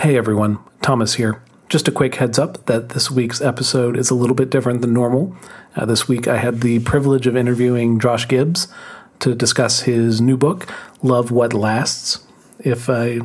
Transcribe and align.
Hey 0.00 0.16
everyone, 0.16 0.60
Thomas 0.80 1.16
here. 1.16 1.42
Just 1.68 1.86
a 1.86 1.92
quick 1.92 2.14
heads 2.14 2.38
up 2.38 2.64
that 2.64 2.88
this 2.88 3.10
week's 3.10 3.42
episode 3.42 3.98
is 3.98 4.08
a 4.08 4.14
little 4.14 4.34
bit 4.34 4.48
different 4.48 4.80
than 4.80 4.94
normal. 4.94 5.36
Uh, 5.76 5.84
this 5.84 6.08
week 6.08 6.26
I 6.26 6.38
had 6.38 6.62
the 6.62 6.78
privilege 6.78 7.26
of 7.26 7.36
interviewing 7.36 8.00
Josh 8.00 8.26
Gibbs 8.26 8.66
to 9.18 9.34
discuss 9.34 9.80
his 9.80 10.18
new 10.18 10.38
book, 10.38 10.72
Love 11.02 11.30
What 11.30 11.52
Lasts. 11.52 12.26
If 12.60 12.88
I 12.88 13.20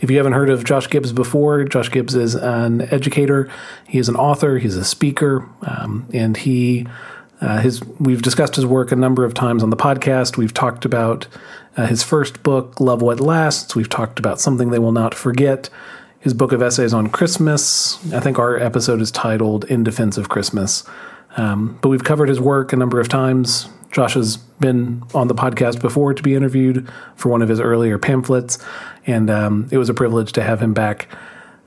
if 0.00 0.12
you 0.12 0.16
haven't 0.16 0.34
heard 0.34 0.48
of 0.48 0.62
Josh 0.62 0.88
Gibbs 0.88 1.12
before, 1.12 1.64
Josh 1.64 1.90
Gibbs 1.90 2.14
is 2.14 2.36
an 2.36 2.82
educator. 2.92 3.50
He 3.88 3.98
is 3.98 4.08
an 4.08 4.14
author. 4.14 4.58
He's 4.58 4.76
a 4.76 4.84
speaker, 4.84 5.48
um, 5.62 6.08
and 6.14 6.36
he 6.36 6.86
uh, 7.40 7.58
his 7.58 7.82
we've 7.98 8.22
discussed 8.22 8.54
his 8.54 8.64
work 8.64 8.92
a 8.92 8.96
number 8.96 9.24
of 9.24 9.34
times 9.34 9.60
on 9.60 9.70
the 9.70 9.76
podcast. 9.76 10.36
We've 10.36 10.54
talked 10.54 10.84
about 10.84 11.26
uh, 11.76 11.86
his 11.86 12.04
first 12.04 12.44
book, 12.44 12.78
Love 12.78 13.02
What 13.02 13.18
Lasts. 13.18 13.74
We've 13.74 13.88
talked 13.88 14.20
about 14.20 14.40
something 14.40 14.70
they 14.70 14.78
will 14.78 14.92
not 14.92 15.16
forget. 15.16 15.68
His 16.22 16.34
book 16.34 16.52
of 16.52 16.62
essays 16.62 16.94
on 16.94 17.08
Christmas. 17.10 17.98
I 18.14 18.20
think 18.20 18.38
our 18.38 18.56
episode 18.56 19.00
is 19.00 19.10
titled 19.10 19.64
"In 19.64 19.82
Defense 19.82 20.16
of 20.16 20.28
Christmas." 20.28 20.84
Um, 21.36 21.78
but 21.82 21.88
we've 21.88 22.04
covered 22.04 22.28
his 22.28 22.40
work 22.40 22.72
a 22.72 22.76
number 22.76 23.00
of 23.00 23.08
times. 23.08 23.68
Josh 23.90 24.14
has 24.14 24.36
been 24.36 25.02
on 25.14 25.26
the 25.26 25.34
podcast 25.34 25.80
before 25.80 26.14
to 26.14 26.22
be 26.22 26.36
interviewed 26.36 26.88
for 27.16 27.28
one 27.28 27.42
of 27.42 27.48
his 27.48 27.58
earlier 27.58 27.98
pamphlets, 27.98 28.58
and 29.04 29.30
um, 29.30 29.68
it 29.72 29.78
was 29.78 29.88
a 29.88 29.94
privilege 29.94 30.30
to 30.32 30.44
have 30.44 30.62
him 30.62 30.72
back. 30.72 31.08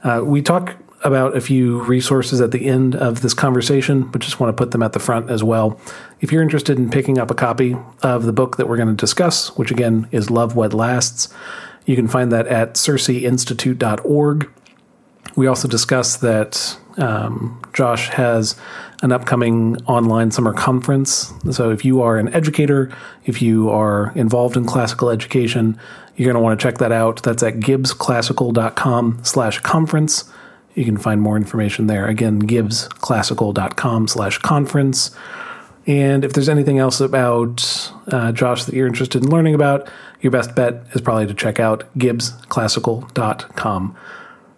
Uh, 0.04 0.22
we 0.24 0.42
talk 0.42 0.78
about 1.04 1.36
a 1.36 1.42
few 1.42 1.82
resources 1.84 2.40
at 2.40 2.52
the 2.52 2.66
end 2.66 2.96
of 2.96 3.22
this 3.22 3.34
conversation, 3.34 4.04
but 4.04 4.22
just 4.22 4.40
want 4.40 4.56
to 4.56 4.64
put 4.64 4.72
them 4.72 4.82
at 4.82 4.94
the 4.94 5.00
front 5.00 5.30
as 5.30 5.44
well. 5.44 5.78
If 6.22 6.32
you're 6.32 6.42
interested 6.42 6.78
in 6.78 6.90
picking 6.90 7.18
up 7.20 7.30
a 7.30 7.36
copy 7.36 7.76
of 8.02 8.24
the 8.24 8.34
book 8.34 8.56
that 8.56 8.70
we're 8.70 8.78
going 8.78 8.88
to 8.88 8.96
discuss, 8.96 9.56
which 9.58 9.70
again 9.70 10.08
is 10.12 10.32
Love 10.32 10.56
What 10.56 10.74
Lasts, 10.74 11.32
you 11.86 11.96
can 11.96 12.08
find 12.08 12.32
that 12.32 12.48
at 12.48 12.76
circeinstitute.org. 12.76 14.52
We 15.36 15.48
also 15.48 15.68
discuss 15.68 16.18
that 16.18 16.78
um, 16.98 17.62
Josh 17.74 18.10
has 18.10 18.56
an 19.02 19.12
upcoming 19.12 19.78
online 19.86 20.32
summer 20.32 20.54
conference. 20.54 21.34
So 21.52 21.70
if 21.70 21.84
you 21.84 22.02
are 22.02 22.18
an 22.18 22.34
educator, 22.34 22.92
if 23.26 23.42
you 23.42 23.70
are 23.70 24.14
involved 24.16 24.56
in 24.56 24.66
classical 24.66 25.10
education, 25.10 25.80
you're 26.16 26.26
going 26.26 26.36
to 26.36 26.42
want 26.42 26.60
to 26.60 26.64
check 26.64 26.78
that 26.78 26.92
out. 26.92 27.22
That's 27.24 27.44
at 27.44 27.56
gibbsclassical.com 27.56 29.20
slash 29.24 29.60
conference. 29.60 30.24
You 30.74 30.86
can 30.86 30.98
find 30.98 31.22
more 31.22 31.38
information 31.38 31.88
there. 31.88 32.08
Again, 32.08 32.42
gibbsclassical.com 32.44 34.08
slash 34.08 34.38
conference. 34.40 35.16
And 35.88 36.26
if 36.26 36.34
there's 36.34 36.50
anything 36.50 36.80
else 36.80 37.00
about 37.00 37.92
uh, 38.08 38.32
Josh 38.32 38.64
that 38.66 38.74
you're 38.74 38.88
interested 38.88 39.24
in 39.24 39.30
learning 39.30 39.54
about, 39.54 39.90
your 40.26 40.32
best 40.32 40.56
bet 40.56 40.82
is 40.94 41.02
probably 41.02 41.28
to 41.28 41.36
check 41.36 41.60
out 41.60 41.84
gibbsclassical.com. 42.00 43.96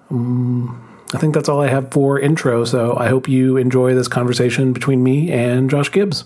Um, 0.10 1.02
I 1.14 1.18
think 1.18 1.34
that's 1.34 1.50
all 1.50 1.60
I 1.60 1.68
have 1.68 1.92
for 1.92 2.18
intro. 2.18 2.64
So 2.64 2.96
I 2.96 3.10
hope 3.10 3.28
you 3.28 3.58
enjoy 3.58 3.94
this 3.94 4.08
conversation 4.08 4.72
between 4.72 5.04
me 5.04 5.30
and 5.30 5.70
Josh 5.70 5.92
Gibbs. 5.92 6.24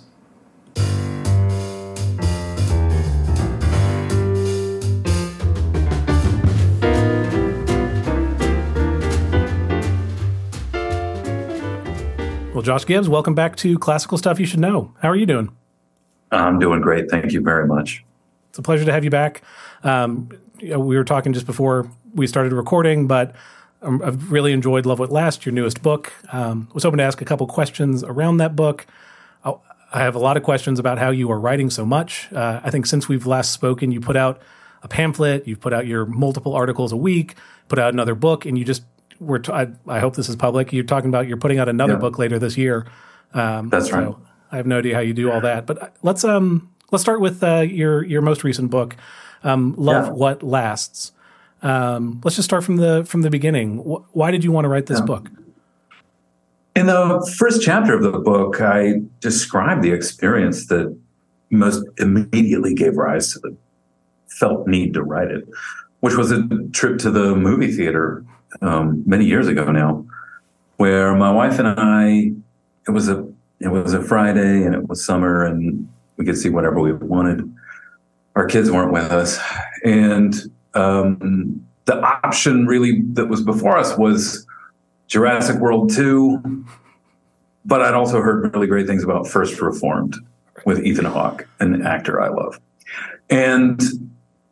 Well, 12.53 12.61
Josh 12.61 12.85
Gibbs, 12.85 13.09
welcome 13.09 13.33
back 13.33 13.55
to 13.55 13.79
Classical 13.79 14.19
Stuff 14.19 14.39
You 14.39 14.45
Should 14.45 14.59
Know. 14.59 14.93
How 15.01 15.09
are 15.09 15.15
you 15.15 15.25
doing? 15.25 15.49
I'm 16.31 16.59
doing 16.59 16.79
great. 16.79 17.09
Thank 17.09 17.31
you 17.31 17.41
very 17.41 17.65
much. 17.65 18.05
It's 18.51 18.59
a 18.59 18.61
pleasure 18.61 18.83
to 18.83 18.91
have 18.91 19.05
you 19.05 19.09
back. 19.09 19.43
Um, 19.81 20.27
we 20.59 20.97
were 20.97 21.05
talking 21.05 21.31
just 21.31 21.45
before 21.45 21.89
we 22.13 22.27
started 22.27 22.51
recording, 22.51 23.07
but 23.07 23.33
um, 23.81 24.01
I've 24.03 24.29
really 24.29 24.51
enjoyed 24.51 24.85
Love 24.85 24.99
What 24.99 25.09
Lasts, 25.09 25.45
your 25.45 25.53
newest 25.53 25.81
book. 25.81 26.11
Um, 26.33 26.67
was 26.73 26.83
hoping 26.83 26.97
to 26.97 27.03
ask 27.03 27.21
a 27.21 27.25
couple 27.25 27.47
questions 27.47 28.03
around 28.03 28.37
that 28.37 28.53
book. 28.57 28.85
I'll, 29.45 29.63
I 29.93 30.01
have 30.01 30.15
a 30.15 30.19
lot 30.19 30.35
of 30.35 30.43
questions 30.43 30.79
about 30.79 30.97
how 30.97 31.11
you 31.11 31.31
are 31.31 31.39
writing 31.39 31.69
so 31.69 31.85
much. 31.85 32.29
Uh, 32.33 32.59
I 32.61 32.71
think 32.71 32.87
since 32.87 33.07
we've 33.07 33.25
last 33.25 33.53
spoken, 33.53 33.89
you 33.93 34.01
put 34.01 34.17
out 34.17 34.41
a 34.83 34.89
pamphlet, 34.89 35.47
you've 35.47 35.61
put 35.61 35.71
out 35.71 35.87
your 35.87 36.05
multiple 36.05 36.53
articles 36.53 36.91
a 36.91 36.97
week, 36.97 37.35
put 37.69 37.79
out 37.79 37.93
another 37.93 38.15
book, 38.15 38.45
and 38.45 38.57
you 38.57 38.65
just 38.65 38.83
were. 39.21 39.39
T- 39.39 39.53
I, 39.53 39.69
I 39.87 39.99
hope 39.99 40.17
this 40.17 40.27
is 40.27 40.35
public. 40.35 40.73
You're 40.73 40.83
talking 40.83 41.09
about 41.09 41.25
you're 41.25 41.37
putting 41.37 41.57
out 41.57 41.69
another 41.69 41.93
yeah. 41.93 41.99
book 41.99 42.19
later 42.19 42.37
this 42.37 42.57
year. 42.57 42.85
Um, 43.33 43.69
That's 43.69 43.93
right. 43.93 44.13
I 44.51 44.57
have 44.57 44.67
no 44.67 44.79
idea 44.79 44.95
how 44.95 44.99
you 44.99 45.13
do 45.13 45.31
all 45.31 45.39
that, 45.39 45.65
but 45.65 45.81
uh, 45.81 45.89
let's 46.03 46.25
um 46.25 46.69
let's 46.91 47.01
start 47.01 47.21
with 47.21 47.43
uh, 47.43 47.61
your 47.61 48.03
your 48.03 48.21
most 48.21 48.43
recent 48.43 48.69
book, 48.69 48.95
um, 49.43 49.73
Love 49.77 50.07
yeah. 50.07 50.11
What 50.11 50.43
Lasts. 50.43 51.11
Um, 51.63 52.21
let's 52.23 52.35
just 52.35 52.47
start 52.47 52.63
from 52.63 52.77
the 52.77 53.03
from 53.05 53.21
the 53.21 53.29
beginning. 53.29 53.77
Wh- 53.79 54.15
why 54.15 54.31
did 54.31 54.43
you 54.43 54.51
want 54.51 54.65
to 54.65 54.69
write 54.69 54.85
this 54.85 54.99
yeah. 54.99 55.05
book? 55.05 55.29
In 56.75 56.85
the 56.85 57.33
first 57.37 57.61
chapter 57.61 57.93
of 57.93 58.03
the 58.03 58.17
book, 58.17 58.61
I 58.61 59.01
described 59.19 59.83
the 59.83 59.91
experience 59.91 60.67
that 60.67 60.95
most 61.49 61.83
immediately 61.97 62.73
gave 62.73 62.95
rise 62.95 63.33
to 63.33 63.39
the 63.39 63.55
felt 64.29 64.67
need 64.67 64.93
to 64.93 65.03
write 65.03 65.29
it, 65.29 65.43
which 65.99 66.15
was 66.15 66.31
a 66.31 66.47
trip 66.71 66.97
to 66.99 67.11
the 67.11 67.35
movie 67.35 67.71
theater 67.71 68.25
um, 68.61 69.03
many 69.05 69.25
years 69.25 69.47
ago 69.47 69.71
now, 69.71 70.05
where 70.77 71.13
my 71.15 71.31
wife 71.31 71.59
and 71.59 71.67
I, 71.67 72.31
it 72.87 72.91
was 72.91 73.09
a 73.09 73.27
it 73.59 73.67
was 73.67 73.93
a 73.93 74.01
Friday 74.01 74.63
and 74.63 74.73
it 74.73 74.87
was 74.87 75.05
summer 75.05 75.45
and 75.45 75.87
we 76.21 76.25
could 76.25 76.37
see 76.37 76.49
whatever 76.49 76.79
we 76.79 76.93
wanted. 76.93 77.51
Our 78.35 78.45
kids 78.45 78.69
weren't 78.69 78.93
with 78.93 79.11
us, 79.11 79.39
and 79.83 80.35
um, 80.75 81.65
the 81.85 81.99
option 81.99 82.67
really 82.67 83.01
that 83.13 83.25
was 83.25 83.41
before 83.41 83.75
us 83.75 83.97
was 83.97 84.45
Jurassic 85.07 85.59
World 85.59 85.91
2. 85.91 86.63
But 87.65 87.81
I'd 87.81 87.95
also 87.95 88.21
heard 88.21 88.53
really 88.53 88.67
great 88.67 88.85
things 88.85 89.03
about 89.03 89.27
First 89.27 89.59
Reformed 89.61 90.15
with 90.63 90.85
Ethan 90.85 91.05
Hawke, 91.05 91.47
an 91.59 91.85
actor 91.85 92.21
I 92.21 92.29
love. 92.29 92.59
And 93.31 93.81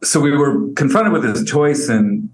so 0.03 0.19
we 0.19 0.35
were 0.35 0.71
confronted 0.73 1.13
with 1.13 1.21
this 1.21 1.43
choice 1.49 1.87
and 1.87 2.29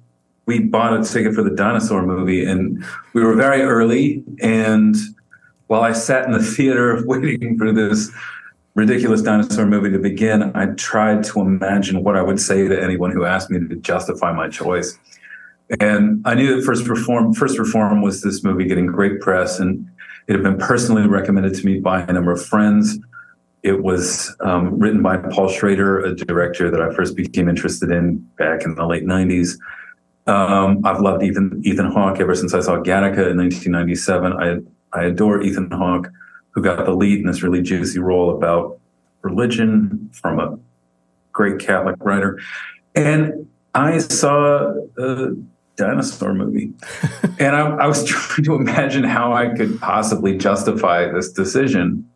we 0.45 0.59
bought 0.59 0.97
a 0.97 1.03
ticket 1.03 1.33
for 1.33 1.43
the 1.43 1.49
dinosaur 1.49 2.05
movie 2.05 2.45
and 2.45 2.83
we 3.13 3.23
were 3.23 3.35
very 3.35 3.63
early 3.63 4.23
and 4.41 4.95
while 5.67 5.81
I 5.81 5.93
sat 5.93 6.25
in 6.25 6.31
the 6.31 6.43
theater 6.43 7.03
waiting 7.07 7.57
for 7.57 7.71
this 7.71 8.11
ridiculous 8.75 9.21
dinosaur 9.21 9.65
movie 9.65 9.89
to 9.89 9.99
begin, 9.99 10.51
I 10.53 10.67
tried 10.75 11.23
to 11.25 11.39
imagine 11.39 12.03
what 12.03 12.17
I 12.17 12.21
would 12.21 12.39
say 12.39 12.67
to 12.67 12.83
anyone 12.83 13.11
who 13.11 13.23
asked 13.23 13.49
me 13.49 13.65
to 13.67 13.75
justify 13.77 14.33
my 14.33 14.49
choice. 14.49 14.99
And 15.79 16.21
I 16.25 16.35
knew 16.35 16.55
that 16.55 16.65
First 16.65 16.87
Reform, 16.87 17.33
First 17.33 17.57
Reform 17.57 18.01
was 18.01 18.21
this 18.21 18.43
movie 18.43 18.65
getting 18.65 18.85
great 18.85 19.21
press, 19.21 19.59
and 19.59 19.87
it 20.27 20.33
had 20.33 20.43
been 20.43 20.57
personally 20.57 21.07
recommended 21.07 21.55
to 21.55 21.65
me 21.65 21.79
by 21.79 22.01
a 22.01 22.13
number 22.13 22.31
of 22.31 22.45
friends. 22.45 22.99
It 23.63 23.81
was 23.81 24.35
um, 24.41 24.77
written 24.77 25.01
by 25.01 25.17
Paul 25.17 25.49
Schrader, 25.49 25.99
a 25.99 26.13
director 26.13 26.69
that 26.69 26.81
I 26.81 26.93
first 26.93 27.15
became 27.15 27.49
interested 27.49 27.89
in 27.89 28.17
back 28.37 28.63
in 28.63 28.75
the 28.75 28.85
late 28.85 29.05
90s. 29.05 29.57
Um, 30.27 30.81
I've 30.83 30.99
loved 30.99 31.23
Ethan, 31.23 31.61
Ethan 31.63 31.91
Hawke 31.91 32.19
ever 32.19 32.35
since 32.35 32.53
I 32.53 32.59
saw 32.59 32.77
Gattaca 32.77 33.31
in 33.31 33.37
1997. 33.37 34.33
I, 34.33 34.57
I 34.99 35.05
adore 35.05 35.41
Ethan 35.41 35.71
Hawke 35.71 36.11
who 36.55 36.61
got 36.61 36.83
the 36.85 36.93
lead 36.93 37.19
in 37.19 37.27
this 37.27 37.43
really 37.43 37.61
juicy 37.61 37.99
role 37.99 38.35
about 38.35 38.79
religion 39.21 40.09
from 40.13 40.39
a 40.39 40.57
great 41.33 41.59
Catholic 41.59 41.97
writer. 41.99 42.39
And 42.95 43.47
I 43.75 43.97
saw 43.97 44.73
a 44.97 45.35
dinosaur 45.75 46.33
movie. 46.33 46.71
and 47.39 47.55
I, 47.55 47.75
I, 47.75 47.87
was 47.87 48.03
trying 48.07 48.45
to 48.45 48.55
imagine 48.55 49.03
how 49.03 49.33
I 49.33 49.49
could 49.49 49.79
possibly 49.79 50.37
justify 50.37 51.11
this 51.11 51.31
decision 51.31 52.09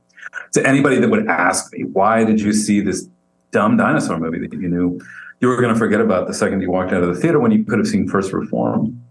to 0.53 0.66
anybody 0.66 1.00
that 1.00 1.09
would 1.09 1.27
ask 1.27 1.71
me, 1.73 1.83
why 1.83 2.23
did 2.23 2.39
you 2.39 2.53
see 2.53 2.79
this 2.79 3.07
dumb 3.51 3.77
dinosaur 3.77 4.19
movie 4.19 4.39
that 4.39 4.53
you 4.53 4.69
knew 4.69 5.00
you 5.41 5.47
were 5.47 5.57
going 5.59 5.73
to 5.73 5.79
forget 5.79 6.01
about 6.01 6.27
the 6.27 6.33
second 6.33 6.61
you 6.61 6.71
walked 6.71 6.91
out 6.91 7.03
of 7.03 7.13
the 7.13 7.19
theater 7.19 7.39
when 7.39 7.51
you 7.51 7.63
could 7.63 7.79
have 7.79 7.88
seen 7.88 8.07
First 8.07 8.31
Reform? 8.31 9.03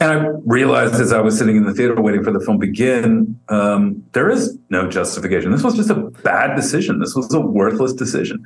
And 0.00 0.10
I 0.10 0.14
realized 0.46 0.94
as 0.94 1.12
I 1.12 1.20
was 1.20 1.36
sitting 1.36 1.56
in 1.56 1.64
the 1.64 1.74
theater 1.74 2.00
waiting 2.00 2.24
for 2.24 2.32
the 2.32 2.40
film 2.40 2.58
to 2.58 2.66
begin, 2.66 3.38
um, 3.50 4.02
there 4.12 4.30
is 4.30 4.58
no 4.70 4.88
justification. 4.88 5.52
This 5.52 5.62
was 5.62 5.76
just 5.76 5.90
a 5.90 5.94
bad 5.94 6.56
decision. 6.56 7.00
This 7.00 7.14
was 7.14 7.32
a 7.34 7.40
worthless 7.40 7.92
decision. 7.92 8.42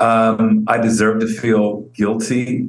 Um, 0.00 0.64
I 0.66 0.78
deserve 0.78 1.20
to 1.20 1.28
feel 1.28 1.82
guilty. 1.94 2.68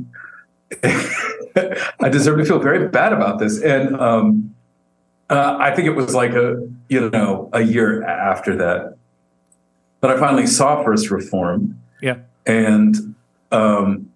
I 0.84 2.10
deserve 2.12 2.38
to 2.38 2.46
feel 2.46 2.60
very 2.60 2.88
bad 2.88 3.12
about 3.12 3.40
this. 3.40 3.60
And 3.60 4.00
um, 4.00 4.56
uh, 5.30 5.58
I 5.60 5.76
think 5.76 5.88
it 5.88 5.96
was 5.96 6.14
like 6.14 6.34
a 6.34 6.68
you 6.90 7.10
know 7.10 7.50
a 7.54 7.62
year 7.62 8.04
after 8.04 8.56
that 8.58 8.98
that 10.02 10.12
I 10.12 10.20
finally 10.20 10.48
saw 10.48 10.84
First 10.84 11.10
Reform. 11.10 11.80
Yeah, 12.02 12.20
and 12.46 13.16
um, 13.52 14.12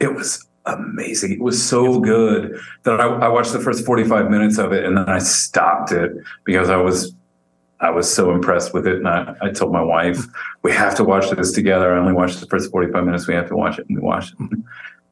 it 0.00 0.14
was 0.14 0.46
amazing. 0.66 1.32
It 1.32 1.40
was 1.40 1.56
mm-hmm. 1.56 1.68
so 1.68 2.00
good 2.00 2.58
that 2.84 3.00
I, 3.00 3.06
I, 3.06 3.28
watched 3.28 3.52
the 3.52 3.60
first 3.60 3.84
45 3.84 4.30
minutes 4.30 4.58
of 4.58 4.72
it 4.72 4.84
and 4.84 4.96
then 4.96 5.08
I 5.08 5.18
stopped 5.18 5.92
it 5.92 6.12
because 6.44 6.70
I 6.70 6.76
was 6.76 7.14
I 7.80 7.90
was 7.90 8.12
so 8.12 8.30
impressed 8.30 8.72
with 8.72 8.86
it. 8.86 8.96
And 8.96 9.08
I, 9.08 9.34
I 9.42 9.50
told 9.50 9.72
my 9.72 9.82
wife, 9.82 10.24
we 10.62 10.72
have 10.72 10.94
to 10.94 11.04
watch 11.04 11.28
this 11.30 11.52
together. 11.52 11.94
I 11.94 11.98
only 11.98 12.14
watched 12.14 12.40
the 12.40 12.46
first 12.46 12.70
45 12.70 13.04
minutes. 13.04 13.26
We 13.26 13.34
have 13.34 13.48
to 13.48 13.56
watch 13.56 13.78
it. 13.78 13.86
And 13.88 13.98
we 13.98 14.02
watched 14.02 14.34
it. 14.38 14.58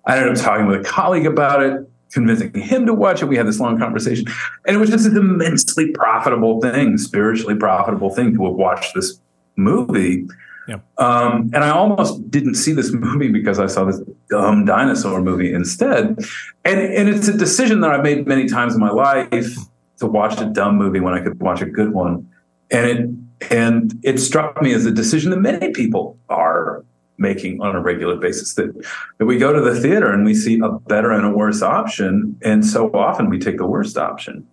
I 0.06 0.16
ended 0.16 0.36
up 0.36 0.42
talking 0.42 0.66
with 0.66 0.80
a 0.80 0.84
colleague 0.84 1.26
about 1.26 1.62
it. 1.62 1.88
convincing 2.12 2.52
him 2.54 2.86
to 2.86 2.94
watch 2.94 3.22
it. 3.22 3.26
We 3.26 3.36
had 3.36 3.46
this 3.46 3.60
long 3.60 3.78
conversation, 3.78 4.26
and 4.66 4.76
it 4.76 4.78
was 4.78 4.90
just 4.90 5.06
an 5.06 5.16
immensely 5.16 5.92
profitable 5.92 6.60
thing, 6.60 6.98
spiritually 6.98 7.54
profitable 7.54 8.10
thing 8.10 8.34
to 8.34 8.44
have 8.44 8.54
watched 8.54 8.94
this 8.94 9.18
movie. 9.56 10.26
Yeah. 10.68 10.78
Um, 10.98 11.50
and 11.52 11.64
I 11.64 11.70
almost 11.70 12.30
didn't 12.30 12.54
see 12.54 12.72
this 12.72 12.92
movie 12.92 13.28
because 13.28 13.58
I 13.58 13.66
saw 13.66 13.84
this 13.84 14.00
dumb 14.30 14.64
dinosaur 14.64 15.20
movie 15.20 15.52
instead. 15.52 16.18
And 16.64 16.80
and 16.80 17.08
it's 17.08 17.28
a 17.28 17.36
decision 17.36 17.80
that 17.80 17.90
I've 17.90 18.02
made 18.02 18.26
many 18.26 18.48
times 18.48 18.74
in 18.74 18.80
my 18.80 18.90
life 18.90 19.56
to 19.98 20.06
watch 20.06 20.40
a 20.40 20.46
dumb 20.46 20.76
movie 20.76 21.00
when 21.00 21.14
I 21.14 21.20
could 21.20 21.40
watch 21.40 21.62
a 21.62 21.66
good 21.66 21.92
one. 21.92 22.28
And 22.70 22.86
it 22.86 23.50
and 23.50 23.98
it 24.02 24.18
struck 24.18 24.62
me 24.62 24.72
as 24.72 24.86
a 24.86 24.90
decision 24.90 25.30
that 25.30 25.40
many 25.40 25.72
people 25.72 26.16
are 26.28 26.84
making 27.18 27.60
on 27.60 27.76
a 27.76 27.80
regular 27.80 28.16
basis 28.16 28.54
that, 28.54 28.74
that 29.18 29.26
we 29.26 29.36
go 29.38 29.52
to 29.52 29.60
the 29.60 29.78
theater 29.80 30.12
and 30.12 30.24
we 30.24 30.34
see 30.34 30.60
a 30.60 30.68
better 30.70 31.12
and 31.12 31.24
a 31.24 31.30
worse 31.30 31.62
option 31.62 32.36
and 32.42 32.64
so 32.64 32.90
often 32.94 33.28
we 33.28 33.38
take 33.38 33.58
the 33.58 33.66
worst 33.66 33.96
option 33.96 34.46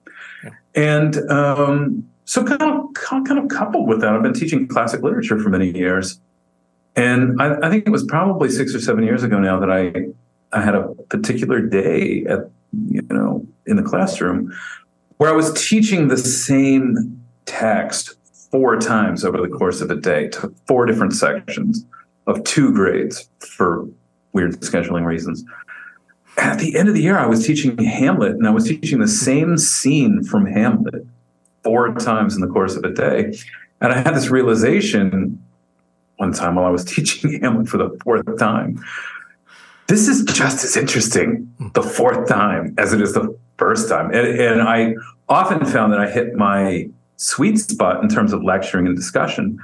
and 0.75 1.17
um, 1.31 2.07
so 2.29 2.43
kind 2.43 2.61
of 2.61 2.93
kind 2.93 3.39
of 3.39 3.47
coupled 3.49 3.87
with 3.87 4.01
that 4.01 4.13
i've 4.13 4.21
been 4.21 4.33
teaching 4.33 4.67
classic 4.67 5.01
literature 5.01 5.39
for 5.39 5.49
many 5.49 5.75
years 5.75 6.19
and 6.95 7.41
I, 7.41 7.55
I 7.63 7.69
think 7.69 7.87
it 7.87 7.89
was 7.89 8.03
probably 8.03 8.49
six 8.49 8.75
or 8.75 8.79
seven 8.79 9.03
years 9.03 9.23
ago 9.23 9.39
now 9.39 9.59
that 9.59 9.71
i 9.71 10.05
i 10.55 10.61
had 10.61 10.75
a 10.75 10.89
particular 11.09 11.59
day 11.59 12.25
at 12.25 12.49
you 12.87 13.01
know 13.09 13.45
in 13.65 13.77
the 13.77 13.83
classroom 13.83 14.53
where 15.17 15.29
i 15.29 15.33
was 15.33 15.51
teaching 15.53 16.07
the 16.07 16.17
same 16.17 17.19
text 17.45 18.15
four 18.51 18.77
times 18.77 19.25
over 19.25 19.41
the 19.41 19.47
course 19.47 19.81
of 19.81 19.89
a 19.89 19.95
day 19.95 20.27
to 20.27 20.53
four 20.67 20.85
different 20.85 21.13
sections 21.13 21.83
of 22.27 22.43
two 22.43 22.71
grades 22.71 23.27
for 23.39 23.87
weird 24.33 24.59
scheduling 24.61 25.05
reasons. 25.05 25.43
At 26.37 26.59
the 26.59 26.77
end 26.77 26.87
of 26.87 26.95
the 26.95 27.01
year, 27.01 27.17
I 27.17 27.25
was 27.25 27.45
teaching 27.45 27.77
Hamlet, 27.77 28.33
and 28.33 28.47
I 28.47 28.51
was 28.51 28.65
teaching 28.65 28.99
the 28.99 29.07
same 29.07 29.57
scene 29.57 30.23
from 30.23 30.45
Hamlet 30.45 31.05
four 31.63 31.94
times 31.95 32.35
in 32.35 32.41
the 32.41 32.47
course 32.47 32.75
of 32.75 32.83
a 32.83 32.91
day. 32.91 33.33
And 33.81 33.94
I 33.94 34.00
had 34.00 34.15
this 34.15 34.29
realization 34.29 35.44
one 36.17 36.33
time 36.33 36.56
while 36.56 36.65
I 36.65 36.69
was 36.69 36.85
teaching 36.95 37.41
Hamlet 37.41 37.67
for 37.67 37.77
the 37.77 37.97
fourth 38.03 38.38
time. 38.38 38.83
This 39.88 40.07
is 40.07 40.23
just 40.23 40.63
as 40.63 40.77
interesting 40.77 41.51
the 41.73 41.81
fourth 41.81 42.27
time 42.27 42.75
as 42.77 42.94
it 42.94 43.01
is 43.01 43.13
the 43.13 43.35
first 43.57 43.89
time. 43.89 44.13
And, 44.13 44.39
and 44.39 44.61
I 44.61 44.94
often 45.27 45.65
found 45.65 45.94
that 45.94 46.00
I 46.00 46.09
hit 46.09 46.35
my 46.35 46.89
sweet 47.17 47.57
spot 47.57 48.01
in 48.03 48.09
terms 48.09 48.31
of 48.31 48.44
lecturing 48.44 48.88
and 48.88 48.95
discussion 48.95 49.59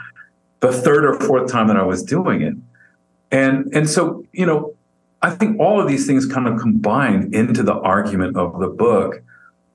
the 0.59 0.71
third 0.71 1.05
or 1.05 1.19
fourth 1.19 1.51
time 1.51 1.67
that 1.67 1.77
I 1.77 1.83
was 1.83 2.01
doing 2.03 2.41
it. 2.41 2.55
And 3.31 3.73
and 3.73 3.89
so, 3.89 4.25
you 4.31 4.45
know, 4.45 4.73
I 5.21 5.29
think 5.29 5.59
all 5.59 5.79
of 5.81 5.87
these 5.87 6.07
things 6.07 6.25
kind 6.25 6.47
of 6.47 6.59
combined 6.59 7.33
into 7.33 7.63
the 7.63 7.73
argument 7.73 8.37
of 8.37 8.59
the 8.59 8.67
book, 8.67 9.21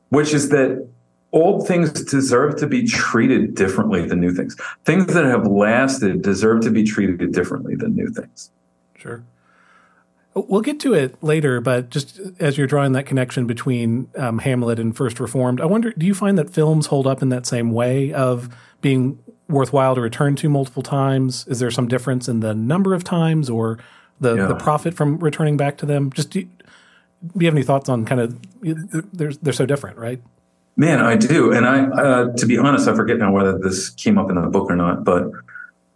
which 0.08 0.32
is 0.32 0.48
that 0.50 0.88
old 1.32 1.66
things 1.66 1.90
deserve 1.92 2.56
to 2.56 2.66
be 2.66 2.86
treated 2.86 3.54
differently 3.54 4.06
than 4.06 4.20
new 4.20 4.34
things. 4.34 4.56
Things 4.84 5.06
that 5.14 5.24
have 5.24 5.46
lasted 5.46 6.22
deserve 6.22 6.62
to 6.62 6.70
be 6.70 6.82
treated 6.84 7.32
differently 7.32 7.74
than 7.76 7.94
new 7.94 8.08
things. 8.08 8.50
Sure. 8.96 9.22
We'll 10.34 10.60
get 10.60 10.78
to 10.80 10.94
it 10.94 11.20
later, 11.22 11.60
but 11.60 11.90
just 11.90 12.20
as 12.38 12.56
you're 12.56 12.68
drawing 12.68 12.92
that 12.92 13.04
connection 13.04 13.46
between 13.46 14.08
um, 14.16 14.38
Hamlet 14.38 14.78
and 14.78 14.96
First 14.96 15.18
Reformed, 15.18 15.60
I 15.60 15.66
wonder 15.66 15.92
do 15.92 16.06
you 16.06 16.14
find 16.14 16.38
that 16.38 16.50
films 16.50 16.86
hold 16.86 17.06
up 17.06 17.20
in 17.20 17.30
that 17.30 17.46
same 17.46 17.72
way 17.72 18.12
of 18.12 18.54
being 18.80 19.18
worthwhile 19.48 19.96
to 19.96 20.00
return 20.00 20.36
to 20.36 20.48
multiple 20.48 20.82
times? 20.82 21.46
Is 21.48 21.58
there 21.58 21.70
some 21.70 21.88
difference 21.88 22.28
in 22.28 22.40
the 22.40 22.54
number 22.54 22.94
of 22.94 23.02
times 23.02 23.50
or 23.50 23.78
the, 24.20 24.36
yeah. 24.36 24.46
the 24.46 24.54
profit 24.54 24.94
from 24.94 25.18
returning 25.18 25.56
back 25.56 25.76
to 25.78 25.86
them? 25.86 26.12
Just 26.12 26.30
do 26.30 26.40
you, 26.40 26.44
do 26.44 27.30
you 27.40 27.46
have 27.46 27.54
any 27.54 27.64
thoughts 27.64 27.88
on 27.88 28.04
kind 28.04 28.20
of 28.20 28.38
they're 29.12 29.32
they're 29.32 29.52
so 29.52 29.66
different, 29.66 29.98
right? 29.98 30.22
Man, 30.76 31.00
I 31.00 31.16
do, 31.16 31.52
and 31.52 31.66
I 31.66 31.84
uh, 31.84 32.32
to 32.36 32.46
be 32.46 32.56
honest, 32.56 32.88
I 32.88 32.94
forget 32.94 33.18
now 33.18 33.32
whether 33.32 33.58
this 33.58 33.90
came 33.90 34.16
up 34.18 34.30
in 34.30 34.36
the 34.36 34.48
book 34.48 34.70
or 34.70 34.76
not, 34.76 35.04
but 35.04 35.30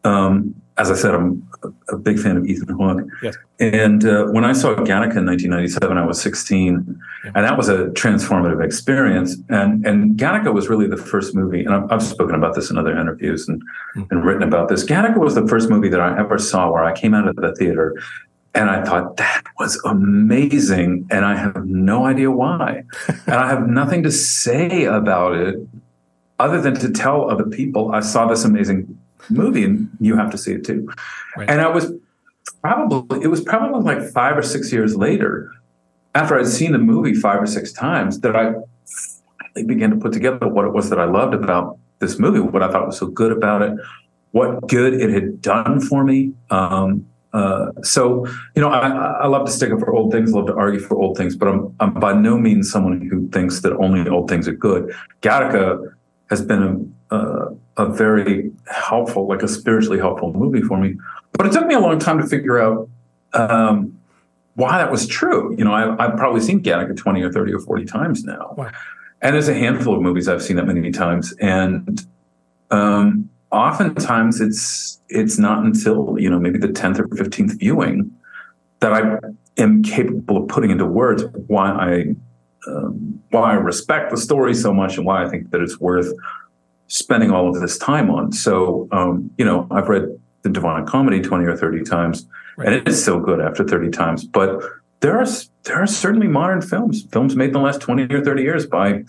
um, 0.05 0.55
as 0.77 0.91
I 0.91 0.95
said, 0.95 1.15
I'm 1.15 1.49
a 1.89 1.97
big 1.97 2.19
fan 2.19 2.37
of 2.37 2.47
Ethan 2.47 2.77
Hawke. 2.77 3.03
Yes. 3.23 3.37
And 3.61 4.05
uh, 4.05 4.27
when 4.27 4.45
I 4.45 4.53
saw 4.53 4.75
Gattaca 4.75 5.17
in 5.17 5.27
1997, 5.27 5.97
I 5.97 6.05
was 6.05 6.21
16, 6.21 7.01
yeah. 7.25 7.33
and 7.35 7.45
that 7.45 7.57
was 7.57 7.69
a 7.69 7.87
transformative 7.91 8.63
experience. 8.63 9.37
And 9.49 9.87
and 9.87 10.19
Gattaca 10.19 10.53
was 10.53 10.69
really 10.69 10.89
the 10.89 10.97
first 10.97 11.35
movie, 11.35 11.65
and 11.65 11.75
I've, 11.75 11.93
I've 11.93 12.03
spoken 12.03 12.35
about 12.35 12.55
this 12.55 12.71
in 12.71 12.77
other 12.77 12.99
interviews 12.99 13.49
and, 13.49 13.63
mm-hmm. 13.97 14.03
and 14.11 14.25
written 14.25 14.43
about 14.43 14.69
this. 14.69 14.85
Gattaca 14.85 15.19
was 15.19 15.35
the 15.35 15.47
first 15.47 15.71
movie 15.71 15.89
that 15.89 16.01
I 16.01 16.19
ever 16.19 16.39
saw 16.39 16.71
where 16.71 16.85
I 16.85 16.93
came 16.93 17.15
out 17.15 17.29
of 17.29 17.37
the 17.37 17.55
theater 17.55 17.95
and 18.55 18.71
I 18.71 18.85
thought 18.85 19.17
that 19.17 19.45
was 19.59 19.81
amazing, 19.85 21.07
and 21.11 21.25
I 21.25 21.37
have 21.37 21.67
no 21.67 22.07
idea 22.07 22.31
why, 22.31 22.85
and 23.27 23.35
I 23.35 23.49
have 23.49 23.67
nothing 23.69 24.03
to 24.05 24.13
say 24.13 24.85
about 24.85 25.35
it 25.35 25.57
other 26.39 26.61
than 26.61 26.75
to 26.75 26.91
tell 26.91 27.31
other 27.31 27.45
people 27.45 27.93
I 27.93 28.01
saw 28.01 28.27
this 28.27 28.45
amazing 28.45 28.99
movie 29.31 29.65
and 29.65 29.89
you 30.01 30.17
have 30.17 30.31
to 30.31 30.39
see 30.39 30.53
it 30.53 30.65
too. 30.65 30.91
Right. 31.37 31.49
And 31.49 31.61
I 31.61 31.69
was 31.69 31.93
probably, 32.61 33.23
it 33.23 33.29
was 33.29 33.41
probably 33.41 33.83
like 33.83 34.11
five 34.13 34.37
or 34.37 34.43
six 34.43 34.73
years 34.73 34.97
later, 34.97 35.53
after 36.15 36.39
I'd 36.39 36.47
seen 36.47 36.73
the 36.73 36.79
movie 36.79 37.15
five 37.15 37.41
or 37.43 37.47
six 37.47 37.73
times, 37.73 38.21
that 38.21 38.37
I 38.37 38.55
finally 39.35 39.67
began 39.67 39.91
to 39.91 39.97
put 39.97 40.13
together 40.13 40.49
what 40.49 40.65
it 40.65 40.73
was 40.73 40.91
that 40.91 41.01
I 41.01 41.05
loved 41.05 41.35
about 41.35 41.79
this 41.99 42.19
movie, 42.19 42.41
what 42.41 42.63
I 42.63 42.71
thought 42.71 42.87
was 42.87 42.99
so 42.99 43.07
good 43.07 43.33
about 43.33 43.63
it, 43.63 43.73
what 44.33 44.67
good 44.69 44.95
it 44.95 45.11
had 45.11 45.41
done 45.41 45.81
for 45.81 46.05
me. 46.05 46.33
Um, 46.51 47.07
uh, 47.35 47.73
so, 47.83 48.27
you 48.55 48.63
know, 48.63 48.69
I, 48.69 48.89
I, 48.89 49.27
love 49.27 49.45
to 49.47 49.51
stick 49.51 49.73
up 49.73 49.81
for 49.81 49.93
old 49.93 50.13
things, 50.13 50.33
love 50.33 50.47
to 50.47 50.55
argue 50.55 50.79
for 50.79 50.97
old 50.97 51.17
things, 51.17 51.35
but 51.35 51.49
I'm, 51.49 51.75
I'm 51.81 51.93
by 51.95 52.13
no 52.13 52.39
means 52.39 52.71
someone 52.71 53.01
who 53.01 53.29
thinks 53.31 53.61
that 53.63 53.73
only 53.79 54.09
old 54.09 54.29
things 54.31 54.47
are 54.47 54.53
good. 54.53 54.95
Gattaca 55.21 55.93
has 56.31 56.43
been 56.43 56.95
a, 57.11 57.17
a, 57.17 57.57
a 57.77 57.87
very 57.93 58.53
helpful, 58.73 59.27
like 59.27 59.43
a 59.43 59.49
spiritually 59.49 59.99
helpful 59.99 60.33
movie 60.33 60.63
for 60.63 60.79
me. 60.79 60.95
But 61.33 61.47
it 61.47 61.53
took 61.53 61.67
me 61.67 61.75
a 61.75 61.81
long 61.81 61.99
time 61.99 62.19
to 62.19 62.27
figure 62.27 62.61
out 62.61 62.89
um, 63.33 63.99
why 64.55 64.79
that 64.79 64.93
was 64.93 65.09
true. 65.09 65.57
You 65.59 65.65
know, 65.65 65.73
I, 65.73 66.07
have 66.07 66.17
probably 66.17 66.41
seen 66.41 66.63
Gattaca 66.63 66.97
20 66.97 67.21
or 67.21 67.33
30 67.33 67.53
or 67.53 67.59
40 67.59 67.85
times 67.85 68.23
now. 68.23 68.55
Wow. 68.57 68.71
And 69.23 69.35
there's 69.35 69.49
a 69.49 69.55
handful 69.55 69.97
of 69.97 70.03
movies 70.03 70.29
I've 70.29 70.43
seen 70.43 70.55
that 70.55 70.67
many 70.67 70.93
times. 70.93 71.33
And 71.41 72.07
um, 72.71 73.29
oftentimes 73.55 74.41
it's 74.41 75.01
it's 75.09 75.39
not 75.39 75.65
until, 75.65 76.17
you 76.19 76.29
know, 76.29 76.39
maybe 76.39 76.59
the 76.59 76.69
10th 76.69 76.99
or 76.99 77.09
15th 77.09 77.59
viewing 77.59 78.11
that 78.81 78.93
I 78.93 79.19
am 79.57 79.83
capable 79.83 80.39
of 80.39 80.49
putting 80.49 80.71
into 80.71 80.85
words 80.85 81.25
why 81.47 81.71
I 81.71 82.15
um, 82.67 83.23
why 83.31 83.53
I 83.53 83.55
respect 83.55 84.11
the 84.11 84.17
story 84.17 84.55
so 84.55 84.73
much 84.73 84.97
and 84.97 85.07
why 85.07 85.25
I 85.25 85.29
think 85.29 85.51
that 85.51 85.61
it's 85.61 85.79
worth 85.79 86.13
spending 86.89 87.31
all 87.31 87.49
of 87.49 87.61
this 87.61 87.79
time 87.79 88.11
on. 88.11 88.33
So, 88.33 88.89
um, 88.93 89.31
you 89.39 89.45
know, 89.45 89.67
I've 89.71 89.89
read 89.89 90.09
the 90.43 90.49
Divine 90.49 90.87
Comedy 90.87 91.21
20 91.21 91.45
or 91.45 91.57
30 91.57 91.83
times, 91.85 92.27
right. 92.57 92.69
and 92.69 92.75
it 92.75 92.89
is 92.89 93.01
still 93.01 93.21
good 93.21 93.41
after 93.41 93.65
30 93.65 93.91
times. 93.91 94.25
But 94.25 94.63
there 95.01 95.19
are 95.19 95.27
there 95.65 95.83
are 95.83 95.87
certainly 95.87 96.29
modern 96.29 96.63
films, 96.63 97.05
films 97.13 97.37
made 97.37 97.49
in 97.49 97.53
the 97.53 97.61
last 97.61 97.81
20 97.81 98.15
or 98.15 98.25
30 98.25 98.43
years 98.43 98.67
by 98.67 99.05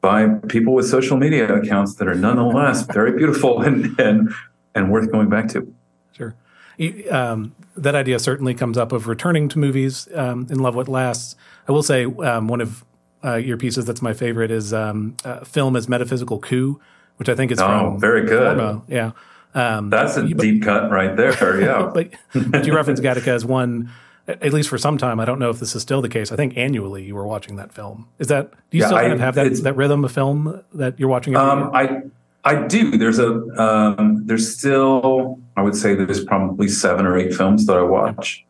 by 0.00 0.26
people 0.48 0.74
with 0.74 0.88
social 0.88 1.16
media 1.16 1.52
accounts 1.54 1.96
that 1.96 2.08
are 2.08 2.14
nonetheless 2.14 2.82
very 2.82 3.12
beautiful 3.12 3.60
and 3.66 3.98
and 3.98 4.32
and 4.74 4.90
worth 4.90 5.10
going 5.10 5.28
back 5.28 5.48
to. 5.48 5.72
Sure. 6.12 6.34
Um, 7.10 7.54
that 7.76 7.94
idea 7.94 8.18
certainly 8.18 8.54
comes 8.54 8.78
up 8.78 8.92
of 8.92 9.08
returning 9.08 9.48
to 9.48 9.58
movies 9.58 10.08
um, 10.14 10.46
in 10.50 10.60
Love 10.60 10.76
What 10.76 10.88
Lasts. 10.88 11.34
I 11.66 11.72
will 11.72 11.82
say 11.82 12.04
um, 12.04 12.46
one 12.48 12.60
of 12.60 12.84
uh, 13.24 13.34
your 13.34 13.56
pieces 13.56 13.84
that's 13.84 14.00
my 14.00 14.12
favorite 14.12 14.52
is 14.52 14.72
um, 14.72 15.16
uh, 15.24 15.40
film 15.40 15.74
as 15.74 15.88
metaphysical 15.88 16.38
coup 16.38 16.80
which 17.18 17.28
I 17.28 17.34
think 17.34 17.50
is 17.50 17.60
oh, 17.60 17.66
from 17.66 18.00
very 18.00 18.24
good. 18.24 18.56
Forma. 18.56 18.82
Yeah, 18.88 19.12
um, 19.54 19.90
that's 19.90 20.16
a 20.16 20.22
but, 20.22 20.38
deep 20.38 20.62
cut 20.62 20.90
right 20.90 21.14
there. 21.16 21.28
Yeah, 21.60 21.90
but, 21.92 22.12
but 22.32 22.64
you 22.64 22.74
reference 22.74 23.00
Gattaca 23.00 23.28
as 23.28 23.44
one. 23.44 23.90
At 24.28 24.52
least 24.52 24.68
for 24.68 24.76
some 24.76 24.98
time, 24.98 25.20
I 25.20 25.24
don't 25.24 25.38
know 25.38 25.48
if 25.48 25.58
this 25.58 25.74
is 25.74 25.80
still 25.80 26.02
the 26.02 26.08
case. 26.08 26.30
I 26.30 26.36
think 26.36 26.56
annually 26.56 27.02
you 27.02 27.14
were 27.14 27.26
watching 27.26 27.56
that 27.56 27.72
film. 27.72 28.08
Is 28.18 28.28
that 28.28 28.50
do 28.70 28.76
you 28.76 28.82
yeah, 28.82 28.88
still 28.88 28.98
kind 28.98 29.12
of 29.12 29.20
have 29.20 29.34
that 29.36 29.54
that 29.62 29.74
rhythm 29.74 30.04
of 30.04 30.12
film 30.12 30.62
that 30.74 31.00
you're 31.00 31.08
watching? 31.08 31.34
Um, 31.34 31.70
I 31.74 32.02
I 32.44 32.66
do. 32.66 32.98
There's 32.98 33.18
a 33.18 33.40
um, 33.60 34.26
there's 34.26 34.54
still 34.54 35.38
I 35.56 35.62
would 35.62 35.74
say 35.74 35.94
there's 35.94 36.24
probably 36.24 36.68
seven 36.68 37.06
or 37.06 37.16
eight 37.16 37.34
films 37.34 37.64
that 37.66 37.76
I 37.78 37.82
watch 37.82 38.44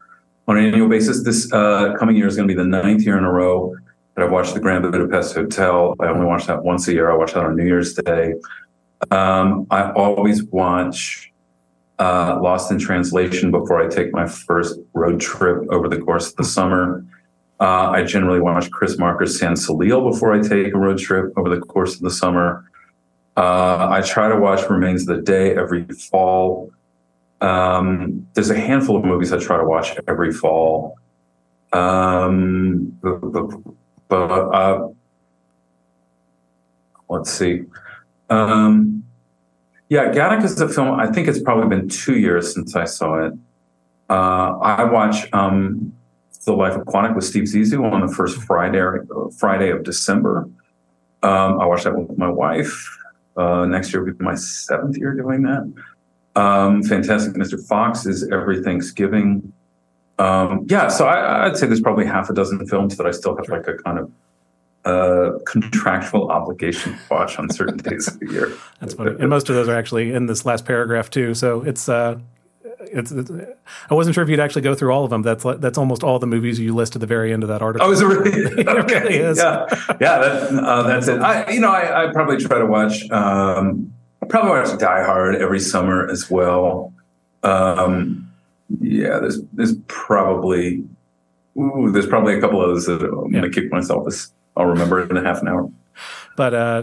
on 0.49 0.56
an 0.56 0.64
annual 0.64 0.88
basis. 0.88 1.23
This 1.23 1.52
uh, 1.52 1.94
coming 1.97 2.16
year 2.16 2.26
is 2.26 2.35
going 2.35 2.49
to 2.49 2.52
be 2.52 2.61
the 2.61 2.66
ninth 2.68 3.02
year 3.02 3.16
in 3.16 3.23
a 3.23 3.32
row 3.32 3.76
that 4.14 4.25
I've 4.25 4.32
watched 4.32 4.54
the 4.54 4.61
Grand 4.61 4.82
Budapest 4.82 5.35
Hotel. 5.35 5.94
I 6.00 6.06
only 6.06 6.26
watch 6.26 6.47
that 6.47 6.64
once 6.64 6.88
a 6.88 6.92
year. 6.92 7.08
I 7.08 7.16
watch 7.16 7.35
that 7.35 7.44
on 7.44 7.54
New 7.54 7.64
Year's 7.64 7.94
Day. 7.94 8.35
Um, 9.12 9.66
I 9.70 9.92
always 9.92 10.42
watch 10.42 11.32
uh, 11.99 12.38
Lost 12.40 12.71
in 12.71 12.78
Translation 12.78 13.50
before 13.50 13.81
I 13.81 13.88
take 13.88 14.12
my 14.12 14.26
first 14.26 14.78
road 14.95 15.21
trip 15.21 15.67
over 15.71 15.88
the 15.88 15.99
course 15.99 16.31
of 16.31 16.37
the 16.37 16.45
summer. 16.45 17.05
Uh, 17.61 17.90
I 17.90 18.05
generally 18.05 18.40
watch 18.40 18.71
Chris 18.71 18.99
Marker's 18.99 19.38
Sans 19.38 19.64
Soleil 19.64 20.09
before 20.09 20.33
I 20.33 20.40
take 20.40 20.73
a 20.75 20.78
road 20.78 20.99
trip 20.99 21.33
over 21.37 21.49
the 21.49 21.61
course 21.61 21.97
of 21.97 22.02
the 22.02 22.11
summer. 22.11 22.71
Uh, 23.37 23.88
I 23.90 24.00
try 24.02 24.28
to 24.28 24.37
watch 24.37 24.69
Remains 24.69 25.09
of 25.09 25.17
the 25.17 25.23
Day 25.23 25.57
every 25.57 25.85
fall. 25.85 26.71
Um, 27.40 28.26
there's 28.35 28.50
a 28.50 28.59
handful 28.59 28.97
of 28.97 29.05
movies 29.05 29.33
I 29.33 29.38
try 29.38 29.57
to 29.57 29.64
watch 29.64 29.97
every 30.07 30.33
fall. 30.33 30.99
Um, 31.73 32.99
but 34.09 34.21
uh, 34.21 34.88
let's 37.09 37.31
see. 37.31 37.64
Um, 38.31 38.98
yeah, 39.88 40.12
Gattaca 40.12 40.45
is 40.45 40.61
a 40.61 40.68
film. 40.68 40.99
I 41.00 41.07
think 41.07 41.28
it's 41.28 41.40
probably 41.40 41.68
been 41.75 41.88
two 41.88 42.18
years 42.18 42.52
since 42.52 42.76
I 42.76 42.85
saw 42.85 43.26
it. 43.26 43.33
Uh, 44.11 44.59
I 44.59 44.85
watch 44.85 45.30
um, 45.33 45.92
The 46.45 46.52
Life 46.52 46.75
of 46.75 46.83
Aquatic 46.83 47.14
with 47.14 47.25
Steve 47.25 47.45
Zissou 47.45 47.90
on 47.90 48.07
the 48.07 48.12
first 48.12 48.38
Friday 48.42 48.83
Friday 49.38 49.71
of 49.71 49.85
December. 49.85 50.49
Um, 51.23 51.61
I 51.61 51.66
watched 51.66 51.85
that 51.85 51.97
with 51.97 52.16
my 52.18 52.28
wife. 52.28 52.97
Uh, 53.37 53.66
next 53.66 53.92
year 53.92 54.04
will 54.04 54.12
be 54.12 54.25
my 54.25 54.35
seventh 54.35 54.97
year 54.97 55.14
doing 55.14 55.42
that. 55.42 55.73
Um, 56.37 56.83
Fantastic 56.83 57.35
Mr. 57.35 57.64
Fox 57.66 58.07
is 58.07 58.28
every 58.30 58.62
Thanksgiving. 58.62 59.52
Um, 60.18 60.66
yeah, 60.68 60.88
so 60.88 61.07
I, 61.07 61.47
would 61.49 61.57
say 61.57 61.66
there's 61.66 61.80
probably 61.80 62.04
half 62.04 62.28
a 62.28 62.35
dozen 62.35 62.66
films 62.66 62.97
that 62.97 63.07
I 63.07 63.12
still 63.12 63.37
have 63.37 63.49
like 63.49 63.66
a 63.68 63.75
kind 63.75 63.99
of 63.99 64.11
uh, 64.88 65.38
contractual 65.45 66.30
obligation 66.30 66.95
to 66.95 66.99
watch 67.11 67.38
on 67.38 67.50
certain 67.50 67.76
days 67.76 68.09
of 68.09 68.18
the 68.21 68.30
year. 68.30 68.52
That's 68.80 68.95
funny, 68.95 69.16
and 69.18 69.28
most 69.28 69.49
of 69.49 69.54
those 69.54 69.68
are 69.68 69.76
actually 69.76 70.12
in 70.12 70.26
this 70.26 70.47
last 70.47 70.64
paragraph 70.64 71.11
too. 71.11 71.35
So 71.35 71.62
it's 71.62 71.88
uh, 71.88 72.18
it's, 72.80 73.11
it's, 73.11 73.30
I 73.90 73.95
wasn't 73.95 74.14
sure 74.14 74.25
if 74.25 74.30
you'd 74.30 74.40
actually 74.40 74.62
go 74.62 74.75
through 74.75 74.92
all 74.92 75.04
of 75.04 75.11
them. 75.11 75.23
That's 75.23 75.45
that's 75.59 75.78
almost 75.78 76.02
all 76.02 76.18
the 76.18 76.26
movies 76.26 76.59
you 76.59 76.75
list 76.75 76.97
at 76.97 77.00
the 77.00 77.07
very 77.07 77.33
end 77.33 77.42
of 77.42 77.49
that 77.49 77.62
article. 77.62 77.87
Oh, 77.87 77.92
is 77.92 78.00
it 78.00 78.07
really? 78.07 78.30
it 78.61 78.66
really 78.66 79.16
is. 79.16 79.38
Yeah, 79.38 79.66
yeah. 80.00 80.18
That, 80.18 80.64
uh, 80.64 80.83
that's 80.85 81.09
it. 81.09 81.21
I, 81.21 81.50
you 81.50 81.61
know, 81.61 81.71
I, 81.71 82.09
I 82.09 82.12
probably 82.12 82.38
try 82.38 82.59
to 82.59 82.66
watch. 82.66 83.09
Um, 83.11 83.92
probably 84.28 84.50
watch 84.50 84.78
Die 84.78 85.04
Hard 85.04 85.37
every 85.37 85.61
summer 85.61 86.09
as 86.09 86.30
well. 86.30 86.92
Um, 87.42 88.30
yeah, 88.80 89.18
there's 89.18 89.42
there's 89.52 89.75
probably 89.87 90.85
ooh, 91.59 91.90
there's 91.92 92.07
probably 92.07 92.35
a 92.35 92.40
couple 92.40 92.62
of 92.62 92.68
those 92.68 92.87
that 92.87 93.02
I'm 93.02 93.33
yeah. 93.33 93.40
gonna 93.40 93.52
kick 93.52 93.71
myself 93.71 94.07
as 94.07 94.30
I'll 94.58 94.66
remember 94.66 95.00
it 95.00 95.10
in 95.10 95.16
a 95.16 95.22
half 95.22 95.40
an 95.40 95.48
hour. 95.48 95.70
But 96.36 96.54
uh, 96.54 96.82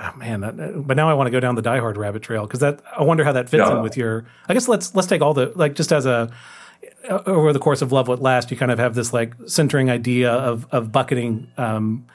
oh 0.00 0.16
man, 0.16 0.40
that, 0.40 0.86
but 0.86 0.96
now 0.96 1.10
I 1.10 1.14
want 1.14 1.26
to 1.26 1.30
go 1.30 1.40
down 1.40 1.54
the 1.54 1.62
Die 1.62 1.78
Hard 1.78 1.96
rabbit 1.96 2.22
trail 2.22 2.46
because 2.46 2.60
that 2.60 2.80
I 2.96 3.02
wonder 3.02 3.24
how 3.24 3.32
that 3.32 3.48
fits 3.48 3.64
yeah. 3.66 3.76
in 3.76 3.82
with 3.82 3.96
your. 3.96 4.26
I 4.48 4.54
guess 4.54 4.68
let's 4.68 4.94
let's 4.94 5.08
take 5.08 5.22
all 5.22 5.34
the 5.34 5.52
like 5.54 5.74
just 5.74 5.92
as 5.92 6.06
a 6.06 6.30
uh, 7.08 7.22
over 7.26 7.52
the 7.52 7.58
course 7.58 7.82
of 7.82 7.92
Love 7.92 8.08
What 8.08 8.20
Last, 8.20 8.50
you 8.50 8.56
kind 8.56 8.70
of 8.70 8.78
have 8.78 8.94
this 8.94 9.12
like 9.12 9.34
centering 9.46 9.90
idea 9.90 10.30
of 10.30 10.66
of 10.70 10.92
bucketing 10.92 11.50
um, 11.56 12.06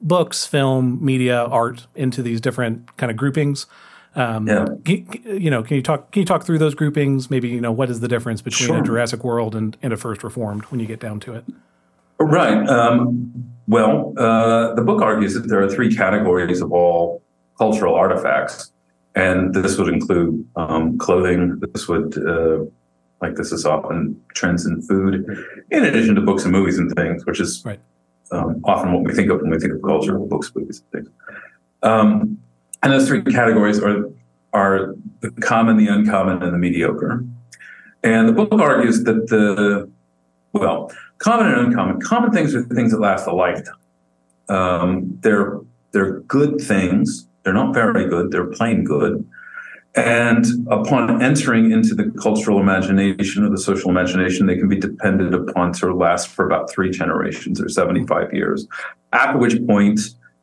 books, 0.00 0.46
film, 0.46 1.04
media, 1.04 1.44
art 1.44 1.86
into 1.94 2.22
these 2.22 2.40
different 2.40 2.96
kind 2.96 3.10
of 3.10 3.16
groupings. 3.16 3.66
Um, 4.14 4.46
yeah. 4.46 4.66
you 4.84 5.50
know, 5.50 5.62
can 5.62 5.76
you 5.76 5.82
talk? 5.82 6.12
Can 6.12 6.20
you 6.20 6.26
talk 6.26 6.44
through 6.44 6.58
those 6.58 6.74
groupings? 6.74 7.30
Maybe 7.30 7.48
you 7.48 7.60
know 7.60 7.72
what 7.72 7.88
is 7.88 8.00
the 8.00 8.08
difference 8.08 8.42
between 8.42 8.68
sure. 8.68 8.78
a 8.78 8.82
Jurassic 8.82 9.24
World 9.24 9.54
and, 9.54 9.76
and 9.82 9.92
a 9.92 9.96
First 9.96 10.22
Reformed 10.22 10.64
when 10.64 10.80
you 10.80 10.86
get 10.86 11.00
down 11.00 11.18
to 11.20 11.34
it. 11.34 11.44
Right. 12.24 12.66
Um, 12.68 13.32
well, 13.68 14.12
uh, 14.18 14.74
the 14.74 14.82
book 14.82 15.02
argues 15.02 15.34
that 15.34 15.48
there 15.48 15.62
are 15.62 15.68
three 15.68 15.94
categories 15.94 16.60
of 16.60 16.72
all 16.72 17.22
cultural 17.58 17.94
artifacts, 17.94 18.72
and 19.14 19.54
this 19.54 19.78
would 19.78 19.88
include 19.88 20.46
um, 20.56 20.98
clothing. 20.98 21.60
This 21.72 21.88
would, 21.88 22.16
uh, 22.18 22.64
like, 23.20 23.36
this 23.36 23.52
is 23.52 23.64
often 23.64 24.20
trends 24.34 24.66
in 24.66 24.82
food, 24.82 25.14
in 25.70 25.84
addition 25.84 26.14
to 26.16 26.20
books 26.20 26.44
and 26.44 26.52
movies 26.52 26.78
and 26.78 26.92
things, 26.94 27.24
which 27.24 27.40
is 27.40 27.62
right. 27.64 27.80
um, 28.32 28.60
often 28.64 28.92
what 28.92 29.04
we 29.04 29.14
think 29.14 29.30
of 29.30 29.40
when 29.40 29.50
we 29.50 29.58
think 29.58 29.74
of 29.74 29.82
culture: 29.82 30.18
books, 30.18 30.50
movies, 30.54 30.82
and 30.92 31.04
things. 31.04 31.16
Um, 31.82 32.38
and 32.82 32.92
those 32.92 33.06
three 33.06 33.22
categories 33.22 33.80
are 33.80 34.10
are 34.52 34.94
the 35.20 35.30
common, 35.40 35.76
the 35.76 35.86
uncommon, 35.86 36.42
and 36.42 36.52
the 36.52 36.58
mediocre. 36.58 37.24
And 38.04 38.28
the 38.28 38.32
book 38.32 38.52
argues 38.60 39.04
that 39.04 39.28
the 39.28 39.88
well, 40.52 40.92
common 41.18 41.46
and 41.46 41.66
uncommon. 41.66 42.00
Common 42.00 42.32
things 42.32 42.54
are 42.54 42.62
things 42.64 42.92
that 42.92 43.00
last 43.00 43.26
a 43.26 43.34
lifetime. 43.34 43.74
Um, 44.48 45.18
they're 45.20 45.60
they're 45.92 46.20
good 46.20 46.60
things. 46.60 47.26
They're 47.42 47.52
not 47.52 47.74
very 47.74 48.08
good. 48.08 48.30
They're 48.30 48.46
plain 48.46 48.84
good. 48.84 49.28
And 49.94 50.46
upon 50.70 51.20
entering 51.22 51.70
into 51.70 51.94
the 51.94 52.10
cultural 52.22 52.60
imagination 52.60 53.44
or 53.44 53.50
the 53.50 53.58
social 53.58 53.90
imagination, 53.90 54.46
they 54.46 54.56
can 54.56 54.68
be 54.68 54.78
depended 54.78 55.34
upon 55.34 55.74
to 55.74 55.94
last 55.94 56.28
for 56.28 56.46
about 56.46 56.70
three 56.70 56.90
generations 56.90 57.60
or 57.60 57.68
75 57.68 58.32
years. 58.32 58.66
at 59.12 59.38
which 59.38 59.54
point, 59.66 60.00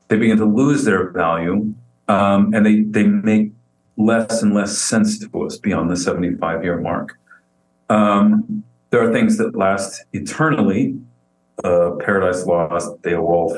they 0.07 0.17
begin 0.17 0.37
to 0.37 0.45
lose 0.45 0.85
their 0.85 1.09
value 1.11 1.73
um, 2.09 2.53
and 2.53 2.65
they 2.65 2.81
they 2.81 3.03
make 3.03 3.51
less 3.97 4.41
and 4.41 4.53
less 4.53 4.77
sense 4.77 5.19
to 5.19 5.45
us 5.45 5.57
beyond 5.57 5.89
the 5.89 5.95
75 5.95 6.63
year 6.63 6.79
mark. 6.81 7.17
Um, 7.89 8.63
there 8.89 9.07
are 9.07 9.13
things 9.13 9.37
that 9.37 9.55
last 9.55 10.03
eternally. 10.13 10.99
Uh, 11.63 11.91
Paradise 11.99 12.45
Lost, 12.45 13.01
Beowulf, 13.01 13.51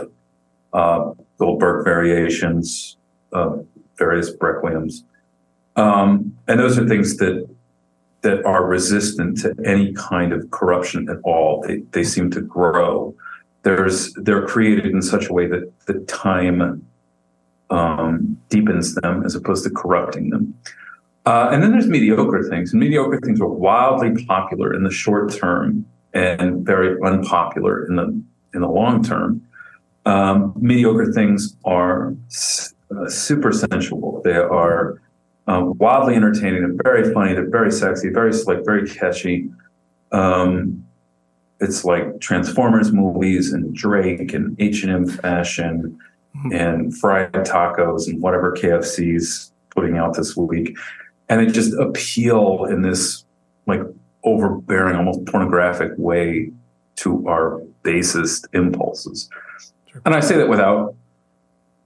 uh, 0.74 1.12
Goldberg 1.38 1.86
Variations, 1.86 2.98
uh, 3.32 3.58
various 3.96 4.36
requiems, 4.38 5.04
um, 5.76 6.36
and 6.48 6.60
those 6.60 6.80
are 6.80 6.88
things 6.88 7.18
that 7.18 7.48
that 8.22 8.44
are 8.46 8.66
resistant 8.66 9.38
to 9.42 9.56
any 9.66 9.94
kind 9.94 10.34
of 10.34 10.50
corruption 10.52 11.10
at 11.10 11.18
all. 11.24 11.64
They 11.68 11.84
they 11.92 12.04
seem 12.04 12.32
to 12.32 12.42
grow. 12.42 13.14
There's 13.64 14.14
they're 14.14 14.48
created 14.48 14.88
in 14.88 15.02
such 15.04 15.28
a 15.28 15.34
way 15.34 15.46
that 15.48 15.72
the 15.86 16.00
time 16.06 16.84
um, 17.70 18.38
deepens 18.50 18.96
them 18.96 19.24
as 19.26 19.36
opposed 19.36 19.64
to 19.64 19.70
corrupting 19.70 20.30
them. 20.30 20.56
Uh, 21.25 21.50
and 21.51 21.62
then 21.62 21.72
there's 21.72 21.88
mediocre 21.88 22.44
things. 22.50 22.74
And 22.74 22.80
mediocre 22.80 23.20
things 23.20 23.40
are 23.40 23.48
wildly 23.48 24.25
popular 24.25 24.74
in 24.74 24.84
the 24.84 24.92
short 24.92 25.34
term 25.34 25.86
and 26.13 26.66
very 26.66 26.98
unpopular 27.04 27.86
in 27.88 27.96
the 27.96 28.24
in 28.54 28.62
the 28.62 28.68
long 28.68 29.04
term. 29.04 29.42
Um, 30.06 30.54
mediocre 30.58 31.12
things 31.13 31.56
are 31.63 32.16
uh, 32.96 33.08
super 33.08 33.51
sensual. 33.51 34.22
They 34.24 34.36
are 34.36 35.00
um, 35.48 35.78
wildly 35.78 36.16
entertaining. 36.16 36.62
They're 36.62 36.84
very 36.84 37.13
funny. 37.13 37.34
They're 37.34 37.50
very 37.50 37.72
sexy. 37.72 38.10
Very 38.10 38.34
slick. 38.34 38.66
Very 38.66 38.90
catchy. 38.90 39.50
Um, 40.12 40.86
it's 41.60 41.86
like 41.86 42.20
Transformers 42.20 42.92
movies 42.92 43.54
and 43.54 43.74
Drake 43.75 44.34
and 44.34 44.60
H 44.60 44.84
and 44.84 44.92
M 44.92 45.08
fashion 45.08 46.00
mm-hmm. 46.36 46.51
and 46.51 46.98
fried 46.98 47.32
tacos 47.34 48.08
and 48.08 48.22
whatever 48.22 48.54
KFC's 48.54 49.51
putting 49.70 49.98
out 49.98 50.16
this 50.16 50.36
week. 50.36 50.75
And 51.32 51.40
they 51.40 51.52
just 51.52 51.74
appeal 51.76 52.66
in 52.66 52.82
this 52.82 53.24
like 53.66 53.80
overbearing, 54.26 54.98
almost 54.98 55.26
pornographic 55.26 55.94
way 55.96 56.52
to 56.98 57.26
our 57.26 57.62
basest 57.84 58.48
impulses. 58.54 59.30
And 60.06 60.14
I 60.14 60.20
say 60.20 60.36
that 60.36 60.50
without 60.50 60.94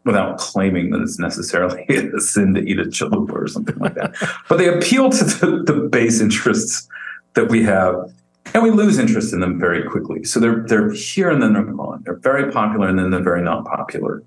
without 0.03 0.39
claiming 0.39 0.89
that 0.91 1.01
it's 1.01 1.19
necessarily 1.19 1.83
a 1.89 2.19
sin 2.19 2.55
to 2.55 2.61
eat 2.61 2.79
a 2.79 2.85
chalupa 2.85 3.33
or 3.33 3.47
something 3.47 3.77
like 3.77 3.93
that. 3.93 4.15
but 4.49 4.57
they 4.57 4.67
appeal 4.67 5.11
to 5.11 5.23
the, 5.23 5.63
the 5.63 5.73
base 5.89 6.21
interests 6.21 6.87
that 7.35 7.49
we 7.49 7.63
have 7.63 8.11
and 8.55 8.63
we 8.63 8.71
lose 8.71 8.97
interest 8.97 9.31
in 9.31 9.41
them 9.41 9.59
very 9.59 9.83
quickly. 9.83 10.23
So 10.23 10.39
they're 10.39 10.65
they're 10.67 10.91
here 10.91 11.29
and 11.29 11.39
then 11.39 11.53
they're 11.53 11.63
gone. 11.63 12.01
They're 12.03 12.15
very 12.15 12.51
popular 12.51 12.87
and 12.87 12.97
then 12.97 13.11
they're 13.11 13.21
very 13.21 13.43
not 13.43 13.63
popular. 13.65 14.23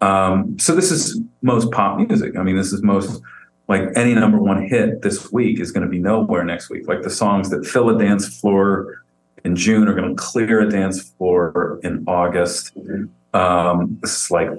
Um, 0.00 0.56
so 0.60 0.72
this 0.76 0.92
is 0.92 1.20
most 1.42 1.72
pop 1.72 1.98
music. 1.98 2.36
I 2.36 2.44
mean, 2.44 2.56
this 2.56 2.72
is 2.72 2.80
most 2.82 3.20
like 3.68 3.88
any 3.96 4.14
number 4.14 4.38
one 4.38 4.66
hit 4.68 5.02
this 5.02 5.32
week 5.32 5.60
is 5.60 5.72
going 5.72 5.84
to 5.84 5.88
be 5.88 5.98
nowhere 5.98 6.44
next 6.44 6.68
week. 6.68 6.88
Like 6.88 7.02
the 7.02 7.10
songs 7.10 7.50
that 7.50 7.64
fill 7.64 7.88
a 7.90 7.98
dance 7.98 8.40
floor 8.40 9.02
in 9.44 9.56
June 9.56 9.88
are 9.88 9.94
going 9.94 10.08
to 10.08 10.22
clear 10.22 10.60
a 10.60 10.68
dance 10.68 11.10
floor 11.10 11.80
in 11.82 12.04
August. 12.06 12.76
Um, 13.34 13.98
this 14.02 14.24
is 14.24 14.30
like 14.30 14.50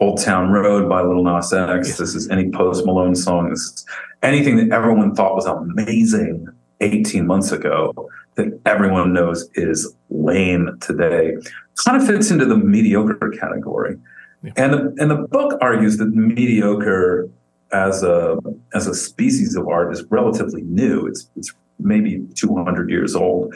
Old 0.00 0.20
Town 0.22 0.50
Road 0.50 0.88
by 0.88 1.02
Lil 1.02 1.22
Nas 1.22 1.52
X. 1.52 1.96
This 1.96 2.14
is 2.14 2.28
any 2.30 2.50
Post 2.50 2.84
Malone 2.86 3.14
song. 3.14 3.50
This 3.50 3.60
is 3.60 3.86
anything 4.22 4.56
that 4.56 4.74
everyone 4.74 5.14
thought 5.14 5.34
was 5.34 5.46
amazing 5.46 6.48
18 6.80 7.26
months 7.26 7.52
ago 7.52 8.08
that 8.34 8.58
everyone 8.66 9.12
knows 9.12 9.48
is 9.54 9.94
lame 10.10 10.78
today. 10.80 11.36
Kind 11.84 12.00
of 12.00 12.06
fits 12.06 12.30
into 12.30 12.44
the 12.44 12.56
mediocre 12.56 13.30
category. 13.38 13.98
Yeah. 14.42 14.52
And 14.56 14.72
the, 14.72 14.94
and 14.98 15.10
the 15.10 15.28
book 15.30 15.58
argues 15.60 15.98
that 15.98 16.06
mediocre 16.06 17.28
as 17.72 18.02
a 18.02 18.38
as 18.74 18.86
a 18.86 18.94
species 18.94 19.56
of 19.56 19.66
art 19.68 19.92
is 19.92 20.04
relatively 20.10 20.62
new. 20.62 21.06
It's 21.06 21.28
it's 21.36 21.52
maybe 21.78 22.26
200 22.34 22.90
years 22.90 23.14
old, 23.14 23.54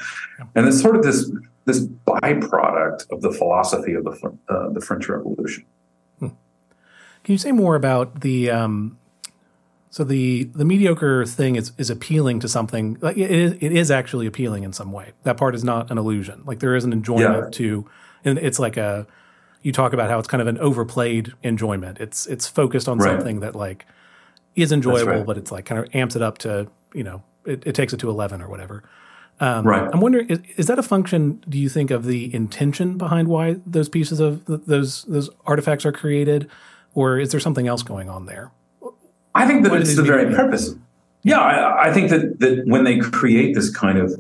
and 0.55 0.67
it's 0.67 0.81
sort 0.81 0.97
of 0.97 1.03
this 1.03 1.31
this 1.65 1.85
byproduct 1.85 3.11
of 3.11 3.21
the 3.23 3.33
philosophy 3.33 3.95
of 3.95 4.05
the 4.05 4.39
uh, 4.49 4.71
the 4.71 4.81
French 4.81 5.09
Revolution. 5.09 5.65
Hmm. 6.19 6.29
Can 7.25 7.33
you 7.33 7.39
say 7.39 7.53
more 7.53 7.77
about 7.77 8.23
the 8.23 8.51
um, 8.51 8.99
so 9.91 10.05
the 10.05 10.45
the 10.45 10.65
mediocre 10.65 11.25
thing 11.25 11.57
is 11.57 11.73
is 11.79 11.91
appealing 11.91 12.41
to 12.41 12.49
something 12.49 12.99
like 13.01 13.17
it 13.17 13.31
is 13.31 13.53
it 13.61 13.73
is 13.73 13.91
actually 13.91 14.27
appealing 14.27 14.63
in 14.63 14.73
some 14.73 14.93
way. 14.93 15.13
That 15.23 15.37
part 15.37 15.55
is 15.55 15.65
not 15.65 15.91
an 15.91 15.99
illusion. 15.99 16.43
Like 16.47 16.61
there 16.61 16.75
is 16.75 16.85
an 16.85 16.93
enjoyment 16.93 17.45
yeah. 17.45 17.59
to, 17.59 17.91
and 18.25 18.39
it's 18.39 18.59
like 18.59 18.77
a 18.77 19.07
you 19.63 19.73
talk 19.73 19.93
about 19.93 20.11
how 20.11 20.19
it's 20.19 20.29
kind 20.29 20.41
of 20.41 20.47
an 20.47 20.59
overplayed 20.59 21.33
enjoyment. 21.43 21.99
It's 21.99 22.27
it's 22.27 22.47
focused 22.47 22.89
on 22.89 22.99
right. 22.99 23.11
something 23.11 23.41
that 23.41 23.55
like 23.55 23.85
is 24.57 24.73
enjoyable, 24.73 25.13
right. 25.13 25.27
but 25.27 25.39
it's 25.39 25.53
like 25.53 25.65
kind 25.67 25.81
of 25.81 25.95
amps 25.95 26.17
it 26.17 26.23
up 26.23 26.39
to 26.39 26.69
you 26.95 27.05
know 27.05 27.23
it, 27.45 27.63
it 27.67 27.75
takes 27.75 27.93
it 27.93 27.99
to 28.01 28.11
eleven 28.11 28.43
or 28.43 28.49
whatever. 28.49 28.83
Um, 29.39 29.67
right. 29.67 29.91
I'm 29.93 30.01
wondering, 30.01 30.29
is, 30.31 30.41
is, 30.57 30.67
that 30.67 30.79
a 30.79 30.83
function? 30.83 31.45
Do 31.47 31.59
you 31.59 31.69
think 31.69 31.91
of 31.91 32.07
the 32.07 32.35
intention 32.35 32.97
behind 32.97 33.29
why 33.29 33.57
those 33.67 33.89
pieces 33.89 34.19
of 34.19 34.45
those 34.47 35.05
those 35.05 35.29
artifacts 35.45 35.85
are 35.85 35.93
created, 35.93 36.51
or 36.95 37.19
is 37.19 37.33
there 37.33 37.41
something 37.41 37.69
else 37.69 37.83
going 37.83 38.09
on 38.09 38.25
there? 38.27 38.51
I 39.35 39.47
think 39.47 39.63
that 39.65 39.73
what 39.73 39.83
it's 39.83 39.95
the 39.95 40.03
very 40.03 40.35
purpose. 40.35 40.75
Yeah, 41.23 41.39
I, 41.39 41.89
I, 41.89 41.93
think 41.93 42.09
that 42.11 42.41
that 42.41 42.63
when 42.67 42.85
they 42.85 42.99
create 42.99 43.55
this 43.55 43.69
kind 43.69 43.99
of 43.99 44.19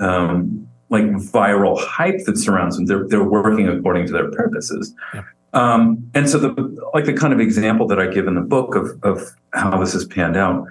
um, 0.00 0.68
like 0.88 1.04
viral 1.04 1.78
hype 1.78 2.24
that 2.24 2.36
surrounds 2.36 2.76
them, 2.76 2.86
they're 2.86 3.06
they're 3.06 3.22
working 3.22 3.68
according 3.68 4.06
to 4.06 4.12
their 4.12 4.30
purposes. 4.32 4.92
Yeah. 5.14 5.22
Um, 5.54 6.10
and 6.14 6.28
so 6.28 6.38
the 6.38 6.88
like 6.94 7.04
the 7.04 7.12
kind 7.12 7.32
of 7.32 7.40
example 7.40 7.86
that 7.88 7.98
I 7.98 8.06
give 8.06 8.26
in 8.26 8.34
the 8.34 8.40
book 8.40 8.74
of 8.74 8.98
of 9.02 9.22
how 9.52 9.78
this 9.78 9.92
has 9.92 10.04
panned 10.04 10.36
out 10.36 10.66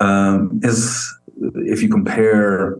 um, 0.00 0.60
is 0.62 1.14
if 1.38 1.82
you 1.82 1.88
compare 1.88 2.78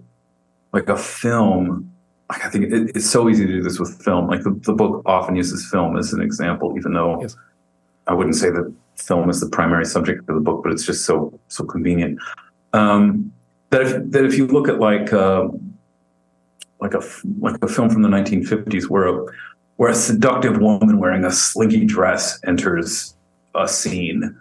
like 0.73 0.89
a 0.89 0.97
film 0.97 1.91
like 2.31 2.45
I 2.45 2.49
think 2.49 2.73
it, 2.73 2.93
it's 2.95 3.09
so 3.11 3.29
easy 3.29 3.47
to 3.47 3.53
do 3.53 3.63
this 3.63 3.81
with 3.81 4.03
film. 4.03 4.29
Like 4.29 4.43
the, 4.43 4.51
the 4.63 4.73
book 4.73 5.03
often 5.05 5.35
uses 5.35 5.69
film 5.69 5.97
as 5.97 6.13
an 6.13 6.23
example, 6.23 6.75
even 6.77 6.93
though 6.93 7.21
yes. 7.21 7.37
I 8.07 8.15
wouldn't 8.15 8.37
say 8.37 8.51
that 8.51 8.73
film 8.97 9.29
is 9.31 9.41
the 9.41 9.49
primary 9.49 9.85
subject 9.85 10.29
of 10.29 10.35
the 10.35 10.41
book, 10.41 10.63
but 10.63 10.73
it's 10.73 10.85
just 10.85 11.05
so 11.05 11.39
so 11.49 11.65
convenient. 11.65 12.21
Um, 12.73 13.33
that 13.71 13.83
if 13.83 14.11
that 14.11 14.25
if 14.25 14.37
you 14.37 14.47
look 14.47 14.69
at 14.69 14.79
like 14.79 15.13
uh, 15.13 15.49
like 16.81 16.95
a 16.95 17.03
like 17.41 17.57
a 17.63 17.69
film 17.69 17.91
from 17.91 18.03
the 18.03 18.09
1950s 18.09 18.89
where 18.89 19.09
a 19.09 19.27
where 19.81 19.89
a 19.89 19.95
seductive 19.95 20.59
woman 20.59 20.99
wearing 20.99 21.25
a 21.25 21.33
slinky 21.33 21.87
dress 21.87 22.39
enters 22.47 23.17
a 23.55 23.67
scene. 23.67 24.39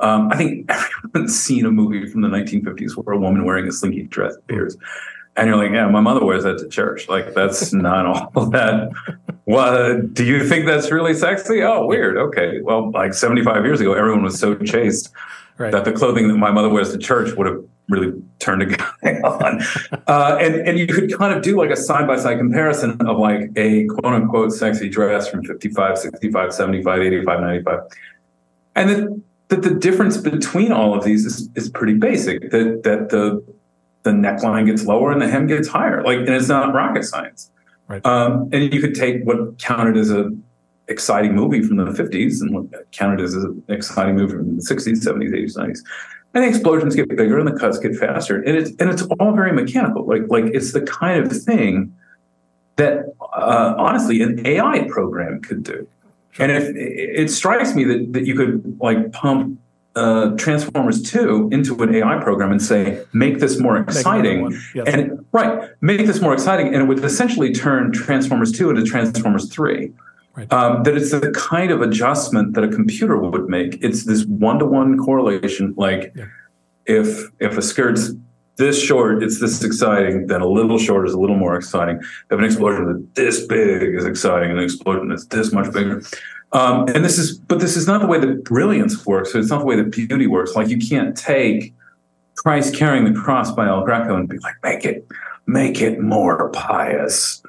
Um, 0.00 0.28
I 0.30 0.36
think 0.36 0.70
everyone's 1.14 1.34
seen 1.34 1.64
a 1.64 1.70
movie 1.70 2.06
from 2.10 2.20
the 2.20 2.28
1950s 2.28 2.94
where 2.94 3.16
a 3.16 3.18
woman 3.18 3.46
wearing 3.46 3.66
a 3.66 3.72
slinky 3.72 4.02
dress 4.02 4.36
appears 4.36 4.76
and 5.34 5.48
you're 5.48 5.56
like, 5.56 5.70
yeah, 5.70 5.88
my 5.88 6.00
mother 6.00 6.22
wears 6.22 6.44
that 6.44 6.58
to 6.58 6.68
church. 6.68 7.08
Like, 7.08 7.32
that's 7.32 7.72
not 7.72 8.04
all 8.34 8.50
that. 8.50 8.90
What 9.44 10.12
do 10.12 10.26
you 10.26 10.46
think 10.46 10.66
that's 10.66 10.90
really 10.90 11.14
sexy? 11.14 11.62
Oh, 11.62 11.86
weird. 11.86 12.18
Okay. 12.18 12.60
Well, 12.60 12.90
like 12.90 13.14
75 13.14 13.64
years 13.64 13.80
ago, 13.80 13.94
everyone 13.94 14.24
was 14.24 14.38
so 14.38 14.56
chaste 14.56 15.10
right. 15.56 15.72
that 15.72 15.86
the 15.86 15.92
clothing 15.92 16.28
that 16.28 16.36
my 16.36 16.50
mother 16.50 16.68
wears 16.68 16.92
to 16.92 16.98
church 16.98 17.34
would 17.34 17.46
have 17.46 17.64
really 17.88 18.12
turned 18.38 18.62
a 18.62 18.66
guy 18.66 19.20
on. 19.24 19.62
Uh, 20.06 20.38
and, 20.40 20.54
and 20.66 20.78
you 20.78 20.86
could 20.86 21.12
kind 21.16 21.34
of 21.34 21.42
do 21.42 21.56
like 21.56 21.70
a 21.70 21.76
side 21.76 22.06
by 22.06 22.16
side 22.16 22.38
comparison 22.38 23.00
of 23.06 23.18
like 23.18 23.50
a 23.56 23.86
quote 23.86 24.14
unquote 24.14 24.52
sexy 24.52 24.88
dress 24.88 25.28
from 25.28 25.44
55, 25.44 25.98
65, 25.98 26.52
75, 26.52 27.00
85, 27.00 27.40
95. 27.40 27.80
And 28.74 28.90
that, 28.90 29.22
that 29.48 29.62
the 29.62 29.74
difference 29.74 30.16
between 30.16 30.72
all 30.72 30.96
of 30.96 31.04
these 31.04 31.24
is, 31.24 31.48
is 31.54 31.68
pretty 31.70 31.94
basic. 31.94 32.50
That, 32.50 32.82
that 32.84 33.08
the 33.10 33.42
the 34.06 34.12
neckline 34.12 34.66
gets 34.66 34.84
lower 34.84 35.10
and 35.10 35.20
the 35.20 35.26
hem 35.26 35.48
gets 35.48 35.66
higher. 35.66 36.00
Like, 36.04 36.18
and 36.18 36.28
it's 36.28 36.48
not 36.48 36.72
rocket 36.72 37.02
science. 37.02 37.50
Right. 37.88 38.04
Um, 38.06 38.48
and 38.52 38.72
you 38.72 38.80
could 38.80 38.94
take 38.94 39.24
what 39.24 39.58
counted 39.58 39.96
as 39.96 40.12
a 40.12 40.30
exciting 40.88 41.34
movie 41.34 41.60
from 41.62 41.76
the 41.76 41.86
50s 41.86 42.40
and 42.40 42.54
what 42.54 42.92
counted 42.92 43.20
as 43.20 43.34
an 43.34 43.62
exciting 43.68 44.14
movie 44.14 44.36
from 44.36 44.56
the 44.56 44.62
60s, 44.62 45.04
70s, 45.04 45.30
80s, 45.30 45.56
90s. 45.56 45.78
And 46.36 46.44
the 46.44 46.48
explosions 46.50 46.94
get 46.94 47.08
bigger 47.08 47.38
and 47.38 47.48
the 47.48 47.58
cuts 47.58 47.78
get 47.78 47.96
faster. 47.96 48.42
And 48.42 48.58
it's 48.58 48.70
and 48.78 48.90
it's 48.90 49.00
all 49.18 49.32
very 49.32 49.52
mechanical. 49.52 50.06
Like 50.06 50.24
like 50.28 50.44
it's 50.44 50.72
the 50.72 50.82
kind 50.82 51.24
of 51.24 51.32
thing 51.32 51.96
that 52.76 53.06
uh, 53.32 53.74
honestly 53.78 54.20
an 54.20 54.46
AI 54.46 54.86
program 54.86 55.40
could 55.40 55.62
do. 55.62 55.88
And 56.38 56.52
if 56.52 56.76
it 56.76 57.30
strikes 57.30 57.74
me 57.74 57.84
that, 57.84 58.12
that 58.12 58.26
you 58.26 58.34
could 58.34 58.78
like 58.82 59.12
pump 59.12 59.58
uh, 59.94 60.36
Transformers 60.36 61.00
2 61.10 61.48
into 61.52 61.82
an 61.82 61.94
AI 61.94 62.22
program 62.22 62.50
and 62.50 62.60
say, 62.60 63.02
make 63.14 63.38
this 63.38 63.58
more 63.58 63.78
exciting. 63.78 64.52
Yes. 64.74 64.86
And 64.88 65.24
right, 65.32 65.70
make 65.80 66.04
this 66.04 66.20
more 66.20 66.34
exciting. 66.34 66.66
And 66.66 66.82
it 66.82 66.84
would 66.84 67.02
essentially 67.02 67.54
turn 67.54 67.92
Transformers 67.92 68.52
2 68.52 68.68
into 68.68 68.84
Transformers 68.84 69.48
3. 69.48 69.90
Right. 70.36 70.52
Um, 70.52 70.82
that 70.82 70.96
it's 70.96 71.12
the 71.12 71.30
kind 71.30 71.70
of 71.70 71.80
adjustment 71.80 72.54
that 72.54 72.64
a 72.64 72.68
computer 72.68 73.16
would 73.16 73.48
make. 73.48 73.82
It's 73.82 74.04
this 74.04 74.26
one-to-one 74.26 74.98
correlation. 74.98 75.74
Like 75.78 76.12
yeah. 76.14 76.26
if 76.84 77.30
if 77.40 77.56
a 77.56 77.62
skirt's 77.62 78.12
this 78.56 78.82
short, 78.82 79.22
it's 79.22 79.40
this 79.40 79.62
exciting. 79.64 80.26
Then 80.26 80.42
a 80.42 80.46
little 80.46 80.78
short 80.78 81.06
is 81.06 81.14
a 81.14 81.18
little 81.18 81.36
more 81.36 81.56
exciting. 81.56 81.98
If 82.30 82.38
an 82.38 82.44
explosion 82.44 82.86
that's 82.86 83.14
this 83.14 83.46
big 83.46 83.94
is 83.94 84.04
exciting, 84.04 84.50
and 84.50 84.58
an 84.58 84.64
explosion 84.64 85.08
that's 85.08 85.26
this 85.26 85.52
much 85.52 85.72
bigger. 85.72 86.02
Um, 86.52 86.86
and 86.94 87.04
this 87.04 87.18
is, 87.18 87.38
but 87.38 87.60
this 87.60 87.76
is 87.76 87.86
not 87.86 88.00
the 88.00 88.06
way 88.06 88.18
that 88.18 88.44
brilliance 88.44 89.04
works. 89.04 89.34
It's 89.34 89.50
not 89.50 89.60
the 89.60 89.64
way 89.66 89.76
that 89.76 89.90
beauty 89.90 90.26
works. 90.26 90.54
Like 90.54 90.68
you 90.68 90.78
can't 90.78 91.16
take 91.16 91.74
Christ 92.36 92.74
carrying 92.74 93.04
the 93.04 93.18
cross 93.18 93.52
by 93.52 93.66
El 93.68 93.84
Greco 93.84 94.16
and 94.16 94.28
be 94.28 94.38
like, 94.38 94.54
make 94.62 94.84
it, 94.84 95.06
make 95.46 95.80
it 95.80 96.00
more 96.00 96.50
pious, 96.50 97.42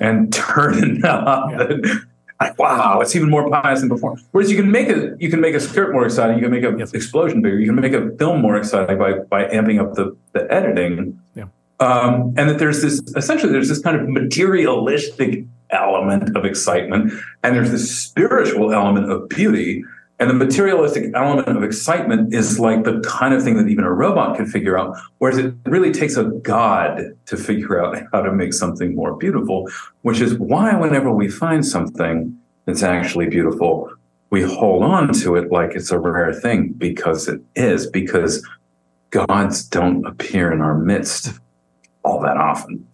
and 0.00 0.32
turn 0.32 0.96
it 0.96 1.04
up. 1.04 1.50
Yeah. 1.50 1.94
Like, 2.40 2.58
wow, 2.58 3.00
it's 3.00 3.16
even 3.16 3.30
more 3.30 3.48
pious 3.48 3.80
than 3.80 3.88
before. 3.88 4.16
Whereas 4.32 4.50
you 4.50 4.56
can 4.56 4.70
make 4.70 4.88
a 4.88 5.16
you 5.18 5.30
can 5.30 5.40
make 5.40 5.54
a 5.54 5.60
skirt 5.60 5.92
more 5.92 6.04
exciting, 6.04 6.36
you 6.36 6.42
can 6.42 6.50
make 6.50 6.64
an 6.64 6.78
yes. 6.78 6.92
explosion 6.92 7.40
bigger, 7.40 7.58
you 7.58 7.66
can 7.66 7.80
make 7.80 7.94
a 7.94 8.10
film 8.18 8.42
more 8.42 8.56
exciting 8.56 8.98
by 8.98 9.14
by 9.20 9.44
amping 9.46 9.80
up 9.80 9.94
the 9.94 10.14
the 10.32 10.50
editing. 10.52 11.18
Yeah. 11.34 11.44
Um, 11.80 12.34
and 12.36 12.48
that 12.48 12.58
there's 12.58 12.82
this 12.82 13.00
essentially 13.16 13.52
there's 13.52 13.68
this 13.68 13.80
kind 13.80 13.98
of 13.98 14.08
materialistic 14.08 15.44
element 15.70 16.36
of 16.36 16.44
excitement, 16.44 17.12
and 17.42 17.56
there's 17.56 17.70
this 17.70 17.90
spiritual 17.90 18.72
element 18.72 19.10
of 19.10 19.28
beauty. 19.28 19.82
And 20.18 20.30
the 20.30 20.34
materialistic 20.34 21.12
element 21.14 21.48
of 21.48 21.62
excitement 21.62 22.32
is 22.32 22.58
like 22.58 22.84
the 22.84 23.00
kind 23.00 23.34
of 23.34 23.42
thing 23.42 23.56
that 23.58 23.68
even 23.68 23.84
a 23.84 23.92
robot 23.92 24.36
could 24.36 24.48
figure 24.48 24.78
out, 24.78 24.96
whereas 25.18 25.36
it 25.36 25.54
really 25.66 25.92
takes 25.92 26.16
a 26.16 26.24
god 26.24 27.02
to 27.26 27.36
figure 27.36 27.84
out 27.84 28.02
how 28.12 28.22
to 28.22 28.32
make 28.32 28.54
something 28.54 28.94
more 28.94 29.14
beautiful, 29.14 29.68
which 30.02 30.20
is 30.20 30.34
why 30.38 30.74
whenever 30.74 31.12
we 31.12 31.28
find 31.28 31.66
something 31.66 32.38
that's 32.64 32.82
actually 32.82 33.28
beautiful, 33.28 33.92
we 34.30 34.42
hold 34.42 34.82
on 34.82 35.12
to 35.12 35.36
it 35.36 35.52
like 35.52 35.74
it's 35.74 35.90
a 35.90 35.98
rare 35.98 36.32
thing 36.32 36.72
because 36.72 37.28
it 37.28 37.40
is, 37.54 37.86
because 37.86 38.46
gods 39.10 39.64
don't 39.64 40.04
appear 40.06 40.50
in 40.50 40.62
our 40.62 40.78
midst 40.78 41.38
all 42.04 42.20
that 42.20 42.38
often 42.38 42.86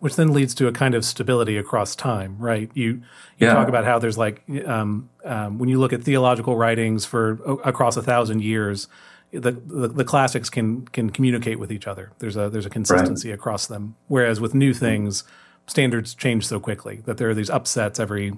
which 0.00 0.16
then 0.16 0.32
leads 0.32 0.54
to 0.54 0.68
a 0.68 0.72
kind 0.72 0.94
of 0.94 1.04
stability 1.04 1.56
across 1.56 1.96
time, 1.96 2.36
right? 2.38 2.70
You 2.74 3.02
you 3.38 3.46
yeah. 3.46 3.54
talk 3.54 3.68
about 3.68 3.84
how 3.84 3.98
there's 3.98 4.18
like 4.18 4.42
um, 4.66 5.10
um, 5.24 5.58
when 5.58 5.68
you 5.68 5.78
look 5.78 5.92
at 5.92 6.02
theological 6.02 6.56
writings 6.56 7.04
for 7.04 7.32
across 7.64 7.96
a 7.96 8.02
thousand 8.02 8.42
years, 8.42 8.88
the, 9.32 9.52
the, 9.52 9.88
the 9.88 10.04
classics 10.04 10.48
can 10.50 10.86
can 10.88 11.10
communicate 11.10 11.58
with 11.58 11.72
each 11.72 11.86
other. 11.86 12.12
There's 12.18 12.36
a 12.36 12.48
there's 12.48 12.66
a 12.66 12.70
consistency 12.70 13.30
right. 13.30 13.34
across 13.34 13.66
them. 13.66 13.96
Whereas 14.06 14.40
with 14.40 14.54
new 14.54 14.72
things, 14.72 15.24
standards 15.66 16.14
change 16.14 16.46
so 16.46 16.60
quickly 16.60 17.02
that 17.04 17.18
there 17.18 17.28
are 17.30 17.34
these 17.34 17.50
upsets 17.50 17.98
every 17.98 18.34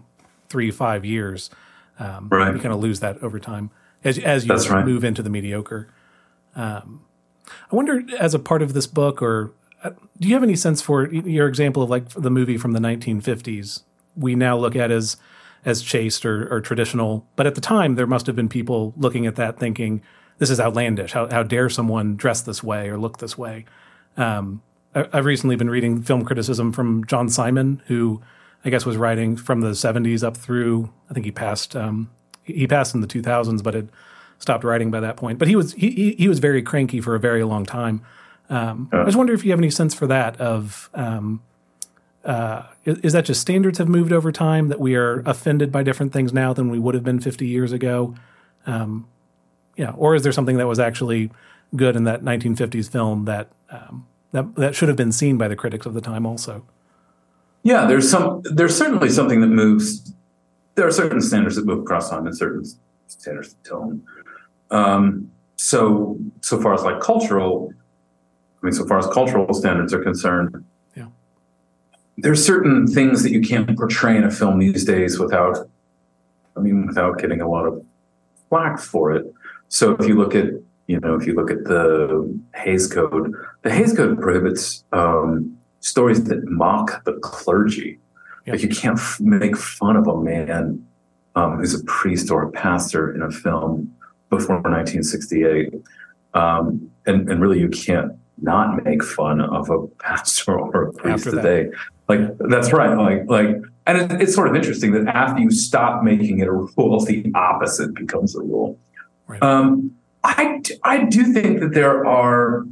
three 0.49 0.71
five 0.71 1.05
years. 1.05 1.51
Um, 1.99 2.29
right. 2.31 2.55
You 2.55 2.61
kind 2.61 2.73
of 2.73 2.81
lose 2.81 3.01
that 3.01 3.23
over 3.23 3.39
time 3.39 3.71
as 4.03 4.19
as 4.19 4.47
you 4.47 4.55
right. 4.55 4.85
move 4.85 5.05
into 5.05 5.23
the 5.23 5.31
mediocre. 5.31 5.93
Um, 6.57 7.03
I 7.71 7.77
wonder, 7.77 8.03
as 8.19 8.35
a 8.35 8.39
part 8.39 8.63
of 8.63 8.75
this 8.75 8.87
book, 8.87 9.23
or 9.23 9.53
do 9.83 10.29
you 10.29 10.35
have 10.35 10.43
any 10.43 10.57
sense 10.57 10.83
for 10.83 11.13
your 11.13 11.49
example 11.49 11.83
of 11.83 11.91
like 11.91 12.09
the 12.11 12.31
movie 12.31 12.59
from 12.59 12.73
the 12.73 12.81
1950s? 12.81 13.83
We 14.17 14.35
now 14.35 14.57
look 14.57 14.77
at 14.77 14.91
as 14.91 15.17
as 15.65 15.83
chaste 15.83 16.25
or, 16.25 16.53
or 16.53 16.61
traditional, 16.61 17.27
but 17.37 17.47
at 17.47 17.55
the 17.55 17.61
time 17.61 17.95
there 17.95 18.07
must 18.07 18.27
have 18.27 18.37
been 18.37 18.49
people 18.49 18.95
looking 18.97 19.27
at 19.27 19.37
that 19.37 19.59
thinking, 19.59 20.03
"This 20.39 20.51
is 20.51 20.61
outlandish. 20.61 21.13
How, 21.13 21.29
how 21.29 21.43
dare 21.43 21.69
someone 21.69 22.17
dress 22.17 22.41
this 22.43 22.63
way 22.63 22.89
or 22.89 22.99
look 22.99 23.19
this 23.19 23.37
way?" 23.37 23.65
Um, 24.17 24.63
I, 24.95 25.07
I've 25.13 25.25
recently 25.25 25.57
been 25.57 25.71
reading 25.71 26.03
film 26.03 26.25
criticism 26.25 26.73
from 26.73 27.07
John 27.07 27.29
Simon, 27.29 27.83
who 27.87 28.21
I 28.65 28.71
guess 28.71 28.85
was 28.85 28.97
writing 28.97 29.37
from 29.37 29.61
the 29.61 29.71
70s 29.71 30.23
up 30.23 30.37
through. 30.37 30.93
I 31.11 31.15
think 31.15 31.27
he 31.27 31.33
passed. 31.33 31.75
Um, 31.77 32.11
he 32.43 32.67
passed 32.67 32.95
in 32.95 33.01
the 33.01 33.07
2000s, 33.07 33.63
but 33.63 33.75
had 33.75 33.91
stopped 34.39 34.65
writing 34.65 34.91
by 34.91 35.01
that 35.01 35.17
point. 35.17 35.39
But 35.39 35.49
he 35.49 35.57
was 35.57 35.73
he 35.75 36.15
he 36.19 36.29
was 36.29 36.39
very 36.39 36.63
cranky 36.63 37.01
for 37.01 37.15
a 37.15 37.21
very 37.21 37.45
long 37.45 37.65
time. 37.65 38.03
Um, 38.51 38.89
I 38.93 39.05
just 39.05 39.17
wonder 39.17 39.33
if 39.33 39.45
you 39.45 39.53
have 39.53 39.61
any 39.61 39.71
sense 39.71 39.95
for 39.95 40.09
that 40.09 40.41
of 40.41 40.91
um, 40.93 41.41
uh, 42.25 42.65
is, 42.85 42.99
is, 42.99 43.13
that 43.13 43.25
just 43.25 43.41
standards 43.41 43.79
have 43.79 43.89
moved 43.89 44.13
over 44.13 44.33
time 44.33 44.69
that 44.69 44.81
we 44.81 44.97
are 44.97 45.21
offended 45.21 45.71
by 45.71 45.85
different 45.85 46.13
things 46.13 46.33
now 46.33 46.53
than 46.53 46.69
we 46.69 46.79
would 46.79 46.95
have 46.95 47.05
been 47.05 47.21
50 47.21 47.47
years 47.47 47.73
ago? 47.73 48.15
Um, 48.67 49.07
yeah, 49.77 49.93
or 49.93 50.17
is 50.17 50.23
there 50.23 50.33
something 50.33 50.57
that 50.57 50.67
was 50.67 50.81
actually 50.81 51.31
good 51.77 51.95
in 51.95 52.05
that 52.05 52.23
1950s 52.23 52.91
film 52.91 53.25
that 53.25 53.49
um, 53.71 54.07
that 54.33 54.55
that 54.57 54.75
should 54.75 54.89
have 54.89 54.97
been 54.97 55.13
seen 55.13 55.39
by 55.39 55.49
the 55.49 55.57
critics 55.57 55.87
of 55.87 55.95
the 55.95 56.01
time 56.01 56.27
also? 56.27 56.67
Yeah, 57.63 57.87
there's 57.87 58.11
some 58.11 58.43
there's 58.45 58.77
certainly 58.77 59.09
something 59.09 59.41
that 59.41 59.47
moves. 59.47 60.13
There 60.75 60.87
are 60.87 60.93
certain 60.93 61.21
standards 61.21 61.57
that 61.57 61.65
move 61.65 61.81
across 61.81 62.11
time 62.11 62.27
and 62.27 62.37
certain 62.37 62.65
standards 63.07 63.55
that 63.55 63.63
don't. 63.63 64.05
Um, 64.71 65.31
so 65.57 66.19
so 66.41 66.61
far 66.61 66.75
as 66.75 66.83
like 66.83 67.01
cultural 67.01 67.73
I 68.63 68.67
mean, 68.67 68.73
so 68.73 68.87
far 68.87 68.99
as 68.99 69.07
cultural 69.07 69.53
standards 69.55 69.95
are 69.95 70.03
concerned, 70.03 70.65
yeah. 70.97 71.07
there's 72.19 72.45
certain 72.45 72.87
things 72.87 73.23
that 73.23 73.31
you 73.31 73.41
can't 73.41 73.77
portray 73.77 74.17
in 74.17 74.25
a 74.25 74.31
film 74.31 74.59
these 74.59 74.85
days 74.85 75.19
without, 75.19 75.69
I 76.57 76.61
mean, 76.61 76.87
without 76.87 77.19
getting 77.19 77.41
a 77.41 77.49
lot 77.49 77.67
of 77.67 77.85
flack 78.49 78.79
for 78.79 79.13
it. 79.13 79.33
So 79.69 79.93
if 79.93 80.07
you 80.07 80.17
look 80.17 80.35
at, 80.35 80.47
you 80.89 81.01
know, 81.01 81.15
if 81.15 81.27
you 81.27 81.35
look 81.35 81.51
at 81.51 81.65
the 81.65 82.39
Hays 82.55 82.87
Code, 82.87 83.33
the 83.63 83.71
Hays 83.71 83.97
Code 83.97 84.21
prohibits 84.21 84.85
um, 84.93 85.57
stories 85.81 86.25
that 86.25 86.45
mock 86.49 87.05
the 87.05 87.15
clergy. 87.15 87.99
Yep. 88.47 88.55
Like 88.55 88.63
you 88.63 88.69
can't 88.69 88.99
f- 88.99 89.21
make 89.21 89.57
fun 89.57 89.97
of 89.97 90.07
a 90.07 90.17
man 90.17 90.85
um, 91.37 91.59
who's 91.59 91.75
a 91.75 91.85
priest 91.85 92.31
or 92.31 92.43
a 92.43 92.51
pastor 92.51 93.15
in 93.15 93.23
a 93.23 93.31
film 93.31 93.95
before 94.29 94.57
1968, 94.57 95.75
um, 96.35 96.91
and, 97.07 97.29
and 97.29 97.41
really 97.41 97.59
you 97.59 97.69
can't 97.69 98.13
not 98.43 98.85
make 98.85 99.03
fun 99.03 99.41
of 99.41 99.71
a 99.71 99.87
pastor 100.03 100.59
or 100.59 100.89
a 100.89 100.93
priest 100.93 101.25
today. 101.25 101.71
Like 102.09 102.21
that's 102.39 102.73
right. 102.73 102.97
Like 102.97 103.29
like, 103.29 103.63
and 103.87 104.13
it, 104.13 104.23
it's 104.23 104.35
sort 104.35 104.49
of 104.49 104.57
interesting 104.57 104.93
that 104.93 105.07
after 105.15 105.41
you 105.41 105.51
stop 105.51 106.03
making 106.03 106.41
it 106.41 106.49
a 106.49 106.53
rule, 106.53 107.05
the 107.05 107.31
opposite 107.35 107.95
becomes 107.95 108.35
a 108.35 108.41
rule. 108.41 108.79
Right. 109.27 109.43
Um, 109.43 109.97
I 110.25 110.61
I 110.83 111.05
do 111.05 111.33
think 111.33 111.61
that 111.61 111.73
there 111.73 112.05
are, 112.07 112.67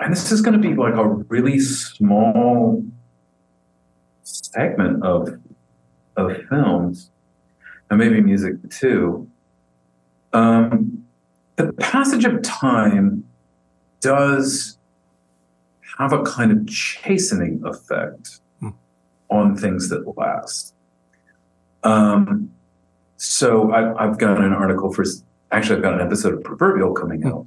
and 0.00 0.12
this 0.12 0.32
is 0.32 0.40
going 0.40 0.60
to 0.60 0.68
be 0.68 0.74
like 0.74 0.94
a 0.94 1.06
really 1.06 1.60
small 1.60 2.84
segment 4.22 5.04
of 5.04 5.38
of 6.16 6.32
films, 6.48 7.10
and 7.90 7.98
maybe 7.98 8.20
music 8.20 8.54
too. 8.70 9.30
Um, 10.32 11.04
the 11.56 11.72
passage 11.74 12.24
of 12.24 12.42
time 12.42 13.24
does 14.00 14.78
have 15.98 16.12
a 16.12 16.22
kind 16.22 16.52
of 16.52 16.66
chastening 16.66 17.62
effect 17.64 18.40
hmm. 18.60 18.70
on 19.30 19.56
things 19.56 19.88
that 19.88 20.16
last. 20.16 20.74
Um, 21.82 22.50
so 23.16 23.72
I, 23.72 24.06
have 24.06 24.18
got 24.18 24.40
an 24.40 24.52
article 24.52 24.92
for, 24.92 25.04
actually, 25.52 25.76
I've 25.76 25.82
got 25.82 25.94
an 25.94 26.00
episode 26.00 26.34
of 26.34 26.44
Proverbial 26.44 26.92
coming 26.92 27.22
hmm. 27.22 27.28
out, 27.28 27.46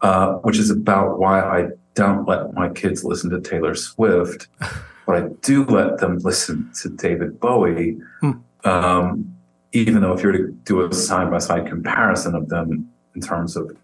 uh, 0.00 0.32
which 0.38 0.58
is 0.58 0.70
about 0.70 1.18
why 1.18 1.40
I 1.40 1.68
don't 1.94 2.26
let 2.26 2.54
my 2.54 2.68
kids 2.68 3.04
listen 3.04 3.30
to 3.30 3.40
Taylor 3.40 3.74
Swift, 3.74 4.48
but 5.06 5.16
I 5.16 5.28
do 5.42 5.64
let 5.64 5.98
them 5.98 6.18
listen 6.18 6.70
to 6.82 6.88
David 6.88 7.40
Bowie. 7.40 7.98
Hmm. 8.20 8.32
Um, 8.64 9.36
even 9.72 10.00
though 10.00 10.12
if 10.12 10.22
you 10.22 10.28
were 10.28 10.38
to 10.38 10.52
do 10.64 10.86
a 10.86 10.94
side 10.94 11.30
by 11.30 11.38
side 11.38 11.66
comparison 11.66 12.34
of 12.34 12.48
them 12.48 12.90
in 13.14 13.20
terms 13.20 13.56
of 13.56 13.76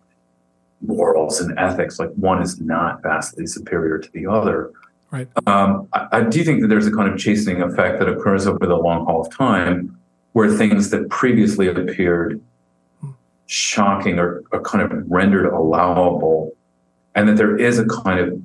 morals 0.80 1.40
and 1.40 1.58
ethics. 1.58 1.98
Like 1.98 2.10
one 2.10 2.42
is 2.42 2.60
not 2.60 3.02
vastly 3.02 3.46
superior 3.46 3.98
to 3.98 4.10
the 4.12 4.26
other. 4.26 4.72
Right. 5.10 5.28
Um, 5.46 5.88
I, 5.92 6.06
I, 6.12 6.22
do 6.22 6.44
think 6.44 6.60
that 6.62 6.68
there's 6.68 6.86
a 6.86 6.92
kind 6.92 7.12
of 7.12 7.18
chastening 7.18 7.62
effect 7.62 7.98
that 7.98 8.08
occurs 8.08 8.46
over 8.46 8.64
the 8.64 8.76
long 8.76 9.04
haul 9.06 9.22
of 9.22 9.30
time, 9.30 9.98
where 10.32 10.48
things 10.48 10.90
that 10.90 11.08
previously 11.08 11.66
appeared 11.68 12.40
shocking 13.46 14.20
are, 14.20 14.44
are 14.52 14.60
kind 14.60 14.84
of 14.84 15.10
rendered 15.10 15.52
allowable, 15.52 16.56
and 17.16 17.28
that 17.28 17.36
there 17.36 17.58
is 17.58 17.80
a 17.80 17.86
kind 17.86 18.20
of 18.20 18.40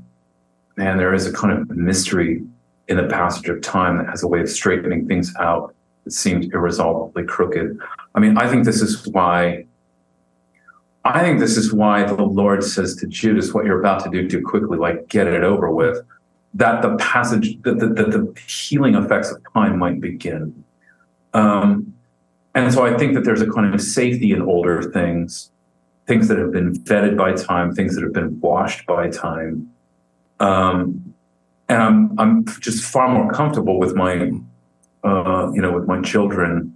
man, 0.75 0.97
there 0.97 1.13
is 1.13 1.27
a 1.27 1.31
kind 1.31 1.53
of 1.53 1.69
mystery 1.69 2.43
in 2.87 2.97
the 2.97 3.07
passage 3.07 3.47
of 3.47 3.61
time 3.61 3.97
that 3.97 4.07
has 4.09 4.23
a 4.23 4.27
way 4.27 4.41
of 4.41 4.49
straightening 4.49 5.07
things 5.07 5.33
out 5.39 5.73
that 6.03 6.11
seemed 6.11 6.51
irresolvably 6.53 7.23
crooked. 7.23 7.77
I 8.15 8.19
mean, 8.19 8.37
I 8.37 8.47
think 8.49 8.65
this 8.65 8.81
is 8.81 9.07
why 9.07 9.65
I 11.05 11.21
think 11.21 11.39
this 11.39 11.55
is 11.55 11.71
why 11.71 12.03
the 12.03 12.23
Lord 12.23 12.63
says 12.63 12.95
to 12.95 13.07
Judas, 13.07 13.53
what 13.53 13.63
you're 13.63 13.79
about 13.79 14.03
to 14.05 14.09
do, 14.09 14.27
do 14.27 14.41
quickly, 14.41 14.79
like 14.79 15.07
get 15.07 15.27
it 15.27 15.43
over 15.43 15.69
with, 15.69 15.99
that 16.55 16.81
the 16.81 16.95
passage, 16.95 17.61
that 17.61 17.77
the, 17.77 17.87
the, 17.87 18.03
the, 18.05 18.41
healing 18.47 18.95
effects 18.95 19.31
of 19.31 19.39
time 19.53 19.77
might 19.77 20.01
begin. 20.01 20.63
Um, 21.35 21.93
and 22.55 22.73
so 22.73 22.85
I 22.85 22.97
think 22.97 23.13
that 23.13 23.23
there's 23.23 23.41
a 23.41 23.51
kind 23.51 23.71
of 23.71 23.79
safety 23.81 24.31
in 24.31 24.41
older 24.41 24.81
things, 24.81 25.51
things 26.07 26.27
that 26.27 26.39
have 26.39 26.51
been 26.51 26.73
vetted 26.73 27.15
by 27.17 27.33
time, 27.33 27.75
things 27.75 27.93
that 27.95 28.03
have 28.03 28.13
been 28.13 28.39
washed 28.39 28.87
by 28.87 29.09
time. 29.09 29.69
Um, 30.39 31.13
and 31.69 31.83
I'm, 31.83 32.19
I'm 32.19 32.45
just 32.61 32.83
far 32.83 33.09
more 33.09 33.31
comfortable 33.31 33.77
with 33.77 33.93
my, 33.93 34.31
uh, 35.03 35.51
you 35.53 35.61
know, 35.61 35.71
with 35.71 35.87
my 35.87 36.01
children 36.01 36.74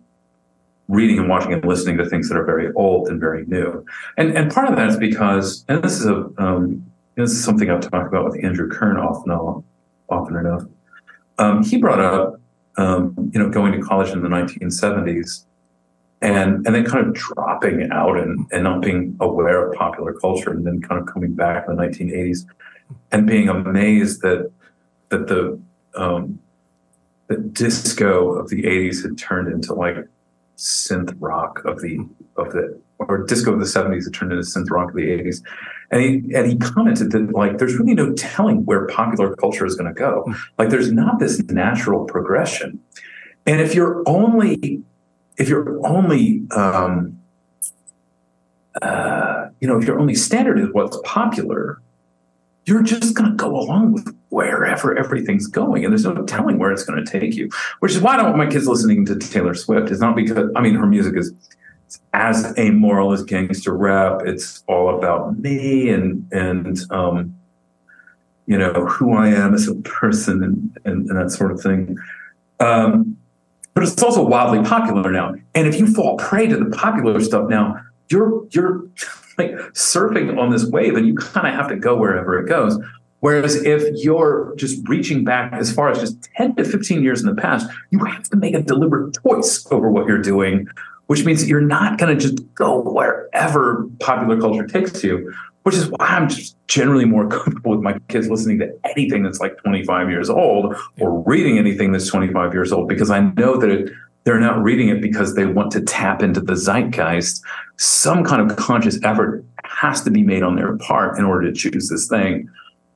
reading 0.89 1.19
and 1.19 1.29
watching 1.29 1.53
and 1.53 1.63
listening 1.63 1.97
to 1.97 2.05
things 2.05 2.27
that 2.27 2.37
are 2.37 2.43
very 2.43 2.73
old 2.73 3.07
and 3.07 3.19
very 3.19 3.45
new. 3.45 3.85
And 4.17 4.35
and 4.35 4.51
part 4.51 4.67
of 4.67 4.75
that 4.75 4.89
is 4.89 4.97
because, 4.97 5.63
and 5.69 5.81
this 5.81 5.93
is 5.93 6.05
a 6.05 6.29
um, 6.37 6.85
this 7.15 7.31
is 7.31 7.43
something 7.43 7.69
I've 7.69 7.81
talked 7.81 8.07
about 8.07 8.25
with 8.25 8.43
Andrew 8.43 8.67
Kern 8.67 8.97
often 8.97 9.63
often 10.09 10.35
enough. 10.35 10.63
Um, 11.37 11.63
he 11.63 11.77
brought 11.77 11.99
up 11.99 12.41
um, 12.77 13.31
you 13.33 13.39
know 13.39 13.49
going 13.49 13.71
to 13.71 13.79
college 13.79 14.09
in 14.09 14.21
the 14.21 14.27
1970s 14.29 15.45
and 16.21 16.65
and 16.65 16.75
then 16.75 16.85
kind 16.85 17.07
of 17.07 17.13
dropping 17.13 17.89
out 17.91 18.17
and, 18.17 18.45
and 18.51 18.63
not 18.63 18.81
being 18.81 19.15
aware 19.19 19.69
of 19.69 19.77
popular 19.77 20.13
culture 20.13 20.51
and 20.51 20.65
then 20.65 20.81
kind 20.81 20.99
of 20.99 21.07
coming 21.07 21.33
back 21.33 21.65
in 21.67 21.75
the 21.75 21.81
1980s 21.81 22.45
and 23.11 23.27
being 23.27 23.47
amazed 23.47 24.21
that 24.21 24.51
that 25.09 25.27
the 25.27 25.59
um, 25.95 26.39
the 27.27 27.37
disco 27.37 28.33
of 28.33 28.49
the 28.49 28.63
80s 28.63 29.03
had 29.03 29.17
turned 29.17 29.51
into 29.51 29.73
like 29.73 29.97
synth 30.59 31.15
rock 31.19 31.63
of 31.65 31.81
the 31.81 31.97
of 32.35 32.51
the 32.51 32.79
or 32.99 33.23
disco 33.23 33.53
of 33.53 33.59
the 33.59 33.65
70s 33.65 34.07
it 34.07 34.11
turned 34.11 34.33
into 34.33 34.43
synth 34.43 34.69
rock 34.69 34.89
of 34.89 34.95
the 34.95 35.07
80s 35.07 35.41
and 35.91 36.01
he 36.01 36.35
and 36.35 36.47
he 36.47 36.57
commented 36.57 37.11
that 37.11 37.31
like 37.33 37.57
there's 37.57 37.75
really 37.77 37.95
no 37.95 38.13
telling 38.13 38.65
where 38.65 38.85
popular 38.87 39.35
culture 39.35 39.65
is 39.65 39.75
going 39.75 39.93
to 39.93 39.97
go 39.97 40.25
like 40.57 40.69
there's 40.69 40.91
not 40.91 41.19
this 41.19 41.41
natural 41.43 42.05
progression. 42.05 42.79
And 43.45 43.59
if 43.59 43.73
you're 43.73 44.03
only 44.05 44.83
if 45.37 45.49
you're 45.49 45.85
only 45.87 46.43
um, 46.51 47.19
uh, 48.81 49.47
you 49.59 49.67
know 49.67 49.77
if 49.79 49.85
your 49.85 49.99
only 49.99 50.15
standard 50.15 50.59
is 50.59 50.67
what's 50.71 50.99
popular 51.03 51.81
you're 52.69 52.83
just 52.83 53.15
going 53.15 53.31
to 53.31 53.35
go 53.35 53.59
along 53.59 53.93
with 53.93 54.15
wherever 54.29 54.95
everything's 54.95 55.47
going 55.47 55.83
and 55.83 55.91
there's 55.91 56.05
no 56.05 56.23
telling 56.23 56.59
where 56.59 56.71
it's 56.71 56.83
going 56.83 57.03
to 57.03 57.11
take 57.19 57.35
you. 57.35 57.49
Which 57.79 57.93
is 57.93 57.99
why 57.99 58.13
i 58.13 58.17
don't 58.17 58.27
want 58.27 58.37
my 58.37 58.47
kids 58.47 58.67
listening 58.67 59.05
to 59.07 59.17
taylor 59.17 59.55
swift. 59.55 59.89
It's 59.89 59.99
not 59.99 60.15
because 60.15 60.49
i 60.55 60.61
mean 60.61 60.75
her 60.75 60.85
music 60.85 61.17
is 61.17 61.33
as 62.13 62.53
amoral 62.59 63.11
as 63.11 63.23
gangster 63.23 63.75
rap. 63.75 64.21
It's 64.23 64.63
all 64.67 64.95
about 64.95 65.39
me 65.39 65.89
and 65.89 66.27
and 66.31 66.79
um 66.91 67.35
you 68.45 68.57
know 68.57 68.73
who 68.85 69.13
i 69.13 69.27
am 69.27 69.55
as 69.55 69.67
a 69.67 69.75
person 69.75 70.43
and 70.43 70.77
and, 70.85 71.09
and 71.09 71.19
that 71.19 71.31
sort 71.31 71.51
of 71.51 71.59
thing. 71.59 71.97
Um 72.59 73.17
but 73.73 73.83
it's 73.83 74.03
also 74.03 74.23
wildly 74.23 74.61
popular 74.67 75.11
now. 75.11 75.33
And 75.55 75.67
if 75.67 75.79
you 75.79 75.87
fall 75.87 76.17
prey 76.17 76.47
to 76.47 76.57
the 76.57 76.69
popular 76.69 77.19
stuff 77.19 77.49
now 77.49 77.81
you're 78.09 78.47
you're 78.51 78.87
like 79.39 79.51
surfing 79.73 80.37
on 80.37 80.51
this 80.51 80.65
wave 80.65 80.95
and 80.95 81.07
you 81.07 81.15
kind 81.15 81.47
of 81.47 81.53
have 81.53 81.69
to 81.69 81.75
go 81.75 81.95
wherever 81.95 82.37
it 82.37 82.47
goes 82.47 82.77
Whereas 83.21 83.55
if 83.63 83.83
you're 84.01 84.53
just 84.55 84.87
reaching 84.87 85.23
back 85.23 85.51
as 85.53 85.73
far 85.73 85.89
as 85.89 85.99
just 85.99 86.23
10 86.37 86.55
to 86.55 86.63
15 86.63 87.03
years 87.03 87.21
in 87.21 87.27
the 87.27 87.39
past, 87.39 87.69
you 87.91 87.99
have 88.05 88.23
to 88.29 88.37
make 88.37 88.53
a 88.53 88.61
deliberate 88.61 89.17
choice 89.23 89.65
over 89.71 89.89
what 89.89 90.07
you're 90.07 90.21
doing, 90.21 90.67
which 91.07 91.25
means 91.25 91.41
that 91.41 91.47
you're 91.47 91.59
not 91.59 91.97
going 91.97 92.17
to 92.17 92.21
just 92.21 92.41
go 92.55 92.79
wherever 92.79 93.85
popular 93.99 94.39
culture 94.39 94.65
takes 94.65 95.03
you, 95.03 95.33
which 95.63 95.75
is 95.75 95.89
why 95.89 95.97
I'm 95.99 96.29
just 96.29 96.55
generally 96.67 97.05
more 97.05 97.27
comfortable 97.29 97.71
with 97.71 97.81
my 97.81 97.99
kids 98.07 98.29
listening 98.29 98.59
to 98.59 98.71
anything 98.85 99.23
that's 99.23 99.41
like 99.41 99.57
25 99.63 100.09
years 100.09 100.29
old 100.29 100.75
or 100.99 101.21
reading 101.23 101.57
anything 101.57 101.91
that's 101.91 102.07
25 102.07 102.53
years 102.53 102.71
old 102.71 102.87
because 102.87 103.09
I 103.09 103.19
know 103.19 103.57
that 103.57 103.69
it, 103.69 103.91
they're 104.23 104.39
not 104.39 104.63
reading 104.63 104.89
it 104.89 105.01
because 105.01 105.35
they 105.35 105.45
want 105.45 105.71
to 105.71 105.81
tap 105.81 106.23
into 106.23 106.39
the 106.39 106.53
zeitgeist. 106.53 107.41
Some 107.81 108.25
kind 108.25 108.41
of 108.41 108.57
conscious 108.57 108.99
effort 109.03 109.45
has 109.63 110.01
to 110.01 110.11
be 110.11 110.21
made 110.21 110.43
on 110.43 110.55
their 110.55 110.75
part 110.77 111.17
in 111.17 111.23
order 111.23 111.49
to 111.49 111.53
choose 111.53 111.87
this 111.87 112.07
thing 112.07 112.49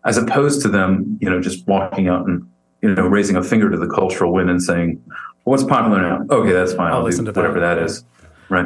as 0.06 0.18
opposed 0.18 0.62
to 0.62 0.68
them, 0.68 1.18
you 1.22 1.30
know, 1.30 1.40
just 1.40 1.66
walking 1.68 2.10
out 2.10 2.28
and, 2.28 2.46
you 2.82 2.94
know, 2.94 3.08
raising 3.08 3.38
a 3.38 3.44
finger 3.44 3.70
to 3.70 3.78
the 3.78 3.88
cultural 3.88 4.34
wind 4.34 4.50
and 4.50 4.62
saying, 4.62 5.02
what's 5.46 5.64
popular 5.64 6.02
now? 6.02 6.26
Okay, 6.30 6.52
that's 6.52 6.74
fine. 6.74 6.92
I'll, 6.92 6.98
I'll 6.98 7.04
listen 7.04 7.26
to 7.26 7.32
whatever 7.32 7.60
that, 7.62 7.76
that 7.76 7.84
is. 7.84 8.04
Right. 8.50 8.66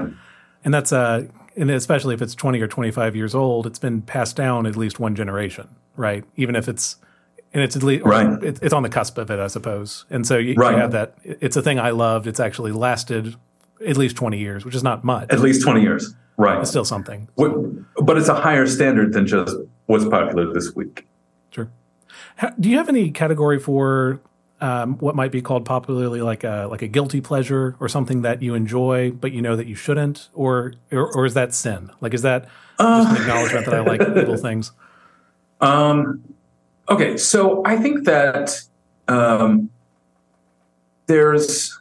And 0.66 0.74
that's, 0.74 0.92
uh, 0.92 1.28
and 1.56 1.70
especially 1.70 2.16
if 2.16 2.22
it's 2.22 2.36
20 2.36 2.60
or 2.62 2.68
25 2.68 3.16
years 3.16 3.36
old, 3.36 3.68
it's 3.68 3.80
been 3.80 4.02
passed 4.02 4.36
down 4.36 4.66
at 4.66 4.76
least 4.76 5.00
one 5.00 5.16
generation, 5.16 5.68
right? 5.96 6.24
Even 6.36 6.56
if 6.56 6.68
it's, 6.68 6.98
and 7.54 7.64
it's 7.64 7.76
at 7.76 7.84
least, 7.84 8.06
right. 8.06 8.44
it's 8.44 8.74
on 8.74 8.84
the 8.84 8.90
cusp 8.90 9.18
of 9.18 9.30
it, 9.30 9.40
I 9.40 9.48
suppose. 9.48 10.06
And 10.10 10.26
so 10.26 10.38
you, 10.38 10.56
right. 10.56 10.72
you 10.72 10.78
have 10.78 10.92
that, 10.92 11.18
it's 11.24 11.56
a 11.56 11.62
thing 11.62 11.80
I 11.80 11.92
loved. 11.92 12.28
It's 12.28 12.40
actually 12.40 12.72
lasted 12.72 13.36
at 13.86 13.98
least 13.98 14.16
20 14.16 14.38
years, 14.38 14.66
which 14.66 14.76
is 14.76 14.84
not 14.84 15.04
much. 15.04 15.32
At 15.32 15.40
least 15.40 15.64
20 15.64 15.82
years. 15.82 16.14
Right. 16.38 16.60
It's 16.60 16.70
still 16.70 16.86
something. 16.86 17.28
What, 17.36 17.52
but 18.06 18.18
it's 18.18 18.30
a 18.30 18.36
higher 18.36 18.68
standard 18.68 19.14
than 19.14 19.26
just 19.26 19.56
what's 19.88 20.06
popular 20.06 20.54
this 20.54 20.76
week. 20.76 21.08
Sure. 21.50 21.70
do 22.60 22.70
you 22.70 22.78
have 22.78 22.90
any 22.90 23.10
category 23.12 23.60
for 23.60 24.22
um, 24.60 24.98
what 24.98 25.16
might 25.16 25.32
be 25.32 25.42
called 25.42 25.66
popularly 25.66 26.22
like 26.22 26.44
a 26.44 26.68
like 26.70 26.82
a 26.82 26.88
guilty 26.88 27.22
pleasure 27.22 27.76
or 27.80 27.88
something 27.88 28.24
that 28.24 28.42
you 28.42 28.56
enjoy 28.56 29.12
but 29.12 29.32
you 29.32 29.42
know 29.42 29.56
that 29.56 29.68
you 29.68 29.76
shouldn't, 29.76 30.30
or 30.34 30.74
or, 30.92 31.14
or 31.16 31.26
is 31.26 31.36
that 31.36 31.54
sin? 31.54 31.92
Like, 32.02 32.14
is 32.14 32.24
that 32.24 32.48
uh, 32.80 33.04
just 33.04 33.16
an 33.16 33.22
acknowledgement 33.22 33.66
that 33.66 33.76
I 33.76 33.82
like 33.82 34.00
little 34.08 34.38
things? 34.38 34.72
Um. 35.62 36.24
Okay, 36.90 37.18
so 37.18 37.64
I 37.66 37.76
think 37.76 38.06
that 38.06 38.62
um, 39.08 39.70
there's 41.08 41.80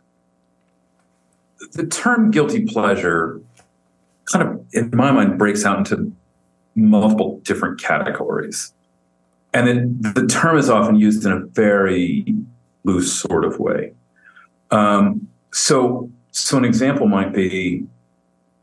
the 1.77 1.87
term 1.87 2.31
guilty 2.31 2.65
pleasure 2.65 3.41
kind 4.33 4.49
of, 4.49 4.67
in 4.73 4.91
my 4.95 5.11
mind, 5.13 5.39
breaks 5.39 5.65
out 5.65 5.79
into 5.79 6.13
multiple 6.75 7.41
different 7.45 7.81
categories. 7.81 8.73
And 9.55 9.67
then 9.67 9.97
the 10.01 10.27
term 10.27 10.59
is 10.59 10.69
often 10.69 10.97
used 10.97 11.25
in 11.25 11.33
a 11.33 11.41
very 11.41 12.35
loose 12.85 13.13
sort 13.13 13.45
of 13.45 13.59
way. 13.59 13.93
Um, 14.71 15.29
so, 15.53 16.11
so 16.33 16.59
an 16.59 16.65
example 16.65 17.07
might 17.07 17.33
be 17.33 17.87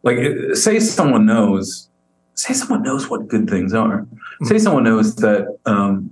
like, 0.04 0.18
say 0.54 0.80
someone 0.80 1.26
knows, 1.26 1.90
say 2.36 2.54
someone 2.54 2.84
knows 2.84 3.10
what 3.10 3.28
good 3.28 3.50
things 3.50 3.74
are. 3.74 4.02
Mm-hmm. 4.02 4.46
Say 4.46 4.60
someone 4.60 4.84
knows 4.84 5.16
that, 5.18 5.58
um, 5.66 6.12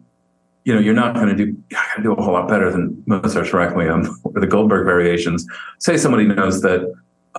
you 0.63 0.73
know, 0.73 0.79
you're 0.79 0.93
not 0.93 1.15
going 1.15 1.35
to 1.35 1.45
do, 1.45 1.57
do 2.03 2.13
a 2.13 2.21
whole 2.21 2.33
lot 2.33 2.47
better 2.47 2.71
than 2.71 3.01
Mozart's 3.07 3.53
Requiem 3.53 4.15
or 4.23 4.39
the 4.39 4.47
Goldberg 4.47 4.85
variations. 4.85 5.45
Say 5.79 5.97
somebody 5.97 6.27
knows 6.27 6.61
that 6.61 6.93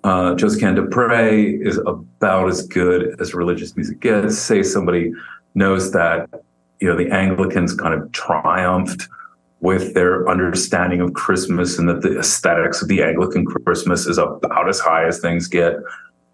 uh, 0.05 0.35
Josquin 0.35 0.75
des 0.75 0.87
Prez 0.87 1.61
is 1.61 1.79
about 1.87 2.49
as 2.49 2.67
good 2.67 3.21
as 3.21 3.35
religious 3.35 3.77
music 3.77 4.01
gets. 4.01 4.39
Say 4.39 4.63
somebody 4.63 5.13
knows 5.55 5.93
that, 5.93 6.29
you 6.81 6.89
know, 6.89 6.97
the 6.97 7.11
Anglicans 7.11 7.75
kind 7.75 7.95
of 7.95 8.11
triumphed 8.13 9.09
with 9.61 9.95
their 9.95 10.29
understanding 10.29 11.01
of 11.01 11.15
Christmas 11.15 11.79
and 11.79 11.89
that 11.89 12.03
the 12.03 12.19
aesthetics 12.19 12.83
of 12.83 12.89
the 12.89 13.03
Anglican 13.03 13.45
Christmas 13.45 14.07
is 14.07 14.19
about 14.19 14.69
as 14.69 14.81
high 14.81 15.07
as 15.07 15.21
things 15.21 15.47
get. 15.47 15.77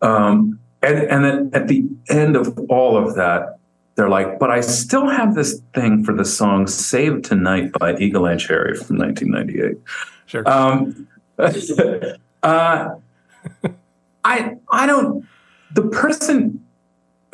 Um, 0.01 0.59
and, 0.83 0.99
and 0.99 1.25
then 1.25 1.51
at 1.53 1.69
the 1.69 1.85
end 2.09 2.37
of 2.37 2.59
all 2.71 2.97
of 2.97 3.17
that, 3.17 3.58
they're 3.99 4.09
like, 4.09 4.39
but 4.39 4.49
I 4.49 4.61
still 4.61 5.09
have 5.09 5.35
this 5.35 5.61
thing 5.75 6.05
for 6.05 6.15
the 6.15 6.25
song 6.25 6.69
Save 6.69 7.23
Tonight 7.23 7.73
by 7.81 7.97
Eagle 7.97 8.27
Eye 8.27 8.37
Cherry 8.37 8.77
from 8.77 8.97
1998. 8.97 9.77
Sure. 10.27 10.49
Um, 10.49 11.09
uh, 12.45 12.91
I, 14.25 14.57
I 14.71 14.87
don't, 14.87 15.27
the 15.75 15.83
person 15.83 16.65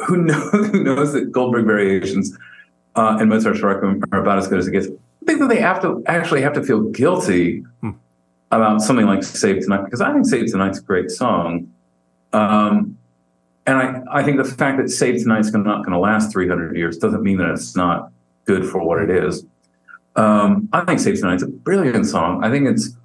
who 0.07 0.17
knows, 0.17 0.51
who 0.53 0.83
knows 0.83 1.13
that 1.13 1.31
Goldberg 1.33 1.67
variations 1.67 2.35
uh, 2.95 3.19
and 3.21 3.29
Mozart's 3.29 3.61
Requiem 3.61 4.03
are 4.13 4.23
about 4.23 4.39
as 4.39 4.49
good 4.49 4.59
as 4.59 4.67
it 4.67 4.73
gets 4.73 4.87
I 4.87 5.27
think 5.27 5.41
that 5.41 5.51
they 5.51 5.61
have 5.61 5.83
to 5.83 6.03
actually 6.07 6.41
have 6.41 6.55
to 6.55 6.63
feel 6.63 6.81
guilty 6.81 7.59
hmm. 7.83 7.91
about 8.51 8.81
something 8.81 9.05
like 9.05 9.23
Save 9.23 9.65
Tonight 9.65 9.85
because 9.85 10.01
I 10.01 10.15
think 10.15 10.25
Save 10.25 10.51
Tonight's 10.51 10.79
a 10.79 10.83
great 10.83 11.11
song. 11.11 11.71
Um, 12.33 12.97
and 13.67 13.79
I, 13.79 14.21
I 14.21 14.23
think 14.23 14.37
the 14.37 14.45
fact 14.45 14.79
that 14.79 14.91
Save 14.91 15.23
Tonight's 15.23 15.53
not 15.53 15.85
going 15.85 15.93
to 15.93 15.99
last 15.99 16.33
300 16.33 16.77
years 16.77 16.99
doesn't 16.99 17.23
mean 17.23 17.39
that 17.39 17.51
it's 17.51 17.75
not 17.75 18.11
good 18.45 18.69
for 18.69 18.83
what 18.83 19.01
it 19.01 19.11
is. 19.11 19.45
Um, 20.17 20.69
I 20.73 20.85
think 20.85 21.01
Save 21.01 21.21
Tonight's 21.21 21.43
a 21.43 21.49
brilliant 21.49 22.07
song. 22.07 22.45
I 22.45 22.51
think 22.51 22.69
it's 22.69 22.97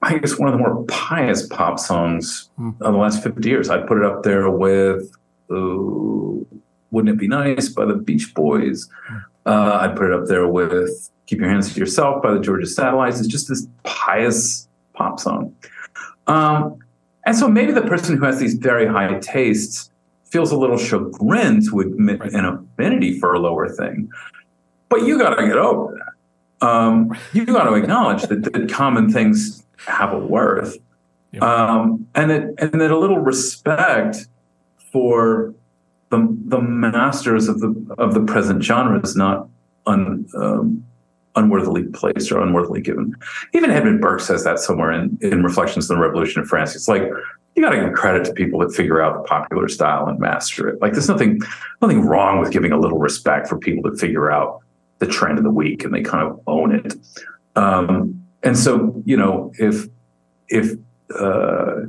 I 0.00 0.10
think 0.10 0.22
it's 0.22 0.38
one 0.38 0.48
of 0.48 0.52
the 0.52 0.58
more 0.58 0.84
pious 0.84 1.46
pop 1.46 1.78
songs 1.78 2.50
hmm. 2.56 2.70
of 2.80 2.92
the 2.92 2.98
last 2.98 3.22
50 3.22 3.48
years. 3.48 3.68
I'd 3.68 3.86
put 3.86 3.98
it 3.98 4.04
up 4.04 4.22
there 4.22 4.48
with 4.48 5.10
uh, 5.50 5.56
Wouldn't 6.90 7.08
It 7.08 7.18
Be 7.18 7.26
Nice 7.26 7.68
by 7.68 7.84
the 7.84 7.94
Beach 7.94 8.32
Boys. 8.34 8.88
Hmm. 9.08 9.16
Uh, 9.44 9.78
I'd 9.80 9.96
put 9.96 10.10
it 10.10 10.12
up 10.12 10.26
there 10.26 10.46
with 10.46 11.10
Keep 11.26 11.40
Your 11.40 11.48
Hands 11.48 11.72
to 11.72 11.80
Yourself 11.80 12.22
by 12.22 12.32
the 12.32 12.40
Georgia 12.40 12.66
Satellites. 12.66 13.18
It's 13.18 13.28
just 13.28 13.48
this 13.48 13.66
pious 13.82 14.68
pop 14.92 15.18
song. 15.18 15.54
Um, 16.28 16.78
and 17.28 17.36
so 17.36 17.46
maybe 17.46 17.72
the 17.72 17.82
person 17.82 18.16
who 18.16 18.24
has 18.24 18.38
these 18.38 18.54
very 18.54 18.86
high 18.86 19.18
tastes 19.18 19.90
feels 20.24 20.50
a 20.50 20.56
little 20.56 20.78
chagrined 20.78 21.68
to 21.68 21.80
admit 21.80 22.20
right. 22.20 22.32
an 22.32 22.46
affinity 22.46 23.18
for 23.20 23.34
a 23.34 23.38
lower 23.38 23.68
thing. 23.68 24.10
But 24.88 25.02
you 25.02 25.18
got 25.18 25.34
to 25.34 25.46
get 25.46 25.58
over 25.58 25.92
that. 25.92 26.66
Um, 26.66 27.14
you 27.34 27.44
got 27.44 27.64
to 27.64 27.74
acknowledge 27.74 28.22
that, 28.22 28.50
that, 28.50 28.70
common 28.70 29.12
things 29.12 29.62
have 29.84 30.14
a 30.14 30.18
worth. 30.18 30.78
Yeah. 31.32 31.40
Um, 31.40 32.06
and 32.14 32.30
that 32.30 32.54
and 32.56 32.80
that 32.80 32.90
a 32.90 32.98
little 32.98 33.18
respect 33.18 34.26
for 34.90 35.54
the 36.08 36.34
the 36.46 36.62
masters 36.62 37.46
of 37.46 37.60
the 37.60 37.94
of 37.98 38.14
the 38.14 38.20
present 38.20 38.64
genre 38.64 38.98
is 39.00 39.14
not 39.14 39.48
un, 39.86 40.26
um, 40.34 40.82
unworthily 41.38 41.84
placed 41.84 42.30
or 42.32 42.42
unworthily 42.42 42.80
given. 42.80 43.14
Even 43.54 43.70
Edmund 43.70 44.00
Burke 44.00 44.20
says 44.20 44.44
that 44.44 44.58
somewhere 44.58 44.92
in, 44.92 45.18
in 45.20 45.42
Reflections 45.42 45.90
on 45.90 45.96
the 45.96 46.02
Revolution 46.02 46.42
in 46.42 46.48
France. 46.48 46.74
It's 46.74 46.88
like 46.88 47.02
you 47.54 47.62
got 47.62 47.70
to 47.70 47.80
give 47.80 47.92
credit 47.94 48.24
to 48.24 48.32
people 48.32 48.60
that 48.60 48.74
figure 48.74 49.02
out 49.02 49.14
the 49.14 49.28
popular 49.28 49.68
style 49.68 50.06
and 50.06 50.18
master 50.18 50.68
it. 50.68 50.80
Like 50.80 50.92
there's 50.92 51.08
nothing 51.08 51.40
nothing 51.82 52.02
wrong 52.02 52.40
with 52.40 52.52
giving 52.52 52.72
a 52.72 52.78
little 52.78 52.98
respect 52.98 53.48
for 53.48 53.58
people 53.58 53.90
that 53.90 53.98
figure 53.98 54.30
out 54.30 54.60
the 54.98 55.06
trend 55.06 55.38
of 55.38 55.44
the 55.44 55.50
week 55.50 55.84
and 55.84 55.94
they 55.94 56.02
kind 56.02 56.26
of 56.26 56.40
own 56.46 56.74
it. 56.74 56.94
Um, 57.56 58.24
and 58.42 58.56
so 58.56 59.02
you 59.04 59.16
know 59.16 59.52
if 59.58 59.86
if 60.48 60.78
uh, 61.18 61.82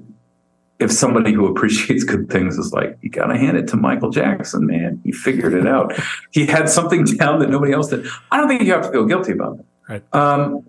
if 0.80 0.92
somebody 0.92 1.34
who 1.34 1.46
appreciates 1.46 2.04
good 2.04 2.30
things 2.30 2.58
is 2.58 2.72
like, 2.72 2.98
you 3.02 3.10
got 3.10 3.28
to 3.28 3.38
hand 3.38 3.58
it 3.58 3.68
to 3.68 3.78
Michael 3.78 4.10
Jackson, 4.10 4.66
man. 4.66 5.02
He 5.04 5.12
figured 5.12 5.54
it 5.54 5.68
out. 5.68 5.94
he 6.32 6.46
had 6.46 6.70
something 6.70 7.04
down 7.04 7.40
that 7.40 7.50
nobody 7.50 7.74
else 7.74 7.90
did. 7.90 8.08
I 8.32 8.38
don't 8.38 8.48
think 8.48 8.64
you 8.64 8.72
have 8.74 8.84
to 8.84 8.92
feel 8.92 9.06
guilty 9.06 9.34
about 9.34 9.60
it. 9.60 9.66
Right. 9.88 10.16
Um, 10.16 10.66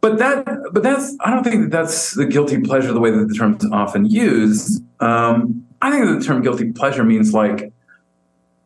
but 0.00 0.18
that, 0.18 0.44
but 0.72 0.82
that's, 0.82 1.16
I 1.20 1.30
don't 1.30 1.44
think 1.44 1.62
that 1.62 1.70
that's 1.70 2.14
the 2.14 2.24
guilty 2.26 2.60
pleasure 2.60 2.92
the 2.92 3.00
way 3.00 3.10
that 3.10 3.28
the 3.28 3.34
term 3.34 3.56
is 3.56 3.68
often 3.70 4.06
used. 4.06 4.82
Um, 5.00 5.66
I 5.80 5.90
think 5.90 6.06
that 6.06 6.18
the 6.18 6.24
term 6.24 6.42
guilty 6.42 6.72
pleasure 6.72 7.04
means 7.04 7.34
like, 7.34 7.72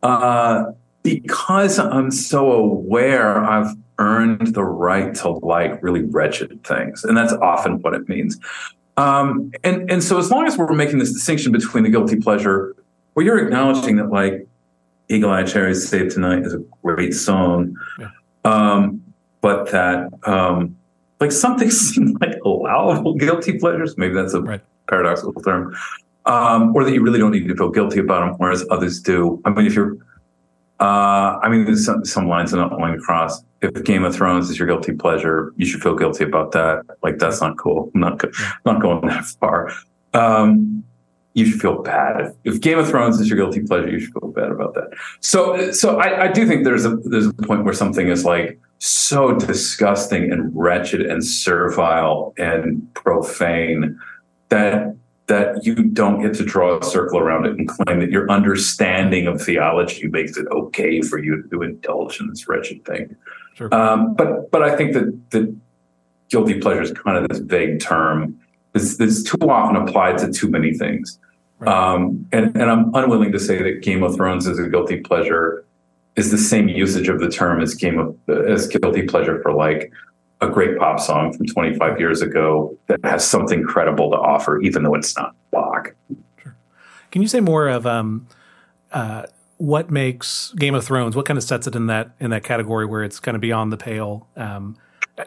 uh, 0.03 0.71
because 1.03 1.79
I'm 1.79 2.11
so 2.11 2.51
aware 2.51 3.43
I've 3.43 3.75
earned 3.99 4.53
the 4.53 4.63
right 4.63 5.13
to 5.15 5.29
like 5.29 5.81
really 5.81 6.03
wretched 6.03 6.63
things. 6.63 7.03
And 7.03 7.15
that's 7.15 7.33
often 7.33 7.81
what 7.81 7.93
it 7.93 8.07
means. 8.07 8.37
Um, 8.97 9.51
and 9.63 9.89
and 9.89 10.03
so 10.03 10.17
as 10.17 10.31
long 10.31 10.47
as 10.47 10.57
we're 10.57 10.73
making 10.73 10.97
this 10.97 11.13
distinction 11.13 11.51
between 11.51 11.83
the 11.83 11.89
guilty 11.89 12.15
pleasure, 12.17 12.75
where 13.13 13.25
you're 13.25 13.43
acknowledging 13.43 13.95
that 13.97 14.09
like 14.09 14.47
Eagle 15.07 15.29
Eye 15.29 15.43
Cherry's 15.43 15.87
Save 15.87 16.13
Tonight 16.13 16.43
is 16.43 16.53
a 16.53 16.63
great 16.83 17.13
song, 17.13 17.75
yeah. 17.99 18.09
um, 18.43 19.03
but 19.41 19.71
that 19.71 20.09
um, 20.25 20.75
like 21.19 21.31
something 21.31 21.69
seem 21.69 22.17
like 22.21 22.35
allowable 22.43 23.13
guilty 23.13 23.57
pleasures. 23.59 23.97
Maybe 23.97 24.15
that's 24.15 24.33
a 24.33 24.41
right. 24.41 24.61
paradoxical 24.87 25.41
term. 25.41 25.75
Um, 26.25 26.75
or 26.75 26.83
that 26.83 26.93
you 26.93 27.01
really 27.01 27.19
don't 27.19 27.31
need 27.31 27.47
to 27.47 27.55
feel 27.55 27.69
guilty 27.69 28.01
about 28.01 28.19
them, 28.19 28.35
whereas 28.37 28.65
others 28.69 28.99
do. 28.99 29.41
I 29.45 29.49
mean, 29.49 29.65
if 29.65 29.73
you're, 29.73 29.95
uh, 30.81 31.39
I 31.41 31.47
mean, 31.47 31.63
there's 31.63 31.85
some, 31.85 32.03
some 32.03 32.27
lines 32.27 32.51
I'm 32.51 32.59
not 32.59 32.71
going 32.71 32.95
across 32.95 33.41
if 33.61 33.83
Game 33.83 34.03
of 34.03 34.15
Thrones 34.15 34.49
is 34.49 34.59
your 34.59 34.67
guilty 34.67 34.93
pleasure, 34.93 35.53
you 35.57 35.65
should 35.65 35.81
feel 35.81 35.95
guilty 35.95 36.23
about 36.23 36.51
that. 36.51 36.83
Like 37.01 37.17
that's 37.17 37.41
not 37.41 37.57
cool. 37.57 37.91
I'm 37.93 38.01
not 38.01 38.23
not 38.65 38.81
going 38.81 39.07
that 39.07 39.25
far. 39.25 39.71
Um, 40.13 40.83
you 41.33 41.45
should 41.45 41.61
feel 41.61 41.83
bad. 41.83 42.35
If 42.45 42.61
Game 42.61 42.79
of 42.79 42.89
Thrones 42.89 43.19
is 43.19 43.29
your 43.29 43.37
guilty 43.37 43.61
pleasure, 43.61 43.89
you 43.89 43.99
should 43.99 44.13
feel 44.13 44.31
bad 44.31 44.49
about 44.49 44.73
that. 44.73 44.89
So, 45.19 45.71
so 45.71 45.99
I, 45.99 46.23
I 46.23 46.27
do 46.31 46.47
think 46.47 46.63
there's 46.63 46.85
a 46.85 46.95
there's 46.97 47.27
a 47.27 47.33
point 47.33 47.63
where 47.63 47.75
something 47.75 48.07
is 48.07 48.25
like 48.25 48.59
so 48.79 49.33
disgusting 49.33 50.31
and 50.31 50.51
wretched 50.55 51.01
and 51.01 51.23
servile 51.23 52.33
and 52.37 52.91
profane 52.95 53.99
that 54.49 54.95
that 55.27 55.65
you 55.65 55.75
don't 55.75 56.21
get 56.21 56.33
to 56.35 56.45
draw 56.45 56.79
a 56.79 56.83
circle 56.83 57.19
around 57.19 57.45
it 57.45 57.51
and 57.57 57.67
claim 57.67 57.99
that 57.99 58.09
your 58.09 58.31
understanding 58.31 59.27
of 59.27 59.41
theology 59.41 60.07
makes 60.07 60.37
it 60.37 60.47
okay 60.51 61.01
for 61.01 61.19
you 61.19 61.43
to 61.51 61.61
indulge 61.61 62.19
in 62.19 62.29
this 62.29 62.47
wretched 62.47 62.83
thing. 62.85 63.15
Sure. 63.57 63.73
Um, 63.73 64.13
but 64.13 64.51
but 64.51 64.61
I 64.61 64.75
think 64.75 64.93
that 64.93 65.31
the 65.31 65.55
guilty 66.29 66.59
pleasure 66.59 66.83
is 66.83 66.91
kind 66.91 67.17
of 67.17 67.27
this 67.27 67.39
vague 67.39 67.79
term. 67.79 68.39
It's, 68.75 68.99
it's 68.99 69.23
too 69.23 69.49
often 69.49 69.75
applied 69.75 70.19
to 70.19 70.31
too 70.31 70.47
many 70.47 70.73
things. 70.73 71.17
Right. 71.57 71.73
Um, 71.73 72.27
and, 72.31 72.55
and 72.55 72.69
I'm 72.69 72.93
unwilling 72.93 73.31
to 73.31 73.39
say 73.39 73.63
that 73.63 73.81
Game 73.81 74.03
of 74.03 74.15
Thrones 74.15 74.45
is 74.45 74.59
a 74.59 74.69
guilty 74.69 74.99
pleasure 74.99 75.65
is 76.15 76.29
the 76.29 76.37
same 76.37 76.67
usage 76.67 77.09
of 77.09 77.19
the 77.19 77.29
term 77.29 77.59
as 77.59 77.73
Game 77.73 77.97
of 77.97 78.15
as 78.29 78.67
guilty 78.67 79.03
pleasure 79.03 79.41
for 79.41 79.53
like 79.53 79.91
a 80.41 80.47
great 80.47 80.77
pop 80.77 80.99
song 80.99 81.33
from 81.33 81.47
25 81.47 81.99
years 81.99 82.21
ago 82.21 82.77
that 82.85 82.99
has 83.03 83.27
something 83.27 83.63
credible 83.63 84.11
to 84.11 84.17
offer, 84.17 84.61
even 84.61 84.83
though 84.83 84.93
it's 84.93 85.17
not 85.17 85.35
Bach. 85.49 85.95
Sure. 86.43 86.55
Can 87.09 87.23
you 87.23 87.27
say 87.27 87.39
more 87.39 87.67
of 87.67 87.87
um, 87.87 88.27
uh, 88.91 89.23
what 89.57 89.89
makes 89.89 90.51
Game 90.53 90.75
of 90.75 90.85
Thrones? 90.85 91.15
What 91.15 91.25
kind 91.25 91.37
of 91.37 91.43
sets 91.43 91.67
it 91.67 91.75
in 91.75 91.87
that 91.87 92.11
in 92.19 92.29
that 92.29 92.43
category 92.43 92.85
where 92.85 93.03
it's 93.03 93.19
kind 93.19 93.35
of 93.35 93.41
beyond 93.41 93.71
the 93.71 93.77
pale? 93.77 94.27
Um, 94.35 94.77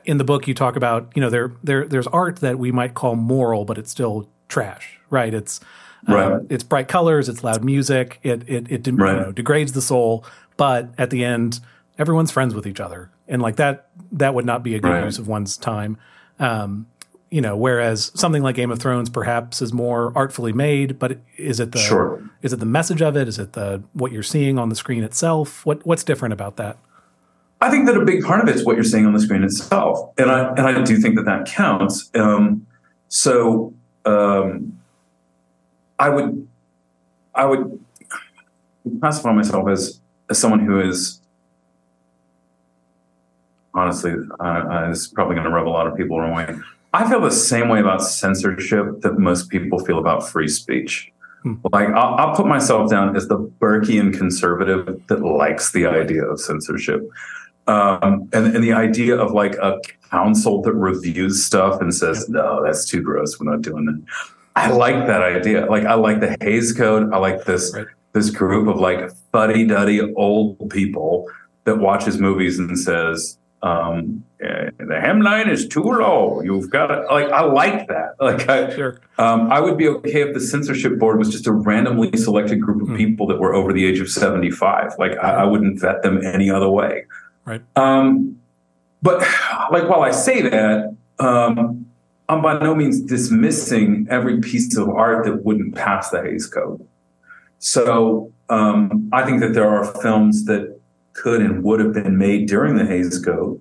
in 0.04 0.18
the 0.18 0.24
book, 0.24 0.46
you 0.46 0.54
talk 0.54 0.76
about 0.76 1.12
you 1.14 1.20
know 1.20 1.30
there 1.30 1.52
there 1.62 1.86
there's 1.86 2.06
art 2.08 2.36
that 2.36 2.58
we 2.58 2.72
might 2.72 2.94
call 2.94 3.16
moral, 3.16 3.64
but 3.64 3.76
it's 3.76 3.90
still 3.90 4.28
trash, 4.48 4.98
right? 5.10 5.34
It's 5.34 5.60
um, 6.06 6.14
right. 6.14 6.42
it's 6.48 6.64
bright 6.64 6.88
colors, 6.88 7.28
it's 7.28 7.42
loud 7.42 7.64
music, 7.64 8.20
it 8.22 8.48
it 8.48 8.70
it 8.70 8.82
de- 8.82 8.92
right. 8.92 9.14
you 9.14 9.20
know, 9.20 9.32
degrades 9.32 9.72
the 9.72 9.82
soul, 9.82 10.24
but 10.56 10.90
at 10.96 11.10
the 11.10 11.24
end, 11.24 11.60
everyone's 11.98 12.30
friends 12.30 12.54
with 12.54 12.66
each 12.66 12.80
other, 12.80 13.10
and 13.26 13.42
like 13.42 13.56
that 13.56 13.88
that 14.12 14.34
would 14.34 14.46
not 14.46 14.62
be 14.62 14.74
a 14.76 14.80
good 14.80 14.92
right. 14.92 15.04
use 15.04 15.18
of 15.18 15.26
one's 15.26 15.56
time. 15.56 15.98
Um, 16.38 16.86
you 17.30 17.40
know, 17.40 17.56
whereas 17.56 18.10
something 18.14 18.42
like 18.42 18.56
Game 18.56 18.70
of 18.70 18.80
Thrones 18.80 19.08
perhaps 19.08 19.62
is 19.62 19.72
more 19.72 20.12
artfully 20.16 20.52
made, 20.52 20.98
but 20.98 21.18
is 21.36 21.60
it 21.60 21.72
the 21.72 21.78
sure. 21.78 22.28
is 22.42 22.52
it 22.52 22.58
the 22.58 22.66
message 22.66 23.00
of 23.00 23.16
it? 23.16 23.28
Is 23.28 23.38
it 23.38 23.52
the 23.52 23.82
what 23.92 24.10
you're 24.10 24.22
seeing 24.22 24.58
on 24.58 24.68
the 24.68 24.74
screen 24.74 25.04
itself? 25.04 25.64
What 25.64 25.86
what's 25.86 26.02
different 26.02 26.32
about 26.32 26.56
that? 26.56 26.76
I 27.60 27.70
think 27.70 27.86
that 27.86 27.96
a 27.96 28.04
big 28.04 28.24
part 28.24 28.40
of 28.40 28.48
it 28.48 28.56
is 28.56 28.64
what 28.64 28.74
you're 28.74 28.84
seeing 28.84 29.06
on 29.06 29.12
the 29.12 29.20
screen 29.20 29.44
itself, 29.44 30.12
and 30.18 30.30
I 30.30 30.48
and 30.50 30.60
I 30.60 30.82
do 30.82 30.96
think 30.96 31.14
that 31.16 31.24
that 31.26 31.46
counts. 31.46 32.10
Um, 32.14 32.66
so 33.08 33.74
um, 34.04 34.80
I 35.98 36.08
would, 36.08 36.48
I 37.34 37.44
would 37.44 37.78
classify 39.00 39.32
myself 39.32 39.68
as 39.68 40.00
as 40.30 40.38
someone 40.38 40.60
who 40.60 40.80
is 40.80 41.20
honestly, 43.74 44.14
uh, 44.40 44.88
this 44.88 45.00
is 45.00 45.08
probably 45.08 45.34
going 45.34 45.44
to 45.44 45.52
rub 45.52 45.66
a 45.66 45.70
lot 45.70 45.86
of 45.86 45.96
people 45.96 46.18
wrong 46.18 46.34
way. 46.34 46.56
I 46.92 47.09
feel 47.09 47.20
the 47.20 47.31
same 47.31 47.68
way 47.68 47.81
about 47.81 48.03
censorship 48.03 49.00
that 49.03 49.18
most 49.18 49.48
people 49.48 49.79
feel 49.85 49.98
about 49.98 50.29
free 50.29 50.48
speech. 50.48 51.12
Hmm. 51.42 51.55
Like 51.72 51.88
I'll, 51.88 52.14
I'll, 52.16 52.35
put 52.35 52.46
myself 52.46 52.90
down 52.90 53.16
as 53.16 53.29
the 53.29 53.38
Burkean 53.38 54.16
conservative 54.16 55.00
that 55.07 55.20
likes 55.22 55.72
the 55.72 55.87
idea 55.87 56.24
of 56.24 56.40
censorship, 56.40 57.09
um, 57.66 58.29
and, 58.33 58.55
and 58.55 58.62
the 58.62 58.72
idea 58.72 59.16
of 59.16 59.33
like 59.33 59.55
a 59.55 59.81
council 60.11 60.61
that 60.62 60.74
reviews 60.74 61.42
stuff 61.42 61.81
and 61.81 61.94
says, 61.94 62.29
"No, 62.29 62.62
that's 62.62 62.85
too 62.85 63.00
gross. 63.00 63.40
We're 63.40 63.50
not 63.50 63.62
doing 63.62 63.87
that." 63.87 64.03
I 64.57 64.70
like 64.70 65.07
that 65.07 65.22
idea. 65.22 65.64
Like 65.66 65.85
I 65.85 65.94
like 65.94 66.20
the 66.20 66.37
Hays 66.42 66.72
Code. 66.72 67.11
I 67.12 67.16
like 67.16 67.44
this 67.44 67.72
right. 67.74 67.87
this 68.12 68.29
group 68.29 68.68
of 68.68 68.79
like 68.79 69.11
fuddy 69.33 69.66
duddy 69.66 70.00
old 70.14 70.68
people 70.68 71.26
that 71.64 71.79
watches 71.79 72.18
movies 72.18 72.59
and 72.59 72.79
says, 72.79 73.38
um, 73.62 74.24
the 74.38 74.72
hemline 75.02 75.50
is 75.50 75.68
too 75.68 75.82
low. 75.82 76.40
You've 76.42 76.70
got 76.70 76.86
to 76.86 77.02
like. 77.12 77.28
I 77.30 77.42
like 77.42 77.88
that. 77.88 78.14
Like, 78.20 78.48
I, 78.50 78.74
sure. 78.74 79.00
um, 79.18 79.50
I 79.50 79.60
would 79.60 79.78
be 79.78 79.88
okay 79.88 80.22
if 80.22 80.34
the 80.34 80.40
censorship 80.40 80.98
board 80.98 81.18
was 81.18 81.30
just 81.30 81.46
a 81.46 81.52
randomly 81.52 82.14
selected 82.16 82.60
group 82.60 82.82
of 82.82 82.88
mm. 82.88 82.96
people 82.96 83.26
that 83.28 83.40
were 83.40 83.54
over 83.54 83.72
the 83.72 83.86
age 83.86 83.98
of 83.98 84.10
seventy-five. 84.10 84.92
Like, 84.98 85.12
I, 85.18 85.42
I 85.42 85.44
wouldn't 85.44 85.80
vet 85.80 86.02
them 86.02 86.24
any 86.24 86.50
other 86.50 86.68
way. 86.68 87.06
Right. 87.44 87.62
Um, 87.76 88.38
but 89.02 89.20
like, 89.70 89.88
while 89.88 90.02
I 90.02 90.10
say 90.10 90.42
that, 90.42 90.96
um, 91.18 91.86
I'm 92.28 92.42
by 92.42 92.58
no 92.58 92.74
means 92.74 93.00
dismissing 93.00 94.06
every 94.10 94.40
piece 94.40 94.76
of 94.76 94.88
art 94.88 95.24
that 95.24 95.44
wouldn't 95.44 95.74
pass 95.74 96.10
the 96.10 96.22
Hays 96.22 96.46
Code. 96.46 96.86
So 97.58 98.32
um, 98.48 99.10
I 99.12 99.24
think 99.24 99.40
that 99.40 99.52
there 99.52 99.68
are 99.68 99.84
films 100.00 100.44
that 100.44 100.79
could 101.22 101.40
and 101.42 101.62
would 101.62 101.80
have 101.80 101.92
been 101.92 102.16
made 102.16 102.48
during 102.48 102.76
the 102.76 102.87
Hays 102.87 103.18
Code 103.24 103.61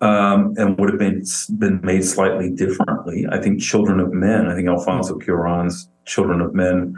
um, 0.00 0.54
and 0.56 0.78
would 0.78 0.90
have 0.90 0.98
been 0.98 1.24
been 1.58 1.80
made 1.82 2.04
slightly 2.04 2.50
differently. 2.50 3.26
I 3.30 3.38
think 3.38 3.60
Children 3.60 4.00
of 4.00 4.12
Men. 4.12 4.46
I 4.46 4.54
think 4.54 4.68
Alfonso 4.68 5.18
Cuarón's 5.18 5.88
Children 6.04 6.40
of 6.40 6.54
Men. 6.54 6.94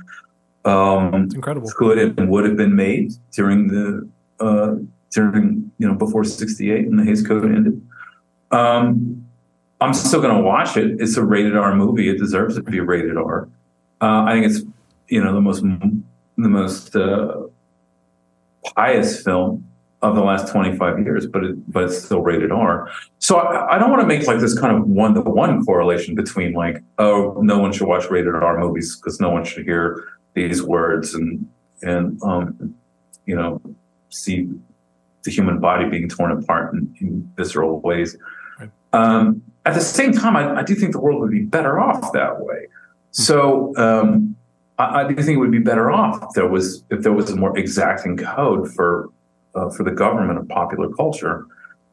Um, 0.65 1.29
incredible. 1.35 1.71
Could 1.71 1.99
and 1.99 2.29
would 2.29 2.45
have 2.45 2.57
been 2.57 2.77
made 2.77 3.13
during 3.33 3.69
the 3.69 4.09
uh, 4.41 4.75
during 5.11 5.71
you 5.79 5.89
know 5.89 5.95
before 5.95 6.25
'68 6.25 6.87
and 6.87 6.99
the 6.99 7.05
Hays 7.05 7.27
Code 7.27 7.45
ended. 7.45 7.81
Um, 8.51 9.27
I'm 9.81 9.95
still 9.95 10.21
going 10.21 10.37
to 10.37 10.43
watch 10.43 10.77
it. 10.77 11.01
It's 11.01 11.17
a 11.17 11.25
rated 11.25 11.57
R 11.57 11.75
movie. 11.75 12.11
It 12.11 12.19
deserves 12.19 12.57
to 12.57 12.63
be 12.63 12.81
rated 12.81 13.17
R. 13.17 13.49
Uh, 14.03 14.25
I 14.25 14.33
think 14.33 14.47
it's 14.47 14.63
you 15.09 15.25
know 15.25 15.33
the 15.33 15.41
most 15.41 15.63
the 15.63 16.49
most 16.49 16.95
uh, 16.95 17.45
pious 18.75 19.23
film 19.23 19.70
of 20.03 20.15
the 20.15 20.23
last 20.23 20.51
25 20.51 21.01
years, 21.01 21.27
but 21.27 21.45
it, 21.45 21.73
but 21.73 21.85
it's 21.85 22.05
still 22.05 22.23
rated 22.23 22.51
R. 22.51 22.91
So 23.19 23.39
I, 23.39 23.77
I 23.77 23.79
don't 23.79 23.91
want 23.91 24.01
to 24.01 24.07
make 24.07 24.27
like 24.27 24.41
this 24.41 24.59
kind 24.59 24.75
of 24.75 24.89
one 24.89 25.15
to 25.15 25.21
one 25.21 25.65
correlation 25.65 26.15
between 26.15 26.55
like, 26.55 26.83
oh, 26.99 27.39
no 27.43 27.59
one 27.59 27.73
should 27.73 27.87
watch 27.87 28.09
rated 28.11 28.35
R 28.35 28.59
movies 28.59 28.97
because 28.97 29.21
no 29.21 29.31
one 29.31 29.45
should 29.45 29.65
hear 29.65 30.05
these 30.35 30.63
words 30.63 31.15
and 31.15 31.47
and 31.83 32.23
um, 32.23 32.75
you 33.27 33.35
know 33.35 33.61
see 34.11 34.49
the 35.23 35.31
human 35.31 35.61
body 35.61 35.89
being 35.89 36.09
torn 36.09 36.31
apart 36.33 36.73
in, 36.73 36.95
in 37.01 37.33
visceral 37.37 37.81
ways. 37.81 38.17
Right. 38.59 38.71
Um, 38.93 39.43
at 39.67 39.75
the 39.75 39.81
same 39.81 40.13
time, 40.13 40.37
I, 40.37 40.61
I, 40.61 40.63
do 40.63 40.75
think 40.75 40.93
the 40.93 41.01
world 41.01 41.21
would 41.21 41.31
be 41.31 41.43
better 41.43 41.79
off 41.79 42.13
that 42.13 42.41
way. 42.41 42.67
So 43.11 43.77
um, 43.77 44.35
I, 44.79 45.03
I, 45.03 45.13
do 45.13 45.15
think 45.17 45.37
it 45.37 45.41
would 45.41 45.51
be 45.51 45.59
better 45.59 45.91
off 45.91 46.23
if 46.23 46.31
there 46.31 46.49
was 46.49 46.83
if 46.91 47.03
there 47.03 47.13
was 47.13 47.31
a 47.31 47.37
more 47.37 47.57
exacting 47.59 48.17
code 48.17 48.73
for 48.73 49.11
uh, 49.55 49.71
for 49.71 49.85
the 49.85 49.91
government 49.91 50.39
of 50.39 50.49
popular 50.49 50.89
culture. 50.91 51.47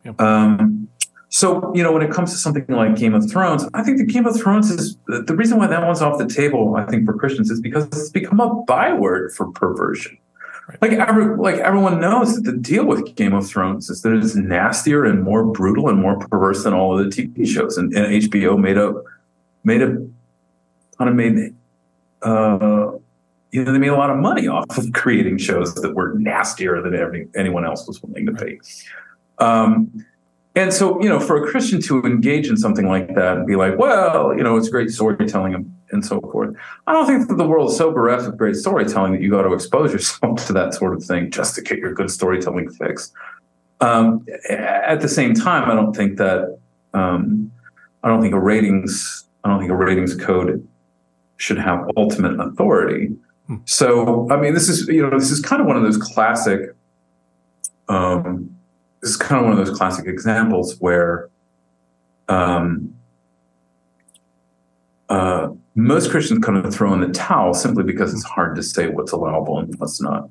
Yep. 0.04 0.22
Um, 0.22 0.88
so 1.30 1.74
you 1.76 1.84
know, 1.84 1.91
when 1.91 2.02
it 2.02 2.12
comes 2.12 2.32
to 2.32 2.38
something 2.38 2.65
like 2.70 2.96
Game 2.96 3.13
of 3.13 3.30
Thrones, 3.30 3.65
I 3.74 3.84
think 3.84 3.98
the 3.98 4.06
Game 4.06 4.26
of 4.26 4.39
Thrones 4.39 4.72
is 4.72 4.98
the 5.08 5.36
reason 5.36 5.58
why 5.58 5.67
that 5.67 5.86
one's 5.86 6.02
off 6.02 6.17
the 6.17 6.28
table. 6.28 6.76
I 6.76 6.86
think 6.86 7.06
for 7.06 7.13
Christians 7.13 7.52
is 7.52 7.60
because 7.60 7.86
it's 7.88 8.10
become 8.10 8.39
a 8.39 8.54
byword 8.63 9.34
for 9.34 9.52
perversion. 9.52 10.17
Right. 10.67 10.82
Like 10.82 10.91
every, 10.93 11.38
like 11.38 11.56
everyone 11.56 12.02
knows 12.02 12.36
that 12.36 12.41
the 12.41 12.58
deal 12.58 12.86
with 12.86 13.15
Game 13.15 13.34
of 13.34 13.48
Thrones 13.48 13.89
is 13.89 14.02
that 14.02 14.13
it's 14.13 14.36
nastier 14.36 15.06
and 15.06 15.24
more 15.24 15.46
brutal 15.46 15.89
and 15.89 16.02
more 16.02 16.17
perverse 16.17 16.63
than 16.63 16.74
all 16.74 16.98
of 16.98 17.06
the 17.06 17.12
TV 17.24 17.48
shows, 17.48 17.78
and, 17.78 17.93
and 17.93 18.24
HBO 18.24 18.60
made 18.60 18.78
a 18.78 18.93
made 19.63 19.82
a 19.82 19.88
kind 20.98 21.10
of 21.10 21.15
made 21.15 21.54
uh, 22.22 22.96
you 23.51 23.63
know, 23.63 23.71
they 23.71 23.79
made 23.79 23.88
a 23.88 23.95
lot 23.95 24.10
of 24.10 24.17
money 24.17 24.47
off 24.47 24.77
of 24.77 24.91
creating 24.93 25.38
shows 25.38 25.73
that 25.75 25.95
were 25.95 26.13
nastier 26.17 26.81
than 26.81 27.29
anyone 27.36 27.65
else 27.65 27.88
was 27.88 28.01
willing 28.03 28.25
to 28.25 28.33
pay. 28.33 28.60
Um, 29.39 30.05
and 30.55 30.73
so, 30.73 30.99
you 31.01 31.07
know, 31.07 31.19
for 31.19 31.43
a 31.43 31.49
Christian 31.49 31.79
to 31.83 32.01
engage 32.03 32.49
in 32.49 32.57
something 32.57 32.88
like 32.88 33.13
that 33.13 33.38
and 33.38 33.45
be 33.45 33.55
like, 33.55 33.77
well, 33.77 34.36
you 34.36 34.43
know, 34.43 34.57
it's 34.57 34.69
great 34.69 34.89
storytelling 34.89 35.53
and, 35.53 35.71
and 35.91 36.03
so 36.03 36.19
forth. 36.19 36.55
I 36.88 36.93
don't 36.93 37.05
think 37.05 37.27
that 37.27 37.36
the 37.36 37.47
world 37.47 37.69
is 37.69 37.77
so 37.77 37.91
bereft 37.91 38.25
of 38.25 38.38
great 38.38 38.55
storytelling 38.55 39.12
that 39.13 39.21
you 39.21 39.29
got 39.29 39.43
to 39.43 39.53
expose 39.53 39.93
yourself 39.93 40.45
to 40.47 40.53
that 40.53 40.73
sort 40.73 40.95
of 40.95 41.03
thing 41.03 41.29
just 41.29 41.55
to 41.55 41.62
get 41.62 41.77
your 41.77 41.93
good 41.93 42.10
storytelling 42.10 42.69
fix. 42.71 43.12
Um, 43.81 44.25
at 44.49 45.01
the 45.01 45.07
same 45.07 45.36
time, 45.36 45.69
I 45.69 45.75
don't 45.75 45.95
think 45.95 46.17
that 46.17 46.57
um, 46.95 47.51
I 48.03 48.07
don't 48.07 48.21
think 48.21 48.33
a 48.33 48.39
ratings 48.39 49.25
I 49.43 49.49
don't 49.49 49.60
think 49.60 49.71
a 49.71 49.75
ratings 49.75 50.15
code 50.15 50.67
should 51.38 51.57
have 51.57 51.88
ultimate 51.95 52.39
authority. 52.39 53.15
So, 53.65 54.29
I 54.29 54.38
mean, 54.38 54.53
this 54.53 54.67
is 54.67 54.88
you 54.88 55.01
know 55.01 55.17
this 55.17 55.31
is 55.31 55.39
kind 55.39 55.62
of 55.62 55.67
one 55.67 55.77
of 55.77 55.83
those 55.83 55.97
classic. 55.97 56.75
Um, 57.88 58.55
this 59.01 59.12
is 59.12 59.17
kind 59.17 59.39
of 59.39 59.49
one 59.49 59.57
of 59.57 59.65
those 59.65 59.77
classic 59.77 60.05
examples 60.05 60.77
where 60.79 61.29
um, 62.27 62.93
uh, 65.10 65.49
most 65.75 66.12
Christians 66.12 66.43
kind 66.43 66.57
of 66.57 66.73
throw 66.73 66.93
in 66.93 66.99
the 66.99 67.10
towel 67.10 67.53
simply 67.53 67.83
because 67.83 68.13
it's 68.13 68.23
hard 68.23 68.55
to 68.55 68.63
say 68.63 68.88
what's 68.88 69.12
allowable 69.12 69.60
and 69.60 69.73
what's 69.79 70.01
not. 70.01 70.29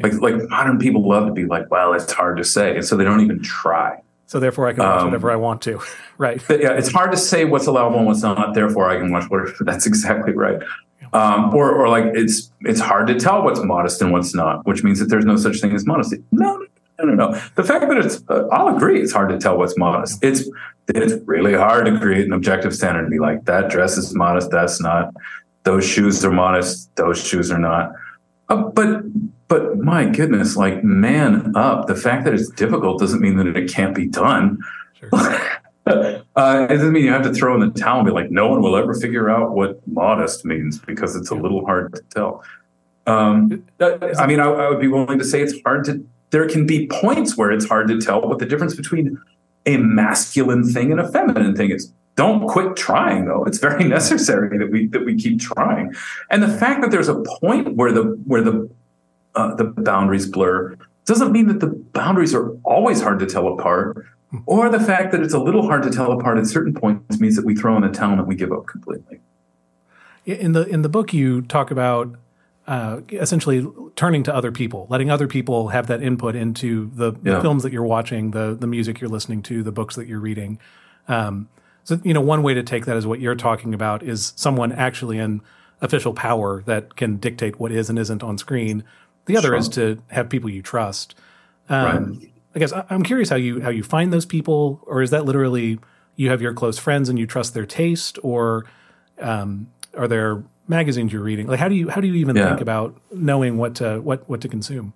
Like 0.00 0.14
like 0.20 0.48
modern 0.48 0.78
people 0.78 1.06
love 1.08 1.26
to 1.26 1.32
be 1.32 1.44
like, 1.44 1.70
well, 1.70 1.94
it's 1.94 2.12
hard 2.12 2.36
to 2.38 2.44
say, 2.44 2.76
and 2.76 2.84
so 2.84 2.96
they 2.96 3.04
don't 3.04 3.20
even 3.20 3.42
try. 3.42 4.00
So 4.26 4.40
therefore, 4.40 4.68
I 4.68 4.72
can 4.72 4.84
watch 4.84 5.00
um, 5.00 5.06
whatever 5.08 5.30
I 5.30 5.36
want 5.36 5.62
to, 5.62 5.80
right? 6.18 6.42
yeah, 6.48 6.72
it's 6.72 6.90
hard 6.90 7.10
to 7.12 7.18
say 7.18 7.44
what's 7.44 7.66
allowable 7.66 7.98
and 7.98 8.06
what's 8.06 8.22
not. 8.22 8.54
Therefore, 8.54 8.88
I 8.88 8.96
can 8.96 9.12
watch 9.12 9.28
whatever. 9.28 9.52
That's 9.60 9.86
exactly 9.86 10.32
right. 10.32 10.60
Um, 11.14 11.54
or, 11.54 11.70
or 11.70 11.88
like 11.88 12.04
it's 12.14 12.50
it's 12.62 12.80
hard 12.80 13.06
to 13.08 13.14
tell 13.14 13.42
what's 13.42 13.62
modest 13.62 14.00
and 14.00 14.12
what's 14.12 14.34
not, 14.34 14.66
which 14.66 14.82
means 14.82 14.98
that 14.98 15.06
there's 15.06 15.26
no 15.26 15.36
such 15.36 15.60
thing 15.60 15.74
as 15.74 15.84
modesty. 15.84 16.22
No, 16.32 16.66
no, 16.98 17.04
no, 17.04 17.14
no. 17.14 17.40
The 17.54 17.64
fact 17.64 17.86
that 17.88 17.98
it's, 17.98 18.22
uh, 18.28 18.46
I'll 18.50 18.74
agree, 18.74 19.00
it's 19.00 19.12
hard 19.12 19.28
to 19.30 19.38
tell 19.38 19.58
what's 19.58 19.76
modest. 19.76 20.24
It's 20.24 20.48
it's 20.88 21.14
really 21.26 21.54
hard 21.54 21.86
to 21.86 21.98
create 21.98 22.26
an 22.26 22.32
objective 22.32 22.74
standard 22.74 23.00
and 23.00 23.10
be 23.10 23.18
like 23.18 23.44
that 23.44 23.70
dress 23.70 23.96
is 23.96 24.14
modest, 24.14 24.50
that's 24.50 24.80
not. 24.80 25.14
Those 25.64 25.84
shoes 25.84 26.24
are 26.24 26.30
modest, 26.32 26.94
those 26.96 27.22
shoes 27.22 27.50
are 27.50 27.58
not. 27.58 27.92
Uh, 28.48 28.56
but 28.56 29.02
but 29.48 29.78
my 29.78 30.06
goodness, 30.06 30.56
like 30.56 30.82
man 30.82 31.52
up. 31.54 31.86
The 31.86 31.94
fact 31.94 32.24
that 32.24 32.34
it's 32.34 32.48
difficult 32.48 33.00
doesn't 33.00 33.20
mean 33.20 33.36
that 33.36 33.46
it 33.46 33.70
can't 33.70 33.94
be 33.94 34.06
done. 34.06 34.58
Sure. 34.98 35.40
uh, 35.86 36.66
it 36.70 36.74
doesn't 36.74 36.92
mean 36.92 37.04
you 37.04 37.10
have 37.10 37.22
to 37.24 37.32
throw 37.32 37.54
in 37.54 37.60
the 37.60 37.80
towel 37.80 37.98
and 37.98 38.06
be 38.06 38.12
like, 38.12 38.30
no 38.30 38.48
one 38.48 38.62
will 38.62 38.76
ever 38.76 38.94
figure 38.94 39.28
out 39.28 39.52
what 39.52 39.86
modest 39.88 40.44
means 40.44 40.78
because 40.78 41.16
it's 41.16 41.30
a 41.30 41.34
little 41.34 41.64
hard 41.64 41.94
to 41.94 42.02
tell. 42.10 42.44
Um, 43.06 43.64
I 43.80 44.26
mean, 44.26 44.38
I, 44.38 44.44
I 44.44 44.70
would 44.70 44.80
be 44.80 44.88
willing 44.88 45.18
to 45.18 45.24
say 45.24 45.42
it's 45.42 45.54
hard 45.64 45.84
to. 45.86 46.06
There 46.30 46.48
can 46.48 46.66
be 46.66 46.86
points 46.86 47.36
where 47.36 47.50
it's 47.50 47.66
hard 47.66 47.88
to 47.88 48.00
tell 48.00 48.22
what 48.22 48.38
the 48.38 48.46
difference 48.46 48.74
between 48.74 49.18
a 49.66 49.76
masculine 49.76 50.64
thing 50.64 50.90
and 50.92 51.00
a 51.00 51.10
feminine 51.10 51.54
thing 51.54 51.70
is 51.70 51.92
don't 52.16 52.46
quit 52.46 52.76
trying 52.76 53.24
though 53.26 53.44
it's 53.44 53.58
very 53.58 53.84
necessary 53.88 54.58
that 54.58 54.70
we 54.70 54.86
that 54.88 55.04
we 55.04 55.14
keep 55.16 55.40
trying 55.40 55.94
and 56.30 56.42
the 56.42 56.48
fact 56.48 56.82
that 56.82 56.90
there's 56.90 57.08
a 57.08 57.22
point 57.40 57.76
where 57.76 57.92
the 57.92 58.02
where 58.26 58.42
the 58.42 58.68
uh, 59.34 59.54
the 59.54 59.64
boundaries 59.64 60.26
blur 60.26 60.76
doesn't 61.06 61.32
mean 61.32 61.46
that 61.46 61.60
the 61.60 61.68
boundaries 61.68 62.34
are 62.34 62.50
always 62.64 63.00
hard 63.00 63.18
to 63.18 63.26
tell 63.26 63.48
apart 63.48 64.06
or 64.46 64.68
the 64.68 64.80
fact 64.80 65.12
that 65.12 65.20
it's 65.22 65.34
a 65.34 65.38
little 65.38 65.62
hard 65.62 65.82
to 65.82 65.90
tell 65.90 66.12
apart 66.12 66.38
at 66.38 66.46
certain 66.46 66.74
points 66.74 67.20
means 67.20 67.36
that 67.36 67.44
we 67.44 67.54
throw 67.54 67.76
in 67.76 67.82
the 67.82 67.88
towel 67.88 68.18
and 68.18 68.26
we 68.26 68.34
give 68.34 68.52
up 68.52 68.66
completely 68.66 69.20
in 70.24 70.52
the 70.52 70.66
in 70.66 70.82
the 70.82 70.88
book 70.88 71.12
you 71.12 71.42
talk 71.42 71.70
about 71.70 72.16
uh, 72.66 73.00
essentially 73.10 73.66
turning 73.96 74.22
to 74.22 74.34
other 74.34 74.52
people, 74.52 74.86
letting 74.88 75.10
other 75.10 75.26
people 75.26 75.68
have 75.68 75.88
that 75.88 76.00
input 76.00 76.36
into 76.36 76.90
the, 76.94 77.12
yeah. 77.24 77.34
the, 77.34 77.40
films 77.40 77.64
that 77.64 77.72
you're 77.72 77.82
watching, 77.82 78.30
the 78.30 78.56
the 78.58 78.66
music 78.66 79.00
you're 79.00 79.10
listening 79.10 79.42
to, 79.42 79.62
the 79.62 79.72
books 79.72 79.96
that 79.96 80.06
you're 80.06 80.20
reading. 80.20 80.58
Um, 81.08 81.48
so, 81.84 82.00
you 82.04 82.14
know, 82.14 82.20
one 82.20 82.44
way 82.44 82.54
to 82.54 82.62
take 82.62 82.84
that 82.86 82.96
is 82.96 83.06
what 83.06 83.20
you're 83.20 83.34
talking 83.34 83.74
about 83.74 84.04
is 84.04 84.32
someone 84.36 84.70
actually 84.70 85.18
in 85.18 85.40
official 85.80 86.14
power 86.14 86.62
that 86.62 86.94
can 86.94 87.16
dictate 87.16 87.58
what 87.58 87.72
is 87.72 87.90
and 87.90 87.98
isn't 87.98 88.22
on 88.22 88.38
screen. 88.38 88.84
The 89.26 89.36
other 89.36 89.48
sure. 89.48 89.56
is 89.56 89.68
to 89.70 90.00
have 90.08 90.28
people 90.28 90.48
you 90.48 90.62
trust. 90.62 91.16
Um, 91.68 92.18
right. 92.20 92.31
I 92.54 92.58
guess 92.58 92.72
I'm 92.90 93.02
curious 93.02 93.28
how 93.28 93.36
you 93.36 93.60
how 93.60 93.70
you 93.70 93.82
find 93.82 94.12
those 94.12 94.26
people, 94.26 94.82
or 94.86 95.02
is 95.02 95.10
that 95.10 95.24
literally 95.24 95.78
you 96.16 96.30
have 96.30 96.42
your 96.42 96.52
close 96.52 96.78
friends 96.78 97.08
and 97.08 97.18
you 97.18 97.26
trust 97.26 97.54
their 97.54 97.66
taste, 97.66 98.18
or 98.22 98.66
um, 99.20 99.68
are 99.96 100.06
there 100.06 100.44
magazines 100.68 101.12
you're 101.12 101.22
reading? 101.22 101.46
Like, 101.46 101.58
how 101.58 101.68
do 101.68 101.74
you 101.74 101.88
how 101.88 102.00
do 102.00 102.06
you 102.06 102.14
even 102.14 102.36
yeah. 102.36 102.48
think 102.48 102.60
about 102.60 103.00
knowing 103.10 103.56
what 103.56 103.74
to 103.76 104.00
what 104.00 104.28
what 104.28 104.40
to 104.42 104.48
consume? 104.48 104.92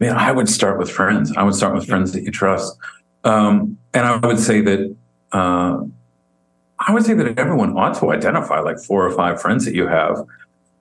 Man, 0.00 0.16
I 0.16 0.32
would 0.32 0.48
start 0.48 0.78
with 0.78 0.90
friends. 0.90 1.32
I 1.36 1.42
would 1.42 1.54
start 1.54 1.74
with 1.74 1.86
friends 1.86 2.12
that 2.12 2.22
you 2.22 2.30
trust, 2.30 2.76
um, 3.24 3.78
and 3.94 4.04
I 4.04 4.26
would 4.26 4.40
say 4.40 4.60
that 4.60 4.94
uh, 5.32 5.78
I 6.78 6.92
would 6.92 7.04
say 7.04 7.14
that 7.14 7.38
everyone 7.38 7.76
ought 7.76 7.98
to 8.00 8.10
identify 8.12 8.60
like 8.60 8.78
four 8.78 9.06
or 9.06 9.12
five 9.16 9.40
friends 9.40 9.64
that 9.64 9.74
you 9.74 9.86
have. 9.86 10.24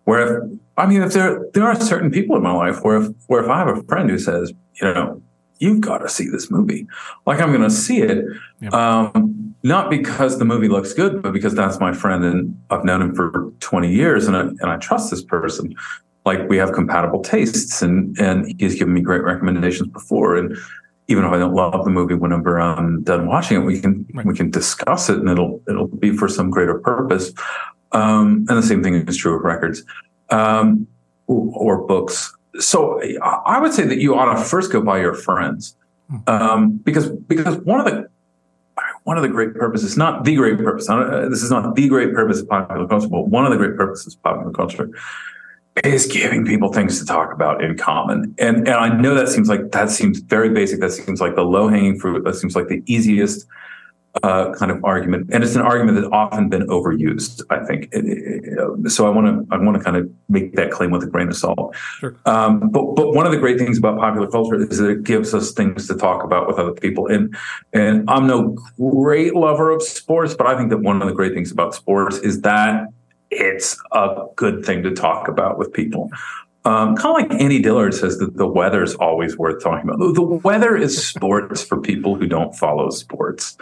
Where 0.03 0.37
if 0.37 0.59
I 0.77 0.85
mean, 0.85 1.01
if 1.01 1.13
there 1.13 1.45
there 1.53 1.63
are 1.63 1.79
certain 1.79 2.11
people 2.11 2.35
in 2.35 2.43
my 2.43 2.53
life 2.53 2.83
where 2.83 2.97
if 2.97 3.07
where 3.27 3.43
if 3.43 3.49
I 3.49 3.59
have 3.59 3.77
a 3.77 3.83
friend 3.83 4.09
who 4.09 4.19
says, 4.19 4.51
you 4.81 4.93
know, 4.93 5.21
you've 5.59 5.81
got 5.81 5.99
to 5.99 6.09
see 6.09 6.29
this 6.29 6.51
movie, 6.51 6.87
like 7.25 7.39
I'm 7.39 7.49
going 7.49 7.61
to 7.61 7.69
see 7.69 8.01
it. 8.01 8.25
Yeah. 8.61 8.69
Um, 8.69 9.55
not 9.63 9.89
because 9.89 10.37
the 10.37 10.45
movie 10.45 10.67
looks 10.67 10.93
good, 10.93 11.23
but 11.23 11.33
because 11.33 11.55
that's 11.55 11.79
my 11.79 11.91
friend 11.91 12.23
and 12.23 12.61
I've 12.69 12.85
known 12.85 13.01
him 13.01 13.15
for 13.15 13.51
20 13.61 13.91
years 13.91 14.27
and 14.27 14.37
I, 14.37 14.41
and 14.41 14.65
I 14.65 14.77
trust 14.77 15.09
this 15.09 15.23
person. 15.23 15.73
Like 16.23 16.47
we 16.47 16.57
have 16.57 16.73
compatible 16.73 17.23
tastes 17.23 17.81
and, 17.81 18.15
and 18.19 18.53
he's 18.59 18.75
given 18.75 18.93
me 18.93 19.01
great 19.01 19.23
recommendations 19.23 19.89
before. 19.89 20.35
And 20.35 20.55
even 21.07 21.25
if 21.25 21.31
I 21.31 21.39
don't 21.39 21.55
love 21.55 21.83
the 21.83 21.89
movie, 21.89 22.13
whenever 22.13 22.59
I'm 22.59 23.01
done 23.01 23.27
watching 23.27 23.59
it, 23.59 23.65
we 23.65 23.79
can, 23.79 24.05
right. 24.13 24.25
we 24.25 24.35
can 24.35 24.51
discuss 24.51 25.09
it 25.09 25.17
and 25.17 25.29
it'll, 25.29 25.61
it'll 25.67 25.87
be 25.87 26.15
for 26.15 26.27
some 26.27 26.51
greater 26.51 26.77
purpose. 26.79 27.31
Um, 27.91 28.45
and 28.49 28.57
the 28.57 28.63
same 28.63 28.83
thing 28.83 28.93
is 29.07 29.17
true 29.17 29.35
of 29.35 29.41
records, 29.43 29.83
um, 30.29 30.87
or, 31.25 31.77
or 31.77 31.87
books. 31.87 32.35
So 32.59 33.01
I 33.21 33.59
would 33.59 33.73
say 33.73 33.85
that 33.85 33.97
you 33.97 34.15
ought 34.15 34.33
to 34.33 34.43
first 34.43 34.71
go 34.71 34.81
by 34.81 34.99
your 34.99 35.13
friends. 35.13 35.75
Hmm. 36.09 36.17
Um, 36.27 36.77
because, 36.77 37.09
because 37.09 37.57
one 37.57 37.79
of 37.79 37.85
the 37.85 38.07
one 39.03 39.17
of 39.17 39.23
the 39.23 39.29
great 39.29 39.53
purposes, 39.53 39.95
not 39.97 40.23
the 40.23 40.35
great 40.35 40.57
purpose, 40.57 40.89
uh, 40.89 41.27
this 41.29 41.43
is 41.43 41.51
not 41.51 41.75
the 41.75 41.87
great 41.87 42.13
purpose 42.13 42.41
of 42.41 42.49
popular 42.49 42.87
culture, 42.87 43.07
but 43.07 43.27
one 43.27 43.45
of 43.45 43.51
the 43.51 43.57
great 43.57 43.77
purposes 43.77 44.15
of 44.15 44.23
popular 44.23 44.51
culture 44.51 44.89
is 45.83 46.07
giving 46.07 46.45
people 46.45 46.73
things 46.73 46.99
to 46.99 47.05
talk 47.05 47.31
about 47.31 47.63
in 47.63 47.77
common. 47.77 48.33
And, 48.39 48.67
and 48.67 48.69
I 48.69 48.89
know 48.89 49.13
that 49.13 49.29
seems 49.29 49.47
like, 49.47 49.71
that 49.71 49.89
seems 49.91 50.19
very 50.19 50.49
basic. 50.49 50.79
That 50.79 50.91
seems 50.91 51.21
like 51.21 51.35
the 51.35 51.43
low 51.43 51.67
hanging 51.67 51.99
fruit. 51.99 52.23
That 52.23 52.35
seems 52.35 52.55
like 52.55 52.67
the 52.67 52.81
easiest 52.87 53.45
uh, 54.23 54.53
kind 54.53 54.71
of 54.71 54.83
argument, 54.83 55.29
and 55.31 55.43
it's 55.43 55.55
an 55.55 55.61
argument 55.61 55.95
that's 55.97 56.11
often 56.11 56.49
been 56.49 56.67
overused. 56.67 57.43
I 57.49 57.65
think 57.65 57.89
it, 57.91 58.05
it, 58.05 58.91
so. 58.91 59.05
I 59.05 59.09
want 59.09 59.27
to 59.27 59.55
I 59.55 59.59
want 59.59 59.77
to 59.77 59.83
kind 59.83 59.97
of 59.97 60.09
make 60.29 60.55
that 60.55 60.71
claim 60.71 60.91
with 60.91 61.03
a 61.03 61.07
grain 61.07 61.27
of 61.27 61.35
salt. 61.35 61.75
Sure. 61.99 62.15
Um, 62.25 62.69
but 62.69 62.95
but 62.95 63.13
one 63.13 63.25
of 63.25 63.31
the 63.31 63.37
great 63.37 63.59
things 63.59 63.77
about 63.77 63.99
popular 63.99 64.27
culture 64.27 64.55
is 64.55 64.77
that 64.77 64.89
it 64.89 65.03
gives 65.03 65.33
us 65.33 65.51
things 65.51 65.87
to 65.87 65.95
talk 65.95 66.23
about 66.23 66.47
with 66.47 66.57
other 66.57 66.73
people. 66.73 67.07
And 67.07 67.35
and 67.73 68.09
I'm 68.09 68.25
no 68.27 68.57
great 68.77 69.35
lover 69.35 69.69
of 69.69 69.83
sports, 69.83 70.33
but 70.33 70.47
I 70.47 70.57
think 70.57 70.69
that 70.69 70.79
one 70.79 71.01
of 71.01 71.07
the 71.07 71.13
great 71.13 71.33
things 71.33 71.51
about 71.51 71.75
sports 71.75 72.17
is 72.17 72.41
that 72.41 72.87
it's 73.31 73.77
a 73.91 74.25
good 74.35 74.65
thing 74.65 74.83
to 74.83 74.91
talk 74.91 75.27
about 75.27 75.57
with 75.57 75.73
people. 75.73 76.09
Um, 76.63 76.95
kind 76.95 77.25
of 77.25 77.31
like 77.31 77.41
Annie 77.41 77.61
Dillard 77.61 77.93
says 77.93 78.17
that 78.17 78.37
the 78.37 78.47
weather 78.47 78.81
is 78.81 78.95
always 78.95 79.37
worth 79.37 79.63
talking 79.63 79.87
about. 79.87 80.15
The 80.15 80.23
weather 80.23 80.75
is 80.75 81.05
sports 81.05 81.63
for 81.63 81.79
people 81.79 82.15
who 82.15 82.25
don't 82.25 82.55
follow 82.55 82.89
sports. 82.89 83.55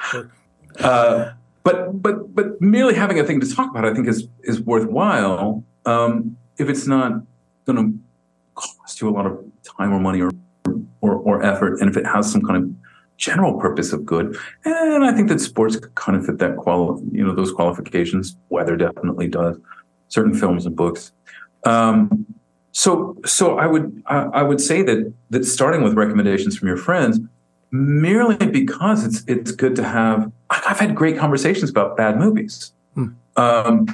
Uh, 0.80 1.32
but 1.64 2.02
but 2.02 2.36
but 2.36 2.62
merely 2.62 2.94
having 2.94 3.20
a 3.20 3.24
thing 3.24 3.40
to 3.40 3.56
talk 3.56 3.70
about, 3.72 3.86
I 3.86 3.94
think, 3.94 4.08
is 4.08 4.28
is 4.44 4.62
worthwhile 4.62 5.64
um, 5.86 6.38
if 6.58 6.70
it's 6.70 6.88
not 6.88 7.24
going 7.66 7.78
to 7.78 8.00
cost 8.56 9.02
you 9.02 9.10
a 9.10 9.12
lot 9.12 9.26
of 9.26 9.44
time 9.78 9.94
or 9.94 10.00
money 10.00 10.22
or, 10.22 10.32
or 11.02 11.16
or 11.16 11.44
effort, 11.44 11.80
and 11.80 11.90
if 11.90 11.98
it 11.98 12.06
has 12.06 12.32
some 12.32 12.42
kind 12.42 12.64
of 12.64 12.70
general 13.18 13.60
purpose 13.60 13.94
of 13.94 14.06
good. 14.06 14.38
And 14.66 15.06
I 15.06 15.14
think 15.14 15.30
that 15.30 15.40
sports 15.40 15.78
kind 15.96 16.18
of 16.18 16.26
fit 16.26 16.40
that 16.40 16.58
qual, 16.58 17.02
you 17.12 17.26
know, 17.26 17.34
those 17.34 17.52
qualifications. 17.52 18.36
Weather 18.50 18.76
definitely 18.76 19.28
does. 19.28 19.58
Certain 20.10 20.34
films 20.34 20.66
and 20.66 20.76
books. 20.76 21.12
Um, 21.66 22.26
so, 22.72 23.16
so 23.26 23.58
I 23.58 23.68
would 23.68 24.04
I, 24.08 24.18
I 24.24 24.44
would 24.44 24.60
say 24.60 24.82
that 24.84 25.14
that 25.30 25.46
starting 25.46 25.84
with 25.84 25.94
recommendations 25.94 26.58
from 26.58 26.68
your 26.68 26.78
friends 26.78 27.20
merely 27.74 28.36
because 28.52 29.04
it's 29.04 29.24
it's 29.28 29.52
good 29.52 29.76
to 29.76 29.84
have. 29.84 30.32
I've 30.50 30.80
had 30.80 30.96
great 30.96 31.18
conversations 31.18 31.70
about 31.70 31.98
bad 31.98 32.18
movies. 32.18 32.72
Hmm. 32.94 33.08
Um, 33.36 33.88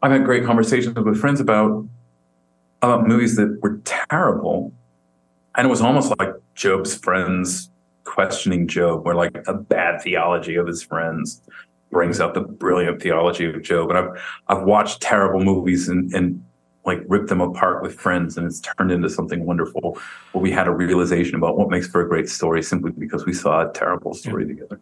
I've 0.00 0.12
had 0.12 0.24
great 0.24 0.44
conversations 0.44 0.96
with 0.96 1.18
friends 1.18 1.40
about 1.40 1.86
about 2.80 3.06
movies 3.06 3.36
that 3.36 3.58
were 3.62 3.80
terrible, 3.84 4.72
and 5.56 5.66
it 5.66 5.70
was 5.70 5.80
almost 5.80 6.14
like 6.18 6.30
Job's 6.54 6.94
friends 6.94 7.68
questioning 8.04 8.68
Job, 8.68 9.04
where 9.04 9.14
like 9.14 9.42
a 9.48 9.54
bad 9.54 10.00
theology 10.00 10.54
of 10.54 10.66
his 10.66 10.82
friends 10.82 11.42
brings 11.90 12.20
out 12.20 12.34
the 12.34 12.40
brilliant 12.40 13.02
theology 13.02 13.46
of 13.46 13.60
Job. 13.62 13.90
And 13.90 13.98
I've 13.98 14.22
I've 14.48 14.62
watched 14.62 15.00
terrible 15.00 15.44
movies 15.44 15.88
and 15.88 16.14
and 16.14 16.44
like 16.86 17.02
rip 17.08 17.28
them 17.28 17.40
apart 17.40 17.82
with 17.82 17.94
friends 17.94 18.36
and 18.36 18.46
it's 18.46 18.60
turned 18.60 18.90
into 18.90 19.08
something 19.08 19.44
wonderful 19.44 19.98
where 20.32 20.42
we 20.42 20.50
had 20.50 20.66
a 20.66 20.70
realization 20.70 21.34
about 21.34 21.56
what 21.56 21.70
makes 21.70 21.86
for 21.86 22.00
a 22.00 22.08
great 22.08 22.28
story 22.28 22.62
simply 22.62 22.92
because 22.92 23.24
we 23.24 23.32
saw 23.32 23.68
a 23.68 23.72
terrible 23.72 24.14
story 24.14 24.44
yeah. 24.44 24.54
together 24.54 24.80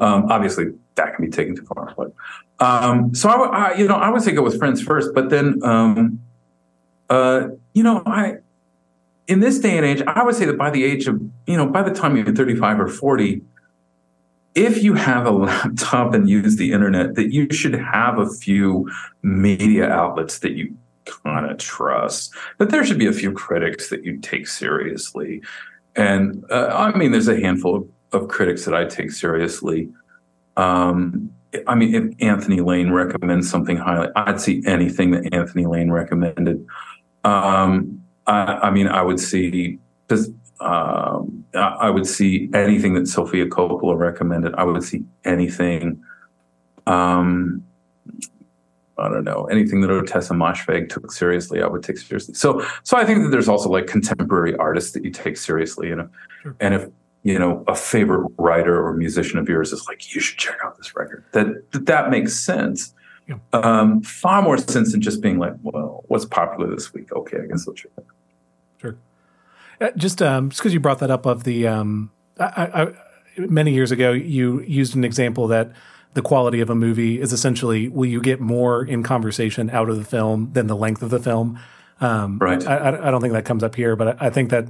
um, 0.00 0.30
obviously 0.30 0.66
that 0.94 1.14
can 1.14 1.24
be 1.24 1.30
taken 1.30 1.54
too 1.54 1.64
far 1.74 1.94
but 1.96 2.12
um, 2.60 3.14
so 3.14 3.28
I, 3.28 3.72
I, 3.72 3.74
you 3.74 3.86
know 3.86 3.96
i 3.96 4.08
would 4.08 4.22
say 4.22 4.32
go 4.32 4.42
with 4.42 4.58
friends 4.58 4.82
first 4.82 5.14
but 5.14 5.30
then 5.30 5.62
um, 5.62 6.20
uh, 7.10 7.48
you 7.74 7.82
know 7.82 8.02
i 8.06 8.36
in 9.26 9.40
this 9.40 9.58
day 9.58 9.76
and 9.76 9.86
age 9.86 10.02
i 10.06 10.22
would 10.22 10.34
say 10.34 10.44
that 10.46 10.58
by 10.58 10.70
the 10.70 10.84
age 10.84 11.06
of 11.06 11.20
you 11.46 11.56
know 11.56 11.66
by 11.66 11.82
the 11.82 11.92
time 11.92 12.16
you're 12.16 12.34
35 12.34 12.80
or 12.80 12.88
40 12.88 13.42
if 14.54 14.84
you 14.84 14.94
have 14.94 15.26
a 15.26 15.30
laptop 15.30 16.14
and 16.14 16.28
use 16.28 16.56
the 16.56 16.72
internet 16.72 17.16
that 17.16 17.32
you 17.32 17.48
should 17.50 17.74
have 17.74 18.18
a 18.18 18.28
few 18.28 18.88
media 19.22 19.88
outlets 19.90 20.38
that 20.38 20.52
you 20.52 20.76
kind 21.04 21.50
of 21.50 21.58
trust. 21.58 22.32
But 22.58 22.70
there 22.70 22.84
should 22.84 22.98
be 22.98 23.06
a 23.06 23.12
few 23.12 23.32
critics 23.32 23.90
that 23.90 24.04
you 24.04 24.18
take 24.18 24.46
seriously. 24.46 25.42
And 25.96 26.44
uh, 26.50 26.68
I 26.72 26.96
mean, 26.96 27.12
there's 27.12 27.28
a 27.28 27.40
handful 27.40 27.76
of, 27.76 28.22
of 28.22 28.28
critics 28.28 28.64
that 28.64 28.74
I 28.74 28.84
take 28.84 29.12
seriously. 29.12 29.88
Um, 30.56 31.30
I 31.66 31.74
mean, 31.74 31.94
if 31.94 32.22
Anthony 32.22 32.60
Lane 32.60 32.90
recommends 32.90 33.48
something 33.48 33.76
highly, 33.76 34.08
I'd 34.16 34.40
see 34.40 34.62
anything 34.66 35.12
that 35.12 35.32
Anthony 35.32 35.66
Lane 35.66 35.90
recommended. 35.90 36.66
Um, 37.22 38.02
I, 38.26 38.58
I, 38.64 38.70
mean, 38.70 38.88
I 38.88 39.02
would 39.02 39.20
see 39.20 39.78
because 40.06 40.30
um, 40.60 41.44
I 41.54 41.90
would 41.90 42.06
see 42.06 42.50
anything 42.54 42.94
that 42.94 43.06
Sofia 43.06 43.46
Coppola 43.46 43.96
recommended. 43.96 44.54
I 44.54 44.64
would 44.64 44.82
see 44.82 45.04
anything. 45.24 46.02
Um, 46.86 47.64
I 48.98 49.08
don't 49.08 49.24
know 49.24 49.44
anything 49.46 49.80
that 49.80 49.90
Ottessa 49.90 50.36
Moshfegh 50.36 50.88
took 50.88 51.10
seriously. 51.10 51.62
I 51.62 51.66
would 51.66 51.82
take 51.82 51.98
seriously. 51.98 52.34
So, 52.34 52.64
so 52.84 52.96
I 52.96 53.04
think 53.04 53.22
that 53.22 53.30
there's 53.30 53.48
also 53.48 53.68
like 53.68 53.86
contemporary 53.86 54.54
artists 54.56 54.92
that 54.92 55.04
you 55.04 55.10
take 55.10 55.36
seriously, 55.36 55.88
you 55.88 55.96
know, 55.96 56.08
sure. 56.42 56.56
and 56.60 56.74
if 56.74 56.88
you 57.22 57.38
know 57.38 57.64
a 57.66 57.74
favorite 57.74 58.30
writer 58.38 58.86
or 58.86 58.94
musician 58.94 59.38
of 59.38 59.48
yours 59.48 59.72
is 59.72 59.86
like, 59.88 60.14
you 60.14 60.20
should 60.20 60.38
check 60.38 60.58
out 60.64 60.76
this 60.76 60.94
record. 60.94 61.24
That 61.32 61.70
that, 61.72 61.86
that 61.86 62.10
makes 62.10 62.34
sense. 62.34 62.94
Yeah. 63.26 63.36
Um, 63.52 64.02
far 64.02 64.42
more 64.42 64.58
sense 64.58 64.92
than 64.92 65.00
just 65.00 65.22
being 65.22 65.38
like, 65.38 65.54
well, 65.62 66.04
what's 66.08 66.26
popular 66.26 66.72
this 66.72 66.92
week? 66.92 67.10
Okay, 67.10 67.38
I 67.42 67.46
guess 67.46 67.66
I'll 67.66 67.74
check 67.74 67.90
it. 67.96 68.04
Sure. 68.78 68.96
Uh, 69.80 69.90
just 69.96 70.20
um, 70.20 70.50
just 70.50 70.60
because 70.60 70.74
you 70.74 70.80
brought 70.80 70.98
that 70.98 71.10
up 71.10 71.24
of 71.24 71.44
the 71.44 71.66
um, 71.66 72.10
I, 72.38 72.82
I, 72.82 72.92
many 73.38 73.72
years 73.72 73.90
ago, 73.90 74.12
you 74.12 74.60
used 74.60 74.94
an 74.94 75.04
example 75.04 75.48
that 75.48 75.72
the 76.14 76.22
quality 76.22 76.60
of 76.60 76.70
a 76.70 76.74
movie 76.74 77.20
is 77.20 77.32
essentially 77.32 77.88
will 77.88 78.06
you 78.06 78.20
get 78.20 78.40
more 78.40 78.84
in 78.84 79.02
conversation 79.02 79.68
out 79.70 79.88
of 79.88 79.96
the 79.96 80.04
film 80.04 80.50
than 80.52 80.68
the 80.68 80.76
length 80.76 81.02
of 81.02 81.10
the 81.10 81.18
film. 81.18 81.58
Um, 82.00 82.38
right. 82.38 82.64
I, 82.66 82.88
I, 82.88 83.10
don't 83.10 83.20
think 83.20 83.32
that 83.34 83.44
comes 83.44 83.62
up 83.62 83.74
here, 83.76 83.94
but 83.94 84.20
I 84.20 84.30
think 84.30 84.50
that 84.50 84.66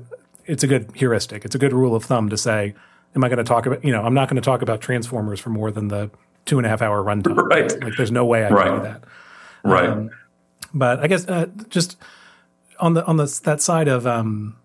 it's 0.47 0.63
a 0.63 0.67
good 0.67 0.91
heuristic. 0.95 1.45
It's 1.45 1.55
a 1.55 1.59
good 1.59 1.73
rule 1.73 1.95
of 1.95 2.05
thumb 2.05 2.29
to 2.29 2.37
say, 2.37 2.75
am 3.15 3.25
I 3.25 3.29
going 3.29 3.39
to 3.39 3.45
talk 3.45 3.67
about, 3.67 3.85
you 3.85 3.93
know, 3.93 4.03
I'm 4.03 4.15
not 4.15 4.29
going 4.29 4.37
to 4.37 4.43
talk 4.43 4.63
about 4.63 4.81
Transformers 4.81 5.41
for 5.41 5.51
more 5.51 5.71
than 5.71 5.89
the 5.89 6.11
two 6.45 6.59
and 6.59 6.67
a 6.67 6.69
half 6.69 6.83
hour 6.83 7.03
runtime. 7.03 7.35
Right. 7.49 7.83
Like 7.83 7.97
there's 7.97 8.11
no 8.11 8.25
way 8.25 8.45
I 8.45 8.51
right. 8.51 8.67
can 8.67 8.77
do 8.77 8.83
that. 8.83 9.05
Right. 9.65 9.89
Um, 9.89 10.11
but 10.73 11.01
I 11.01 11.07
guess 11.07 11.27
uh, 11.29 11.47
just 11.69 11.97
on 12.81 12.95
the 12.95 13.05
on 13.07 13.17
the 13.17 13.41
that 13.45 13.63
side 13.63 13.89
of 13.89 14.07
um, 14.07 14.57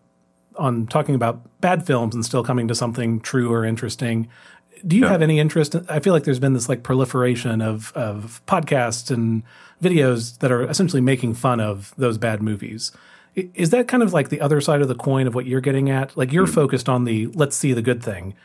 on 0.55 0.87
talking 0.87 1.15
about 1.15 1.61
bad 1.61 1.85
films 1.85 2.15
and 2.15 2.25
still 2.25 2.43
coming 2.43 2.67
to 2.67 2.75
something 2.75 3.19
true 3.21 3.51
or 3.51 3.63
interesting 3.63 4.27
do 4.85 4.95
you 4.95 5.05
have 5.05 5.21
any 5.21 5.39
interest? 5.39 5.75
I 5.89 5.99
feel 5.99 6.13
like 6.13 6.23
there's 6.23 6.39
been 6.39 6.53
this 6.53 6.69
like 6.69 6.83
proliferation 6.83 7.61
of 7.61 7.91
of 7.93 8.41
podcasts 8.47 9.11
and 9.11 9.43
videos 9.81 10.37
that 10.39 10.51
are 10.51 10.63
essentially 10.63 11.01
making 11.01 11.33
fun 11.35 11.59
of 11.59 11.93
those 11.97 12.17
bad 12.17 12.41
movies. 12.41 12.91
Is 13.35 13.69
that 13.69 13.87
kind 13.87 14.03
of 14.03 14.11
like 14.11 14.29
the 14.29 14.41
other 14.41 14.59
side 14.59 14.81
of 14.81 14.87
the 14.87 14.95
coin 14.95 15.27
of 15.27 15.35
what 15.35 15.45
you're 15.45 15.61
getting 15.61 15.89
at? 15.89 16.17
Like 16.17 16.31
you're 16.33 16.47
mm. 16.47 16.53
focused 16.53 16.89
on 16.89 17.05
the 17.05 17.27
let's 17.27 17.55
see 17.55 17.73
the 17.73 17.81
good 17.81 18.03
thing. 18.03 18.35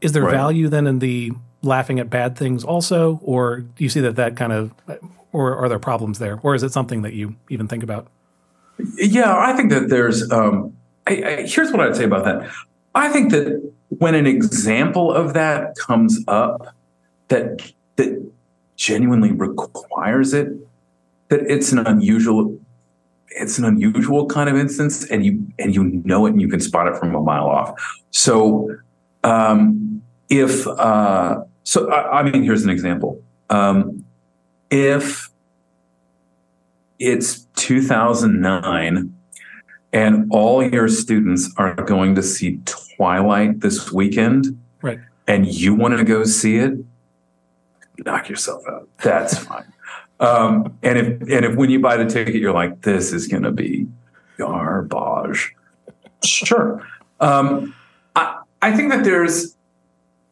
Is 0.00 0.12
there 0.12 0.22
right. 0.22 0.32
value 0.32 0.68
then 0.68 0.86
in 0.86 0.98
the 1.00 1.32
laughing 1.62 2.00
at 2.00 2.10
bad 2.10 2.36
things 2.36 2.64
also, 2.64 3.20
or 3.22 3.60
do 3.60 3.84
you 3.84 3.90
see 3.90 4.00
that 4.00 4.16
that 4.16 4.36
kind 4.36 4.52
of, 4.52 4.72
or 5.32 5.56
are 5.56 5.68
there 5.68 5.78
problems 5.78 6.18
there, 6.18 6.40
or 6.42 6.54
is 6.54 6.62
it 6.62 6.72
something 6.72 7.02
that 7.02 7.12
you 7.12 7.36
even 7.50 7.68
think 7.68 7.82
about? 7.82 8.08
Yeah, 8.96 9.36
I 9.36 9.54
think 9.54 9.70
that 9.70 9.88
there's. 9.88 10.30
Um, 10.30 10.76
I, 11.06 11.12
I, 11.12 11.46
here's 11.46 11.70
what 11.72 11.80
I'd 11.80 11.96
say 11.96 12.04
about 12.04 12.24
that. 12.24 12.50
I 12.94 13.08
think 13.08 13.30
that 13.32 13.72
when 13.98 14.14
an 14.14 14.26
example 14.26 15.12
of 15.12 15.34
that 15.34 15.76
comes 15.76 16.24
up 16.28 16.74
that 17.28 17.72
that 17.96 18.30
genuinely 18.76 19.32
requires 19.32 20.32
it, 20.32 20.48
that 21.28 21.40
it's 21.42 21.72
an 21.72 21.78
unusual 21.78 22.58
it's 23.28 23.58
an 23.58 23.64
unusual 23.64 24.26
kind 24.26 24.48
of 24.50 24.56
instance 24.56 25.10
and 25.10 25.24
you 25.24 25.46
and 25.58 25.74
you 25.74 25.84
know 26.04 26.26
it 26.26 26.30
and 26.30 26.40
you 26.40 26.48
can 26.48 26.60
spot 26.60 26.86
it 26.86 26.96
from 26.96 27.14
a 27.14 27.20
mile 27.20 27.46
off. 27.46 28.00
So 28.10 28.74
um, 29.24 30.02
if 30.28 30.66
uh, 30.66 31.42
so 31.64 31.90
I, 31.90 32.20
I, 32.20 32.22
mean 32.22 32.42
here's 32.42 32.64
an 32.64 32.70
example. 32.70 33.22
Um, 33.50 34.04
if 34.70 35.28
it's 36.98 37.40
2009 37.56 39.14
and 39.92 40.26
all 40.30 40.62
your 40.62 40.88
students 40.88 41.52
are 41.56 41.74
going 41.74 42.14
to 42.14 42.22
see 42.22 42.60
twilight 42.64 43.60
this 43.60 43.92
weekend 43.92 44.58
right 44.82 45.00
and 45.26 45.46
you 45.46 45.74
want 45.74 45.96
to 45.96 46.04
go 46.04 46.24
see 46.24 46.56
it 46.56 46.74
knock 48.04 48.28
yourself 48.28 48.62
out 48.68 48.88
that's 48.98 49.38
fine 49.46 49.72
um, 50.22 50.78
and 50.84 50.98
if 50.98 51.06
and 51.22 51.44
if 51.44 51.56
when 51.56 51.68
you 51.68 51.80
buy 51.80 51.96
the 51.96 52.06
ticket, 52.06 52.36
you're 52.36 52.54
like, 52.54 52.82
this 52.82 53.12
is 53.12 53.26
going 53.26 53.42
to 53.42 53.50
be 53.50 53.88
garbage. 54.38 55.52
Sure. 56.24 56.86
Um, 57.18 57.74
I 58.14 58.38
I 58.62 58.74
think 58.76 58.92
that 58.92 59.02
there's 59.02 59.56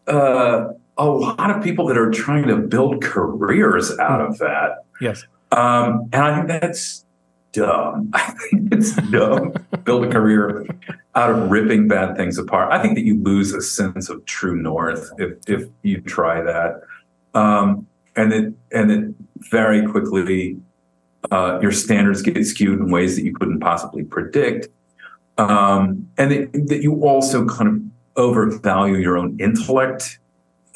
uh, 0.06 0.68
a 0.96 1.04
lot 1.04 1.50
of 1.50 1.62
people 1.62 1.88
that 1.88 1.98
are 1.98 2.10
trying 2.12 2.46
to 2.46 2.56
build 2.56 3.02
careers 3.02 3.98
out 3.98 4.20
of 4.20 4.38
that. 4.38 4.84
Yes. 5.00 5.24
Um, 5.50 6.08
and 6.12 6.22
I 6.22 6.36
think 6.36 6.46
that's 6.46 7.04
dumb. 7.52 8.10
I 8.14 8.34
think 8.50 8.72
it's 8.72 8.94
dumb. 9.10 9.54
Build 9.84 10.04
a 10.04 10.10
career 10.10 10.66
out 11.14 11.30
of 11.30 11.50
ripping 11.50 11.88
bad 11.88 12.16
things 12.16 12.38
apart. 12.38 12.72
I 12.72 12.80
think 12.80 12.94
that 12.94 13.04
you 13.04 13.22
lose 13.22 13.52
a 13.52 13.60
sense 13.60 14.08
of 14.08 14.24
true 14.24 14.56
north 14.56 15.10
if 15.18 15.38
if 15.48 15.68
you 15.82 16.00
try 16.00 16.40
that. 16.42 16.82
Um, 17.34 17.86
and 18.16 18.32
it 18.32 18.54
and 18.72 18.90
it 18.90 19.14
very 19.50 19.86
quickly 19.86 20.56
uh, 21.30 21.58
your 21.60 21.72
standards 21.72 22.22
get 22.22 22.42
skewed 22.44 22.78
in 22.78 22.90
ways 22.90 23.16
that 23.16 23.24
you 23.24 23.34
couldn't 23.34 23.60
possibly 23.60 24.04
predict, 24.04 24.68
um, 25.38 26.08
and 26.16 26.30
that, 26.30 26.52
that, 26.68 26.82
you 26.82 27.04
also 27.04 27.46
kind 27.46 27.68
of 27.68 27.82
overvalue 28.16 28.96
your 28.96 29.16
own 29.18 29.38
intellect. 29.40 30.18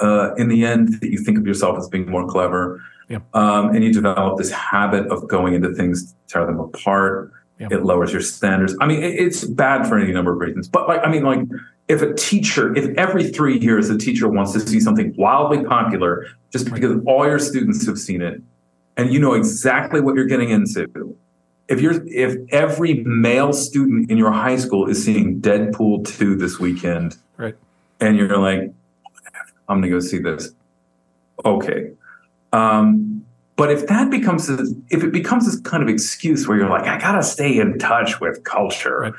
Uh, 0.00 0.34
in 0.34 0.48
the 0.48 0.66
end, 0.66 1.00
that 1.00 1.10
you 1.10 1.18
think 1.18 1.38
of 1.38 1.46
yourself 1.46 1.78
as 1.78 1.88
being 1.88 2.10
more 2.10 2.26
clever, 2.26 2.80
yeah. 3.08 3.18
um, 3.34 3.74
and 3.74 3.84
you 3.84 3.92
develop 3.92 4.38
this 4.38 4.50
habit 4.50 5.06
of 5.08 5.28
going 5.28 5.54
into 5.54 5.72
things 5.74 6.12
to 6.12 6.16
tear 6.28 6.46
them 6.46 6.60
apart. 6.60 7.32
Yeah. 7.58 7.68
It 7.70 7.84
lowers 7.84 8.12
your 8.12 8.20
standards. 8.20 8.74
I 8.80 8.86
mean, 8.86 9.02
it, 9.02 9.14
it's 9.14 9.44
bad 9.44 9.86
for 9.86 9.96
any 9.96 10.12
number 10.12 10.32
of 10.32 10.38
reasons. 10.38 10.68
But 10.68 10.88
like, 10.88 11.00
I 11.04 11.08
mean, 11.08 11.22
like 11.22 11.40
if 11.86 12.02
a 12.02 12.12
teacher, 12.14 12.76
if 12.76 12.96
every 12.98 13.28
three 13.28 13.58
years 13.58 13.90
a 13.90 13.98
teacher 13.98 14.28
wants 14.28 14.52
to 14.52 14.60
see 14.60 14.80
something 14.80 15.14
wildly 15.16 15.64
popular 15.64 16.26
just 16.50 16.72
because 16.72 17.00
all 17.06 17.26
your 17.26 17.38
students 17.38 17.86
have 17.86 17.98
seen 17.98 18.22
it 18.22 18.42
and 18.96 19.12
you 19.12 19.20
know 19.20 19.34
exactly 19.34 20.00
what 20.00 20.14
you're 20.14 20.26
getting 20.26 20.50
into. 20.50 21.16
If 21.68 21.80
you're 21.80 22.06
if 22.06 22.36
every 22.50 23.02
male 23.04 23.52
student 23.52 24.10
in 24.10 24.18
your 24.18 24.32
high 24.32 24.56
school 24.56 24.88
is 24.88 25.02
seeing 25.02 25.40
Deadpool 25.40 26.06
2 26.06 26.36
this 26.36 26.58
weekend, 26.58 27.16
right. 27.36 27.56
And 28.00 28.16
you're 28.16 28.36
like, 28.38 28.72
I'm 29.68 29.80
gonna 29.80 29.88
go 29.88 30.00
see 30.00 30.18
this. 30.18 30.52
Okay. 31.44 31.92
Um, 32.54 33.24
but 33.56 33.70
if 33.70 33.86
that 33.86 34.10
becomes 34.10 34.48
if 34.48 35.04
it 35.04 35.12
becomes 35.12 35.46
this 35.46 35.60
kind 35.60 35.82
of 35.82 35.88
excuse 35.88 36.48
where 36.48 36.56
you're 36.56 36.70
like, 36.70 36.86
I 36.86 36.98
gotta 36.98 37.22
stay 37.22 37.58
in 37.58 37.78
touch 37.78 38.20
with 38.20 38.44
culture. 38.44 38.98
Right 38.98 39.14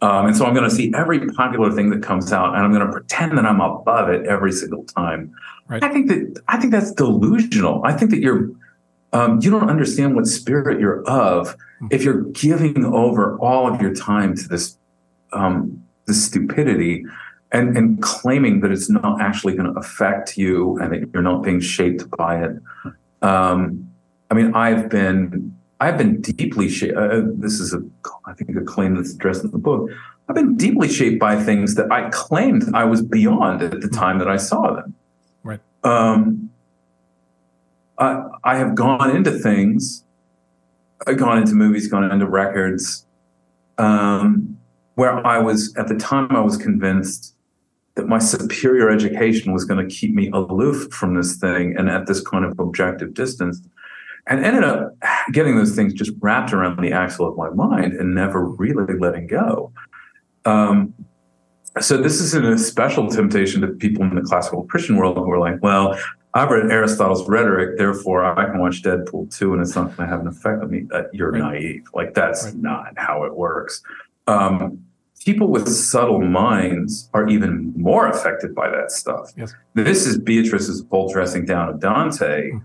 um, 0.00 0.26
and 0.26 0.36
so 0.36 0.46
I'm 0.46 0.54
going 0.54 0.68
to 0.68 0.74
see 0.74 0.92
every 0.94 1.26
popular 1.30 1.72
thing 1.72 1.90
that 1.90 2.02
comes 2.02 2.32
out, 2.32 2.54
and 2.54 2.64
I'm 2.64 2.72
going 2.72 2.86
to 2.86 2.92
pretend 2.92 3.36
that 3.36 3.44
I'm 3.44 3.60
above 3.60 4.08
it 4.08 4.26
every 4.26 4.52
single 4.52 4.84
time. 4.84 5.34
Right. 5.66 5.82
I 5.82 5.88
think 5.88 6.08
that 6.08 6.40
I 6.46 6.56
think 6.58 6.72
that's 6.72 6.92
delusional. 6.92 7.82
I 7.84 7.92
think 7.92 8.12
that 8.12 8.20
you're 8.20 8.50
um, 9.12 9.40
you 9.42 9.50
don't 9.50 9.68
understand 9.68 10.14
what 10.14 10.26
spirit 10.26 10.80
you're 10.80 11.02
of 11.08 11.48
mm-hmm. 11.48 11.88
if 11.90 12.04
you're 12.04 12.22
giving 12.22 12.84
over 12.84 13.38
all 13.38 13.72
of 13.72 13.80
your 13.80 13.92
time 13.92 14.36
to 14.36 14.48
this 14.48 14.78
um, 15.32 15.84
this 16.06 16.24
stupidity 16.24 17.04
and 17.52 17.76
and 17.76 18.02
claiming 18.02 18.60
that 18.60 18.70
it's 18.70 18.90
not 18.90 19.20
actually 19.20 19.54
going 19.54 19.72
to 19.72 19.78
affect 19.78 20.36
you 20.36 20.78
and 20.78 20.92
that 20.92 21.10
you're 21.12 21.22
not 21.22 21.42
being 21.42 21.60
shaped 21.60 22.08
by 22.16 22.44
it. 22.44 22.56
Um, 23.22 23.90
I 24.30 24.34
mean, 24.34 24.54
I've 24.54 24.88
been 24.88 25.56
I've 25.80 25.96
been 25.96 26.20
deeply 26.20 26.68
shaped. 26.68 26.96
Uh, 26.96 27.00
uh, 27.00 27.22
this 27.34 27.60
is 27.60 27.72
a, 27.72 27.82
I 28.26 28.32
think, 28.32 28.56
a 28.56 28.62
claim 28.62 28.96
that's 28.96 29.14
addressed 29.14 29.44
in 29.44 29.50
the 29.50 29.58
book. 29.58 29.90
I've 30.28 30.34
been 30.34 30.56
deeply 30.56 30.88
shaped 30.88 31.18
by 31.18 31.42
things 31.42 31.74
that 31.76 31.90
I 31.90 32.10
claimed 32.10 32.64
I 32.74 32.84
was 32.84 33.00
beyond 33.00 33.62
at 33.62 33.80
the 33.80 33.88
time 33.88 34.18
that 34.18 34.28
I 34.28 34.36
saw 34.36 34.74
them. 34.74 34.94
Right. 35.42 35.60
Um, 35.84 36.50
I, 37.98 38.24
I 38.44 38.56
have 38.58 38.74
gone 38.74 39.14
into 39.14 39.30
things, 39.30 40.04
I've 41.06 41.16
gone 41.16 41.38
into 41.38 41.54
movies, 41.54 41.88
gone 41.88 42.04
into 42.10 42.26
records, 42.26 43.06
um, 43.78 44.58
where 44.96 45.26
I 45.26 45.38
was, 45.38 45.74
at 45.76 45.88
the 45.88 45.96
time, 45.96 46.30
I 46.30 46.40
was 46.40 46.56
convinced 46.56 47.34
that 47.98 48.06
my 48.06 48.20
superior 48.20 48.88
education 48.90 49.52
was 49.52 49.64
going 49.64 49.86
to 49.86 49.92
keep 49.92 50.14
me 50.14 50.30
aloof 50.32 50.88
from 50.92 51.16
this 51.16 51.36
thing 51.36 51.76
and 51.76 51.90
at 51.90 52.06
this 52.06 52.20
kind 52.20 52.44
of 52.44 52.56
objective 52.60 53.12
distance 53.12 53.60
and 54.28 54.44
ended 54.44 54.62
up 54.62 54.94
getting 55.32 55.56
those 55.56 55.74
things 55.74 55.92
just 55.92 56.12
wrapped 56.20 56.52
around 56.52 56.80
the 56.80 56.92
axle 56.92 57.26
of 57.26 57.36
my 57.36 57.50
mind 57.50 57.94
and 57.94 58.14
never 58.14 58.44
really 58.44 58.96
letting 59.00 59.26
go. 59.26 59.72
Um, 60.44 60.94
so 61.80 61.96
this 61.96 62.20
is 62.20 62.34
a 62.34 62.56
special 62.56 63.10
temptation 63.10 63.62
to 63.62 63.66
people 63.66 64.04
in 64.04 64.14
the 64.14 64.22
classical 64.22 64.62
Christian 64.62 64.96
world 64.96 65.16
who 65.16 65.30
are 65.32 65.40
like, 65.40 65.60
well, 65.60 65.98
I've 66.34 66.50
read 66.50 66.70
Aristotle's 66.70 67.28
rhetoric, 67.28 67.78
therefore 67.78 68.24
I 68.24 68.44
can 68.44 68.60
watch 68.60 68.80
Deadpool 68.84 69.36
2 69.36 69.54
and 69.54 69.62
it's 69.62 69.74
not 69.74 69.96
going 69.96 70.08
to 70.08 70.14
have 70.14 70.20
an 70.20 70.28
effect 70.28 70.62
on 70.62 70.70
me. 70.70 70.86
Uh, 70.92 71.02
you're 71.12 71.32
right. 71.32 71.40
naive. 71.40 71.82
Like 71.92 72.14
that's 72.14 72.44
right. 72.44 72.54
not 72.54 72.92
how 72.96 73.24
it 73.24 73.34
works. 73.34 73.82
Um, 74.28 74.84
people 75.24 75.48
with 75.48 75.68
subtle 75.68 76.20
minds 76.20 77.08
are 77.14 77.28
even 77.28 77.72
more 77.76 78.08
affected 78.08 78.54
by 78.54 78.68
that 78.70 78.90
stuff. 78.90 79.32
Yes. 79.36 79.54
This 79.74 80.06
is 80.06 80.18
Beatrice's 80.18 80.84
full 80.90 81.12
dressing 81.12 81.44
down 81.44 81.68
of 81.68 81.80
Dante. 81.80 82.50
Mm 82.50 82.62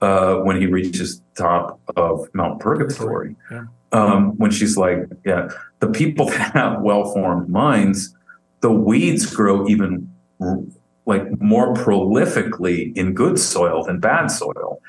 uh, 0.00 0.36
when 0.36 0.60
he 0.60 0.66
reaches 0.66 1.22
top 1.34 1.80
of 1.96 2.28
Mount 2.34 2.60
Purgatory. 2.60 3.36
Yeah. 3.50 3.64
Um, 3.92 4.36
when 4.36 4.50
she's 4.50 4.76
like, 4.76 5.06
yeah, 5.24 5.48
the 5.80 5.88
people 5.88 6.26
that 6.30 6.52
have 6.52 6.82
well-formed 6.82 7.48
minds, 7.48 8.14
the 8.60 8.70
weeds 8.70 9.26
grow 9.26 9.68
even 9.68 10.12
like 11.06 11.40
more 11.40 11.72
prolifically 11.74 12.94
in 12.96 13.14
good 13.14 13.38
soil 13.38 13.84
than 13.84 14.00
bad 14.00 14.26
soil. 14.26 14.80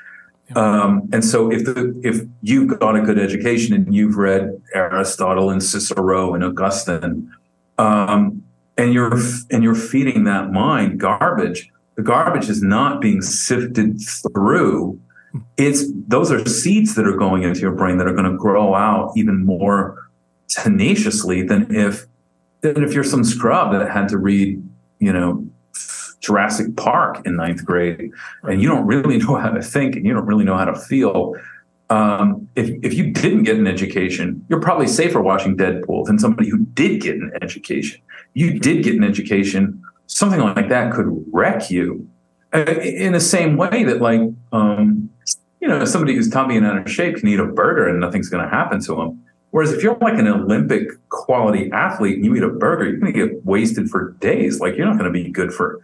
Um, 0.56 1.08
and 1.12 1.24
so 1.24 1.50
if 1.52 1.64
the, 1.64 2.00
if 2.02 2.22
you've 2.40 2.78
got 2.78 2.96
a 2.96 3.02
good 3.02 3.18
education 3.18 3.74
and 3.74 3.94
you've 3.94 4.16
read 4.16 4.60
Aristotle 4.74 5.50
and 5.50 5.62
Cicero 5.62 6.34
and 6.34 6.42
Augustine, 6.42 7.30
um, 7.76 8.42
and 8.76 8.94
you're 8.94 9.18
and 9.50 9.62
you're 9.62 9.74
feeding 9.74 10.24
that 10.24 10.52
mind 10.52 11.00
garbage, 11.00 11.68
the 11.96 12.02
garbage 12.02 12.48
is 12.48 12.62
not 12.62 13.00
being 13.00 13.20
sifted 13.20 14.00
through. 14.00 14.98
It's 15.56 15.84
those 16.06 16.32
are 16.32 16.44
seeds 16.46 16.94
that 16.94 17.06
are 17.06 17.16
going 17.16 17.42
into 17.42 17.60
your 17.60 17.72
brain 17.72 17.98
that 17.98 18.06
are 18.06 18.14
going 18.14 18.30
to 18.30 18.36
grow 18.36 18.74
out 18.74 19.12
even 19.16 19.44
more 19.44 20.08
tenaciously 20.48 21.42
than 21.42 21.74
if 21.74 22.06
than 22.60 22.82
if 22.82 22.94
you're 22.94 23.04
some 23.04 23.24
scrub 23.24 23.72
that 23.72 23.90
had 23.90 24.08
to 24.08 24.18
read, 24.18 24.62
you 24.98 25.12
know, 25.12 25.47
Jurassic 26.20 26.76
Park 26.76 27.24
in 27.26 27.36
ninth 27.36 27.64
grade, 27.64 28.10
and 28.42 28.60
you 28.60 28.68
don't 28.68 28.86
really 28.86 29.18
know 29.24 29.36
how 29.36 29.50
to 29.50 29.62
think 29.62 29.96
and 29.96 30.06
you 30.06 30.12
don't 30.14 30.26
really 30.26 30.44
know 30.44 30.56
how 30.56 30.64
to 30.64 30.74
feel. 30.74 31.34
Um, 31.90 32.48
if 32.54 32.68
if 32.82 32.94
you 32.94 33.12
didn't 33.12 33.44
get 33.44 33.56
an 33.56 33.66
education, 33.66 34.44
you're 34.48 34.60
probably 34.60 34.86
safer 34.86 35.22
watching 35.22 35.56
Deadpool 35.56 36.04
than 36.04 36.18
somebody 36.18 36.50
who 36.50 36.58
did 36.58 37.00
get 37.00 37.16
an 37.16 37.32
education. 37.40 38.00
You 38.34 38.58
did 38.58 38.84
get 38.84 38.94
an 38.94 39.04
education 39.04 39.82
something 40.08 40.40
like 40.40 40.68
that 40.68 40.92
could 40.92 41.24
wreck 41.32 41.70
you 41.70 42.08
uh, 42.52 42.64
in 42.64 43.12
the 43.12 43.20
same 43.20 43.56
way 43.56 43.84
that 43.84 44.00
like 44.00 44.20
um, 44.52 45.08
you 45.60 45.68
know 45.68 45.84
somebody 45.84 46.14
who's 46.14 46.28
tummy 46.28 46.56
and 46.56 46.66
out 46.66 46.78
of 46.78 46.90
shape 46.90 47.16
can 47.16 47.28
eat 47.28 47.38
a 47.38 47.44
burger 47.44 47.86
and 47.86 48.00
nothing's 48.00 48.28
going 48.28 48.42
to 48.42 48.50
happen 48.50 48.80
to 48.80 48.96
them 48.96 49.22
whereas 49.50 49.72
if 49.72 49.82
you're 49.82 49.96
like 50.00 50.18
an 50.18 50.26
olympic 50.26 50.88
quality 51.10 51.70
athlete 51.72 52.16
and 52.16 52.24
you 52.24 52.34
eat 52.34 52.42
a 52.42 52.48
burger 52.48 52.88
you're 52.88 52.98
going 52.98 53.12
to 53.12 53.26
get 53.26 53.44
wasted 53.44 53.88
for 53.88 54.12
days 54.12 54.60
like 54.60 54.76
you're 54.76 54.86
not 54.86 54.98
going 54.98 55.12
to 55.12 55.24
be 55.24 55.30
good 55.30 55.52
for 55.52 55.78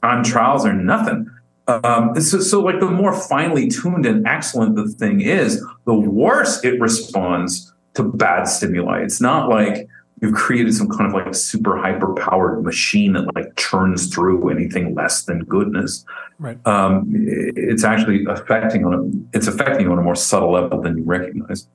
time 0.00 0.22
trials 0.22 0.64
or 0.64 0.72
nothing 0.72 1.28
um, 1.68 2.20
so, 2.20 2.40
so 2.40 2.60
like 2.60 2.80
the 2.80 2.90
more 2.90 3.14
finely 3.14 3.68
tuned 3.68 4.04
and 4.04 4.26
excellent 4.26 4.74
the 4.76 4.88
thing 4.88 5.20
is 5.20 5.64
the 5.84 5.94
worse 5.94 6.62
it 6.64 6.80
responds 6.80 7.72
to 7.94 8.02
bad 8.02 8.44
stimuli 8.44 9.00
it's 9.00 9.20
not 9.20 9.48
like 9.48 9.88
you've 10.22 10.34
created 10.34 10.72
some 10.72 10.88
kind 10.88 11.06
of 11.06 11.12
like 11.12 11.34
super 11.34 11.76
hyper 11.76 12.14
powered 12.14 12.64
machine 12.64 13.12
that 13.12 13.34
like 13.34 13.54
churns 13.56 14.06
through 14.14 14.48
anything 14.48 14.94
less 14.94 15.24
than 15.24 15.40
goodness. 15.44 16.04
Right. 16.38 16.64
Um, 16.64 17.12
it's 17.12 17.84
actually 17.84 18.24
affecting 18.26 18.86
on 18.86 18.94
a, 18.94 19.36
it's 19.36 19.48
affecting 19.48 19.88
on 19.88 19.98
a 19.98 20.02
more 20.02 20.14
subtle 20.14 20.52
level 20.52 20.80
than 20.80 20.96
you 20.96 21.04
recognize. 21.04 21.66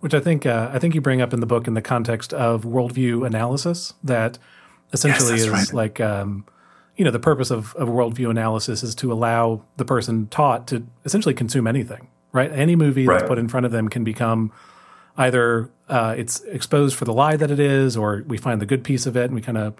Which 0.00 0.14
I 0.14 0.20
think 0.20 0.44
uh, 0.44 0.68
I 0.72 0.78
think 0.78 0.94
you 0.94 1.00
bring 1.00 1.22
up 1.22 1.32
in 1.32 1.40
the 1.40 1.46
book 1.46 1.66
in 1.66 1.74
the 1.74 1.82
context 1.82 2.34
of 2.34 2.64
worldview 2.64 3.24
analysis 3.24 3.94
that 4.04 4.38
essentially 4.92 5.38
yes, 5.38 5.46
is 5.46 5.50
right. 5.50 5.72
like 5.72 6.00
um, 6.00 6.44
you 6.96 7.04
know 7.04 7.10
the 7.10 7.18
purpose 7.18 7.50
of, 7.50 7.74
of 7.76 7.88
worldview 7.88 8.30
analysis 8.30 8.82
is 8.82 8.94
to 8.96 9.12
allow 9.12 9.62
the 9.76 9.84
person 9.84 10.28
taught 10.28 10.66
to 10.68 10.86
essentially 11.04 11.34
consume 11.34 11.66
anything 11.66 12.08
right? 12.36 12.52
Any 12.52 12.76
movie 12.76 13.06
that's 13.06 13.24
put 13.24 13.38
in 13.38 13.48
front 13.48 13.66
of 13.66 13.72
them 13.72 13.88
can 13.88 14.04
become 14.04 14.52
either 15.16 15.70
uh, 15.88 16.14
it's 16.16 16.40
exposed 16.42 16.94
for 16.94 17.06
the 17.06 17.12
lie 17.12 17.36
that 17.36 17.50
it 17.50 17.58
is, 17.58 17.96
or 17.96 18.22
we 18.26 18.36
find 18.36 18.60
the 18.60 18.66
good 18.66 18.84
piece 18.84 19.06
of 19.06 19.16
it 19.16 19.24
and 19.24 19.34
we 19.34 19.40
kind 19.40 19.58
of 19.58 19.74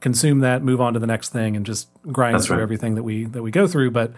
consume 0.00 0.38
that, 0.40 0.62
move 0.62 0.80
on 0.80 0.94
to 0.94 1.00
the 1.00 1.06
next 1.06 1.30
thing, 1.30 1.56
and 1.56 1.66
just 1.66 1.88
grind 2.12 2.36
That's 2.36 2.46
through 2.46 2.56
right. 2.56 2.62
everything 2.62 2.94
that 2.94 3.02
we 3.02 3.24
that 3.24 3.42
we 3.42 3.50
go 3.50 3.66
through. 3.66 3.90
But 3.90 4.12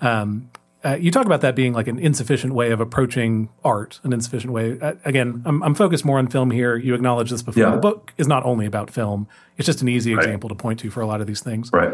um, 0.00 0.50
uh, 0.84 0.94
you 0.94 1.10
talk 1.10 1.26
about 1.26 1.40
that 1.42 1.54
being 1.54 1.72
like 1.72 1.86
an 1.86 1.98
insufficient 1.98 2.54
way 2.54 2.70
of 2.70 2.80
approaching 2.80 3.48
art, 3.64 4.00
an 4.02 4.12
insufficient 4.12 4.52
way. 4.52 4.78
Uh, 4.80 4.94
again, 5.04 5.42
I'm, 5.44 5.62
I'm 5.62 5.74
focused 5.74 6.04
more 6.04 6.18
on 6.18 6.26
film 6.26 6.50
here. 6.50 6.76
You 6.76 6.94
acknowledge 6.94 7.30
this 7.30 7.42
before. 7.42 7.62
Yeah. 7.62 7.70
The 7.70 7.76
book 7.76 8.12
is 8.18 8.26
not 8.26 8.44
only 8.44 8.66
about 8.66 8.90
film; 8.90 9.28
it's 9.56 9.66
just 9.66 9.82
an 9.82 9.88
easy 9.88 10.14
Right. 10.14 10.24
example 10.24 10.48
to 10.48 10.54
point 10.54 10.80
to 10.80 10.90
for 10.90 11.00
a 11.00 11.06
lot 11.06 11.20
of 11.20 11.26
these 11.26 11.40
things. 11.40 11.70
Right. 11.72 11.92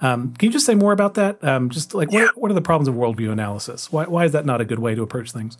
Um, 0.00 0.34
can 0.34 0.46
you 0.46 0.52
just 0.52 0.64
say 0.66 0.76
more 0.76 0.92
about 0.92 1.14
that? 1.14 1.42
Um, 1.42 1.70
just 1.70 1.92
like 1.94 2.12
what, 2.12 2.36
what 2.36 2.50
are 2.50 2.54
the 2.54 2.62
problems 2.62 2.86
of 2.86 2.94
worldview 2.94 3.32
analysis? 3.32 3.90
Why, 3.90 4.04
why 4.04 4.24
is 4.24 4.32
that 4.32 4.46
not 4.46 4.60
a 4.60 4.64
good 4.64 4.78
way 4.78 4.94
to 4.94 5.02
approach 5.02 5.32
things? 5.32 5.58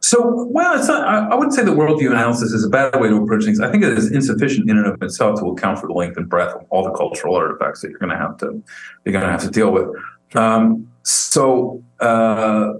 So, 0.00 0.48
well, 0.50 0.76
it's 0.76 0.88
not, 0.88 1.06
I, 1.06 1.28
I 1.28 1.34
wouldn't 1.34 1.54
say 1.54 1.62
that 1.62 1.70
worldview 1.70 2.10
analysis 2.10 2.50
is 2.52 2.64
a 2.64 2.68
bad 2.68 2.98
way 3.00 3.08
to 3.08 3.16
approach 3.16 3.44
things. 3.44 3.60
I 3.60 3.70
think 3.70 3.84
it 3.84 3.96
is 3.96 4.10
insufficient 4.10 4.68
in 4.68 4.76
and 4.78 4.86
of 4.86 5.00
itself 5.02 5.38
to 5.38 5.46
account 5.50 5.78
for 5.78 5.86
the 5.86 5.92
length 5.92 6.16
and 6.16 6.28
breadth 6.28 6.54
of 6.56 6.66
all 6.70 6.82
the 6.82 6.90
cultural 6.90 7.36
artifacts 7.36 7.82
that 7.82 7.90
you're 7.90 7.98
going 8.00 8.10
to 8.10 8.16
have 8.16 8.36
to 8.38 8.60
you're 9.04 9.12
going 9.12 9.24
to 9.24 9.30
have 9.30 9.42
to 9.42 9.50
deal 9.50 9.70
with. 9.70 9.88
Um, 10.34 10.89
so, 11.02 11.82
uh, 12.00 12.74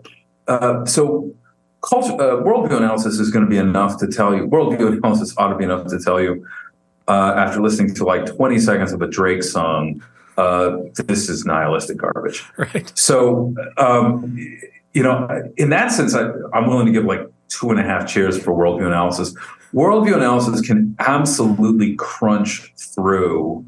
uh, 0.48 0.84
so 0.84 1.34
culture, 1.82 2.12
uh, 2.14 2.42
worldview 2.42 2.76
analysis 2.76 3.18
is 3.18 3.30
going 3.30 3.44
to 3.44 3.50
be 3.50 3.58
enough 3.58 3.98
to 3.98 4.06
tell 4.06 4.34
you. 4.34 4.46
Worldview 4.46 4.98
analysis 4.98 5.34
ought 5.36 5.48
to 5.48 5.56
be 5.56 5.64
enough 5.64 5.86
to 5.88 5.98
tell 5.98 6.20
you 6.20 6.46
uh, 7.08 7.34
after 7.36 7.60
listening 7.60 7.94
to 7.94 8.04
like 8.04 8.26
20 8.26 8.58
seconds 8.58 8.92
of 8.92 9.02
a 9.02 9.06
Drake 9.06 9.42
song. 9.42 10.02
Uh, 10.36 10.78
this 10.94 11.28
is 11.28 11.44
nihilistic 11.44 11.96
garbage. 11.98 12.44
Right. 12.56 12.92
So, 12.96 13.54
um, 13.76 14.36
you 14.92 15.02
know, 15.02 15.28
in 15.56 15.70
that 15.70 15.92
sense, 15.92 16.14
I, 16.14 16.30
I'm 16.52 16.66
willing 16.66 16.86
to 16.86 16.92
give 16.92 17.04
like 17.04 17.26
two 17.48 17.70
and 17.70 17.80
a 17.80 17.82
half 17.82 18.08
cheers 18.08 18.42
for 18.42 18.52
worldview 18.52 18.86
analysis. 18.86 19.34
Worldview 19.74 20.14
analysis 20.16 20.60
can 20.66 20.96
absolutely 20.98 21.94
crunch 21.96 22.72
through 22.76 23.64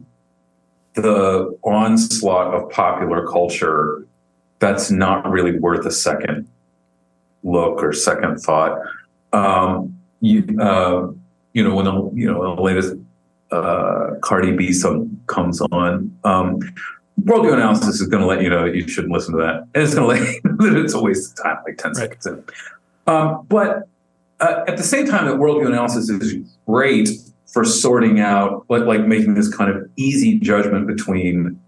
the 0.95 1.57
onslaught 1.63 2.55
of 2.55 2.71
popular 2.71 3.27
culture 3.27 4.07
that's 4.63 4.93
not 4.93 5.29
really 5.29 5.59
worth 5.59 5.85
a 5.85 5.91
second 5.91 6.49
look 7.43 7.83
or 7.83 7.93
second 7.93 8.39
thought. 8.39 8.81
Um, 9.33 9.99
you, 10.21 10.45
uh, 10.61 11.09
you 11.53 11.65
know, 11.65 11.75
when 11.75 11.85
the, 11.85 12.11
you 12.15 12.31
know 12.33 12.55
the 12.55 12.63
latest 12.63 12.95
uh, 13.51 14.13
Cardi 14.23 14.53
B 14.57 14.73
song 14.73 15.21
comes 15.27 15.61
on, 15.73 16.17
um, 16.23 16.61
worldview 17.25 17.55
analysis 17.55 18.01
is 18.01 18.07
going 18.07 18.23
to 18.23 18.27
let 18.27 18.41
you 18.41 18.49
know 18.49 18.65
that 18.65 18.75
you 18.77 18.87
shouldn't 18.87 19.13
listen 19.13 19.37
to 19.37 19.43
that, 19.43 19.67
and 19.75 19.83
it's 19.83 19.95
going 19.95 20.17
to 20.17 20.25
let 20.25 20.33
you 20.33 20.41
know 20.45 20.71
that 20.73 20.85
it's 20.85 20.95
a 20.95 21.03
waste 21.03 21.37
of 21.37 21.45
time, 21.45 21.59
like 21.67 21.77
ten 21.77 21.91
Right. 21.91 21.97
seconds 21.97 22.27
in. 22.27 22.45
Um, 23.13 23.45
but 23.49 23.89
uh, 24.39 24.63
at 24.69 24.77
the 24.77 24.85
same 24.85 25.07
time, 25.07 25.27
that 25.27 25.35
worldview 25.37 25.67
analysis 25.67 26.09
is 26.09 26.37
great 26.67 27.11
for 27.49 27.65
sorting 27.65 28.21
out, 28.21 28.65
like, 28.71 28.85
like 28.85 29.07
making 29.07 29.35
this 29.35 29.53
kind 29.53 29.71
of 29.71 29.91
easy 29.97 30.39
judgment 30.39 30.87
between 30.87 31.61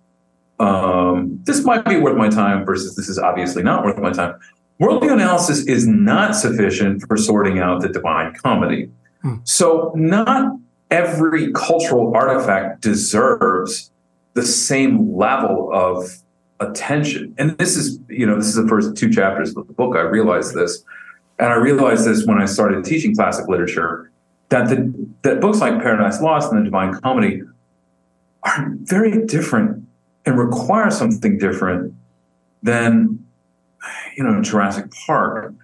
um, 0.58 1.40
this 1.44 1.64
might 1.64 1.84
be 1.84 1.96
worth 1.96 2.16
my 2.16 2.28
time 2.28 2.64
versus 2.64 2.94
this 2.96 3.08
is 3.08 3.18
obviously 3.18 3.62
not 3.62 3.84
worth 3.84 3.98
my 3.98 4.12
time. 4.12 4.38
Worldview 4.80 5.12
analysis 5.12 5.66
is 5.66 5.86
not 5.86 6.34
sufficient 6.34 7.02
for 7.06 7.16
sorting 7.16 7.58
out 7.58 7.80
the 7.80 7.88
divine 7.88 8.34
comedy. 8.34 8.90
Hmm. 9.22 9.36
So, 9.44 9.92
not 9.94 10.56
every 10.90 11.52
cultural 11.52 12.14
artifact 12.14 12.80
deserves 12.82 13.90
the 14.34 14.44
same 14.44 15.16
level 15.16 15.70
of 15.72 16.22
attention. 16.60 17.34
And 17.38 17.56
this 17.58 17.76
is, 17.76 17.98
you 18.08 18.26
know, 18.26 18.36
this 18.36 18.46
is 18.46 18.56
the 18.56 18.66
first 18.66 18.96
two 18.96 19.10
chapters 19.10 19.56
of 19.56 19.66
the 19.66 19.72
book. 19.72 19.96
I 19.96 20.00
realized 20.00 20.54
this. 20.54 20.84
And 21.38 21.48
I 21.48 21.56
realized 21.56 22.06
this 22.06 22.26
when 22.26 22.40
I 22.40 22.46
started 22.46 22.84
teaching 22.84 23.14
classic 23.14 23.48
literature 23.48 24.10
that 24.50 24.68
the 24.68 24.94
that 25.22 25.40
books 25.40 25.58
like 25.58 25.80
Paradise 25.82 26.20
Lost 26.20 26.52
and 26.52 26.60
the 26.60 26.64
Divine 26.64 26.94
Comedy 27.00 27.42
are 28.44 28.72
very 28.82 29.26
different 29.26 29.83
and 30.26 30.38
require 30.38 30.90
something 30.90 31.38
different 31.38 31.94
than 32.62 33.24
you 34.16 34.24
know 34.24 34.42
Jurassic 34.42 34.90
Park. 35.06 35.54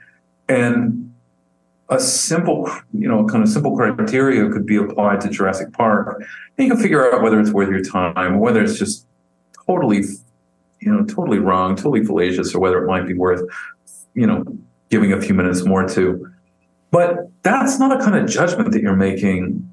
And 0.48 1.10
a 1.90 1.98
simple, 1.98 2.70
you 2.92 3.08
know, 3.08 3.24
kind 3.26 3.42
of 3.42 3.48
simple 3.48 3.76
criteria 3.76 4.48
could 4.48 4.64
be 4.64 4.76
applied 4.76 5.20
to 5.22 5.28
Jurassic 5.28 5.72
Park. 5.72 6.22
And 6.56 6.66
you 6.66 6.72
can 6.72 6.80
figure 6.80 7.12
out 7.12 7.20
whether 7.20 7.40
it's 7.40 7.50
worth 7.50 7.68
your 7.68 7.82
time, 7.82 8.34
or 8.34 8.38
whether 8.38 8.62
it's 8.62 8.78
just 8.78 9.06
totally, 9.66 10.04
you 10.80 10.92
know, 10.92 11.04
totally 11.04 11.38
wrong, 11.38 11.74
totally 11.74 12.04
fallacious, 12.04 12.54
or 12.54 12.60
whether 12.60 12.82
it 12.82 12.86
might 12.86 13.06
be 13.06 13.14
worth, 13.14 13.42
you 14.14 14.26
know, 14.26 14.44
giving 14.88 15.12
a 15.12 15.20
few 15.20 15.34
minutes 15.34 15.64
more 15.64 15.86
to. 15.88 16.30
But 16.92 17.28
that's 17.42 17.78
not 17.78 18.00
a 18.00 18.02
kind 18.02 18.16
of 18.16 18.28
judgment 18.28 18.70
that 18.72 18.82
you're 18.82 18.96
making 18.96 19.68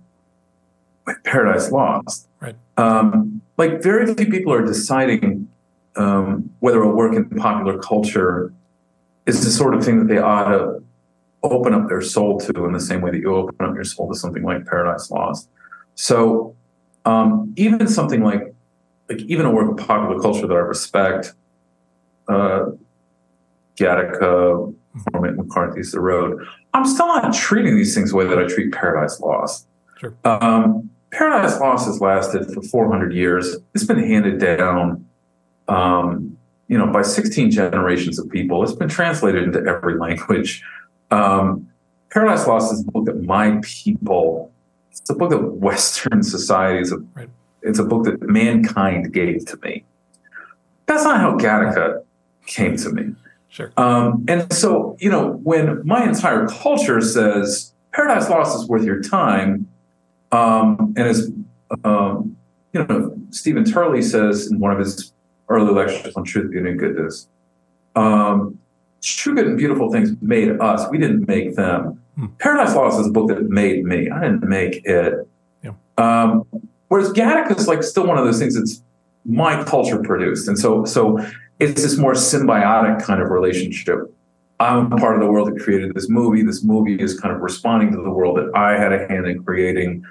with 1.06 1.18
Paradise 1.24 1.72
Lost. 1.72 2.28
Right. 2.40 2.56
Um, 2.78 3.42
like 3.58 3.82
very 3.82 4.14
few 4.14 4.28
people 4.28 4.54
are 4.54 4.66
deciding 4.66 5.48
um, 5.96 6.50
whether 6.60 6.82
a 6.82 6.90
work 6.90 7.16
in 7.16 7.28
popular 7.30 7.80
culture 7.80 8.54
is 9.26 9.44
the 9.44 9.50
sort 9.50 9.74
of 9.74 9.84
thing 9.84 10.00
that 10.00 10.08
they 10.08 10.20
ought 10.20 10.50
to 10.50 10.84
open 11.44 11.74
up 11.74 11.88
their 11.88 12.02
soul 12.02 12.40
to 12.40 12.66
in 12.66 12.72
the 12.72 12.80
same 12.80 13.02
way 13.02 13.12
that 13.12 13.20
you 13.20 13.34
open 13.36 13.56
up 13.66 13.76
your 13.76 13.84
soul 13.84 14.08
to 14.10 14.16
something 14.18 14.44
like 14.44 14.66
Paradise 14.66 15.10
Lost. 15.12 15.50
So 15.96 16.56
um, 17.06 17.54
even 17.56 17.88
something 17.88 18.24
like 18.24 18.54
like 19.10 19.20
even 19.22 19.46
a 19.46 19.52
work 19.52 19.72
of 19.72 19.88
popular 19.88 20.22
culture 20.22 20.48
that 20.48 20.54
I 20.54 20.58
respect, 20.58 21.34
uh, 22.28 22.66
Gattaca, 23.78 24.76
Cormac 25.12 25.36
McCarthy's 25.38 25.94
The 25.94 26.02
Road, 26.02 26.46
I'm 26.74 26.86
still 26.86 27.08
not 27.08 27.34
treating 27.34 27.76
these 27.78 27.96
things 27.96 28.12
the 28.12 28.18
way 28.18 28.28
that 28.28 28.38
I 28.38 28.46
treat 28.48 28.74
Paradise 28.74 29.20
Lost. 29.22 29.66
Sure. 29.98 30.14
Um, 30.26 30.90
Paradise 31.12 31.60
Lost 31.60 31.88
has 31.88 32.02
lasted 32.02 32.52
for 32.54 32.62
400 32.62 33.14
years. 33.14 33.58
It's 33.74 33.86
been 33.86 34.00
handed 34.00 34.40
down, 34.40 35.06
um, 35.68 36.38
you 36.68 36.78
know, 36.78 36.88
by 36.88 37.02
16 37.02 37.52
generations 37.52 38.20
of 38.20 38.30
people. 38.30 38.62
It's 38.64 38.74
been 38.74 38.90
translated 38.90 39.44
into 39.44 39.60
every 39.60 39.98
language. 40.00 40.64
Um, 41.12 41.70
Paradise 42.10 42.48
Lost 42.48 42.74
is 42.74 42.82
a 42.82 42.92
book 42.92 43.06
that 43.06 43.24
my 43.24 43.60
people. 43.64 44.52
It's 44.92 45.10
a 45.10 45.16
book 45.16 45.30
that 45.30 45.54
Western 45.54 46.24
societies. 46.24 46.94
Right. 47.14 47.30
It's 47.62 47.80
a 47.80 47.84
book 47.84 48.06
that 48.06 48.22
mankind 48.22 49.14
gave 49.14 49.46
to 49.46 49.58
me. 49.64 49.84
That's 50.88 51.04
not 51.04 51.20
how 51.20 51.38
Gattaca 51.38 52.04
came 52.46 52.78
to 52.78 52.90
me. 52.90 53.14
Sure. 53.50 53.72
Um, 53.78 54.26
and 54.28 54.52
so, 54.52 54.98
you 55.00 55.10
know, 55.10 55.34
when 55.44 55.86
my 55.86 56.04
entire 56.04 56.48
culture 56.48 57.02
says 57.02 57.74
Paradise 57.94 58.30
Lost 58.30 58.58
is 58.58 58.68
worth 58.68 58.84
your 58.84 59.02
time, 59.02 59.68
um, 60.32 60.94
and 60.98 61.08
as 61.08 61.32
um, 61.84 62.36
you 62.74 62.84
know, 62.84 63.18
Stephen 63.32 63.64
Turley 63.64 64.02
says 64.02 64.48
in 64.48 64.60
one 64.60 64.72
of 64.72 64.80
his 64.80 65.14
early 65.50 65.74
lectures 65.74 66.16
on 66.16 66.24
truth, 66.24 66.52
beauty, 66.52 66.70
and 66.70 66.80
goodness, 66.80 67.28
um, 67.96 68.58
true, 69.02 69.36
good, 69.36 69.48
and 69.48 69.58
beautiful 69.58 69.92
things 69.92 70.12
made 70.22 70.50
us. 70.60 70.90
We 70.90 70.98
didn't 70.98 71.28
make 71.28 71.56
them. 71.56 72.02
Hmm. 72.16 72.26
Paradise 72.40 72.76
Lost 72.76 73.00
is 73.00 73.08
a 73.08 73.12
book 73.12 73.30
that 73.30 73.42
made 73.44 73.86
me. 73.86 74.10
I 74.10 74.22
didn't 74.22 74.48
make 74.48 74.86
it. 74.86 75.28
Yeah. 75.64 75.72
Um, 75.98 76.46
whereas 76.88 77.12
Gattaca 77.12 77.58
is 77.58 77.68
like 77.68 77.84
still 77.84 78.06
one 78.06 78.18
of 78.18 78.26
those 78.26 78.40
things 78.40 78.56
that's 78.56 78.82
my 79.26 79.64
culture 79.64 80.02
produced, 80.02 80.48
and 80.48 80.58
so 80.58 80.86
so 80.86 81.20
it's 81.60 81.82
this 81.82 81.98
more 81.98 82.14
symbiotic 82.14 83.04
kind 83.04 83.22
of 83.22 83.30
relationship. 83.30 84.14
I'm 84.60 84.90
part 84.90 85.16
of 85.16 85.22
the 85.22 85.32
world 85.32 85.48
that 85.48 85.62
created 85.62 85.94
this 85.94 86.10
movie. 86.10 86.42
This 86.42 86.64
movie 86.64 86.96
is 86.96 87.20
kind 87.20 87.34
of 87.34 87.42
responding 87.42 87.92
to 87.92 87.98
the 87.98 88.10
world 88.10 88.38
that 88.38 88.52
I 88.56 88.78
had 88.78 88.92
a 88.92 89.08
hand 89.08 89.28
in 89.28 89.44
creating. 89.44 90.04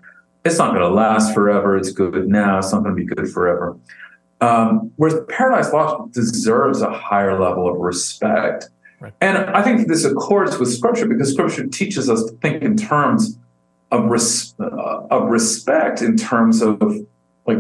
It's 0.44 0.58
not 0.58 0.70
going 0.70 0.82
to 0.82 0.88
last 0.88 1.34
forever. 1.34 1.76
It's 1.76 1.90
good 1.90 2.28
now. 2.28 2.58
It's 2.58 2.72
not 2.72 2.84
going 2.84 2.94
to 2.94 3.04
be 3.04 3.06
good 3.06 3.28
forever. 3.28 3.76
Um, 4.40 4.92
whereas 4.96 5.18
Paradise 5.28 5.72
Lost 5.72 6.12
deserves 6.12 6.80
a 6.82 6.90
higher 6.90 7.40
level 7.40 7.68
of 7.68 7.78
respect. 7.78 8.68
Right. 9.00 9.12
And 9.20 9.36
I 9.38 9.62
think 9.62 9.88
this 9.88 10.04
accords 10.04 10.58
with 10.58 10.72
Scripture 10.72 11.06
because 11.06 11.32
Scripture 11.32 11.66
teaches 11.66 12.08
us 12.08 12.24
to 12.24 12.32
think 12.36 12.62
in 12.62 12.76
terms 12.76 13.38
of, 13.90 14.04
res- 14.04 14.54
uh, 14.60 15.06
of 15.10 15.28
respect, 15.28 16.02
in 16.02 16.16
terms 16.16 16.62
of 16.62 16.80
like 17.46 17.58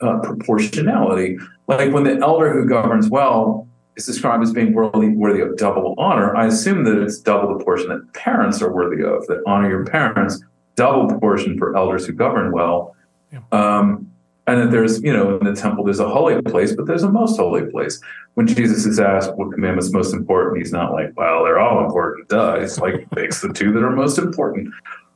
uh, 0.00 0.18
proportionality. 0.18 1.38
Like 1.68 1.92
when 1.92 2.04
the 2.04 2.18
elder 2.18 2.52
who 2.52 2.68
governs 2.68 3.08
well 3.08 3.67
is 3.98 4.06
described 4.06 4.42
as 4.44 4.52
being 4.52 4.72
worthy, 4.72 5.08
worthy 5.08 5.40
of 5.40 5.56
double 5.56 5.94
honor, 5.98 6.34
I 6.34 6.46
assume 6.46 6.84
that 6.84 6.96
it's 7.02 7.18
double 7.18 7.58
the 7.58 7.64
portion 7.64 7.88
that 7.88 8.12
parents 8.14 8.62
are 8.62 8.72
worthy 8.72 9.02
of, 9.02 9.26
that 9.26 9.42
honor 9.44 9.68
your 9.68 9.84
parents, 9.84 10.42
double 10.76 11.18
portion 11.18 11.58
for 11.58 11.76
elders 11.76 12.06
who 12.06 12.12
govern 12.12 12.52
well. 12.52 12.94
Yeah. 13.32 13.40
Um, 13.52 14.10
and 14.46 14.62
that 14.62 14.70
there's, 14.70 15.02
you 15.02 15.12
know, 15.12 15.36
in 15.36 15.44
the 15.44 15.54
temple, 15.54 15.84
there's 15.84 15.98
a 16.00 16.08
holy 16.08 16.40
place, 16.40 16.74
but 16.74 16.86
there's 16.86 17.02
a 17.02 17.10
most 17.10 17.36
holy 17.36 17.66
place. 17.70 18.00
When 18.34 18.46
Jesus 18.46 18.86
is 18.86 18.98
asked 18.98 19.34
what 19.34 19.52
commandment's 19.52 19.92
most 19.92 20.14
important, 20.14 20.58
he's 20.58 20.72
not 20.72 20.92
like, 20.92 21.12
well, 21.16 21.44
they're 21.44 21.58
all 21.58 21.84
important. 21.84 22.28
Duh. 22.28 22.60
He's 22.60 22.78
like, 22.78 23.10
picks 23.14 23.42
the 23.42 23.52
two 23.52 23.72
that 23.72 23.82
are 23.82 23.90
most 23.90 24.16
important. 24.16 24.72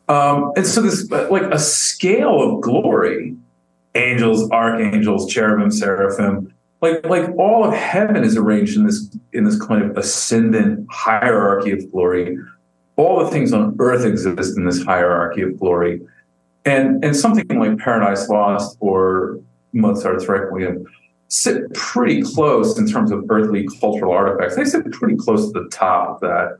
Um, 0.08 0.52
and 0.56 0.66
so 0.66 0.82
this, 0.82 1.08
like 1.10 1.44
a 1.44 1.58
scale 1.58 2.42
of 2.42 2.60
glory 2.60 3.36
angels, 3.94 4.50
archangels, 4.50 5.30
cherubim, 5.30 5.70
seraphim, 5.70 6.52
like 6.82 7.06
like 7.06 7.30
all 7.38 7.64
of 7.64 7.72
heaven 7.72 8.24
is 8.24 8.36
arranged 8.36 8.76
in 8.76 8.84
this 8.84 9.16
in 9.32 9.44
this 9.44 9.58
kind 9.64 9.82
of 9.82 9.96
ascendant 9.96 10.86
hierarchy 10.90 11.70
of 11.70 11.90
glory. 11.90 12.36
All 12.96 13.24
the 13.24 13.30
things 13.30 13.52
on 13.52 13.74
earth 13.78 14.04
exist 14.04 14.58
in 14.58 14.66
this 14.66 14.82
hierarchy 14.84 15.42
of 15.42 15.58
glory, 15.58 16.02
and 16.66 17.02
and 17.04 17.16
something 17.16 17.46
like 17.58 17.78
Paradise 17.78 18.28
Lost 18.28 18.76
or 18.80 19.40
Mozart's 19.72 20.28
Requiem 20.28 20.84
sit 21.28 21.72
pretty 21.72 22.20
close 22.20 22.78
in 22.78 22.86
terms 22.86 23.10
of 23.10 23.24
earthly 23.30 23.66
cultural 23.80 24.12
artifacts. 24.12 24.56
They 24.56 24.66
sit 24.66 24.90
pretty 24.92 25.16
close 25.16 25.50
to 25.50 25.62
the 25.62 25.68
top 25.70 26.16
of 26.16 26.20
that. 26.20 26.58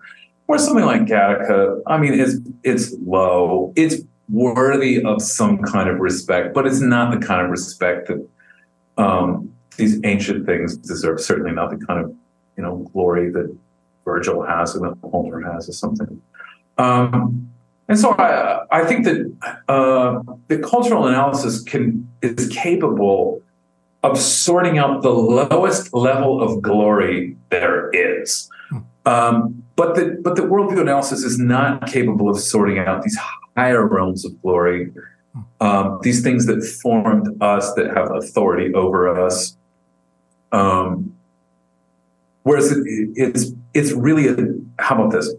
Or 0.48 0.58
something 0.58 0.84
like 0.84 1.02
Gattaca, 1.02 1.82
I 1.86 1.98
mean, 1.98 2.18
it's 2.18 2.36
it's 2.62 2.94
low. 3.04 3.72
It's 3.76 3.96
worthy 4.28 5.02
of 5.02 5.20
some 5.20 5.58
kind 5.58 5.90
of 5.90 5.98
respect, 5.98 6.54
but 6.54 6.66
it's 6.66 6.80
not 6.80 7.12
the 7.12 7.24
kind 7.24 7.42
of 7.42 7.50
respect 7.50 8.08
that 8.08 8.26
um, 8.96 9.52
these 9.76 10.00
ancient 10.04 10.46
things 10.46 10.76
deserve. 10.76 11.20
Certainly 11.20 11.52
not 11.52 11.70
the 11.70 11.84
kind 11.84 12.04
of 12.04 12.14
you 12.56 12.62
know 12.62 12.88
glory 12.92 13.30
that 13.30 13.54
Virgil 14.04 14.42
has 14.42 14.74
and 14.74 14.84
that 14.84 14.96
Homer 15.08 15.40
has, 15.52 15.68
or 15.68 15.72
something. 15.72 16.20
Um, 16.78 17.50
and 17.88 17.98
so 17.98 18.12
I, 18.12 18.64
I 18.70 18.84
think 18.84 19.04
that 19.04 19.34
uh, 19.68 20.20
the 20.48 20.58
cultural 20.58 21.06
analysis 21.06 21.62
can 21.62 22.08
is 22.22 22.48
capable 22.48 23.42
of 24.02 24.18
sorting 24.18 24.78
out 24.78 25.02
the 25.02 25.10
lowest 25.10 25.94
level 25.94 26.42
of 26.42 26.60
glory 26.62 27.36
there 27.50 27.90
is. 27.90 28.50
Um, 29.06 29.62
but 29.76 29.94
the 29.94 30.20
but 30.22 30.36
the 30.36 30.42
worldview 30.42 30.80
analysis 30.80 31.22
is 31.24 31.38
not 31.38 31.86
capable 31.86 32.28
of 32.28 32.38
sorting 32.38 32.78
out 32.78 33.02
these 33.02 33.18
higher 33.56 33.86
realms 33.86 34.24
of 34.24 34.40
glory, 34.42 34.92
um, 35.60 35.98
these 36.02 36.22
things 36.22 36.46
that 36.46 36.62
formed 36.62 37.28
us, 37.42 37.72
that 37.74 37.88
have 37.96 38.10
authority 38.12 38.72
over 38.74 39.08
us. 39.08 39.56
Um, 40.52 41.14
whereas 42.42 42.70
it, 42.72 42.84
it's 43.14 43.52
it's 43.74 43.92
really 43.92 44.28
a, 44.28 44.36
how 44.78 44.96
about 44.96 45.12
this? 45.12 45.32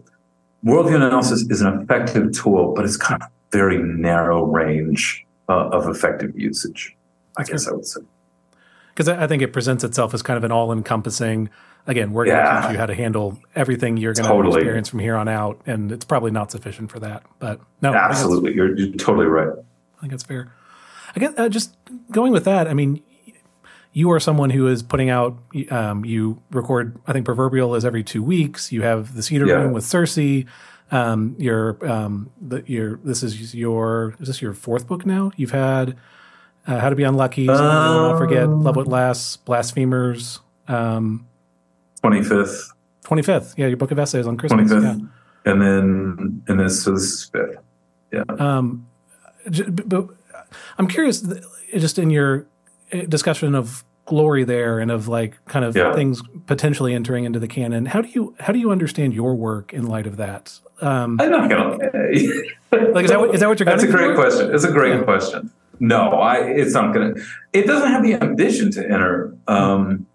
Worldview 0.64 0.96
analysis 0.96 1.42
is 1.50 1.60
an 1.60 1.82
effective 1.82 2.32
tool, 2.32 2.72
but 2.74 2.84
it's 2.84 2.96
kind 2.96 3.22
of 3.22 3.28
very 3.52 3.78
narrow 3.78 4.44
range 4.44 5.24
uh, 5.48 5.68
of 5.68 5.88
effective 5.88 6.38
usage. 6.38 6.96
I 7.36 7.44
guess 7.44 7.68
I 7.68 7.72
would 7.72 7.86
say 7.86 8.00
because 8.94 9.08
I 9.08 9.26
think 9.26 9.42
it 9.42 9.52
presents 9.52 9.82
itself 9.82 10.14
as 10.14 10.22
kind 10.22 10.36
of 10.36 10.44
an 10.44 10.52
all-encompassing. 10.52 11.50
Again, 11.86 12.12
we're 12.12 12.26
going 12.26 12.36
to 12.36 12.60
teach 12.62 12.72
you 12.72 12.78
how 12.78 12.86
to 12.86 12.94
handle 12.94 13.38
everything 13.54 13.96
you're 13.96 14.14
going 14.14 14.24
to 14.24 14.30
totally. 14.30 14.56
experience 14.56 14.88
from 14.88 15.00
here 15.00 15.16
on 15.16 15.26
out, 15.26 15.60
and 15.66 15.90
it's 15.90 16.04
probably 16.04 16.30
not 16.30 16.52
sufficient 16.52 16.90
for 16.90 17.00
that. 17.00 17.24
But 17.40 17.60
no, 17.82 17.92
absolutely, 17.92 18.54
you're, 18.54 18.76
you're, 18.76 18.92
totally 18.92 19.26
right. 19.26 19.48
I 19.48 20.00
think 20.00 20.12
that's 20.12 20.22
fair. 20.22 20.52
Again, 21.16 21.34
uh, 21.36 21.48
just 21.48 21.74
going 22.10 22.32
with 22.32 22.44
that, 22.44 22.68
I 22.68 22.74
mean, 22.74 23.02
you 23.94 24.10
are 24.10 24.20
someone 24.20 24.50
who 24.50 24.66
is 24.66 24.82
putting 24.82 25.08
out. 25.08 25.38
Um, 25.70 26.04
you 26.04 26.42
record, 26.50 26.98
I 27.06 27.12
think, 27.12 27.24
proverbial 27.24 27.76
is 27.76 27.84
every 27.84 28.02
two 28.02 28.22
weeks. 28.22 28.72
You 28.72 28.82
have 28.82 29.14
the 29.14 29.22
Cedar 29.22 29.46
yeah. 29.46 29.54
Room 29.54 29.72
with 29.72 29.84
CiRCE. 29.84 30.46
Um, 30.90 31.34
your 31.38 31.78
um, 31.88 32.30
the, 32.40 32.62
your 32.66 32.98
this 33.04 33.22
is 33.22 33.54
your 33.54 34.14
is 34.20 34.26
this 34.26 34.42
your 34.42 34.52
fourth 34.52 34.86
book 34.86 35.06
now? 35.06 35.30
You've 35.36 35.52
had 35.52 35.96
uh, 36.66 36.80
How 36.80 36.90
to 36.90 36.96
Be 36.96 37.04
Unlucky, 37.04 37.48
um, 37.48 37.56
I'll 37.56 38.18
Forget, 38.18 38.48
Love 38.48 38.76
What 38.76 38.88
Lasts, 38.88 39.36
Blasphemers. 39.38 40.40
Um, 40.66 41.26
25th. 42.02 42.72
25th. 43.04 43.54
Yeah, 43.56 43.68
your 43.68 43.76
book 43.76 43.92
of 43.92 43.98
essays 43.98 44.26
on 44.26 44.36
Christmas. 44.36 44.72
25th. 44.72 44.82
Yeah. 45.00 45.52
And 45.52 45.62
then, 45.62 46.42
and 46.48 46.60
then, 46.60 46.70
so 46.70 46.92
this 46.92 47.02
is 47.02 47.24
fifth. 47.24 47.58
Yeah. 48.12 48.24
Um, 48.38 48.86
but 49.44 50.08
I'm 50.78 50.88
curious, 50.88 51.24
just 51.76 51.98
in 51.98 52.10
your 52.10 52.46
discussion 52.90 53.54
of 53.54 53.84
glory 54.06 54.44
there 54.44 54.78
and 54.78 54.90
of 54.90 55.08
like 55.08 55.42
kind 55.46 55.64
of 55.64 55.74
yeah. 55.76 55.94
things 55.94 56.22
potentially 56.46 56.94
entering 56.94 57.24
into 57.24 57.38
the 57.38 57.48
canon. 57.48 57.86
How 57.86 58.00
do 58.00 58.08
you 58.08 58.34
how 58.40 58.52
do 58.52 58.58
you 58.58 58.70
understand 58.70 59.14
your 59.14 59.34
work 59.34 59.72
in 59.72 59.86
light 59.86 60.06
of 60.06 60.16
that? 60.16 60.58
Um, 60.80 61.18
I'm 61.20 61.30
not 61.30 61.48
gonna 61.48 61.78
like 62.92 63.04
is 63.04 63.10
that 63.10 63.20
what, 63.20 63.34
is 63.34 63.40
that 63.40 63.48
what 63.48 63.58
you're? 63.58 63.66
Going 63.66 63.78
to 63.78 63.82
That's 63.82 63.84
a 63.84 63.86
great 63.86 64.14
for? 64.14 64.14
question. 64.14 64.54
It's 64.54 64.64
a 64.64 64.72
great 64.72 64.96
yeah. 64.96 65.02
question. 65.04 65.50
No, 65.80 66.10
I. 66.12 66.38
It's 66.38 66.74
not 66.74 66.94
going 66.94 67.14
to. 67.14 67.22
It 67.52 67.66
doesn't 67.66 67.88
have 67.88 68.02
the 68.02 68.14
ambition 68.14 68.70
to 68.72 68.84
enter. 68.84 69.36
Um, 69.48 70.06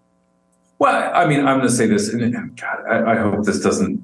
well, 0.78 1.10
I 1.14 1.26
mean, 1.26 1.40
I'm 1.40 1.58
going 1.58 1.68
to 1.68 1.74
say 1.74 1.86
this, 1.86 2.08
and 2.08 2.58
God, 2.58 2.78
I, 2.88 3.12
I, 3.12 3.16
hope 3.16 3.44
this 3.44 3.60
doesn't. 3.60 4.02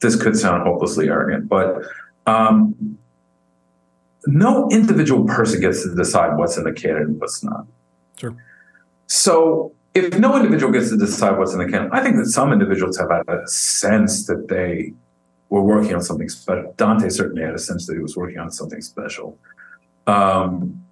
This 0.00 0.16
could 0.16 0.36
sound 0.36 0.62
hopelessly 0.62 1.08
arrogant, 1.08 1.48
but 1.48 1.82
um, 2.26 2.98
no 4.26 4.68
individual 4.70 5.24
person 5.26 5.60
gets 5.60 5.82
to 5.82 5.94
decide 5.94 6.38
what's 6.38 6.56
in 6.56 6.64
the 6.64 6.72
canon 6.72 7.02
and 7.02 7.20
what's 7.20 7.44
not. 7.44 7.66
Sure. 8.18 8.36
So 9.06 9.72
if 9.94 10.18
no 10.18 10.36
individual 10.36 10.72
gets 10.72 10.90
to 10.90 10.96
decide 10.96 11.38
what's 11.38 11.52
in 11.52 11.58
the 11.58 11.68
canon, 11.68 11.90
I 11.92 12.02
think 12.02 12.16
that 12.16 12.26
some 12.26 12.52
individuals 12.52 12.98
have 12.98 13.10
had 13.10 13.28
a 13.28 13.46
sense 13.48 14.26
that 14.26 14.48
they 14.48 14.92
were 15.48 15.62
working 15.62 15.94
on 15.94 16.02
something 16.02 16.28
special. 16.28 16.74
Dante 16.76 17.08
certainly 17.08 17.42
had 17.42 17.54
a 17.54 17.58
sense 17.58 17.86
that 17.86 17.94
he 17.94 18.00
was 18.00 18.16
working 18.16 18.38
on 18.38 18.50
something 18.50 18.82
special. 18.82 19.38
Um, 20.06 20.84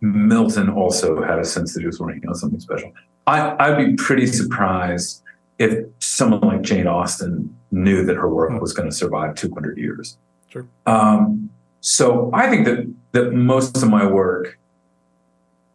Milton 0.00 0.68
also 0.68 1.22
had 1.22 1.38
a 1.38 1.44
sense 1.44 1.74
that 1.74 1.80
he 1.80 1.86
was 1.86 2.00
working 2.00 2.28
on 2.28 2.34
something 2.34 2.60
special. 2.60 2.92
I, 3.26 3.54
I'd 3.58 3.78
be 3.78 3.94
pretty 3.94 4.26
surprised 4.26 5.22
if 5.58 5.86
someone 6.00 6.40
like 6.40 6.62
Jane 6.62 6.86
Austen 6.86 7.56
knew 7.70 8.04
that 8.04 8.16
her 8.16 8.28
work 8.28 8.50
hmm. 8.50 8.58
was 8.58 8.72
going 8.72 8.88
to 8.88 8.94
survive 8.94 9.34
200 9.36 9.78
years. 9.78 10.18
Sure. 10.48 10.66
Um, 10.86 11.50
so 11.80 12.30
I 12.32 12.48
think 12.48 12.66
that 12.66 12.92
that 13.12 13.32
most 13.32 13.82
of 13.82 13.88
my 13.88 14.04
work 14.06 14.58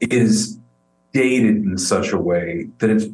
is 0.02 0.59
dated 1.14 1.57
in 1.57 1.78
such 1.78 2.12
a 2.12 2.18
way 2.18 2.68
that 2.80 2.89
it's 2.89 3.05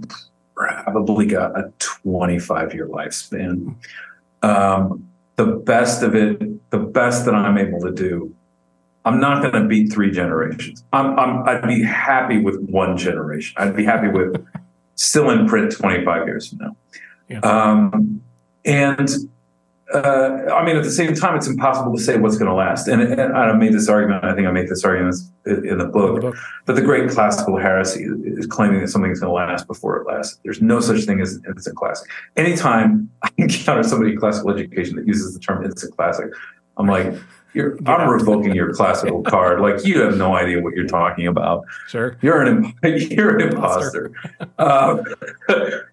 probably 0.56 1.26
got 1.26 1.58
a 1.58 1.72
25 1.80 2.74
year 2.74 2.88
lifespan. 2.88 3.76
Um, 4.42 5.10
the 5.36 5.46
best 5.46 6.02
of 6.04 6.16
it, 6.16 6.70
the 6.70 6.78
best 6.78 7.26
that 7.26 7.36
I'm 7.36 7.58
able 7.58 7.82
to 7.82 7.92
do 7.92 8.36
I'm 9.06 9.20
not 9.20 9.44
going 9.44 9.54
to 9.54 9.68
beat 9.68 9.94
three 9.94 10.10
generations. 10.10 10.84
I'm, 10.92 11.18
I'm, 11.18 11.48
I'd 11.48 11.68
be 11.68 11.84
happy 11.84 12.40
with 12.40 12.60
one 12.70 12.98
generation. 12.98 13.56
I'd 13.58 13.76
be 13.76 13.86
happy 13.86 14.08
with 14.08 14.44
still 14.96 15.30
in 15.30 15.48
print 15.48 15.72
25 15.72 16.28
years 16.28 16.50
from 16.50 16.58
now. 16.58 16.76
Yeah. 17.30 17.40
Um, 17.40 18.24
and 18.66 19.10
uh, 19.94 20.52
I 20.52 20.66
mean, 20.66 20.76
at 20.76 20.84
the 20.84 20.92
same 20.92 21.14
time, 21.14 21.36
it's 21.36 21.48
impossible 21.48 21.96
to 21.96 22.02
say 22.02 22.18
what's 22.18 22.38
going 22.38 22.50
to 22.50 22.56
last. 22.56 22.88
And, 22.88 23.02
and, 23.02 23.34
I 23.34 23.54
made 23.54 23.74
this 23.74 23.88
argument. 23.88 24.24
I 24.24 24.34
think 24.34 24.48
I 24.48 24.52
made 24.52 24.68
this 24.68 24.84
argument 24.84 25.16
in 25.46 25.78
the 25.78 25.86
book. 25.86 26.16
The 26.16 26.22
book. 26.22 26.36
But 26.66 26.76
the 26.76 26.82
great 26.82 27.10
classical 27.10 27.58
heresy 27.58 28.08
is 28.26 28.48
claiming 28.48 28.82
that 28.82 28.88
something 28.88 29.12
is 29.12 29.20
going 29.20 29.30
to 29.30 29.34
last 29.34 29.68
before 29.68 29.98
it 29.98 30.08
lasts. 30.08 30.40
There's 30.44 30.62
no 30.62 30.80
such 30.80 31.04
thing 31.04 31.22
as 31.22 31.36
an 31.36 31.44
instant 31.48 31.76
classic. 31.78 32.10
Anytime 32.36 33.12
I 33.22 33.30
encounter 33.38 33.84
somebody 33.84 34.14
in 34.14 34.20
classical 34.20 34.50
education 34.50 34.96
that 34.96 35.06
uses 35.06 35.36
the 35.36 35.40
term 35.40 35.64
instant 35.64 35.96
classic, 35.96 36.32
I'm 36.78 36.88
like, 36.88 37.14
you're, 37.54 37.78
I'm 37.86 38.10
revoking 38.10 38.54
your 38.54 38.74
classical 38.74 39.24
card. 39.24 39.62
Like 39.62 39.86
you 39.86 40.02
have 40.02 40.18
no 40.18 40.36
idea 40.36 40.62
what 40.62 40.74
you're 40.76 40.88
talking 40.88 41.26
about. 41.26 41.64
Sure, 41.88 42.18
you're 42.22 42.42
an 42.42 42.74
you're 42.84 43.38
an 43.38 43.50
imposter. 43.50 44.12
um, 44.60 45.04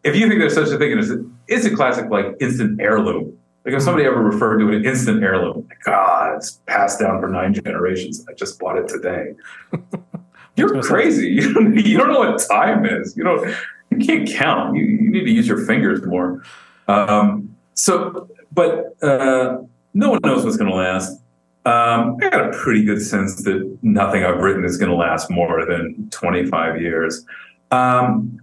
if 0.03 0.17
you 0.17 0.29
think 0.29 0.41
there's 0.41 0.55
such 0.55 0.71
a 0.71 0.79
thing 0.79 0.99
as 0.99 1.13
instant 1.49 1.77
classic, 1.77 2.11
like 2.11 2.27
instant 2.41 2.81
heirloom. 2.81 3.39
Like 3.65 3.75
if 3.75 3.83
somebody 3.83 4.07
ever 4.07 4.21
referred 4.21 4.59
to 4.59 4.69
an 4.71 4.85
instant 4.85 5.23
heirloom, 5.23 5.67
like 5.69 5.81
God, 5.85 6.37
it's 6.37 6.61
passed 6.67 6.99
down 6.99 7.21
for 7.21 7.29
nine 7.29 7.55
generations. 7.55 8.25
I 8.29 8.33
just 8.33 8.59
bought 8.59 8.77
it 8.77 8.89
today. 8.89 9.35
You're 10.57 10.83
crazy. 10.83 11.29
You 11.33 11.55
don't, 11.55 11.77
you 11.77 11.99
don't 11.99 12.09
know 12.09 12.19
what 12.19 12.43
time 12.49 12.85
is. 12.85 13.17
You 13.17 13.25
don't. 13.25 13.55
You 13.91 13.99
can't 13.99 14.29
count. 14.29 14.77
You, 14.77 14.85
you 14.85 15.11
need 15.11 15.25
to 15.25 15.31
use 15.31 15.47
your 15.47 15.65
fingers 15.67 16.05
more. 16.05 16.43
Um, 16.89 17.55
so, 17.75 18.29
but 18.53 18.97
uh, 19.03 19.59
no 19.95 20.11
one 20.11 20.21
knows 20.25 20.45
what's 20.45 20.57
going 20.57 20.71
to 20.71 20.77
last. 20.77 21.19
Um, 21.65 22.17
I 22.21 22.31
got 22.31 22.49
a 22.49 22.59
pretty 22.59 22.85
good 22.85 23.03
sense 23.03 23.45
that 23.45 23.79
nothing 23.83 24.25
I've 24.25 24.39
written 24.39 24.65
is 24.65 24.79
going 24.79 24.91
to 24.91 24.97
last 24.97 25.31
more 25.31 25.65
than 25.65 26.09
25 26.11 26.81
years. 26.81 27.25
Um, 27.71 28.41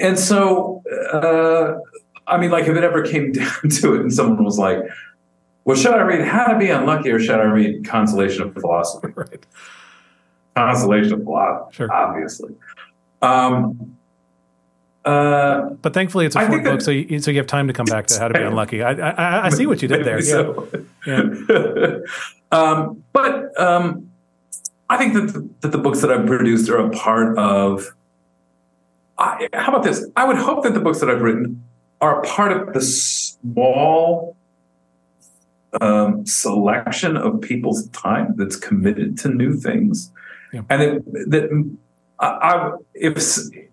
and 0.00 0.18
so, 0.18 0.82
uh, 1.12 1.78
I 2.26 2.38
mean, 2.38 2.50
like 2.50 2.64
if 2.64 2.76
it 2.76 2.84
ever 2.84 3.02
came 3.02 3.32
down 3.32 3.68
to 3.68 3.94
it 3.94 4.00
and 4.00 4.12
someone 4.12 4.44
was 4.44 4.58
like, 4.58 4.78
well, 5.64 5.76
should 5.76 5.92
I 5.92 6.02
read 6.02 6.26
How 6.26 6.46
to 6.46 6.58
Be 6.58 6.70
Unlucky 6.70 7.10
or 7.10 7.20
should 7.20 7.38
I 7.38 7.44
read 7.44 7.86
Consolation 7.86 8.42
of 8.42 8.54
Philosophy? 8.54 9.08
Right. 9.16 9.46
Consolation 10.54 11.14
of 11.14 11.24
Philosophy, 11.24 11.76
sure. 11.76 11.92
obviously. 11.92 12.54
Um, 13.22 13.96
uh, 15.04 15.70
but 15.80 15.94
thankfully, 15.94 16.26
it's 16.26 16.36
a 16.36 16.46
fourth 16.46 16.62
book, 16.62 16.80
so 16.80 16.90
you, 16.90 17.18
so 17.20 17.30
you 17.30 17.38
have 17.38 17.46
time 17.46 17.66
to 17.68 17.72
come 17.72 17.86
back 17.86 18.06
to 18.08 18.18
how 18.18 18.28
to 18.28 18.34
be 18.34 18.44
unlucky. 18.44 18.82
I, 18.82 18.92
I, 18.92 19.46
I 19.46 19.48
see 19.48 19.66
what 19.66 19.80
you 19.80 19.88
did 19.88 20.04
there. 20.04 20.20
So. 20.20 20.68
Yeah. 21.06 21.98
um, 22.52 23.02
but 23.12 23.58
um, 23.58 24.10
I 24.90 24.98
think 24.98 25.14
that 25.14 25.32
the, 25.32 25.48
that 25.62 25.72
the 25.72 25.78
books 25.78 26.02
that 26.02 26.12
I've 26.12 26.26
produced 26.26 26.68
are 26.68 26.78
a 26.78 26.90
part 26.90 27.38
of. 27.38 27.94
I, 29.18 29.48
how 29.54 29.72
about 29.72 29.84
this? 29.84 30.06
I 30.16 30.24
would 30.24 30.36
hope 30.36 30.64
that 30.64 30.74
the 30.74 30.80
books 30.80 31.00
that 31.00 31.08
I've 31.08 31.22
written 31.22 31.64
are 32.02 32.20
part 32.22 32.52
of 32.52 32.74
the 32.74 32.82
small 32.82 34.36
um, 35.80 36.26
selection 36.26 37.16
of 37.16 37.40
people's 37.40 37.88
time 37.88 38.34
that's 38.36 38.56
committed 38.56 39.16
to 39.18 39.28
new 39.28 39.56
things, 39.56 40.12
yeah. 40.52 40.62
and 40.68 40.82
it, 40.82 41.30
that 41.30 41.48
I, 42.18 42.26
I, 42.26 42.72
if 42.92 43.16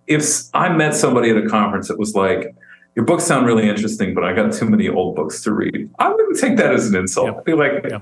if 0.08 0.44
I 0.54 0.70
met 0.70 0.96
somebody 0.96 1.30
at 1.32 1.38
a 1.38 1.50
conference 1.50 1.90
that 1.90 2.00
was 2.00 2.16
like, 2.16 2.56
your 2.96 3.06
books 3.06 3.24
sound 3.26 3.46
really 3.46 3.68
interesting, 3.68 4.14
but 4.14 4.24
I 4.24 4.34
got 4.34 4.54
too 4.54 4.70
many 4.70 4.90
old 4.90 5.16
books 5.16 5.44
to 5.44 5.54
read. 5.54 5.90
I 6.00 6.10
wouldn't 6.10 6.40
take 6.40 6.58
that 6.58 6.74
as 6.74 6.90
an 6.90 6.96
insult. 6.96 7.28
Yeah. 7.28 7.38
I'd 7.38 7.44
be 7.46 7.54
like, 7.54 7.86
yeah. 7.90 8.00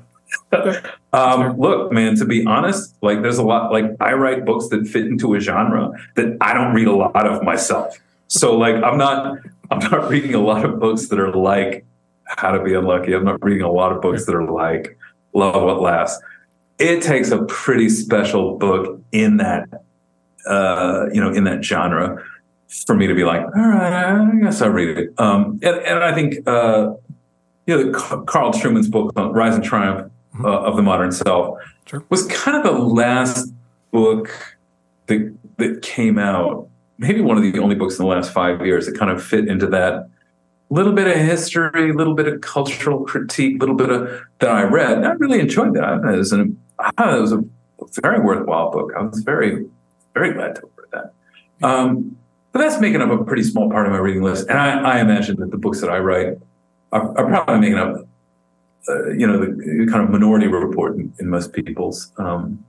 um, 1.14 1.58
look, 1.58 1.92
man, 1.92 2.16
to 2.18 2.26
be 2.26 2.46
honest, 2.46 2.96
like 3.02 3.22
there's 3.22 3.38
a 3.38 3.44
lot, 3.44 3.72
like 3.72 3.86
I 4.00 4.14
write 4.14 4.46
books 4.46 4.68
that 4.70 4.88
fit 4.88 5.06
into 5.06 5.34
a 5.34 5.40
genre 5.40 5.92
that 6.16 6.38
I 6.42 6.54
don't 6.54 6.74
read 6.74 6.88
a 6.88 6.96
lot 6.96 7.28
of 7.28 7.44
myself. 7.44 8.00
So 8.28 8.58
like, 8.58 8.76
I'm 8.76 8.98
not, 8.98 9.38
I'm 9.70 9.80
not 9.80 10.10
reading 10.10 10.34
a 10.34 10.42
lot 10.42 10.66
of 10.66 10.80
books 10.80 11.08
that 11.08 11.20
are 11.20 11.34
like 11.34 11.86
how 12.26 12.52
to 12.52 12.64
be 12.64 12.74
unlucky. 12.74 13.14
I'm 13.14 13.26
not 13.26 13.44
reading 13.44 13.64
a 13.64 13.72
lot 13.72 13.92
of 13.92 14.02
books 14.02 14.26
that 14.26 14.36
are 14.36 14.50
like 14.50 14.98
love 15.34 15.62
what 15.62 15.82
lasts. 15.82 16.22
It 16.80 17.02
takes 17.02 17.32
a 17.32 17.44
pretty 17.46 17.90
special 17.90 18.58
book 18.58 19.02
in 19.12 19.38
that, 19.38 19.68
uh, 20.46 21.08
you 21.12 21.20
know, 21.20 21.32
in 21.32 21.44
that 21.46 21.64
genre 21.64 22.24
for 22.86 22.96
me 22.96 23.08
to 23.08 23.16
be 23.16 23.24
like, 23.24 23.42
all 23.42 23.68
right, 23.68 23.94
I 23.94 24.40
guess 24.42 24.62
I'll 24.62 24.70
read 24.70 24.98
it. 24.98 25.14
Um, 25.18 25.60
and, 25.64 25.78
and 25.78 26.04
I 26.04 26.14
think, 26.14 26.48
uh, 26.48 26.94
you 27.66 27.92
know, 27.92 27.92
Carl 27.92 28.54
Trueman's 28.54 28.90
book, 28.90 29.12
Rise 29.16 29.56
and 29.56 29.64
Triumph 29.64 30.12
mm-hmm. 30.36 30.46
uh, 30.46 30.50
of 30.50 30.76
the 30.76 30.82
Modern 30.82 31.12
Self, 31.12 31.58
sure. 31.86 32.04
was 32.10 32.26
kind 32.28 32.58
of 32.58 32.64
the 32.64 32.80
last 32.80 33.54
book 33.92 34.30
that, 35.08 35.34
that 35.58 35.82
came 35.82 36.20
out, 36.20 36.67
maybe 36.98 37.22
one 37.22 37.38
of 37.38 37.44
the 37.44 37.60
only 37.60 37.76
books 37.76 37.98
in 37.98 38.06
the 38.06 38.10
last 38.10 38.32
five 38.32 38.66
years 38.66 38.86
that 38.86 38.98
kind 38.98 39.12
of 39.12 39.24
fit 39.24 39.48
into 39.48 39.68
that 39.68 40.10
little 40.70 40.94
bit 40.94 41.08
of 41.08 41.16
history, 41.16 41.92
a 41.92 41.94
little 41.94 42.14
bit 42.14 42.28
of 42.28 42.42
cultural 42.42 43.06
critique, 43.06 43.56
a 43.56 43.60
little 43.60 43.76
bit 43.76 43.90
of 43.90 44.22
that 44.40 44.50
I 44.50 44.64
read. 44.64 45.04
I 45.04 45.12
really 45.14 45.40
enjoyed 45.40 45.74
that. 45.76 46.02
It 46.04 46.18
was, 46.18 46.32
an, 46.34 46.60
it 47.00 47.22
was 47.22 47.32
a 47.32 47.44
very 48.02 48.20
worthwhile 48.20 48.72
book. 48.72 48.92
I 48.98 49.04
was 49.04 49.22
very, 49.22 49.66
very 50.14 50.34
glad 50.34 50.56
to 50.56 50.62
read 50.76 50.88
that. 50.92 51.14
Um, 51.66 52.18
but 52.52 52.60
that's 52.60 52.82
making 52.82 53.02
up 53.02 53.10
a 53.10 53.24
pretty 53.24 53.44
small 53.44 53.70
part 53.70 53.86
of 53.86 53.92
my 53.92 54.00
reading 54.00 54.24
list. 54.24 54.50
And 54.50 54.58
I, 54.60 54.98
I 54.98 55.00
imagine 55.00 55.40
that 55.40 55.52
the 55.52 55.58
books 55.58 55.80
that 55.82 55.90
I 55.90 56.00
write 56.00 56.38
are, 56.92 57.18
are 57.18 57.28
probably 57.28 57.60
making 57.60 57.78
up, 57.78 58.08
uh, 58.90 59.12
you 59.12 59.28
know, 59.28 59.40
the 59.40 59.88
kind 59.92 60.04
of 60.04 60.10
minority 60.10 60.48
report 60.48 60.96
in, 60.96 61.14
in 61.20 61.30
most 61.30 61.54
people's 61.54 62.12
um, 62.18 62.66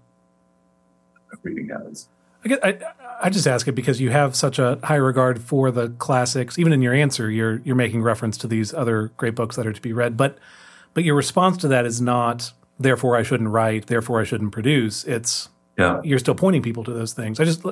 reading 1.42 1.68
habits. 1.68 2.08
I, 2.45 2.49
guess, 2.49 2.59
I, 2.62 2.78
I 3.22 3.30
just 3.30 3.47
ask 3.47 3.66
it 3.68 3.72
because 3.72 4.01
you 4.01 4.11
have 4.11 4.36
such 4.36 4.59
a 4.59 4.78
high 4.84 4.97
regard 4.97 5.43
for 5.43 5.70
the 5.70 5.89
classics. 5.91 6.59
Even 6.59 6.72
in 6.72 6.82
your 6.82 6.95
answer, 6.95 7.30
you're 7.30 7.59
you're 7.64 7.76
making 7.76 8.03
reference 8.03 8.36
to 8.39 8.47
these 8.47 8.72
other 8.72 9.12
great 9.16 9.34
books 9.34 9.57
that 9.57 9.66
are 9.66 9.72
to 9.72 9.80
be 9.80 9.93
read. 9.93 10.16
But 10.16 10.39
but 10.95 11.05
your 11.05 11.14
response 11.14 11.57
to 11.59 11.68
that 11.68 11.84
is 11.84 12.01
not 12.01 12.53
therefore 12.78 13.16
I 13.16 13.22
shouldn't 13.22 13.51
write, 13.51 13.86
therefore 13.86 14.20
I 14.20 14.24
shouldn't 14.24 14.53
produce. 14.53 15.05
It's 15.05 15.49
yeah. 15.76 16.01
you're 16.05 16.18
still 16.18 16.34
pointing 16.34 16.62
people 16.62 16.84
to 16.84 16.93
those 16.93 17.12
things. 17.12 17.41
I 17.41 17.45
just 17.45 17.64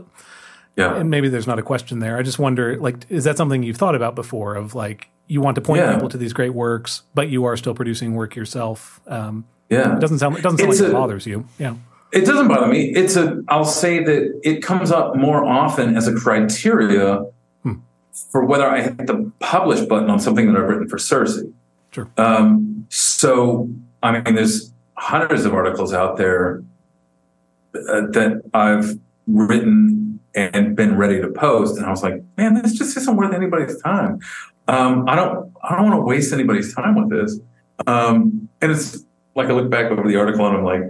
yeah. 0.77 0.95
And 0.97 1.11
maybe 1.11 1.29
there's 1.29 1.47
not 1.47 1.59
a 1.59 1.63
question 1.63 2.01
there. 2.01 2.19
I 2.19 2.23
just 2.23 2.39
wonder, 2.39 2.77
like, 2.79 3.11
is 3.11 3.25
that 3.25 3.37
something 3.37 3.63
you've 3.63 3.79
thought 3.79 3.95
about 3.95 4.15
before? 4.15 4.55
Of 4.55 4.75
like, 4.75 5.09
you 5.27 5.41
want 5.41 5.55
to 5.55 5.63
point 5.63 5.81
yeah. 5.81 5.95
people 5.95 6.11
to 6.11 6.19
these 6.19 6.35
great 6.35 6.53
works, 6.53 7.03
but 7.15 7.31
you 7.31 7.45
are 7.47 7.57
still 7.57 7.75
producing 7.75 8.15
work 8.15 8.37
yourself. 8.37 9.01
Um, 9.07 9.47
yeah, 9.71 9.97
it 9.97 10.01
doesn't 10.01 10.19
sound. 10.19 10.37
It 10.37 10.43
doesn't 10.43 10.59
sound 10.59 10.73
it's 10.73 10.81
like 10.81 10.89
a, 10.89 10.91
it 10.91 10.95
bothers 10.95 11.27
you. 11.27 11.47
Yeah. 11.59 11.77
It 12.13 12.25
doesn't 12.25 12.49
bother 12.49 12.69
me. 12.69 12.93
It's 12.95 13.17
a. 13.17 13.43
I'll 13.49 13.65
say 13.65 14.03
that 14.03 14.41
it 14.43 14.63
comes 14.63 14.91
up 14.91 15.17
more 15.17 15.45
often 15.45 15.97
as 15.97 16.07
a 16.07 16.15
criteria 16.15 17.27
hmm. 17.63 17.75
for 18.31 18.45
whether 18.45 18.69
I 18.69 18.83
hit 18.83 19.07
the 19.07 19.31
publish 19.41 19.81
button 19.81 20.09
on 20.09 20.21
something 20.21 20.53
that 20.53 20.61
I've 20.61 20.69
written 20.69 20.89
for 20.89 20.99
CiRCE. 20.99 21.53
Sure. 21.91 22.11
Um, 22.17 22.87
so 22.91 23.69
I 24.03 24.13
mean, 24.13 24.35
there's 24.35 24.73
hundreds 24.97 25.45
of 25.45 25.55
articles 25.55 25.93
out 25.93 26.17
there 26.17 26.63
uh, 27.75 28.07
that 28.13 28.43
I've 28.55 28.99
written 29.27 30.21
and 30.35 30.77
been 30.77 30.97
ready 30.97 31.21
to 31.21 31.29
post. 31.29 31.77
And 31.77 31.87
I 31.87 31.91
was 31.91 32.03
like, 32.03 32.23
man, 32.37 32.55
this 32.55 32.75
just 32.75 32.97
isn't 32.97 33.17
worth 33.17 33.35
anybody's 33.35 33.81
time. 33.83 34.21
Um, 34.69 35.09
I 35.09 35.17
don't, 35.17 35.53
I 35.63 35.77
don't 35.77 35.91
want 35.91 35.97
to 35.97 36.03
waste 36.03 36.33
anybody's 36.33 36.75
time 36.75 36.95
with 36.95 37.11
this. 37.11 37.41
Um, 37.87 38.49
and 38.61 38.73
it's 38.73 39.05
like 39.35 39.49
I 39.49 39.53
look 39.53 39.71
back 39.71 39.91
over 39.91 40.07
the 40.07 40.17
article 40.17 40.47
and 40.47 40.57
I'm 40.57 40.65
like, 40.65 40.83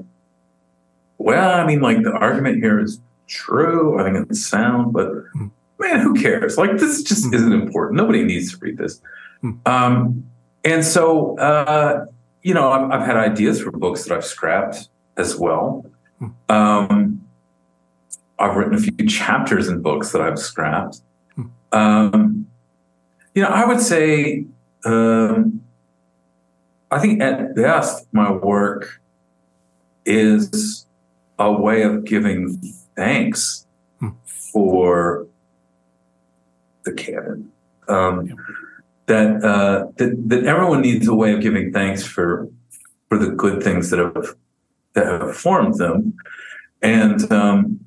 well, 1.18 1.58
I 1.58 1.66
mean, 1.66 1.80
like 1.80 2.02
the 2.02 2.12
argument 2.12 2.62
here 2.62 2.80
is 2.80 3.00
true. 3.26 3.98
I 3.98 4.04
think 4.04 4.30
it's 4.30 4.46
sound, 4.46 4.92
but 4.92 5.10
man, 5.78 6.00
who 6.00 6.14
cares? 6.14 6.56
Like 6.56 6.78
this 6.78 7.02
just 7.02 7.32
isn't 7.32 7.52
important. 7.52 7.96
Nobody 7.96 8.24
needs 8.24 8.52
to 8.52 8.58
read 8.58 8.78
this. 8.78 9.00
Um, 9.64 10.26
and 10.64 10.84
so, 10.84 11.38
uh, 11.38 12.06
you 12.42 12.54
know, 12.54 12.70
I've, 12.70 12.90
I've, 12.90 13.06
had 13.06 13.16
ideas 13.16 13.60
for 13.60 13.70
books 13.70 14.04
that 14.04 14.16
I've 14.16 14.24
scrapped 14.24 14.88
as 15.16 15.36
well. 15.36 15.86
Um, 16.48 17.22
I've 18.38 18.56
written 18.56 18.74
a 18.74 18.78
few 18.78 19.06
chapters 19.06 19.68
in 19.68 19.82
books 19.82 20.12
that 20.12 20.20
I've 20.20 20.38
scrapped. 20.38 21.00
Hmm. 21.34 21.42
Um, 21.72 22.46
you 23.34 23.42
know, 23.42 23.48
I 23.48 23.66
would 23.66 23.80
say, 23.80 24.46
um, 24.84 25.60
I 26.90 26.98
think 26.98 27.20
at 27.20 27.54
best, 27.54 28.06
my 28.12 28.30
work 28.30 29.00
is 30.04 30.86
a 31.39 31.53
way 31.53 31.82
of 31.82 32.05
giving 32.05 32.61
thanks 32.97 33.66
hmm. 34.01 34.11
for 34.26 35.26
the 36.84 36.93
canon. 36.93 37.51
Um, 37.89 38.26
yeah. 38.26 38.34
That, 39.07 39.45
uh, 39.45 39.87
that 39.99 40.28
that 40.30 40.47
everyone 40.47 40.80
needs 40.80 41.07
a 41.07 41.14
way 41.14 41.32
of 41.32 41.41
giving 41.41 41.72
thanks 41.72 42.03
for 42.03 42.49
for 43.09 43.18
the 43.18 43.30
good 43.30 43.62
things 43.62 43.91
that 43.91 44.01
have 44.01 44.34
that 44.95 45.07
have 45.07 45.37
formed 45.37 45.74
them, 45.74 46.14
and 46.82 47.30
um, 47.30 47.87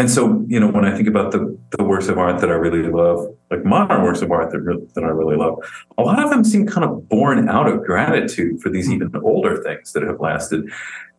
and 0.00 0.10
so, 0.10 0.42
you 0.48 0.58
know, 0.58 0.68
when 0.68 0.86
I 0.86 0.96
think 0.96 1.08
about 1.08 1.30
the, 1.30 1.58
the 1.76 1.84
works 1.84 2.08
of 2.08 2.16
art 2.16 2.40
that 2.40 2.48
I 2.48 2.54
really 2.54 2.90
love, 2.90 3.36
like 3.50 3.66
modern 3.66 4.02
works 4.02 4.22
of 4.22 4.30
art 4.30 4.50
that, 4.50 4.60
re- 4.60 4.82
that 4.94 5.04
I 5.04 5.08
really 5.08 5.36
love, 5.36 5.58
a 5.98 6.02
lot 6.02 6.24
of 6.24 6.30
them 6.30 6.42
seem 6.42 6.66
kind 6.66 6.86
of 6.86 7.06
born 7.06 7.50
out 7.50 7.66
of 7.66 7.84
gratitude 7.84 8.62
for 8.62 8.70
these 8.70 8.86
hmm. 8.86 8.94
even 8.94 9.16
older 9.22 9.62
things 9.62 9.92
that 9.92 10.02
have 10.02 10.18
lasted. 10.18 10.72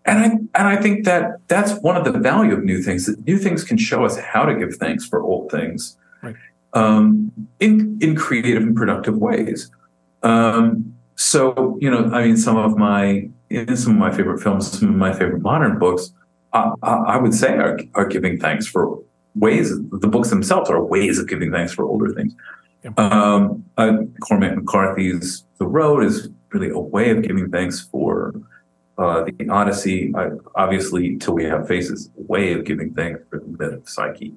And 0.05 0.19
I 0.19 0.25
and 0.59 0.67
I 0.67 0.77
think 0.77 1.05
that 1.05 1.47
that's 1.47 1.73
one 1.81 1.95
of 1.95 2.05
the 2.05 2.17
value 2.17 2.53
of 2.53 2.63
new 2.63 2.81
things. 2.81 3.05
That 3.05 3.25
new 3.25 3.37
things 3.37 3.63
can 3.63 3.77
show 3.77 4.03
us 4.03 4.17
how 4.17 4.45
to 4.45 4.55
give 4.55 4.75
thanks 4.75 5.05
for 5.05 5.21
old 5.21 5.51
things, 5.51 5.95
right. 6.23 6.35
um, 6.73 7.31
in 7.59 7.99
in 8.01 8.15
creative 8.15 8.63
and 8.63 8.75
productive 8.75 9.17
ways. 9.17 9.69
Um, 10.23 10.95
so 11.15 11.77
you 11.79 11.89
know, 11.89 12.09
I 12.11 12.25
mean, 12.25 12.37
some 12.37 12.57
of 12.57 12.77
my 12.77 13.29
in 13.51 13.77
some 13.77 13.93
of 13.93 13.99
my 13.99 14.11
favorite 14.11 14.41
films, 14.41 14.79
some 14.79 14.89
of 14.89 14.95
my 14.95 15.13
favorite 15.13 15.41
modern 15.41 15.77
books 15.77 16.11
I, 16.53 16.73
I 16.83 17.17
would 17.17 17.33
say 17.33 17.57
are, 17.57 17.79
are 17.95 18.05
giving 18.05 18.39
thanks 18.39 18.67
for 18.67 18.99
ways. 19.35 19.69
The 19.69 20.07
books 20.07 20.29
themselves 20.29 20.69
are 20.69 20.83
ways 20.83 21.19
of 21.19 21.27
giving 21.27 21.51
thanks 21.51 21.73
for 21.73 21.85
older 21.85 22.13
things. 22.13 22.33
Yeah. 22.83 22.91
Um, 22.97 23.65
uh, 23.77 23.97
Cormac 24.21 24.55
McCarthy's 24.55 25.45
The 25.59 25.67
Road 25.67 26.03
is 26.03 26.29
really 26.51 26.69
a 26.69 26.79
way 26.79 27.11
of 27.11 27.21
giving 27.21 27.49
thanks 27.49 27.79
for 27.79 28.33
uh, 29.01 29.23
the 29.23 29.49
Odyssey. 29.49 30.13
Obviously, 30.55 31.17
Till 31.17 31.33
We 31.33 31.45
Have 31.45 31.67
Faces, 31.67 32.09
way 32.15 32.53
of 32.53 32.65
giving 32.65 32.93
thanks 32.93 33.21
for 33.29 33.39
the 33.39 33.45
myth 33.45 33.73
of 33.73 33.89
Psyche. 33.89 34.33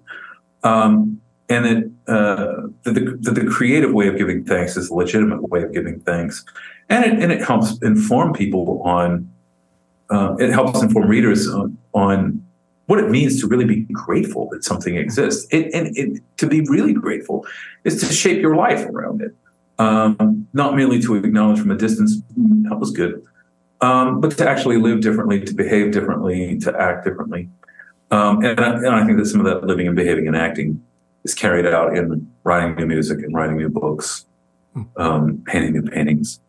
Um, 0.62 1.20
and 1.48 1.64
that, 1.66 2.12
uh, 2.12 2.68
the, 2.84 3.18
the, 3.20 3.30
the, 3.30 3.44
creative 3.44 3.92
way 3.92 4.08
of 4.08 4.16
giving 4.16 4.44
thanks 4.44 4.78
is 4.78 4.88
a 4.88 4.94
legitimate 4.94 5.46
way 5.50 5.62
of 5.62 5.74
giving 5.74 6.00
thanks. 6.00 6.42
And 6.88 7.04
it, 7.04 7.22
and 7.22 7.30
it 7.30 7.42
helps 7.42 7.78
inform 7.82 8.32
people 8.32 8.82
on 8.82 9.30
uh, 10.10 10.36
it 10.38 10.50
helps 10.50 10.82
inform 10.82 11.08
readers 11.08 11.48
on, 11.48 11.78
on, 11.92 12.44
what 12.86 12.98
it 12.98 13.10
means 13.10 13.40
to 13.40 13.46
really 13.46 13.64
be 13.64 13.86
grateful 13.92 14.46
that 14.50 14.62
something 14.62 14.96
exists. 14.96 15.46
It, 15.50 15.72
and 15.72 15.96
it, 15.96 16.22
to 16.36 16.46
be 16.46 16.60
really 16.68 16.92
grateful 16.92 17.46
is 17.84 17.98
to 18.06 18.12
shape 18.12 18.42
your 18.42 18.56
life 18.56 18.84
around 18.84 19.22
it, 19.22 19.34
um, 19.78 20.46
not 20.52 20.76
merely 20.76 21.00
to 21.00 21.14
acknowledge 21.14 21.58
from 21.58 21.70
a 21.70 21.76
distance, 21.76 22.20
that 22.36 22.78
was 22.78 22.90
good, 22.90 23.24
um, 23.80 24.20
but 24.20 24.36
to 24.38 24.48
actually 24.48 24.78
live 24.78 25.00
differently, 25.00 25.40
to 25.40 25.54
behave 25.54 25.92
differently, 25.92 26.58
to 26.58 26.80
act 26.80 27.04
differently. 27.04 27.48
Um, 28.10 28.44
and, 28.44 28.60
I, 28.60 28.74
and 28.74 28.88
I 28.88 29.04
think 29.04 29.18
that 29.18 29.26
some 29.26 29.40
of 29.40 29.46
that 29.46 29.66
living 29.66 29.86
and 29.86 29.96
behaving 29.96 30.26
and 30.26 30.36
acting 30.36 30.82
is 31.24 31.34
carried 31.34 31.66
out 31.66 31.96
in 31.96 32.30
writing 32.44 32.76
new 32.76 32.86
music 32.86 33.18
and 33.18 33.34
writing 33.34 33.56
new 33.56 33.68
books, 33.68 34.26
hmm. 34.72 34.82
um, 34.96 35.42
painting 35.46 35.72
new 35.72 35.82
paintings. 35.82 36.40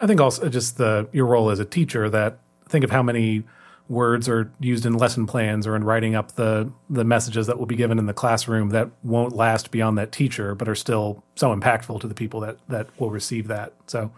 I 0.00 0.06
think 0.06 0.20
also 0.20 0.48
just 0.48 0.78
the 0.78 1.08
your 1.12 1.26
role 1.26 1.50
as 1.50 1.58
a 1.58 1.64
teacher 1.64 2.08
that 2.10 2.38
think 2.68 2.84
of 2.84 2.90
how 2.90 3.02
many 3.02 3.44
words 3.88 4.28
are 4.28 4.52
used 4.60 4.84
in 4.84 4.92
lesson 4.92 5.26
plans 5.26 5.66
or 5.66 5.74
in 5.74 5.82
writing 5.82 6.14
up 6.14 6.32
the 6.32 6.70
the 6.90 7.04
messages 7.04 7.46
that 7.46 7.58
will 7.58 7.66
be 7.66 7.74
given 7.74 7.98
in 7.98 8.06
the 8.06 8.12
classroom 8.12 8.68
that 8.68 8.90
won't 9.02 9.34
last 9.34 9.70
beyond 9.70 9.96
that 9.96 10.12
teacher 10.12 10.54
but 10.54 10.68
are 10.68 10.74
still 10.74 11.24
so 11.34 11.54
impactful 11.54 12.00
to 12.00 12.06
the 12.06 12.14
people 12.14 12.40
that 12.40 12.58
that 12.68 12.86
will 13.00 13.10
receive 13.10 13.48
that. 13.48 13.72
So 13.86 14.12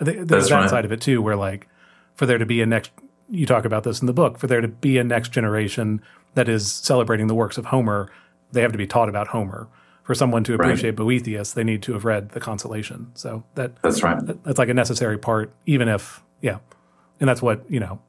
there's 0.00 0.26
That's 0.26 0.48
that 0.48 0.54
right. 0.56 0.70
side 0.70 0.84
of 0.84 0.92
it 0.92 1.00
too 1.00 1.22
where 1.22 1.36
like 1.36 1.68
for 2.14 2.26
there 2.26 2.38
to 2.38 2.46
be 2.46 2.60
a 2.60 2.66
next 2.66 2.90
you 3.30 3.46
talk 3.46 3.64
about 3.64 3.84
this 3.84 4.00
in 4.00 4.06
the 4.06 4.12
book 4.12 4.38
for 4.38 4.46
there 4.46 4.60
to 4.60 4.68
be 4.68 4.98
a 4.98 5.04
next 5.04 5.30
generation 5.30 6.02
that 6.34 6.48
is 6.48 6.70
celebrating 6.70 7.26
the 7.26 7.34
works 7.34 7.58
of 7.58 7.66
Homer 7.66 8.10
they 8.52 8.62
have 8.62 8.72
to 8.72 8.78
be 8.78 8.86
taught 8.86 9.08
about 9.08 9.28
Homer 9.28 9.68
for 10.04 10.14
someone 10.14 10.44
to 10.44 10.54
appreciate 10.54 10.90
right. 10.90 10.96
Boethius, 10.96 11.52
they 11.52 11.64
need 11.64 11.82
to 11.82 11.94
have 11.94 12.04
read 12.04 12.30
the 12.30 12.40
Consolation. 12.40 13.10
So 13.14 13.42
that 13.54 13.82
that's 13.82 14.02
right. 14.02 14.24
That, 14.24 14.44
that's 14.44 14.58
like 14.58 14.68
a 14.68 14.74
necessary 14.74 15.18
part, 15.18 15.52
even 15.66 15.88
if 15.88 16.22
yeah, 16.40 16.58
and 17.20 17.28
that's 17.28 17.42
what 17.42 17.64
you 17.68 17.80
know. 17.80 18.00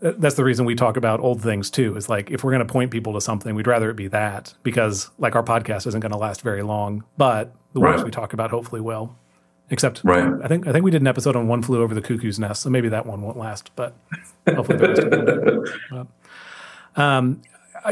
that's 0.00 0.34
the 0.34 0.44
reason 0.44 0.64
we 0.64 0.74
talk 0.74 0.96
about 0.96 1.20
old 1.20 1.42
things 1.42 1.70
too. 1.70 1.96
Is 1.96 2.08
like 2.08 2.30
if 2.30 2.42
we're 2.44 2.50
going 2.50 2.66
to 2.66 2.70
point 2.70 2.90
people 2.90 3.12
to 3.14 3.20
something, 3.20 3.54
we'd 3.54 3.66
rather 3.66 3.90
it 3.90 3.94
be 3.94 4.08
that 4.08 4.54
because 4.62 5.10
like 5.18 5.36
our 5.36 5.44
podcast 5.44 5.86
isn't 5.86 6.00
going 6.00 6.12
to 6.12 6.18
last 6.18 6.42
very 6.42 6.62
long, 6.62 7.04
but 7.16 7.54
the 7.72 7.80
works 7.80 8.02
we 8.02 8.10
talk 8.10 8.32
about 8.32 8.50
hopefully 8.50 8.80
will. 8.80 9.16
Except, 9.72 10.00
right. 10.02 10.32
I 10.42 10.48
think 10.48 10.66
I 10.66 10.72
think 10.72 10.84
we 10.84 10.90
did 10.90 11.00
an 11.00 11.06
episode 11.06 11.36
on 11.36 11.46
One 11.46 11.62
Flew 11.62 11.80
Over 11.80 11.94
the 11.94 12.02
Cuckoo's 12.02 12.40
Nest, 12.40 12.62
so 12.62 12.70
maybe 12.70 12.88
that 12.88 13.06
one 13.06 13.22
won't 13.22 13.38
last. 13.38 13.70
But 13.76 13.94
hopefully, 14.48 14.78
the 14.78 15.64
rest 15.92 16.08
um, 16.96 17.40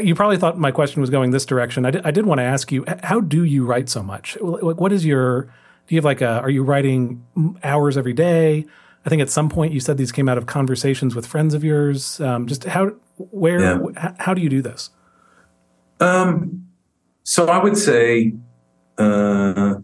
you 0.01 0.13
probably 0.13 0.37
thought 0.37 0.57
my 0.57 0.71
question 0.71 0.99
was 0.99 1.09
going 1.09 1.31
this 1.31 1.45
direction. 1.45 1.85
I 1.85 1.91
did, 1.91 2.05
I 2.05 2.11
did 2.11 2.25
want 2.25 2.39
to 2.39 2.43
ask 2.43 2.71
you, 2.71 2.83
how 3.03 3.21
do 3.21 3.45
you 3.45 3.65
write 3.65 3.87
so 3.87 4.03
much? 4.03 4.37
Like, 4.41 4.79
what 4.79 4.91
is 4.91 5.05
your? 5.05 5.43
Do 5.43 5.95
you 5.95 5.97
have 5.97 6.05
like 6.05 6.19
a? 6.19 6.41
Are 6.41 6.49
you 6.49 6.63
writing 6.63 7.25
hours 7.63 7.97
every 7.97 8.13
day? 8.13 8.65
I 9.05 9.09
think 9.09 9.21
at 9.21 9.29
some 9.29 9.49
point 9.49 9.73
you 9.73 9.79
said 9.79 9.97
these 9.97 10.11
came 10.11 10.27
out 10.27 10.37
of 10.37 10.45
conversations 10.45 11.15
with 11.15 11.25
friends 11.25 11.53
of 11.53 11.63
yours. 11.63 12.19
Um, 12.19 12.47
just 12.47 12.65
how, 12.65 12.91
where, 13.15 13.61
yeah. 13.61 14.13
how 14.19 14.33
do 14.33 14.41
you 14.41 14.49
do 14.49 14.61
this? 14.61 14.89
Um, 15.99 16.67
so 17.23 17.47
I 17.47 17.63
would 17.63 17.77
say 17.77 18.33
uh, 18.97 19.75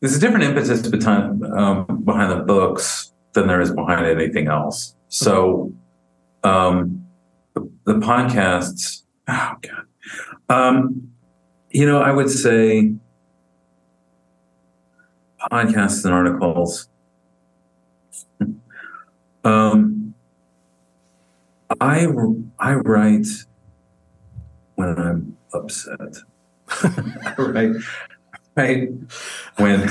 there's 0.00 0.16
a 0.16 0.20
different 0.20 0.44
impetus 0.44 0.86
behind 0.88 1.44
um, 1.46 2.02
behind 2.04 2.30
the 2.32 2.44
books 2.44 3.12
than 3.32 3.46
there 3.46 3.60
is 3.60 3.72
behind 3.72 4.06
anything 4.06 4.48
else. 4.48 4.94
So 5.08 5.72
um, 6.44 7.06
the, 7.54 7.70
the, 7.84 7.94
podcasts, 7.94 9.02
oh 9.28 9.52
god, 9.60 9.86
um, 10.48 11.12
you 11.70 11.86
know, 11.86 12.00
I 12.00 12.12
would 12.12 12.30
say 12.30 12.92
podcasts 15.50 16.04
and 16.04 16.12
articles 16.12 16.88
um, 19.44 20.14
I 21.80 22.06
I 22.58 22.74
write 22.74 23.26
when 24.74 24.98
I'm 24.98 25.36
upset. 25.52 26.16
I 26.68 27.34
write 27.38 27.76
right 28.56 28.88
when 29.56 29.88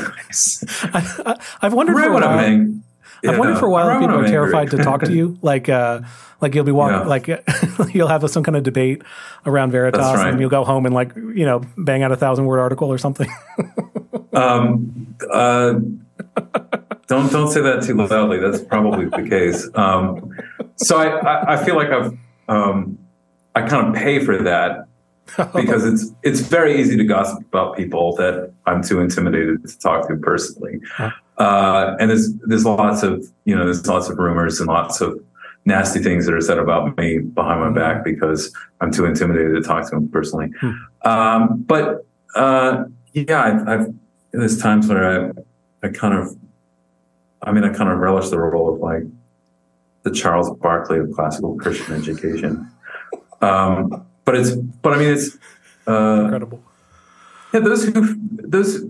I, 0.93 1.37
have 1.61 1.73
wondered 1.73 1.95
for 1.95 2.09
a 2.09 2.13
while. 2.13 2.23
I'm 2.23 2.83
yeah, 3.23 3.31
I've 3.31 3.39
wondered 3.39 3.53
no, 3.53 3.59
for 3.59 3.65
a 3.65 3.71
while 3.71 3.89
if 3.89 3.99
people 3.99 4.19
are 4.19 4.27
terrified 4.27 4.71
to 4.71 4.77
talk 4.77 5.01
to 5.01 5.13
you. 5.13 5.37
Like, 5.45 5.69
uh, 5.69 6.01
like 6.41 6.55
you'll 6.55 6.65
be 6.65 6.71
walking, 6.71 7.01
yeah. 7.01 7.07
like 7.07 7.27
you'll 7.93 8.07
have 8.07 8.27
some 8.29 8.43
kind 8.43 8.55
of 8.55 8.63
debate 8.63 9.03
around 9.45 9.71
Veritas, 9.71 10.01
right. 10.01 10.29
and 10.29 10.39
you'll 10.39 10.49
go 10.49 10.63
home 10.63 10.85
and 10.85 10.93
like 10.93 11.15
you 11.15 11.45
know 11.45 11.61
bang 11.77 12.03
out 12.03 12.11
a 12.11 12.15
thousand 12.15 12.45
word 12.45 12.59
article 12.59 12.91
or 12.91 12.97
something. 12.97 13.29
um, 14.33 15.15
uh, 15.31 15.73
don't 17.07 17.31
don't 17.31 17.49
say 17.49 17.61
that 17.61 17.83
too 17.83 17.95
loudly. 17.95 18.39
That's 18.39 18.61
probably 18.61 19.05
the 19.05 19.29
case. 19.29 19.69
Um, 19.75 20.35
so 20.75 20.97
I, 20.97 21.07
I, 21.07 21.53
I 21.53 21.63
feel 21.63 21.75
like 21.75 21.89
I've 21.89 22.17
um, 22.47 22.97
I 23.53 23.67
kind 23.67 23.87
of 23.87 23.95
pay 23.95 24.23
for 24.23 24.43
that 24.43 24.87
because 25.55 25.85
it's 25.85 26.13
it's 26.23 26.39
very 26.41 26.79
easy 26.79 26.95
to 26.95 27.03
gossip 27.03 27.39
about 27.39 27.75
people 27.75 28.15
that 28.15 28.51
I'm 28.65 28.83
too 28.83 28.99
intimidated 28.99 29.67
to 29.67 29.79
talk 29.79 30.07
to 30.07 30.15
personally. 30.17 30.79
Uh, 31.37 31.95
and 31.99 32.09
there's 32.09 32.33
there's 32.45 32.65
lots 32.65 33.03
of 33.03 33.25
you 33.45 33.55
know 33.55 33.65
there's 33.65 33.85
lots 33.87 34.09
of 34.09 34.17
rumors 34.17 34.59
and 34.59 34.67
lots 34.67 35.01
of 35.01 35.19
nasty 35.65 35.99
things 35.99 36.25
that 36.25 36.33
are 36.35 36.41
said 36.41 36.59
about 36.59 36.95
me 36.97 37.19
behind 37.19 37.59
my 37.59 37.71
back 37.71 38.03
because 38.03 38.55
I'm 38.81 38.91
too 38.91 39.05
intimidated 39.05 39.55
to 39.55 39.61
talk 39.61 39.85
to 39.85 39.95
them 39.95 40.07
personally. 40.09 40.51
Hmm. 40.59 40.71
Um, 41.03 41.63
but 41.63 42.05
uh, 42.35 42.83
yeah, 43.13 43.43
I've, 43.43 43.67
I've 43.67 43.93
there's 44.31 44.61
times 44.61 44.87
where 44.87 45.31
I 45.31 45.31
I 45.83 45.89
kind 45.89 46.13
of 46.13 46.35
I 47.45 47.51
mean, 47.51 47.63
I 47.63 47.69
kind 47.69 47.89
of 47.89 47.99
relish 47.99 48.29
the 48.29 48.39
role 48.39 48.73
of 48.73 48.79
like 48.79 49.03
the 50.03 50.11
Charles 50.11 50.51
Barkley 50.57 50.99
of 50.99 51.11
classical 51.11 51.55
Christian 51.57 51.95
education. 51.95 52.71
Um, 53.41 54.05
but 54.25 54.35
it's, 54.35 54.51
but 54.51 54.93
I 54.93 54.97
mean, 54.97 55.13
it's 55.13 55.37
uh, 55.87 56.23
incredible. 56.23 56.63
Yeah, 57.53 57.61
those 57.61 57.85
who 57.85 58.17
those 58.31 58.83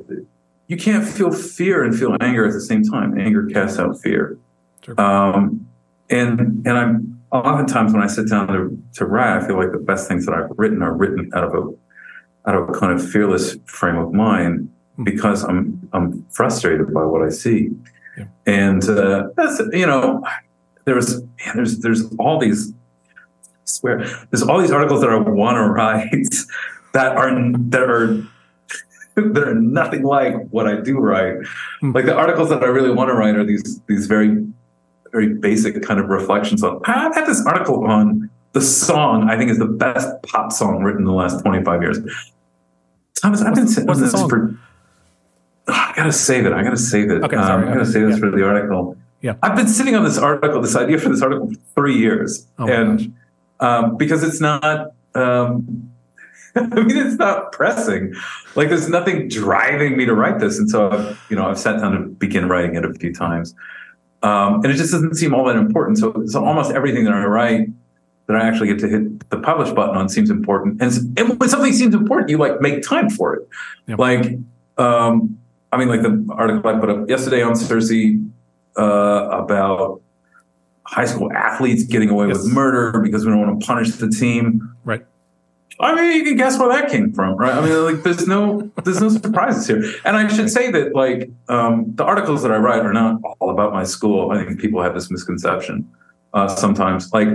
you 0.67 0.77
can't 0.77 1.07
feel 1.07 1.31
fear 1.31 1.83
and 1.83 1.97
feel 1.97 2.17
anger 2.21 2.45
at 2.45 2.53
the 2.53 2.61
same 2.61 2.83
time. 2.83 3.19
Anger 3.19 3.45
casts 3.45 3.77
out 3.77 3.99
fear. 4.01 4.37
Sure. 4.81 4.99
Um, 4.99 5.67
and 6.09 6.65
and 6.65 6.69
I'm 6.69 7.21
oftentimes 7.31 7.93
when 7.93 8.01
I 8.01 8.07
sit 8.07 8.29
down 8.29 8.47
to, 8.47 8.83
to 8.93 9.05
write, 9.05 9.37
I 9.37 9.45
feel 9.45 9.57
like 9.57 9.71
the 9.71 9.79
best 9.79 10.07
things 10.07 10.25
that 10.25 10.33
I've 10.33 10.49
written 10.57 10.81
are 10.81 10.93
written 10.93 11.29
out 11.33 11.43
of 11.43 11.53
a 11.53 12.49
out 12.49 12.55
of 12.55 12.69
a 12.69 12.71
kind 12.73 12.93
of 12.93 13.07
fearless 13.07 13.57
frame 13.65 13.97
of 13.97 14.13
mind 14.13 14.71
hmm. 14.95 15.03
because 15.03 15.43
I'm 15.43 15.87
I'm 15.93 16.25
frustrated 16.29 16.93
by 16.93 17.03
what 17.03 17.21
I 17.21 17.29
see. 17.29 17.71
Yeah. 18.17 18.25
And 18.45 18.87
uh, 18.87 19.29
that's 19.35 19.61
you 19.73 19.85
know, 19.85 20.23
there's 20.85 21.21
there's 21.53 21.79
there's 21.79 22.03
all 22.17 22.39
these 22.39 22.73
swear 23.65 24.05
there's 24.31 24.43
all 24.43 24.59
these 24.61 24.71
articles 24.71 25.01
that 25.01 25.09
I 25.09 25.17
want 25.17 25.55
to 25.57 25.63
write 25.63 26.35
that 26.93 27.15
are 27.17 27.29
that 27.69 27.89
are 27.89 28.23
that 29.15 29.43
are 29.47 29.55
nothing 29.55 30.03
like 30.03 30.35
what 30.49 30.67
I 30.67 30.81
do 30.81 30.97
write. 30.97 31.35
Mm-hmm. 31.35 31.91
Like 31.91 32.05
the 32.05 32.15
articles 32.15 32.49
that 32.49 32.63
I 32.63 32.67
really 32.67 32.91
want 32.91 33.09
to 33.09 33.13
write 33.13 33.35
are 33.35 33.45
these 33.45 33.79
these 33.87 34.07
very 34.07 34.45
very 35.11 35.33
basic 35.33 35.81
kind 35.83 35.99
of 35.99 36.07
reflections 36.07 36.63
on. 36.63 36.81
I've 36.85 37.15
had 37.15 37.25
this 37.25 37.45
article 37.45 37.85
on 37.85 38.29
the 38.53 38.61
song 38.61 39.29
I 39.29 39.37
think 39.37 39.51
is 39.51 39.59
the 39.59 39.65
best 39.65 40.07
pop 40.23 40.51
song 40.51 40.83
written 40.83 41.01
in 41.01 41.05
the 41.05 41.13
last 41.13 41.41
25 41.41 41.81
years. 41.81 41.99
Thomas, 43.21 43.41
I've 43.41 43.55
been 43.55 43.67
sitting 43.67 43.89
on 43.89 43.99
this 43.99 44.13
for 44.13 44.57
I 45.67 45.93
gotta 45.95 46.11
save 46.11 46.45
it. 46.45 46.53
I 46.53 46.63
gotta 46.63 46.77
save 46.77 47.09
it. 47.09 47.23
Okay, 47.23 47.35
sorry. 47.35 47.63
Um, 47.63 47.69
I 47.69 47.73
gotta 47.73 47.85
save 47.85 48.07
this 48.07 48.15
yeah. 48.15 48.19
for 48.19 48.31
the 48.31 48.45
article. 48.45 48.97
Yeah, 49.21 49.35
I've 49.41 49.55
been 49.55 49.67
sitting 49.67 49.95
on 49.95 50.03
this 50.03 50.17
article, 50.17 50.61
this 50.61 50.75
idea 50.75 50.99
for 50.99 51.09
this 51.09 51.21
article 51.21 51.49
for 51.49 51.59
three 51.73 51.97
years, 51.97 52.47
oh 52.59 52.67
and 52.67 53.15
um, 53.59 53.97
because 53.97 54.23
it's 54.23 54.41
not. 54.41 54.91
Um, 55.13 55.91
I 56.57 56.83
mean, 56.83 56.95
it's 56.95 57.17
not 57.17 57.51
pressing. 57.51 58.13
Like, 58.55 58.69
there's 58.69 58.87
nothing 58.87 59.27
driving 59.27 59.97
me 59.97 60.05
to 60.05 60.13
write 60.13 60.39
this, 60.39 60.57
and 60.57 60.69
so 60.69 60.89
I've, 60.89 61.21
you 61.29 61.35
know, 61.35 61.47
I've 61.47 61.59
sat 61.59 61.81
down 61.81 61.91
to 61.91 61.99
begin 62.07 62.47
writing 62.47 62.75
it 62.75 62.85
a 62.85 62.93
few 62.93 63.13
times, 63.13 63.53
um, 64.23 64.55
and 64.55 64.67
it 64.67 64.75
just 64.75 64.93
doesn't 64.93 65.15
seem 65.15 65.33
all 65.33 65.43
that 65.45 65.57
important. 65.57 65.97
So, 65.97 66.25
so 66.27 66.45
almost 66.45 66.71
everything 66.71 67.03
that 67.05 67.13
I 67.13 67.25
write 67.25 67.67
that 68.27 68.37
I 68.37 68.47
actually 68.47 68.67
get 68.67 68.79
to 68.79 68.87
hit 68.87 69.29
the 69.29 69.39
publish 69.39 69.71
button 69.71 69.95
on 69.95 70.09
seems 70.09 70.29
important. 70.29 70.81
And, 70.81 71.19
and 71.19 71.39
when 71.39 71.49
something 71.49 71.73
seems 71.73 71.93
important, 71.93 72.29
you 72.29 72.37
like 72.37 72.59
make 72.59 72.81
time 72.81 73.09
for 73.09 73.35
it. 73.35 73.47
Yep. 73.87 73.99
Like, 73.99 74.37
um, 74.77 75.37
I 75.71 75.77
mean, 75.77 75.89
like 75.89 76.01
the 76.01 76.25
article 76.31 76.67
I 76.69 76.79
put 76.79 76.89
up 76.89 77.09
yesterday 77.09 77.43
on 77.43 77.55
Circe 77.55 77.91
uh, 78.77 78.81
about 78.81 80.01
high 80.85 81.05
school 81.05 81.31
athletes 81.33 81.83
getting 81.83 82.09
away 82.09 82.27
yes. 82.27 82.43
with 82.43 82.53
murder 82.53 82.99
because 82.99 83.25
we 83.25 83.31
don't 83.31 83.41
want 83.41 83.59
to 83.59 83.65
punish 83.65 83.91
the 83.95 84.09
team. 84.09 84.75
Right. 84.83 85.05
I 85.79 85.93
mean, 85.93 86.15
you 86.15 86.23
can 86.23 86.37
guess 86.37 86.57
where 86.57 86.69
that 86.69 86.89
came 86.89 87.11
from, 87.11 87.35
right? 87.35 87.53
I 87.53 87.59
mean, 87.59 87.83
like, 87.83 88.03
there's 88.03 88.27
no, 88.27 88.71
there's 88.85 89.01
no 89.01 89.09
surprises 89.09 89.67
here. 89.67 89.83
And 90.05 90.15
I 90.15 90.27
should 90.33 90.49
say 90.49 90.71
that, 90.71 90.95
like, 90.95 91.29
um, 91.49 91.91
the 91.95 92.05
articles 92.05 92.43
that 92.43 92.51
I 92.51 92.57
write 92.57 92.85
are 92.85 92.93
not 92.93 93.19
all 93.39 93.49
about 93.49 93.73
my 93.73 93.83
school. 93.83 94.31
I 94.31 94.45
think 94.45 94.61
people 94.61 94.81
have 94.81 94.93
this 94.93 95.11
misconception 95.11 95.89
uh, 96.33 96.47
sometimes. 96.47 97.11
Like, 97.11 97.27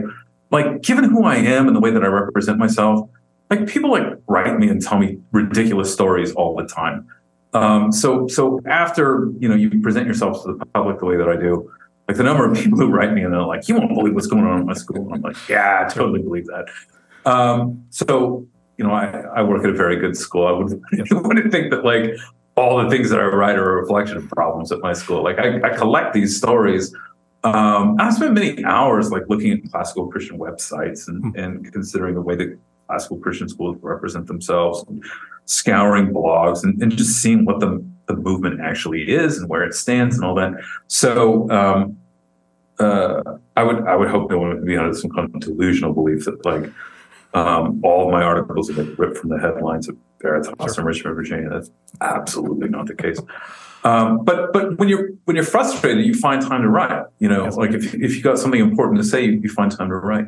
like, 0.51 0.80
given 0.80 1.05
who 1.05 1.24
I 1.24 1.36
am 1.36 1.66
and 1.66 1.76
the 1.76 1.80
way 1.80 1.90
that 1.90 2.03
I 2.03 2.07
represent 2.07 2.57
myself, 2.57 3.11
like, 3.51 3.66
people 3.66 3.90
like 3.90 4.07
write 4.26 4.59
me 4.59 4.70
and 4.70 4.80
tell 4.80 4.98
me 4.98 5.18
ridiculous 5.32 5.92
stories 5.92 6.32
all 6.32 6.57
the 6.57 6.66
time. 6.66 7.07
Um, 7.53 7.92
so, 7.92 8.26
so 8.28 8.61
after 8.64 9.30
you 9.38 9.48
know 9.48 9.57
you 9.57 9.80
present 9.82 10.07
yourself 10.07 10.44
to 10.44 10.55
the 10.55 10.64
public 10.66 11.01
the 11.01 11.05
way 11.05 11.16
that 11.16 11.28
I 11.28 11.36
do, 11.36 11.70
like 12.11 12.16
the 12.16 12.24
number 12.24 12.44
of 12.44 12.56
people 12.56 12.76
who 12.76 12.88
write 12.88 13.12
me 13.12 13.22
and 13.22 13.32
they're 13.32 13.40
like, 13.40 13.68
"You 13.68 13.76
won't 13.76 13.94
believe 13.94 14.16
what's 14.16 14.26
going 14.26 14.44
on 14.44 14.58
in 14.58 14.66
my 14.66 14.72
school," 14.72 14.96
and 14.96 15.14
I'm 15.14 15.20
like, 15.20 15.36
"Yeah, 15.48 15.84
I 15.86 15.88
totally 15.88 16.20
believe 16.20 16.44
that." 16.46 16.66
Um, 17.24 17.84
so, 17.90 18.44
you 18.78 18.84
know, 18.84 18.90
I, 18.90 19.20
I 19.36 19.42
work 19.44 19.62
at 19.62 19.70
a 19.70 19.74
very 19.74 19.94
good 19.94 20.16
school. 20.16 20.44
I 20.44 20.50
would 20.50 20.82
wouldn't 21.12 21.52
think 21.52 21.70
that 21.70 21.84
like 21.84 22.16
all 22.56 22.82
the 22.82 22.90
things 22.90 23.11
that 23.11 23.20
I 23.20 23.26
write 23.26 23.56
are 23.56 23.78
a 23.78 23.82
reflection 23.82 24.16
of 24.16 24.28
problems 24.28 24.72
at 24.72 24.80
my 24.80 24.92
school. 24.92 25.22
Like 25.22 25.38
I, 25.38 25.61
I 25.62 25.76
collect 25.76 26.12
these 26.12 26.36
stories. 26.36 26.92
Um, 27.44 27.94
I 28.00 28.11
spend 28.11 28.34
many 28.34 28.64
hours 28.64 29.12
like 29.12 29.22
looking 29.28 29.52
at 29.52 29.70
classical 29.70 30.08
Christian 30.08 30.36
websites 30.36 31.06
and, 31.06 31.22
hmm. 31.22 31.38
and 31.38 31.72
considering 31.72 32.16
the 32.16 32.22
way 32.22 32.34
that 32.34 32.58
classical 32.88 33.18
Christian 33.18 33.48
schools 33.48 33.76
represent 33.82 34.26
themselves, 34.26 34.84
and 34.88 35.04
scouring 35.44 36.08
blogs, 36.08 36.64
and, 36.64 36.82
and, 36.82 36.90
just 36.96 37.22
seeing 37.22 37.44
what 37.44 37.61
the, 37.61 37.84
the 38.06 38.16
movement 38.16 38.61
actually 38.61 39.08
is 39.08 39.38
and 39.38 39.48
where 39.48 39.62
it 39.62 39.74
stands 39.74 40.16
and 40.16 40.24
all 40.24 40.34
that. 40.34 40.54
So 40.88 41.48
um, 41.50 41.96
uh, 42.81 43.22
I 43.57 43.62
would 43.62 43.87
I 43.87 43.97
would 43.97 44.09
hope 44.09 44.31
no 44.31 44.39
one 44.39 44.51
would 44.51 44.66
be 44.66 44.76
under 44.76 44.95
some 44.95 45.11
kind 45.11 45.33
of 45.35 45.41
delusional 45.41 45.93
belief 45.93 46.24
that 46.24 46.45
like 46.45 46.70
um, 47.35 47.81
all 47.85 48.07
of 48.07 48.12
my 48.12 48.22
articles 48.22 48.68
have 48.68 48.76
been 48.76 48.95
ripped 48.97 49.18
from 49.18 49.31
the 49.31 49.39
headlines 49.39 49.89
of 49.89 49.97
Veritas 50.20 50.53
sure. 50.59 50.74
and 50.78 50.87
Richmond, 50.87 51.16
Virginia. 51.16 51.49
That's 51.49 51.70
absolutely 52.01 52.68
not 52.68 52.87
the 52.87 52.95
case. 52.95 53.18
Um, 53.85 54.24
but 54.24 54.53
but 54.53 54.78
when 54.78 54.89
you're 54.89 55.11
when 55.24 55.37
you're 55.37 55.45
frustrated, 55.45 56.05
you 56.05 56.14
find 56.14 56.43
time 56.43 56.62
to 56.62 56.68
write. 56.68 57.05
You 57.18 57.28
know, 57.28 57.45
yes. 57.45 57.57
like 57.57 57.72
if 57.72 57.95
if 57.95 58.16
you 58.16 58.22
got 58.22 58.39
something 58.39 58.61
important 58.61 58.99
to 58.99 59.05
say, 59.05 59.24
you, 59.24 59.41
you 59.43 59.49
find 59.49 59.70
time 59.70 59.89
to 59.89 59.97
write. 59.97 60.26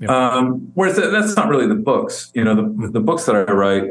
Yeah. 0.00 0.08
Um, 0.10 0.70
whereas 0.74 0.96
that's 0.96 1.36
not 1.36 1.48
really 1.48 1.66
the 1.66 1.74
books. 1.74 2.32
You 2.34 2.44
know, 2.44 2.54
the, 2.54 2.88
the 2.88 3.00
books 3.00 3.26
that 3.26 3.36
I 3.36 3.52
write 3.52 3.90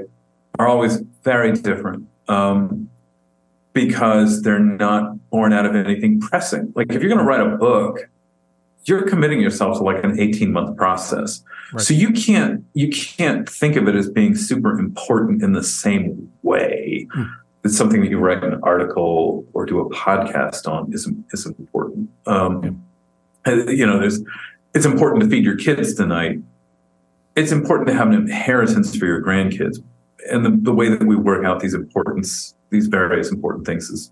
are 0.60 0.68
always 0.68 1.02
very 1.24 1.54
different 1.54 2.08
um, 2.28 2.90
because 3.74 4.44
they're 4.44 4.60
not 4.60 5.30
born 5.30 5.52
out 5.52 5.66
of 5.66 5.76
anything 5.76 6.22
pressing. 6.22 6.72
Like 6.76 6.92
if 6.92 7.02
you're 7.02 7.10
going 7.10 7.20
to 7.20 7.26
write 7.26 7.42
a 7.42 7.58
book, 7.58 8.10
you're 8.86 9.08
committing 9.08 9.42
yourself 9.42 9.78
to 9.78 9.84
like 9.84 10.04
an 10.04 10.20
18 10.20 10.52
month 10.52 10.78
process. 10.78 11.44
Right. 11.74 11.84
So 11.84 11.94
you 11.94 12.12
can't 12.12 12.64
you 12.74 12.90
can't 12.90 13.50
think 13.50 13.76
of 13.76 13.88
it 13.88 13.96
as 13.96 14.10
being 14.10 14.36
super 14.36 14.78
important 14.78 15.42
in 15.42 15.54
the 15.54 15.64
same 15.64 16.32
way. 16.44 17.08
Hmm. 17.12 17.24
It's 17.64 17.78
something 17.78 18.02
that 18.02 18.10
you 18.10 18.20
write 18.20 18.44
an 18.44 18.60
article 18.62 19.46
or 19.54 19.66
do 19.66 19.80
a 19.80 19.90
podcast 19.90 20.68
on 20.68 20.94
is 20.94 21.10
is 21.32 21.46
important. 21.46 22.10
Um, 22.28 22.84
yeah. 23.46 23.54
You 23.68 23.86
know, 23.86 24.00
there's 24.00 24.22
it's 24.74 24.86
important 24.86 25.24
to 25.24 25.30
feed 25.30 25.44
your 25.44 25.56
kids 25.56 25.96
tonight. 25.96 26.40
It's 27.36 27.52
important 27.52 27.88
to 27.88 27.94
have 27.94 28.08
an 28.08 28.14
inheritance 28.14 28.96
for 28.96 29.06
your 29.06 29.22
grandkids, 29.24 29.78
and 30.30 30.46
the, 30.46 30.52
the 30.62 30.74
way 30.74 30.90
that 30.90 31.04
we 31.04 31.16
work 31.16 31.46
out 31.46 31.62
these 31.62 31.74
importance, 31.74 32.53
these 32.74 32.88
various 32.88 33.32
important 33.32 33.66
things, 33.66 33.90
is 33.90 34.12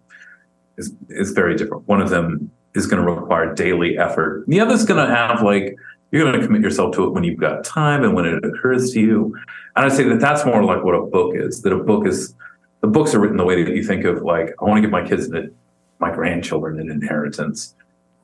is 0.78 0.93
is 1.09 1.32
very 1.32 1.57
different. 1.57 1.86
One 1.88 2.01
of 2.01 2.09
them 2.09 2.49
is 2.74 2.88
going 2.88 3.05
to 3.05 3.12
require 3.12 3.53
daily 3.53 3.97
effort. 3.97 4.45
The 4.47 4.62
other 4.62 4.74
is 4.74 4.86
going 4.86 5.05
to 5.05 5.14
have 5.14 5.41
like 5.41 5.76
you're 6.12 6.24
going 6.24 6.39
to 6.39 6.45
commit 6.45 6.62
yourself 6.62 6.95
to 6.95 7.05
it 7.05 7.12
when 7.12 7.24
you've 7.24 7.39
got 7.39 7.64
time 7.64 8.03
and 8.03 8.14
when 8.14 8.26
it 8.26 8.43
occurs 8.45 8.91
to 8.91 8.99
you. 8.99 9.36
And 9.76 9.86
I 9.86 9.89
say 9.89 10.03
that 10.03 10.20
that's 10.20 10.45
more 10.45 10.64
like 10.64 10.84
what 10.84 10.93
a 10.93 11.01
book 11.01 11.36
is. 11.36 11.62
That 11.62 11.74
a 11.74 11.84
book 11.84 12.05
is 12.07 12.34
the 12.82 12.88
books 12.88 13.14
are 13.14 13.20
written 13.20 13.38
the 13.38 13.45
way 13.45 13.64
that 13.64 13.76
you 13.76 13.84
think 13.84 14.05
of 14.05 14.22
like 14.22 14.53
I 14.62 14.66
want 14.66 14.78
to 14.78 14.82
give 14.82 14.91
my 14.91 15.05
kids 15.05 15.26
an, 15.28 15.53
my 15.99 16.12
grandchildren 16.12 16.80
an 16.80 16.89
inheritance. 16.91 17.76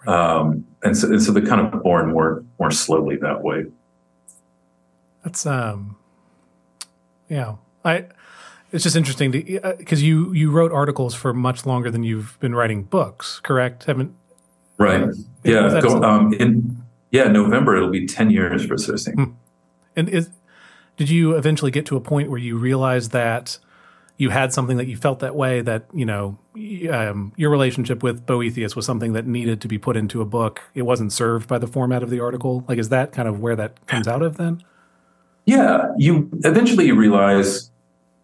Um, 0.06 0.66
and 0.84 0.96
so, 0.96 1.08
and 1.08 1.22
so 1.22 1.32
they're 1.32 1.46
kind 1.46 1.62
of 1.62 1.84
born 1.84 2.12
more 2.12 2.44
more 2.60 2.72
slowly 2.72 3.18
that 3.18 3.42
way. 3.42 3.66
That's 5.24 5.46
um, 5.46 5.98
yeah. 7.30 7.56
I 7.84 8.06
it's 8.72 8.84
just 8.84 8.96
interesting 8.96 9.32
because 9.32 10.02
uh, 10.02 10.06
you 10.06 10.34
you 10.34 10.52
wrote 10.52 10.72
articles 10.72 11.16
for 11.16 11.34
much 11.34 11.66
longer 11.66 11.90
than 11.90 12.04
you've 12.04 12.38
been 12.40 12.54
writing 12.54 12.84
books, 12.84 13.40
correct? 13.42 13.86
Haven't 13.86 14.14
right? 14.78 15.04
Uh, 15.04 15.14
yeah, 15.44 15.80
go, 15.82 16.02
um, 16.04 16.34
in 16.34 16.84
yeah 17.12 17.28
November 17.28 17.76
it'll 17.78 17.90
be 17.90 18.06
ten 18.06 18.30
years 18.30 18.66
for 18.66 18.78
Circe. 18.78 19.08
Hmm. 19.08 19.32
And 19.96 20.10
is 20.10 20.30
did 20.98 21.10
you 21.10 21.36
eventually 21.36 21.72
get 21.72 21.86
to 21.88 21.96
a 21.96 22.02
point 22.02 22.30
where 22.30 22.40
you 22.40 22.58
realized 22.58 23.12
that 23.12 23.60
you 24.18 24.32
had 24.32 24.52
something 24.52 24.78
that 24.78 24.88
you 24.88 24.98
felt 24.98 25.20
that 25.20 25.36
way 25.36 25.62
that 25.62 25.86
you 25.94 26.06
know 26.06 26.38
um, 26.92 27.34
your 27.38 27.50
relationship 27.50 28.04
with 28.04 28.26
Boethius 28.26 28.76
was 28.76 28.86
something 28.86 29.14
that 29.14 29.28
needed 29.28 29.62
to 29.62 29.68
be 29.68 29.78
put 29.78 29.96
into 29.96 30.22
a 30.22 30.26
book? 30.26 30.62
It 30.74 30.82
wasn't 30.84 31.14
served 31.14 31.48
by 31.48 31.60
the 31.60 31.68
format 31.68 32.04
of 32.04 32.10
the 32.10 32.20
article. 32.20 32.66
Like, 32.68 32.80
is 32.80 32.90
that 32.90 33.12
kind 33.12 33.28
of 33.28 33.40
where 33.40 33.56
that 33.56 33.86
comes 33.88 34.08
out 34.08 34.22
of 34.22 34.38
then? 34.38 34.64
Yeah, 35.46 35.94
you 35.98 36.30
eventually 36.44 36.88
you 36.88 36.96
realize. 36.96 37.72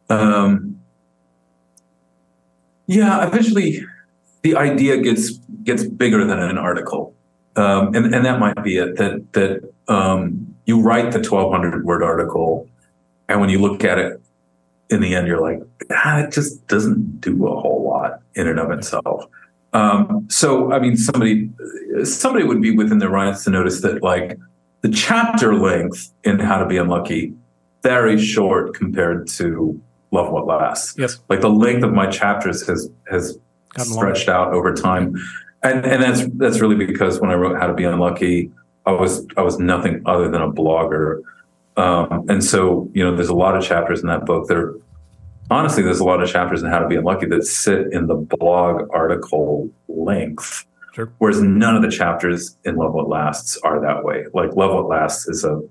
Um, 0.10 0.80
yeah, 2.88 3.26
eventually 3.26 3.84
the 4.41 4.56
idea 4.56 4.97
gets 4.97 5.32
gets 5.64 5.84
bigger 5.84 6.26
than 6.26 6.39
an 6.39 6.58
article, 6.58 7.14
um, 7.56 7.95
and 7.95 8.14
and 8.14 8.26
that 8.26 8.39
might 8.39 8.62
be 8.64 8.78
it. 8.78 8.97
That 8.97 9.34
that 9.34 9.74
um, 9.88 10.56
you 10.66 10.82
write 10.82 11.12
the 11.12 11.22
twelve 11.22 11.51
hundred 11.51 11.86
word 11.86 12.04
article, 12.04 12.68
and 13.30 13.39
when 13.39 13.49
you 13.49 13.60
look 13.60 13.84
at 13.84 13.97
it 13.97 14.22
in 14.89 15.01
the 15.01 15.16
end, 15.16 15.28
you're 15.28 15.41
like, 15.41 15.62
ah, 15.91 16.20
it 16.20 16.32
just 16.32 16.68
doesn't 16.68 17.22
do 17.22 17.47
a 17.47 17.60
whole 17.60 17.84
lot 17.84 18.20
in 18.36 18.47
and 18.47 18.60
of 18.60 18.70
itself. 18.72 19.26
Um, 19.72 20.28
so, 20.30 20.72
I 20.72 20.80
mean, 20.80 20.97
somebody 20.97 21.49
somebody 22.04 22.45
would 22.45 22.62
be 22.62 22.76
within 22.76 22.99
their 22.99 23.10
rights 23.10 23.43
to 23.45 23.49
notice 23.49 23.82
that, 23.82 24.04
like, 24.04 24.38
the 24.82 24.89
chapter 24.89 25.56
length 25.56 26.14
in 26.24 26.38
How 26.39 26.60
to 26.60 26.68
Be 26.68 26.78
Unlucky 26.78 27.34
very 27.82 28.20
short 28.20 28.76
compared 28.76 29.28
to 29.30 29.82
Love 30.14 30.32
What 30.32 30.45
Lasts. 30.45 30.95
Yes, 30.97 31.20
like 31.28 31.41
the 31.41 31.49
length 31.49 31.84
of 31.84 31.91
my 31.91 32.07
chapters 32.07 32.66
has 32.68 32.89
has 33.09 33.39
stretched 33.78 34.30
out 34.30 34.53
over 34.53 34.74
time, 34.74 35.16
and 35.64 35.86
and 35.86 36.01
that's 36.01 36.26
that's 36.36 36.61
really 36.61 36.76
because 36.76 37.20
when 37.20 37.32
I 37.32 37.34
wrote 37.34 37.59
How 37.59 37.68
to 37.68 37.74
Be 37.74 37.84
Unlucky, 37.84 38.51
I 38.86 38.91
was 38.91 39.26
I 39.36 39.41
was 39.41 39.59
nothing 39.59 40.01
other 40.05 40.30
than 40.30 40.41
a 40.41 40.51
blogger. 40.51 41.22
Um, 41.76 42.30
and 42.30 42.43
so, 42.43 42.88
you 42.93 43.03
know, 43.03 43.16
there's 43.16 43.30
a 43.30 43.34
lot 43.34 43.57
of 43.57 43.64
chapters 43.64 44.01
in 44.01 44.07
that 44.07 44.28
book 44.28 44.47
that 44.47 44.55
are 44.55 44.76
honestly, 45.49 45.84
there's 45.84 45.99
a 45.99 46.03
lot 46.03 46.22
of 46.22 46.30
chapters 46.30 46.61
in 46.61 46.70
How 46.70 46.80
to 46.80 46.88
Be 46.88 46.95
Unlucky 46.95 47.26
that 47.28 47.45
sit 47.45 47.91
in 47.91 48.07
the 48.07 48.16
blog 48.16 48.88
article 48.93 49.70
length. 49.88 50.66
Sure. 50.93 51.11
Whereas 51.18 51.41
none 51.41 51.76
of 51.76 51.82
the 51.82 51.89
chapters 51.89 52.55
in 52.66 52.76
Love 52.76 52.93
What 52.93 53.09
Lasts 53.09 53.57
are 53.64 53.82
that 53.82 54.03
way. 54.03 54.26
Like 54.34 54.55
Love 54.55 54.74
What 54.74 54.88
Lasts 54.88 55.28
is 55.28 55.43
a 55.43 55.61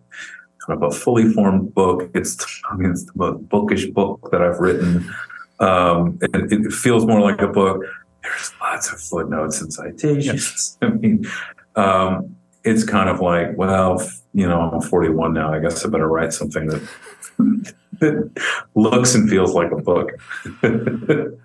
kind 0.67 0.83
of 0.83 0.93
a 0.93 0.97
fully 0.97 1.33
formed 1.33 1.75
book. 1.75 2.11
It's 2.15 2.37
I 2.71 2.77
mean 2.77 2.91
it's 2.91 3.05
the 3.05 3.13
most 3.17 3.49
bookish 3.49 3.87
book 3.91 4.31
that 4.31 4.43
I've 4.43 4.59
written. 4.59 5.13
Um, 5.61 6.19
it, 6.23 6.53
it, 6.53 6.73
feels 6.73 7.07
more 7.07 7.21
like 7.21 7.41
a 7.41 7.47
book. 7.47 7.85
There's 8.23 8.53
lots 8.61 8.93
of 8.93 9.01
footnotes 9.01 9.61
and 9.61 9.73
citations. 9.73 10.77
I 10.83 10.89
mean, 10.89 11.25
um, 11.77 12.37
it's 12.65 12.83
kind 12.83 13.09
of 13.09 13.21
like, 13.21 13.57
well, 13.57 14.03
you 14.35 14.49
know, 14.49 14.61
I'm 14.61 14.81
41 14.81 15.33
now. 15.35 15.53
I 15.53 15.61
guess 15.61 15.85
I 15.85 15.89
better 15.89 16.09
write 16.09 16.33
something 16.33 16.67
that 16.67 16.83
that 18.01 18.31
looks 18.75 19.15
and 19.15 19.29
feels 19.29 19.55
like 19.55 19.71
a 19.71 19.77
book. 19.77 20.11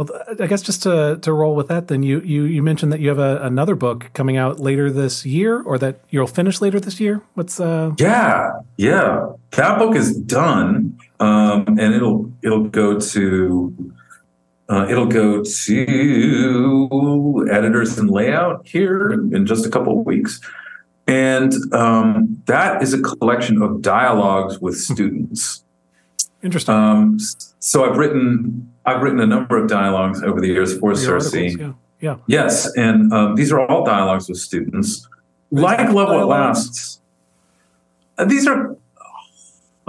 well, 0.00 0.22
I 0.38 0.46
guess 0.46 0.62
just 0.62 0.82
to 0.84 1.18
to 1.20 1.32
roll 1.32 1.54
with 1.54 1.68
that, 1.68 1.88
then 1.88 2.02
you 2.02 2.20
you 2.20 2.44
you 2.44 2.62
mentioned 2.62 2.90
that 2.92 3.00
you 3.00 3.10
have 3.10 3.18
a, 3.18 3.36
another 3.42 3.74
book 3.74 4.10
coming 4.14 4.38
out 4.38 4.58
later 4.58 4.90
this 4.90 5.26
year, 5.26 5.60
or 5.60 5.76
that 5.78 6.00
you'll 6.08 6.26
finish 6.26 6.62
later 6.62 6.80
this 6.80 7.00
year. 7.00 7.20
What's 7.34 7.60
uh? 7.60 7.92
Yeah, 7.98 8.60
yeah, 8.78 9.26
that 9.50 9.78
book 9.78 9.94
is 9.94 10.16
done, 10.16 10.98
um, 11.18 11.66
and 11.66 11.94
it'll 11.94 12.32
it'll 12.42 12.68
go 12.68 12.98
to. 12.98 13.92
Uh, 14.70 14.86
it'll 14.88 15.06
go 15.06 15.42
to 15.42 17.48
editors 17.50 17.98
and 17.98 18.08
layout 18.08 18.64
here 18.64 19.10
in 19.10 19.44
just 19.44 19.66
a 19.66 19.68
couple 19.68 19.98
of 19.98 20.06
weeks. 20.06 20.40
And 21.08 21.52
um, 21.74 22.40
that 22.46 22.80
is 22.80 22.94
a 22.94 23.02
collection 23.02 23.62
of 23.62 23.82
dialogues 23.82 24.60
with 24.60 24.78
students. 24.78 25.64
Interesting. 26.42 26.74
Um, 26.74 27.18
so 27.58 27.84
I've 27.84 27.96
written 27.96 28.72
I've 28.86 29.02
written 29.02 29.20
a 29.20 29.26
number 29.26 29.56
of 29.62 29.68
dialogues 29.68 30.22
over 30.22 30.40
the 30.40 30.48
years 30.48 30.78
for 30.78 30.94
Circe. 30.94 31.34
Yeah. 31.34 31.72
yeah. 32.00 32.16
Yes, 32.26 32.74
and 32.76 33.12
um, 33.12 33.34
these 33.34 33.52
are 33.52 33.60
all 33.60 33.84
dialogues 33.84 34.28
with 34.28 34.38
students. 34.38 35.06
like 35.50 35.90
Love 35.90 36.08
What 36.08 36.26
Lasts. 36.26 37.00
Uh, 38.16 38.24
these 38.24 38.46
are 38.46 38.76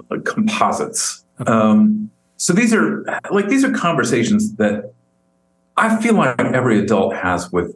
uh, 0.10 0.18
composites. 0.26 1.24
Okay. 1.39 1.52
Um, 1.52 2.12
so 2.38 2.54
these 2.54 2.74
are 2.74 3.06
like 3.32 3.47
these 3.47 3.64
are 3.64 3.72
conversations 3.72 4.56
that 4.56 4.93
I 5.78 6.02
feel 6.02 6.16
like 6.16 6.39
every 6.39 6.80
adult 6.80 7.16
has 7.16 7.52
with 7.52 7.76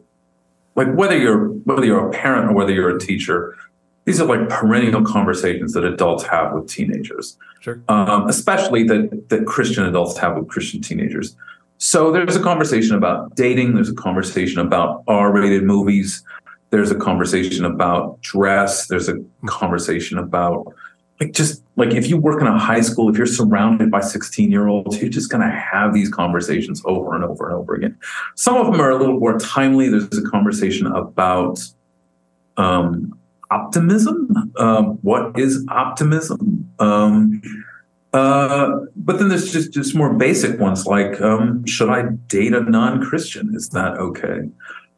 like 0.74 0.92
whether 0.94 1.16
you're 1.16 1.48
whether 1.64 1.84
you're 1.84 2.08
a 2.08 2.10
parent 2.10 2.50
or 2.50 2.54
whether 2.54 2.72
you're 2.72 2.94
a 2.94 3.00
teacher 3.00 3.56
these 4.04 4.20
are 4.20 4.26
like 4.26 4.48
perennial 4.48 5.04
conversations 5.04 5.72
that 5.72 5.84
adults 5.84 6.24
have 6.24 6.52
with 6.52 6.68
teenagers 6.68 7.36
sure. 7.66 7.82
um, 7.88 8.28
especially 8.28 8.84
that 8.84 9.28
that 9.28 9.46
christian 9.46 9.84
adults 9.84 10.16
have 10.16 10.36
with 10.36 10.48
christian 10.48 10.80
teenagers 10.80 11.36
so 11.78 12.10
there's 12.10 12.36
a 12.36 12.42
conversation 12.42 12.96
about 12.96 13.34
dating 13.34 13.74
there's 13.74 13.90
a 13.90 13.94
conversation 13.94 14.60
about 14.60 15.02
r-rated 15.08 15.64
movies 15.64 16.24
there's 16.70 16.90
a 16.90 16.94
conversation 16.94 17.64
about 17.64 18.20
dress 18.22 18.86
there's 18.86 19.08
a 19.08 19.16
conversation 19.46 20.16
about 20.16 20.66
like 21.20 21.32
just 21.32 21.62
like 21.76 21.94
if 21.94 22.08
you 22.08 22.16
work 22.16 22.40
in 22.40 22.46
a 22.46 22.58
high 22.58 22.80
school, 22.80 23.08
if 23.08 23.16
you're 23.16 23.26
surrounded 23.26 23.90
by 23.90 24.00
16 24.00 24.50
year 24.50 24.68
olds, 24.68 25.00
you're 25.00 25.10
just 25.10 25.30
to 25.30 25.48
have 25.48 25.94
these 25.94 26.10
conversations 26.10 26.82
over 26.84 27.14
and 27.14 27.24
over 27.24 27.46
and 27.46 27.56
over 27.56 27.74
again. 27.74 27.96
Some 28.34 28.56
of 28.56 28.66
them 28.66 28.80
are 28.80 28.90
a 28.90 28.96
little 28.96 29.18
more 29.18 29.38
timely. 29.38 29.88
There's 29.88 30.18
a 30.18 30.28
conversation 30.28 30.86
about 30.86 31.60
um, 32.56 33.18
optimism. 33.50 34.52
Um, 34.58 34.98
what 35.02 35.38
is 35.38 35.64
optimism? 35.68 36.70
Um, 36.78 37.42
uh, 38.12 38.70
but 38.96 39.18
then 39.18 39.28
there's 39.28 39.52
just 39.52 39.72
just 39.72 39.94
more 39.94 40.14
basic 40.14 40.58
ones 40.58 40.86
like 40.86 41.20
um, 41.20 41.64
should 41.66 41.90
I 41.90 42.04
date 42.28 42.54
a 42.54 42.60
non-Christian? 42.60 43.54
Is 43.54 43.68
that 43.70 43.98
okay? 43.98 44.48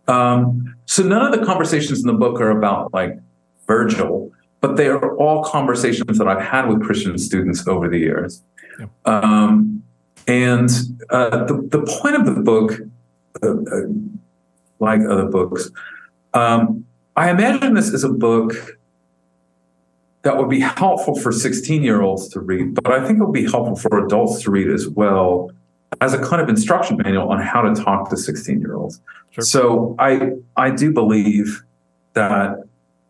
Um, 0.06 0.76
so 0.86 1.02
none 1.02 1.32
of 1.32 1.38
the 1.38 1.44
conversations 1.44 2.00
in 2.00 2.06
the 2.06 2.12
book 2.14 2.40
are 2.40 2.50
about 2.50 2.94
like 2.94 3.18
Virgil 3.66 4.32
but 4.60 4.76
they 4.76 4.88
are 4.88 5.16
all 5.16 5.44
conversations 5.44 6.18
that 6.18 6.26
I've 6.26 6.42
had 6.42 6.68
with 6.68 6.82
Christian 6.82 7.16
students 7.18 7.66
over 7.66 7.88
the 7.88 7.98
years. 7.98 8.42
Yeah. 8.78 8.86
Um, 9.04 9.82
and 10.26 10.70
uh, 11.10 11.44
the, 11.44 11.68
the 11.70 11.82
point 12.00 12.16
of 12.16 12.26
the 12.26 12.40
book, 12.42 12.80
uh, 13.42 13.50
uh, 13.50 13.88
like 14.78 15.00
other 15.00 15.26
books, 15.26 15.70
um, 16.34 16.84
I 17.18 17.30
imagine 17.30 17.74
this 17.74 17.88
is 17.88 18.04
a 18.04 18.08
book 18.08 18.78
that 20.22 20.36
would 20.36 20.48
be 20.48 20.60
helpful 20.60 21.16
for 21.16 21.32
16 21.32 21.82
year 21.82 22.00
olds 22.00 22.28
to 22.28 22.38
read, 22.38 22.76
but 22.76 22.92
I 22.92 23.04
think 23.04 23.18
it 23.18 23.24
would 23.24 23.32
be 23.32 23.42
helpful 23.42 23.74
for 23.74 24.06
adults 24.06 24.40
to 24.42 24.52
read 24.52 24.70
as 24.70 24.86
well 24.86 25.50
as 26.00 26.14
a 26.14 26.22
kind 26.22 26.40
of 26.40 26.48
instruction 26.48 26.96
manual 26.96 27.28
on 27.28 27.40
how 27.40 27.62
to 27.62 27.74
talk 27.74 28.08
to 28.10 28.16
16 28.16 28.60
year 28.60 28.76
olds. 28.76 29.00
Sure. 29.30 29.42
So 29.42 29.96
I, 29.98 30.30
I 30.56 30.70
do 30.70 30.92
believe 30.92 31.64
that 32.12 32.62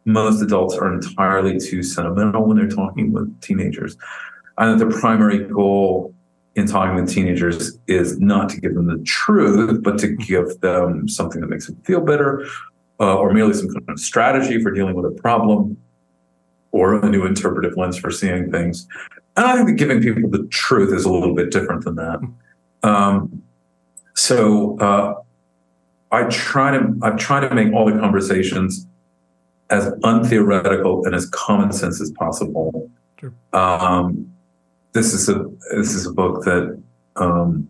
most 0.06 0.40
adults 0.40 0.74
are 0.74 0.90
entirely 0.90 1.60
too 1.60 1.82
sentimental 1.82 2.46
when 2.46 2.56
they're 2.56 2.66
talking 2.66 3.12
with 3.12 3.38
teenagers. 3.42 3.98
And 4.56 4.80
that 4.80 4.82
the 4.82 4.98
primary 4.98 5.44
goal 5.44 6.14
in 6.54 6.66
talking 6.66 6.96
with 6.96 7.10
teenagers 7.10 7.78
is 7.86 8.18
not 8.18 8.48
to 8.48 8.60
give 8.62 8.74
them 8.74 8.86
the 8.86 9.04
truth, 9.04 9.82
but 9.82 9.98
to 9.98 10.08
give 10.08 10.62
them 10.62 11.10
something 11.10 11.42
that 11.42 11.48
makes 11.48 11.66
them 11.66 11.76
feel 11.84 12.00
better 12.00 12.46
uh, 13.00 13.16
or 13.16 13.32
merely 13.32 13.54
some 13.54 13.68
kind 13.68 13.88
of 13.88 14.00
strategy 14.00 14.62
for 14.62 14.70
dealing 14.70 14.94
with 14.94 15.06
a 15.06 15.20
problem, 15.20 15.76
or 16.72 17.04
a 17.04 17.08
new 17.08 17.24
interpretive 17.24 17.76
lens 17.76 17.98
for 17.98 18.10
seeing 18.10 18.50
things. 18.50 18.86
And 19.36 19.46
I 19.46 19.56
think 19.56 19.68
that 19.68 19.74
giving 19.74 20.02
people 20.02 20.30
the 20.30 20.46
truth 20.48 20.92
is 20.92 21.04
a 21.04 21.12
little 21.12 21.34
bit 21.34 21.50
different 21.50 21.84
than 21.84 21.94
that. 21.96 22.18
Um, 22.82 23.42
so 24.14 24.78
uh, 24.78 25.14
I 26.10 26.24
try 26.24 26.76
to 26.76 26.94
I 27.02 27.10
try 27.10 27.40
to 27.40 27.54
make 27.54 27.72
all 27.72 27.86
the 27.86 27.98
conversations 27.98 28.86
as 29.70 29.92
untheoretical 30.02 31.04
and 31.04 31.14
as 31.14 31.26
common 31.26 31.72
sense 31.72 32.00
as 32.00 32.10
possible. 32.12 32.90
Sure. 33.20 33.32
Um, 33.52 34.32
this 34.92 35.12
is 35.12 35.28
a 35.28 35.44
this 35.70 35.94
is 35.94 36.06
a 36.06 36.12
book 36.12 36.44
that 36.44 36.82
um, 37.16 37.68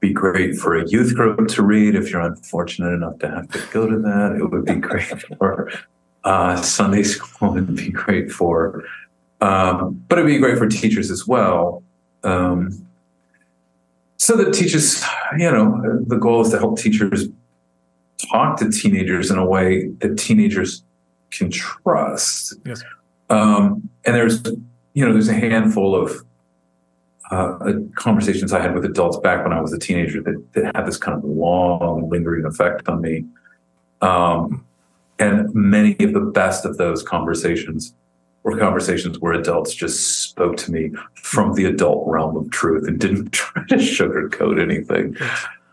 be 0.00 0.12
great 0.12 0.56
for 0.56 0.76
a 0.76 0.88
youth 0.88 1.14
group 1.14 1.48
to 1.48 1.62
read 1.62 1.94
if 1.94 2.10
you're 2.10 2.20
unfortunate 2.20 2.92
enough 2.92 3.18
to 3.18 3.28
have 3.28 3.48
to 3.50 3.60
go 3.72 3.88
to 3.88 3.98
that. 3.98 4.36
It 4.38 4.44
would 4.44 4.64
be 4.64 4.74
great 4.88 5.22
for 5.38 5.70
uh, 6.24 6.56
Sunday 6.62 7.02
school. 7.02 7.56
It'd 7.56 7.74
be 7.74 7.90
great 7.90 8.30
for, 8.30 8.84
um, 9.40 10.02
but 10.08 10.18
it'd 10.18 10.30
be 10.30 10.38
great 10.38 10.58
for 10.58 10.68
teachers 10.68 11.10
as 11.10 11.26
well. 11.26 11.82
Um, 12.24 12.86
so 14.16 14.36
that 14.36 14.52
teachers, 14.52 15.04
you 15.38 15.50
know, 15.50 16.02
the 16.06 16.16
goal 16.16 16.42
is 16.42 16.50
to 16.50 16.58
help 16.58 16.78
teachers 16.78 17.28
talk 18.30 18.58
to 18.58 18.70
teenagers 18.70 19.30
in 19.30 19.38
a 19.38 19.46
way 19.46 19.88
that 20.00 20.18
teenagers 20.18 20.82
can 21.30 21.50
trust. 21.50 22.54
Yes. 22.64 22.82
Um, 23.30 23.88
and 24.04 24.16
there's, 24.16 24.42
you 24.94 25.06
know, 25.06 25.12
there's 25.12 25.28
a 25.28 25.34
handful 25.34 25.94
of 25.94 26.24
uh, 27.30 27.72
conversations 27.94 28.52
I 28.52 28.60
had 28.60 28.74
with 28.74 28.84
adults 28.84 29.18
back 29.18 29.44
when 29.44 29.52
I 29.52 29.60
was 29.60 29.72
a 29.72 29.78
teenager 29.78 30.22
that, 30.22 30.52
that 30.54 30.76
had 30.76 30.86
this 30.86 30.96
kind 30.96 31.16
of 31.16 31.24
long, 31.24 32.08
lingering 32.08 32.44
effect 32.44 32.88
on 32.88 33.00
me. 33.00 33.24
Um, 34.00 34.64
and 35.18 35.52
many 35.54 35.96
of 36.00 36.12
the 36.12 36.20
best 36.20 36.64
of 36.64 36.78
those 36.78 37.02
conversations 37.02 37.94
were 38.44 38.56
conversations 38.56 39.18
where 39.18 39.32
adults 39.32 39.74
just 39.74 40.20
spoke 40.20 40.56
to 40.56 40.72
me 40.72 40.90
from 41.14 41.54
the 41.54 41.64
adult 41.64 42.04
realm 42.06 42.36
of 42.36 42.50
truth 42.50 42.86
and 42.86 42.98
didn't 42.98 43.30
try 43.32 43.62
to 43.68 43.76
sugarcoat 43.76 44.60
anything. 44.60 45.16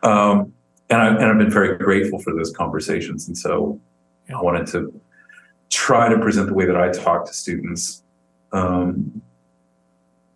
Um, 0.03 0.53
and, 0.89 1.01
I, 1.01 1.07
and 1.07 1.25
I've 1.25 1.37
been 1.37 1.51
very 1.51 1.77
grateful 1.77 2.19
for 2.19 2.33
those 2.33 2.51
conversations. 2.51 3.27
And 3.27 3.37
so 3.37 3.79
I 4.33 4.41
wanted 4.41 4.67
to 4.67 4.99
try 5.69 6.09
to 6.09 6.17
present 6.19 6.47
the 6.47 6.53
way 6.53 6.65
that 6.65 6.75
I 6.75 6.91
talk 6.91 7.25
to 7.27 7.33
students 7.33 8.03
um, 8.51 9.21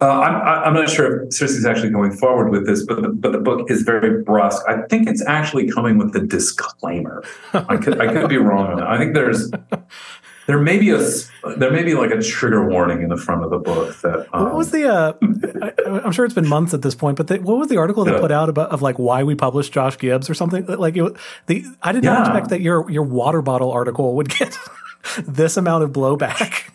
uh, 0.01 0.07
I'm, 0.07 0.67
I'm 0.67 0.73
not 0.73 0.89
sure 0.89 1.23
if 1.23 1.41
is 1.41 1.65
actually 1.65 1.89
going 1.89 2.11
forward 2.11 2.51
with 2.51 2.65
this, 2.65 2.85
but 2.85 3.01
the, 3.01 3.09
but 3.09 3.33
the 3.33 3.39
book 3.39 3.69
is 3.69 3.81
very 3.81 4.23
brusque. 4.23 4.63
I 4.67 4.83
think 4.87 5.09
it's 5.09 5.25
actually 5.25 5.69
coming 5.69 5.97
with 5.97 6.15
a 6.15 6.21
disclaimer. 6.21 7.23
I 7.53 7.75
could 7.75 7.99
I 7.99 8.13
could 8.13 8.29
be 8.29 8.37
wrong 8.37 8.67
on 8.67 8.77
that. 8.77 8.87
I 8.87 8.97
think 8.97 9.13
there's 9.13 9.51
there 10.47 10.57
may 10.57 10.79
be 10.79 10.91
a 10.91 10.99
there 11.57 11.69
may 11.69 11.83
be 11.83 11.95
like 11.95 12.11
a 12.11 12.21
trigger 12.21 12.69
warning 12.69 13.01
in 13.01 13.09
the 13.09 13.17
front 13.17 13.43
of 13.43 13.49
the 13.49 13.57
book 13.57 13.95
that. 14.01 14.27
Um, 14.31 14.45
what 14.45 14.55
was 14.55 14.71
the? 14.71 14.87
Uh, 14.87 15.13
I, 15.61 16.05
am 16.05 16.13
sure 16.13 16.23
it's 16.23 16.33
been 16.33 16.47
months 16.47 16.73
at 16.73 16.81
this 16.81 16.95
point, 16.95 17.17
but 17.17 17.27
the, 17.27 17.39
what 17.39 17.57
was 17.57 17.67
the 17.67 17.77
article 17.77 18.05
they 18.05 18.17
put 18.17 18.31
out 18.31 18.47
about 18.47 18.69
of 18.71 18.81
like 18.81 18.97
why 18.97 19.23
we 19.23 19.35
published 19.35 19.73
Josh 19.73 19.97
Gibbs 19.97 20.29
or 20.29 20.33
something? 20.33 20.65
Like 20.65 20.95
it, 20.95 21.13
the 21.47 21.65
I 21.83 21.91
did 21.91 22.05
not 22.05 22.19
yeah. 22.19 22.21
expect 22.21 22.49
that 22.51 22.61
your 22.61 22.89
your 22.89 23.03
water 23.03 23.41
bottle 23.41 23.71
article 23.71 24.15
would 24.15 24.29
get 24.29 24.57
this 25.27 25.57
amount 25.57 25.83
of 25.83 25.91
blowback 25.91 26.71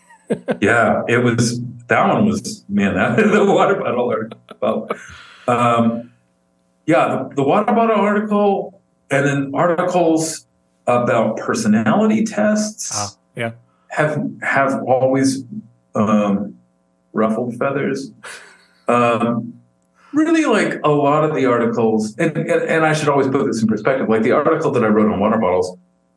yeah, 0.61 1.03
it 1.09 1.19
was 1.19 1.61
that 1.89 2.09
one 2.09 2.27
was 2.27 2.65
man 2.69 2.95
that 2.95 3.17
the 3.33 3.45
water 3.45 3.77
bottle 3.77 4.11
article. 4.11 4.91
Um, 5.47 6.13
yeah, 6.87 7.09
the, 7.09 7.35
the, 7.37 7.43
water 7.43 7.73
bottle 7.73 7.97
article, 7.97 8.81
and 9.11 9.27
then 9.27 9.53
articles 9.55 10.47
about 10.87 11.37
personality 11.37 12.25
tests. 12.25 12.93
Uh, 12.95 13.09
yeah, 13.37 13.53
have 13.89 14.23
have 14.43 14.83
always 14.85 15.45
um, 15.95 16.59
ruffled 17.13 17.57
feathers. 17.57 18.11
Um, 18.89 19.61
really, 20.13 20.45
like 20.45 20.81
a 20.85 20.91
lot 20.91 21.25
of 21.25 21.35
the 21.35 21.47
articles, 21.47 22.17
and, 22.17 22.37
and 22.37 22.63
and 22.63 22.87
I 22.87 22.93
should 22.93 23.09
always 23.09 23.29
put 23.29 23.47
this 23.47 23.63
in 23.63 23.69
perspective. 23.69 24.09
Like 24.09 24.23
the 24.23 24.33
article 24.33 24.71
that 24.73 24.85
I 24.85 24.89
wrote 24.89 25.11
on 25.13 25.21
water 25.21 25.39
bottles 25.39 25.77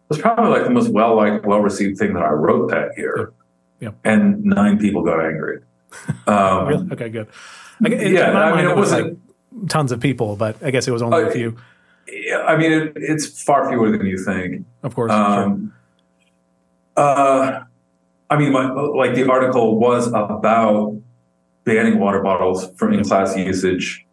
was 0.09 0.19
probably 0.19 0.51
like 0.51 0.63
the 0.63 0.69
most 0.69 0.89
well 0.89 1.15
liked, 1.15 1.45
well 1.45 1.59
received 1.59 1.97
thing 1.97 2.13
that 2.13 2.23
I 2.23 2.31
wrote 2.31 2.69
that 2.69 2.97
year. 2.97 3.34
Yeah. 3.80 3.91
And 4.04 4.44
nine 4.44 4.78
people 4.80 5.04
got 5.04 5.24
angry. 5.24 5.62
Um, 6.28 6.68
really? 6.68 6.91
Okay, 6.91 7.10
good. 7.10 7.28
I, 7.84 7.88
yeah, 7.88 8.32
I 8.32 8.56
mean, 8.56 8.66
it, 8.66 8.72
it 8.72 8.76
wasn't 8.76 9.08
like 9.08 9.70
tons 9.70 9.94
of 9.94 10.02
people, 10.02 10.36
but 10.36 10.62
I 10.62 10.72
guess 10.72 10.88
it 10.88 10.91
was 10.91 11.02
only 11.02 11.24
uh, 11.24 11.28
a 11.28 11.32
few. 11.32 11.58
Yeah, 12.08 12.41
I 12.41 12.58
mean, 12.58 12.72
it, 12.72 12.94
it's 12.95 13.41
far 13.41 13.70
fewer 13.70 13.90
than 13.90 14.06
you 14.06 14.18
think. 14.18 14.66
Of 14.84 14.94
course. 14.94 15.12
Um, 15.12 15.74
sure. 16.98 17.06
uh, 17.06 17.64
I 18.30 18.38
mean, 18.38 18.52
my, 18.52 18.70
like 18.70 19.16
the 19.16 19.30
article 19.30 19.80
was 19.80 20.08
about 20.08 21.02
banning 21.64 21.99
water 21.99 22.22
bottles 22.22 22.70
from 22.76 22.94
in-class 22.94 23.38
usage, 23.38 24.06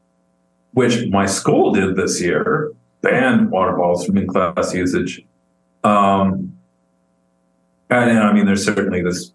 which 0.72 1.08
my 1.08 1.26
school 1.26 1.72
did 1.72 1.96
this 1.96 2.20
year, 2.20 2.72
banned 3.00 3.50
water 3.50 3.76
bottles 3.76 4.06
from 4.06 4.16
in-class 4.18 4.72
usage. 4.74 5.24
Um, 5.82 6.56
and, 7.90 8.10
and 8.10 8.18
I 8.20 8.32
mean, 8.32 8.46
there's 8.46 8.64
certainly 8.64 9.02
this 9.02 9.33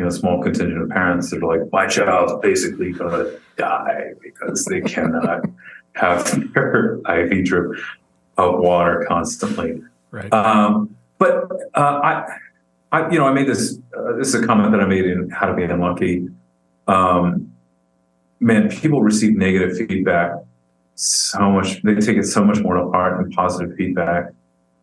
you 0.00 0.06
know, 0.06 0.10
small 0.10 0.42
contingent 0.42 0.80
of 0.80 0.88
parents 0.88 1.28
that 1.28 1.42
are 1.42 1.58
like, 1.58 1.70
my 1.72 1.86
child's 1.86 2.32
basically 2.40 2.90
going 2.90 3.10
to 3.10 3.38
die 3.58 4.12
because 4.22 4.64
they 4.64 4.80
cannot 4.80 5.44
have 5.92 6.54
their 6.54 7.00
IV 7.06 7.44
drip 7.44 7.78
of 8.38 8.60
water 8.60 9.04
constantly. 9.06 9.82
Right. 10.10 10.32
Um, 10.32 10.96
but 11.18 11.50
uh, 11.74 12.00
I, 12.02 12.38
I, 12.92 13.10
you 13.10 13.18
know, 13.18 13.26
I 13.26 13.34
made 13.34 13.46
this. 13.46 13.78
Uh, 13.94 14.16
this 14.16 14.28
is 14.28 14.42
a 14.42 14.46
comment 14.46 14.72
that 14.72 14.80
I 14.80 14.86
made 14.86 15.04
in 15.04 15.28
How 15.28 15.44
to 15.44 15.54
Be 15.54 15.64
Unlucky. 15.64 16.28
Um, 16.88 17.52
man, 18.40 18.70
people 18.70 19.02
receive 19.02 19.36
negative 19.36 19.76
feedback 19.76 20.32
so 20.94 21.50
much. 21.50 21.82
They 21.82 21.96
take 21.96 22.16
it 22.16 22.24
so 22.24 22.42
much 22.42 22.60
more 22.60 22.76
to 22.76 22.90
heart 22.90 23.22
than 23.22 23.30
positive 23.32 23.76
feedback. 23.76 24.30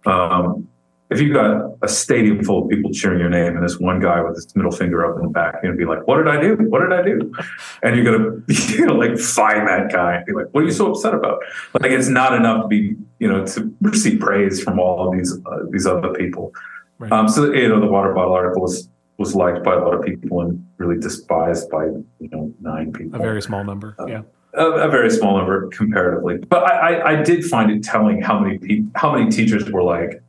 Um, 0.06 0.70
if 1.10 1.22
you've 1.22 1.34
got 1.34 1.72
a 1.82 1.88
stadium 1.88 2.44
full 2.44 2.64
of 2.64 2.70
people 2.70 2.92
cheering 2.92 3.20
your 3.20 3.30
name 3.30 3.56
and 3.56 3.64
this 3.64 3.80
one 3.80 4.02
guy 4.02 4.22
with 4.22 4.36
his 4.36 4.54
middle 4.56 4.72
finger 4.72 5.06
up 5.06 5.18
in 5.18 5.24
the 5.24 5.30
back, 5.30 5.56
you're 5.64 5.72
gonna 5.72 5.78
be 5.78 5.86
like, 5.86 6.06
"What 6.06 6.18
did 6.18 6.28
I 6.28 6.42
do? 6.42 6.56
What 6.70 6.82
did 6.82 6.92
I 6.92 7.02
do?" 7.02 7.34
And 7.82 7.96
you're 7.96 8.04
gonna, 8.04 8.42
you're 8.48 8.88
gonna 8.88 9.00
like 9.00 9.18
find 9.18 9.68
that 9.68 9.92
guy 9.92 10.16
and 10.16 10.26
be 10.26 10.34
like, 10.34 10.48
"What 10.52 10.64
are 10.64 10.66
you 10.66 10.72
so 10.72 10.92
upset 10.92 11.14
about?" 11.14 11.40
Like 11.80 11.92
it's 11.92 12.10
not 12.10 12.34
enough 12.34 12.64
to 12.64 12.68
be, 12.68 12.96
you 13.20 13.28
know, 13.28 13.46
to 13.46 13.74
receive 13.82 14.20
praise 14.20 14.62
from 14.62 14.80
all 14.80 15.08
of 15.08 15.18
these 15.18 15.34
uh, 15.46 15.60
these 15.70 15.88
other 15.88 16.14
people. 16.14 16.54
Right. 17.00 17.12
Um, 17.12 17.30
so 17.30 17.54
you 17.54 17.70
know, 17.70 17.80
the 17.80 17.88
water 17.88 18.14
bottle 18.14 18.34
article 18.34 18.62
was 18.62 18.90
was 19.18 19.34
liked 19.34 19.64
by 19.64 19.76
a 19.76 19.80
lot 19.80 19.94
of 19.94 20.04
people 20.04 20.42
and 20.42 20.66
really 20.78 21.00
despised 21.00 21.70
by 21.70 21.86
you 21.86 22.30
know 22.32 22.54
nine 22.60 22.92
people. 22.92 23.20
A 23.20 23.24
very 23.24 23.42
small 23.42 23.64
number, 23.64 23.96
uh, 23.98 24.08
yeah. 24.08 24.22
A, 24.54 24.66
a, 24.66 24.90
very 24.90 25.12
small 25.12 25.38
number 25.38 25.68
comparatively, 25.70 26.38
but 26.38 26.64
I, 26.64 26.94
I, 26.94 27.12
I 27.12 27.24
did 27.24 27.46
find 27.46 27.70
it 27.70 27.84
telling 27.84 28.22
how 28.22 28.40
many 28.40 28.58
people, 28.58 28.90
how 28.96 29.14
many 29.14 29.30
teachers 29.30 29.70
were 29.70 29.84
like 29.84 30.22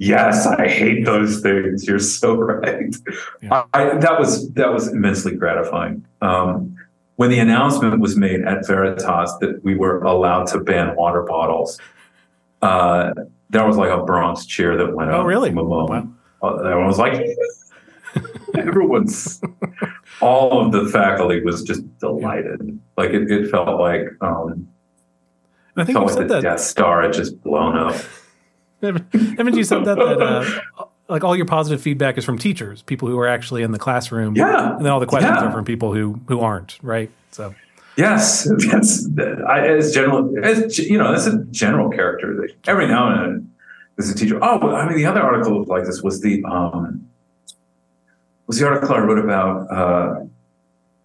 yes, 0.00 0.46
I 0.46 0.66
hate 0.66 1.04
those 1.04 1.40
things. 1.40 1.86
You're 1.86 2.00
so 2.00 2.34
right. 2.34 2.94
Yeah. 3.40 3.64
I, 3.72 3.96
that 3.98 4.18
was 4.18 4.50
that 4.54 4.72
was 4.72 4.88
immensely 4.88 5.36
gratifying. 5.36 6.04
Um, 6.20 6.76
when 7.16 7.30
the 7.30 7.38
announcement 7.38 8.00
was 8.00 8.16
made 8.16 8.40
at 8.40 8.66
Veritas 8.66 9.36
that 9.40 9.60
we 9.62 9.76
were 9.76 10.02
allowed 10.02 10.46
to 10.48 10.58
ban 10.58 10.96
water 10.96 11.22
bottles, 11.22 11.78
uh, 12.62 13.12
there 13.50 13.66
was 13.66 13.76
like 13.76 13.90
a 13.90 14.02
Bronx 14.02 14.46
cheer 14.46 14.76
that 14.76 14.94
went 14.94 15.10
oh, 15.10 15.20
up. 15.20 15.26
really? 15.26 15.52
Wow. 15.52 16.08
Uh, 16.42 16.54
everyone 16.56 16.86
was 16.86 16.98
like, 16.98 17.22
everyone's, 18.56 19.42
all 20.22 20.64
of 20.64 20.72
the 20.72 20.88
faculty 20.88 21.42
was 21.42 21.62
just 21.62 21.82
delighted. 21.98 22.60
Yeah. 22.64 22.72
Like 22.96 23.10
it, 23.10 23.30
it, 23.30 23.50
felt 23.50 23.78
like, 23.78 24.06
um, 24.22 24.66
I 25.76 25.84
think 25.84 25.98
felt 25.98 26.06
like 26.06 26.16
the 26.16 26.34
that. 26.34 26.42
Death 26.42 26.60
Star 26.60 27.02
had 27.02 27.12
just 27.12 27.42
blown 27.42 27.76
up. 27.76 27.96
Haven't 28.82 29.56
you 29.56 29.64
said 29.64 29.84
that? 29.84 29.96
that 29.96 30.22
uh, 30.22 30.84
like 31.08 31.24
all 31.24 31.36
your 31.36 31.46
positive 31.46 31.82
feedback 31.82 32.16
is 32.16 32.24
from 32.24 32.38
teachers, 32.38 32.82
people 32.82 33.08
who 33.08 33.18
are 33.18 33.28
actually 33.28 33.62
in 33.62 33.72
the 33.72 33.78
classroom. 33.78 34.36
Yeah, 34.36 34.76
and 34.76 34.84
then 34.84 34.92
all 34.92 35.00
the 35.00 35.06
questions 35.06 35.36
yeah. 35.36 35.48
are 35.48 35.52
from 35.52 35.64
people 35.64 35.92
who 35.92 36.20
who 36.28 36.40
aren't. 36.40 36.78
Right. 36.82 37.10
So. 37.30 37.54
Yes, 37.96 38.48
that's 38.70 39.08
I, 39.46 39.66
as 39.66 39.92
general 39.92 40.32
as 40.42 40.78
you 40.78 40.96
know. 40.96 41.12
That's 41.12 41.26
a 41.26 41.44
general 41.46 41.90
character. 41.90 42.48
Every 42.66 42.86
now 42.86 43.12
and 43.12 43.20
then, 43.20 43.52
there's 43.96 44.10
a 44.10 44.14
teacher. 44.14 44.38
Oh, 44.40 44.74
I 44.74 44.88
mean, 44.88 44.96
the 44.96 45.06
other 45.06 45.20
article 45.20 45.64
like 45.64 45.84
this 45.84 46.00
was 46.02 46.20
the 46.20 46.42
um, 46.44 47.06
was 48.46 48.58
the 48.58 48.66
article 48.66 48.94
I 48.94 49.00
wrote 49.00 49.18
about 49.18 49.70
uh, 49.70 50.24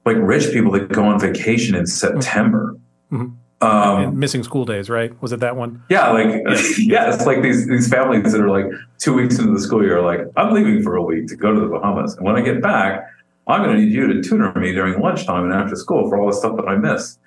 like 0.06 0.18
rich 0.18 0.54
people 0.54 0.72
that 0.74 0.90
go 0.90 1.06
on 1.06 1.20
vacation 1.20 1.76
in 1.76 1.88
September. 1.88 2.78
Mm-hmm. 3.12 3.34
Um, 3.62 4.20
missing 4.20 4.44
school 4.44 4.66
days, 4.66 4.90
right? 4.90 5.20
Was 5.22 5.32
it 5.32 5.40
that 5.40 5.56
one? 5.56 5.82
Yeah, 5.90 6.12
like 6.12 6.28
yeah. 6.78 7.14
it's 7.14 7.26
like 7.26 7.42
these 7.42 7.68
these 7.68 7.88
families 7.90 8.32
that 8.34 8.42
are 8.42 8.50
like 8.50 8.66
two 9.00 9.14
weeks 9.14 9.40
into 9.40 9.54
the 9.54 9.60
school 9.62 9.82
year, 9.84 10.02
like 10.02 10.22
I'm 10.36 10.54
leaving 10.54 10.84
for 10.84 10.96
a 10.98 11.02
week 11.02 11.28
to 11.28 11.36
go 11.36 11.54
to 11.54 11.60
the 11.62 11.68
Bahamas, 11.68 12.16
and 12.18 12.26
when 12.26 12.36
I 12.36 12.42
get 12.42 12.62
back, 12.62 13.08
I'm 13.48 13.64
going 13.64 13.76
to 13.78 13.82
need 13.82 13.94
you 13.94 14.08
to 14.14 14.22
tutor 14.22 14.52
me 14.60 14.74
during 14.74 15.00
lunchtime 15.00 15.46
and 15.46 15.54
after 15.54 15.76
school 15.76 16.10
for 16.10 16.20
all 16.20 16.28
the 16.28 16.34
stuff 16.34 16.56
that 16.58 16.68
I 16.68 16.76
miss. 16.76 17.18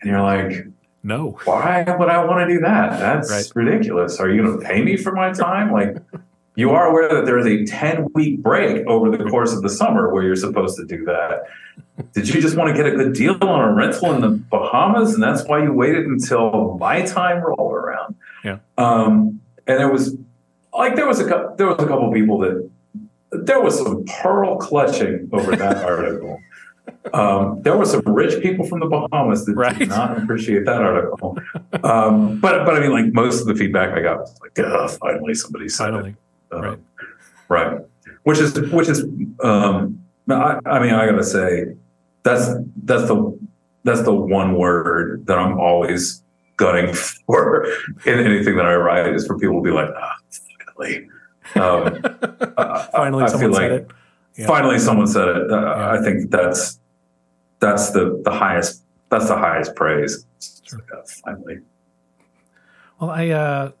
And 0.00 0.10
you're 0.10 0.20
like, 0.22 0.66
No. 1.04 1.38
Why 1.44 1.84
would 1.98 2.08
I 2.08 2.24
want 2.24 2.48
to 2.48 2.54
do 2.54 2.60
that? 2.60 2.98
That's 2.98 3.30
Right. 3.30 3.52
ridiculous. 3.54 4.18
Are 4.18 4.28
you 4.28 4.42
going 4.42 4.58
to 4.60 4.66
pay 4.66 4.82
me 4.82 4.96
for 4.96 5.12
my 5.12 5.32
time? 5.32 5.70
Like, 5.70 5.96
you 6.54 6.70
are 6.70 6.86
aware 6.90 7.08
that 7.08 7.24
there 7.24 7.38
is 7.38 7.46
a 7.46 7.64
10 7.64 8.08
week 8.14 8.42
break 8.42 8.86
over 8.86 9.16
the 9.16 9.24
course 9.24 9.52
of 9.52 9.62
the 9.62 9.70
summer 9.70 10.12
where 10.12 10.22
you're 10.22 10.36
supposed 10.36 10.76
to 10.78 10.84
do 10.84 11.04
that. 11.06 11.44
Did 12.12 12.28
you 12.28 12.40
just 12.40 12.56
want 12.56 12.74
to 12.74 12.82
get 12.82 12.92
a 12.92 12.96
good 12.96 13.14
deal 13.14 13.36
on 13.42 13.68
a 13.68 13.72
rental 13.72 14.12
in 14.12 14.20
the 14.20 14.28
Bahamas? 14.30 15.14
And 15.14 15.22
that's 15.22 15.44
why 15.44 15.62
you 15.62 15.72
waited 15.72 16.06
until 16.06 16.76
my 16.78 17.02
time 17.02 17.42
rolled 17.42 17.72
around. 17.72 18.14
Yeah. 18.44 18.58
Um, 18.76 19.40
and 19.66 19.78
there 19.78 19.90
was 19.90 20.16
like, 20.74 20.96
there 20.96 21.06
was 21.06 21.20
a, 21.20 21.54
there 21.56 21.66
was 21.68 21.78
a 21.82 21.86
couple 21.86 22.12
people 22.12 22.38
that 22.40 22.70
there 23.30 23.60
was 23.62 23.78
some 23.78 24.04
pearl 24.04 24.56
clutching 24.58 25.28
over 25.32 25.56
that 25.56 25.76
article. 25.84 26.38
Um, 27.14 27.62
there 27.62 27.76
were 27.76 27.84
some 27.86 28.02
rich 28.06 28.42
people 28.42 28.66
from 28.66 28.80
the 28.80 28.86
Bahamas 28.86 29.46
that 29.46 29.54
Right. 29.54 29.78
did 29.78 29.88
not 29.88 30.22
appreciate 30.22 30.64
that 30.66 30.82
article. 30.82 31.38
Um, 31.82 32.40
but 32.40 32.64
but 32.66 32.74
I 32.74 32.80
mean, 32.80 32.90
like 32.92 33.12
most 33.12 33.40
of 33.40 33.46
the 33.46 33.54
feedback 33.54 33.96
I 33.96 34.02
got 34.02 34.18
was 34.20 34.38
like, 34.42 34.98
finally 34.98 35.34
somebody 35.34 35.68
said 35.68 35.90
Finally. 35.92 36.16
It." 36.52 36.56
Um, 36.56 36.78
Right. 37.48 37.72
right. 37.72 37.80
Which 38.24 38.38
is 38.38 38.58
which 38.72 38.88
is 38.88 39.04
um, 39.42 40.00
I, 40.30 40.58
I 40.66 40.78
mean, 40.80 40.94
I 40.94 41.06
gotta 41.06 41.24
say 41.24 41.74
that's 42.22 42.46
that's 42.84 43.08
the 43.08 43.38
that's 43.84 44.02
the 44.02 44.14
one 44.14 44.56
word 44.56 45.26
that 45.26 45.38
I'm 45.38 45.58
always 45.58 46.22
gunning 46.56 46.94
for 47.26 47.66
in 48.06 48.18
anything 48.20 48.56
that 48.56 48.66
I 48.66 48.74
write 48.76 49.12
is 49.14 49.26
for 49.26 49.38
people 49.38 49.56
to 49.56 49.62
be 49.62 49.70
like, 49.74 49.88
ah, 49.96 50.16
finally. 50.76 51.08
Um, 51.56 52.02
Finally, 52.92 53.22
I, 53.24 53.26
I 53.26 53.28
someone 53.28 53.52
said 53.52 53.62
like 53.62 53.70
it. 53.72 53.90
Yeah. 54.36 54.46
finally 54.46 54.78
someone 54.78 55.06
said 55.06 55.28
it. 55.28 55.50
Uh, 55.50 55.60
Yeah. 55.60 55.90
I 55.90 56.02
think 56.02 56.30
that's 56.30 56.78
that's 57.58 57.90
the 57.90 58.22
the 58.24 58.30
highest 58.30 58.84
that's 59.10 59.26
the 59.28 59.36
highest 59.36 59.74
praise. 59.74 60.24
Sure. 60.62 60.80
Uh, 60.96 61.02
finally, 61.24 61.58
Well, 63.00 63.10
I 63.10 63.28
uh, 63.30 63.72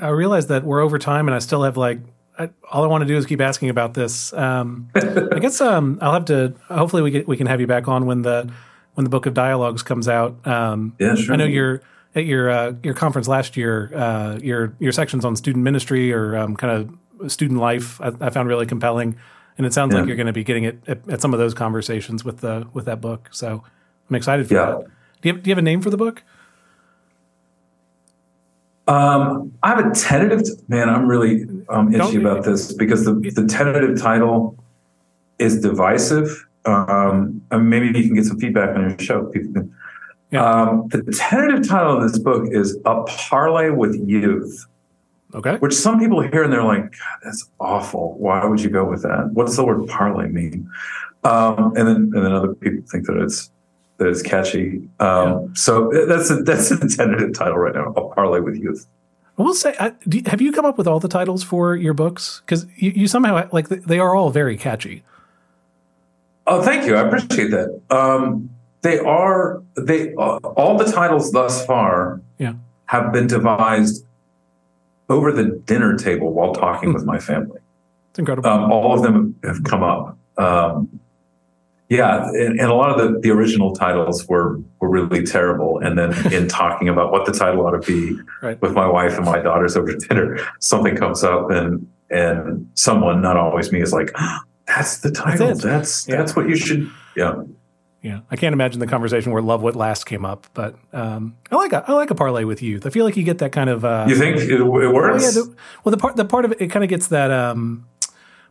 I 0.00 0.08
realize 0.08 0.46
that 0.48 0.64
we're 0.64 0.80
over 0.80 0.98
time, 0.98 1.28
and 1.28 1.34
I 1.34 1.38
still 1.38 1.62
have 1.62 1.76
like 1.76 1.98
I, 2.38 2.50
all 2.70 2.82
I 2.82 2.86
want 2.88 3.02
to 3.02 3.06
do 3.06 3.16
is 3.16 3.26
keep 3.26 3.40
asking 3.40 3.70
about 3.70 3.94
this. 3.94 4.32
Um, 4.32 4.90
I 4.94 5.38
guess 5.38 5.60
um, 5.60 5.98
I'll 6.02 6.12
have 6.12 6.24
to. 6.26 6.54
Hopefully, 6.68 7.02
we 7.02 7.10
get, 7.10 7.28
we 7.28 7.36
can 7.36 7.46
have 7.46 7.60
you 7.60 7.66
back 7.66 7.86
on 7.88 8.06
when 8.06 8.22
the 8.22 8.50
when 8.94 9.04
the 9.04 9.10
book 9.10 9.26
of 9.26 9.34
dialogues 9.34 9.82
comes 9.82 10.08
out. 10.08 10.44
Um, 10.46 10.94
yeah, 10.98 11.14
sure. 11.14 11.34
I 11.34 11.36
know 11.36 11.44
you're 11.44 11.80
at 12.14 12.24
your 12.24 12.50
uh, 12.50 12.72
your 12.82 12.94
conference 12.94 13.28
last 13.28 13.56
year. 13.56 13.90
Uh, 13.94 14.38
your 14.42 14.74
your 14.80 14.92
sections 14.92 15.24
on 15.24 15.36
student 15.36 15.62
ministry 15.64 16.12
or 16.12 16.36
um, 16.36 16.56
kind 16.56 16.72
of 17.20 17.30
student 17.32 17.60
life. 17.60 18.00
I, 18.00 18.12
I 18.20 18.30
found 18.30 18.48
really 18.48 18.66
compelling, 18.66 19.16
and 19.56 19.66
it 19.66 19.72
sounds 19.72 19.94
like 19.94 20.06
you're 20.06 20.16
going 20.16 20.26
to 20.26 20.32
be 20.32 20.44
getting 20.44 20.64
it 20.64 20.78
at, 20.88 21.08
at 21.08 21.20
some 21.22 21.32
of 21.32 21.38
those 21.38 21.54
conversations 21.54 22.24
with 22.24 22.40
the 22.40 22.66
with 22.72 22.86
that 22.86 23.00
book. 23.00 23.28
So 23.32 23.62
I'm 24.10 24.16
excited 24.16 24.48
for 24.48 24.54
Yeah. 24.54 24.66
that. 24.66 24.86
Do 25.22 25.28
you 25.28 25.34
have, 25.34 25.42
do 25.42 25.50
you 25.50 25.52
have 25.52 25.58
a 25.58 25.62
name 25.62 25.80
for 25.80 25.90
the 25.90 25.96
book? 25.96 26.22
Um, 28.86 29.52
I 29.62 29.68
have 29.70 29.86
a 29.86 29.94
tentative. 29.94 30.46
Man, 30.68 30.88
I'm 30.88 31.08
really 31.08 31.46
um, 31.68 31.94
itchy 31.94 32.16
about 32.16 32.44
this 32.44 32.72
because 32.72 33.04
the, 33.04 33.14
the 33.14 33.46
tentative 33.46 34.00
title 34.00 34.56
is 35.38 35.60
divisive. 35.60 36.46
Um, 36.66 37.42
and 37.50 37.68
maybe 37.68 37.86
you 37.86 38.06
can 38.06 38.14
get 38.14 38.24
some 38.24 38.38
feedback 38.38 38.74
on 38.76 38.88
your 38.90 38.98
show. 38.98 39.32
Um, 40.38 40.88
the 40.88 41.02
tentative 41.12 41.68
title 41.68 41.96
of 41.98 42.10
this 42.10 42.18
book 42.18 42.48
is 42.50 42.76
"A 42.84 43.02
Parlay 43.04 43.70
with 43.70 43.94
Youth," 44.08 44.66
Okay. 45.34 45.56
which 45.56 45.74
some 45.74 45.98
people 45.98 46.20
hear 46.22 46.42
and 46.42 46.52
they're 46.52 46.64
like, 46.64 46.82
God, 46.82 47.18
"That's 47.22 47.50
awful. 47.60 48.16
Why 48.18 48.44
would 48.44 48.60
you 48.60 48.70
go 48.70 48.84
with 48.84 49.02
that? 49.02 49.30
What 49.32 49.46
does 49.46 49.56
the 49.56 49.64
word 49.64 49.86
parlay 49.88 50.28
mean?" 50.28 50.68
Um, 51.22 51.74
and 51.76 51.86
then 51.88 51.96
and 52.14 52.24
then 52.24 52.32
other 52.32 52.54
people 52.54 52.84
think 52.90 53.06
that 53.06 53.16
it's 53.16 53.50
that 53.98 54.08
it's 54.08 54.22
catchy. 54.22 54.88
Um, 55.00 55.54
So 55.54 55.90
that's 56.06 56.30
a, 56.30 56.36
that's 56.42 56.70
a 56.70 56.78
tentative 56.88 57.32
title 57.34 57.58
right 57.58 57.74
now. 57.74 57.92
I'll 57.96 58.08
Parlay 58.10 58.40
with 58.40 58.56
Youth." 58.56 58.86
I 59.38 59.42
will 59.42 59.54
say, 59.54 59.74
I, 59.80 59.90
do, 60.08 60.22
have 60.26 60.40
you 60.40 60.52
come 60.52 60.64
up 60.64 60.78
with 60.78 60.86
all 60.86 61.00
the 61.00 61.08
titles 61.08 61.42
for 61.42 61.74
your 61.74 61.92
books? 61.94 62.40
Because 62.46 62.66
you, 62.76 62.90
you 62.90 63.08
somehow 63.08 63.48
like 63.52 63.68
they 63.68 63.98
are 63.98 64.14
all 64.14 64.30
very 64.30 64.56
catchy. 64.56 65.02
Oh, 66.46 66.62
thank 66.62 66.86
you. 66.86 66.94
I 66.94 67.00
appreciate 67.00 67.50
that. 67.50 67.80
Um, 67.90 68.50
they 68.82 68.98
are 68.98 69.62
they 69.76 70.12
uh, 70.14 70.36
all 70.56 70.76
the 70.76 70.84
titles 70.84 71.32
thus 71.32 71.64
far 71.66 72.20
Yeah. 72.38 72.54
have 72.86 73.12
been 73.12 73.26
devised 73.26 74.04
over 75.08 75.32
the 75.32 75.60
dinner 75.66 75.96
table 75.96 76.32
while 76.32 76.52
talking 76.54 76.92
with 76.92 77.04
my 77.04 77.18
family. 77.18 77.60
It's 78.10 78.18
incredible. 78.18 78.48
Um, 78.48 78.70
all 78.70 78.94
of 78.94 79.02
them 79.02 79.36
have 79.42 79.64
come 79.64 79.82
up. 79.82 80.16
Um, 80.38 81.00
yeah, 81.88 82.26
and, 82.28 82.58
and 82.58 82.70
a 82.70 82.74
lot 82.74 82.90
of 82.90 82.96
the, 83.14 83.20
the 83.20 83.30
original 83.30 83.74
titles 83.74 84.26
were 84.28 84.58
were 84.80 84.88
really 84.88 85.22
terrible. 85.24 85.78
And 85.80 85.98
then 85.98 86.32
in 86.32 86.48
talking 86.60 86.88
about 86.88 87.12
what 87.12 87.26
the 87.26 87.32
title 87.32 87.66
ought 87.66 87.72
to 87.72 87.86
be 87.86 88.18
Right. 88.42 88.60
with 88.62 88.72
my 88.72 88.86
wife 88.86 89.16
and 89.16 89.24
my 89.26 89.38
daughters 89.40 89.76
over 89.76 89.94
dinner, 89.94 90.38
something 90.60 90.96
comes 90.96 91.22
up 91.24 91.50
and 91.50 91.86
and 92.10 92.70
someone, 92.74 93.20
not 93.22 93.36
always 93.36 93.72
me, 93.72 93.80
is 93.80 93.92
like, 93.92 94.10
"Ah, 94.16 94.40
"That's 94.66 94.98
the 95.00 95.10
title. 95.10 95.50
it. 95.50 95.58
That's 95.62 96.06
Yeah. 96.08 96.16
that's 96.16 96.34
what 96.36 96.48
you 96.48 96.56
should." 96.56 96.88
Yeah. 97.16 97.42
yeah, 98.02 98.20
I 98.30 98.36
can't 98.36 98.52
imagine 98.52 98.78
the 98.80 98.86
conversation 98.86 99.32
where 99.32 99.42
"Love 99.42 99.62
What 99.62 99.74
Last" 99.76 100.04
came 100.04 100.24
up, 100.24 100.46
but 100.54 100.76
um, 100.92 101.36
I 101.50 101.56
like 101.56 101.72
a, 101.72 101.84
I 101.88 101.92
like 101.92 102.10
a 102.10 102.14
parlay 102.14 102.44
with 102.44 102.62
youth. 102.62 102.86
I 102.86 102.90
feel 102.90 103.04
like 103.04 103.16
you 103.16 103.24
get 103.24 103.38
that 103.38 103.52
kind 103.52 103.70
of. 103.70 103.84
Uh, 103.84 104.04
You 104.08 104.16
think 104.16 104.36
it, 104.38 104.50
it 104.50 104.62
well, 104.62 104.92
works? 104.92 105.22
yeah, 105.24 105.30
the, 105.42 105.54
well, 105.84 105.90
the 105.90 105.96
part 105.96 106.16
the 106.16 106.24
part 106.24 106.44
of 106.44 106.52
it, 106.52 106.60
it 106.60 106.68
kind 106.68 106.84
of 106.84 106.90
gets 106.90 107.08
that 107.08 107.30
um, 107.30 107.86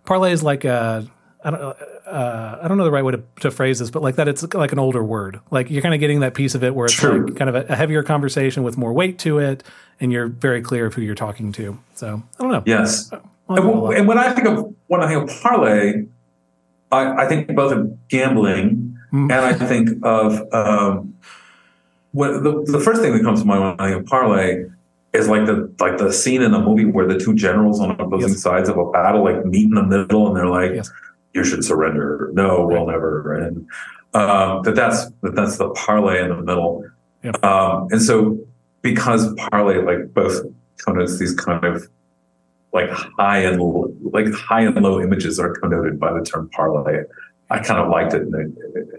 parlay 0.05 0.31
is 0.31 0.43
like 0.43 0.65
a. 0.65 1.07
I 1.45 1.51
don't, 1.51 1.77
uh, 2.05 2.59
I 2.61 2.67
don't 2.67 2.77
know 2.77 2.84
the 2.84 2.91
right 2.91 3.03
way 3.05 3.13
to, 3.13 3.23
to 3.41 3.51
phrase 3.51 3.80
this, 3.80 3.89
but 3.89 4.01
like 4.01 4.15
that, 4.15 4.27
it's 4.27 4.43
like 4.53 4.71
an 4.71 4.80
older 4.80 5.03
word. 5.03 5.39
Like 5.51 5.69
you're 5.69 5.81
kind 5.81 5.93
of 5.93 5.99
getting 5.99 6.19
that 6.21 6.34
piece 6.34 6.53
of 6.55 6.63
it 6.63 6.75
where 6.75 6.85
it's 6.85 6.93
True. 6.95 7.25
like 7.27 7.35
kind 7.35 7.49
of 7.49 7.55
a, 7.55 7.65
a 7.71 7.75
heavier 7.75 8.03
conversation 8.03 8.63
with 8.63 8.77
more 8.77 8.91
weight 8.93 9.19
to 9.19 9.39
it, 9.39 9.63
and 9.99 10.11
you're 10.11 10.27
very 10.27 10.61
clear 10.61 10.85
of 10.88 10.93
who 10.95 11.01
you're 11.01 11.15
talking 11.15 11.51
to. 11.53 11.80
So 11.95 12.21
I 12.39 12.43
don't 12.43 12.51
know. 12.51 12.63
yes. 12.65 13.11
And, 13.11 13.21
it 13.21 13.25
a 13.49 13.55
w- 13.63 13.81
lot. 13.81 13.95
and 13.97 14.07
when 14.07 14.17
I 14.17 14.31
think 14.34 14.47
of 14.47 14.73
when 14.88 15.01
I 15.01 15.07
think 15.07 15.30
of 15.30 15.41
parlay, 15.41 16.05
I, 16.91 17.23
I 17.25 17.27
think 17.27 17.53
both 17.55 17.71
of 17.73 18.07
gambling 18.09 18.89
Mm. 19.13 19.31
and 19.31 19.34
I 19.45 19.53
think 19.53 19.89
of 20.01 20.41
um, 20.53 21.13
what 22.13 22.41
the, 22.43 22.63
the 22.65 22.80
first 22.80 22.99
thing 23.01 23.13
that 23.13 23.21
comes 23.21 23.41
to 23.41 23.45
mind 23.45 23.61
when 23.61 23.75
I 23.80 23.89
think 23.91 24.01
of 24.01 24.07
parlay 24.07 24.65
is 25.13 25.27
like 25.27 25.45
the 25.45 25.71
like 25.80 25.99
the 25.99 26.11
scene 26.11 26.41
in 26.41 26.51
the 26.51 26.59
movie 26.59 26.85
where 26.85 27.05
the 27.07 27.19
two 27.19 27.35
generals 27.35 27.80
on 27.80 27.91
opposing 27.91 28.30
Yes. 28.30 28.41
sides 28.41 28.69
of 28.69 28.77
a 28.80 28.89
battle 28.89 29.23
like 29.23 29.45
meet 29.45 29.65
in 29.65 29.75
the 29.75 29.84
middle 29.84 30.27
and 30.27 30.35
they're 30.35 30.47
like, 30.47 30.71
Yes. 30.73 30.91
"You 31.34 31.43
should 31.43 31.64
surrender." 31.64 32.30
No, 32.34 32.65
we'll 32.65 32.88
never. 32.88 33.34
And 33.34 33.68
um, 34.14 34.64
that 34.64 34.76
that's 34.76 35.10
that 35.22 35.35
that's 35.35 35.57
the 35.57 35.69
parlay 35.69 36.22
in 36.22 36.30
the 36.30 36.41
middle. 36.41 36.85
Yep. 37.23 37.43
Um, 37.43 37.88
and 37.91 38.01
so 38.01 38.38
because 38.81 39.34
parlay 39.35 39.77
like 39.77 40.14
both 40.14 40.45
connotes 40.77 41.18
these 41.18 41.34
kind 41.34 41.64
of 41.64 41.88
like 42.73 42.89
high 42.89 43.39
and 43.39 43.60
l- 43.60 43.93
like 44.01 44.31
high 44.34 44.61
and 44.61 44.76
low 44.76 44.99
images 45.01 45.39
are 45.39 45.53
connoted 45.55 45.99
by 45.99 46.11
the 46.11 46.23
term 46.23 46.49
parlay. 46.49 47.03
I 47.49 47.60
kind 47.60 47.80
of 47.80 47.89
liked 47.89 48.14
it 48.14 48.27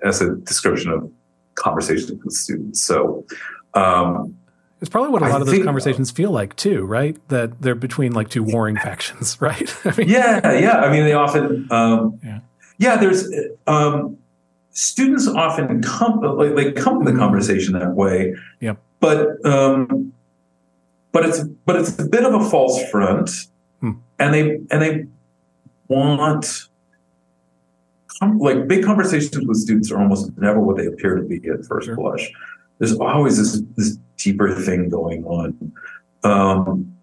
as 0.05 0.21
a 0.21 0.37
description 0.37 0.91
of 0.91 1.11
conversations 1.55 2.23
with 2.25 2.35
students. 2.35 2.83
So, 2.83 3.27
um, 3.75 4.37
It's 4.85 4.91
probably 4.91 5.13
what 5.13 5.23
a 5.23 5.29
lot 5.29 5.41
of 5.41 5.47
those 5.47 5.55
think- 5.55 5.65
conversations 5.65 6.11
feel 6.11 6.31
like 6.31 6.55
too, 6.57 6.85
right? 6.85 7.17
That 7.31 7.63
they're 7.63 7.75
between 7.75 8.13
like 8.13 8.29
two 8.29 8.43
warring 8.43 8.77
factions, 8.77 9.41
right? 9.41 9.75
I 9.87 9.97
mean, 9.97 10.11
yeah, 10.11 10.53
yeah. 10.53 10.77
I 10.77 10.91
mean, 10.93 11.05
they 11.05 11.15
often, 11.15 11.67
um, 11.71 12.21
Yeah. 12.23 12.41
yeah. 12.77 12.97
There's 12.99 13.27
um, 13.67 14.19
students 14.73 15.27
often 15.27 15.81
come 15.83 16.21
like 16.21 16.55
they 16.55 16.73
come 16.73 17.03
to 17.03 17.11
the 17.11 17.17
conversation 17.17 17.73
that 17.79 17.93
way. 17.95 18.35
Yeah. 18.61 18.75
But 19.01 19.43
um, 19.47 20.13
but 21.13 21.25
it's 21.25 21.41
but 21.65 21.77
it's 21.77 21.99
a 21.99 22.05
bit 22.07 22.25
of 22.25 22.35
a 22.35 22.45
false 22.51 22.83
front, 22.91 23.31
Hmm. 23.81 23.93
and 24.19 24.35
they 24.35 24.57
and 24.71 24.83
they 24.83 25.07
want. 25.89 26.69
Like 28.39 28.69
big 28.69 28.85
conversations 28.85 29.45
with 29.47 29.57
students 29.57 29.91
are 29.91 29.99
almost 30.01 30.31
never 30.39 30.61
what 30.61 30.77
they 30.77 30.87
appear 30.87 31.17
to 31.17 31.23
be 31.25 31.37
at 31.49 31.65
first 31.67 31.87
Sure. 31.87 31.97
blush. 31.97 32.31
There's 32.79 32.99
always 32.99 33.37
this 33.39 33.63
this 33.77 33.99
deeper 34.17 34.55
thing 34.55 34.89
going 34.89 35.25
on, 35.25 35.73
um, 36.25 36.97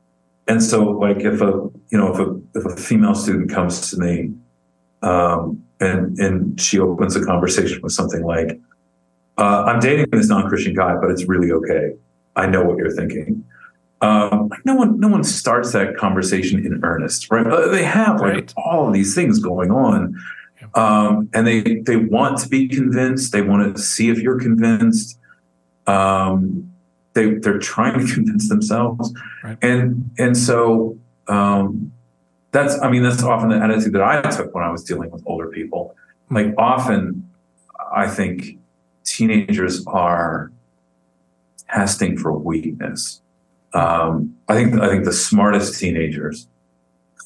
and 0.47 0.61
so 0.61 0.83
like 0.83 1.19
if 1.19 1.41
a 1.41 1.69
you 1.89 1.97
know 1.97 2.13
if 2.13 2.19
a 2.19 2.59
if 2.59 2.65
a 2.65 2.75
female 2.75 3.15
student 3.15 3.49
comes 3.49 3.89
to 3.91 3.97
me, 3.97 4.33
um, 5.01 5.63
and 5.79 6.17
and 6.19 6.59
she 6.59 6.79
opens 6.79 7.15
a 7.15 7.25
conversation 7.25 7.81
with 7.81 7.93
something 7.93 8.23
like, 8.23 8.59
uh, 9.37 9.63
"I'm 9.67 9.79
dating 9.79 10.07
this 10.11 10.27
non-Christian 10.27 10.73
guy, 10.73 10.95
but 10.95 11.09
it's 11.09 11.25
really 11.27 11.51
okay. 11.51 11.93
I 12.35 12.47
know 12.47 12.63
what 12.63 12.77
you're 12.77 12.91
thinking." 12.95 13.43
Um, 14.01 14.47
like 14.49 14.65
no 14.65 14.75
one 14.75 14.99
no 14.99 15.07
one 15.07 15.23
starts 15.23 15.71
that 15.73 15.95
conversation 15.95 16.65
in 16.65 16.83
earnest, 16.83 17.31
right? 17.31 17.45
Uh, 17.45 17.67
They 17.67 17.83
have 17.83 18.19
like 18.19 18.33
Right. 18.33 18.53
all 18.57 18.87
of 18.87 18.93
these 18.93 19.13
things 19.15 19.37
going 19.39 19.69
on, 19.71 20.15
um, 20.75 21.29
and 21.33 21.45
they 21.47 21.61
they 21.85 21.97
want 21.97 22.39
to 22.39 22.49
be 22.49 22.67
convinced. 22.67 23.31
They 23.31 23.41
want 23.43 23.75
to 23.75 23.81
see 23.81 24.09
if 24.09 24.19
you're 24.19 24.39
convinced. 24.39 25.17
Um, 25.87 26.71
they 27.13 27.33
they're 27.35 27.59
trying 27.59 28.05
to 28.05 28.13
convince 28.13 28.47
themselves, 28.49 29.13
Right. 29.43 29.57
and 29.61 30.09
and 30.17 30.37
so 30.37 30.97
um, 31.27 31.91
that's 32.51 32.79
I 32.81 32.89
mean 32.89 33.03
that's 33.03 33.23
often 33.23 33.49
the 33.49 33.57
attitude 33.57 33.93
that 33.93 34.01
I 34.01 34.21
took 34.29 34.53
when 34.55 34.63
I 34.63 34.71
was 34.71 34.83
dealing 34.83 35.11
with 35.11 35.23
older 35.25 35.47
people. 35.47 35.95
Like 36.29 36.53
often, 36.57 37.29
I 37.93 38.07
think 38.07 38.57
teenagers 39.03 39.85
are 39.87 40.51
testing 41.69 42.17
for 42.17 42.31
weakness. 42.37 43.21
Um, 43.73 44.35
I 44.47 44.53
think 44.55 44.79
I 44.79 44.87
think 44.89 45.05
the 45.05 45.13
smartest 45.13 45.79
teenagers 45.79 46.47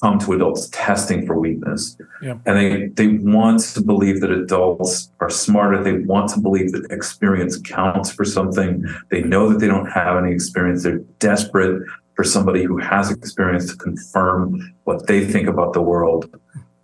come 0.01 0.19
to 0.19 0.33
adults 0.33 0.69
testing 0.69 1.25
for 1.25 1.39
weakness, 1.39 1.97
yeah. 2.21 2.37
and 2.45 2.57
they 2.57 2.87
they 2.87 3.17
want 3.17 3.59
to 3.59 3.81
believe 3.81 4.21
that 4.21 4.31
adults 4.31 5.11
are 5.19 5.29
smarter. 5.29 5.83
They 5.83 5.99
want 5.99 6.29
to 6.31 6.39
believe 6.39 6.71
that 6.73 6.91
experience 6.91 7.57
counts 7.57 8.11
for 8.11 8.25
something. 8.25 8.85
They 9.11 9.21
know 9.21 9.49
that 9.49 9.59
they 9.59 9.67
don't 9.67 9.87
have 9.87 10.17
any 10.23 10.33
experience. 10.33 10.83
They're 10.83 10.99
desperate 11.19 11.83
for 12.15 12.23
somebody 12.23 12.63
who 12.63 12.77
has 12.77 13.11
experience 13.11 13.69
to 13.71 13.77
confirm 13.77 14.73
what 14.85 15.07
they 15.07 15.25
think 15.25 15.47
about 15.47 15.73
the 15.73 15.81
world. 15.81 16.29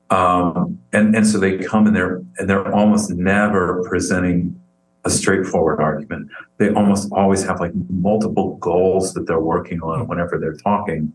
Um, 0.10 0.80
and 0.92 1.16
and 1.16 1.26
so 1.26 1.38
they 1.40 1.58
come 1.58 1.88
and 1.88 1.96
they're 1.96 2.22
and 2.38 2.50
they're 2.50 2.74
almost 2.74 3.12
never 3.12 3.84
presenting 3.88 4.62
a 5.06 5.10
straightforward 5.10 5.80
argument. 5.80 6.30
They 6.58 6.70
almost 6.70 7.10
always 7.12 7.44
have 7.44 7.60
like 7.60 7.72
multiple 7.90 8.58
goals 8.58 9.14
that 9.14 9.26
they're 9.26 9.40
working 9.40 9.82
on 9.82 10.08
whenever 10.08 10.38
they're 10.38 10.58
talking. 10.58 11.14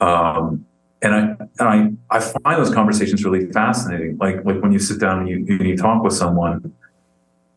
Um, 0.00 0.64
and 1.02 1.14
I 1.14 1.20
and 1.58 1.98
I, 2.10 2.16
I 2.16 2.20
find 2.20 2.58
those 2.60 2.74
conversations 2.74 3.24
really 3.24 3.50
fascinating. 3.52 4.16
Like 4.18 4.44
like 4.44 4.60
when 4.62 4.72
you 4.72 4.78
sit 4.78 5.00
down 5.00 5.20
and 5.20 5.28
you, 5.28 5.56
you 5.58 5.76
talk 5.76 6.02
with 6.02 6.12
someone 6.12 6.72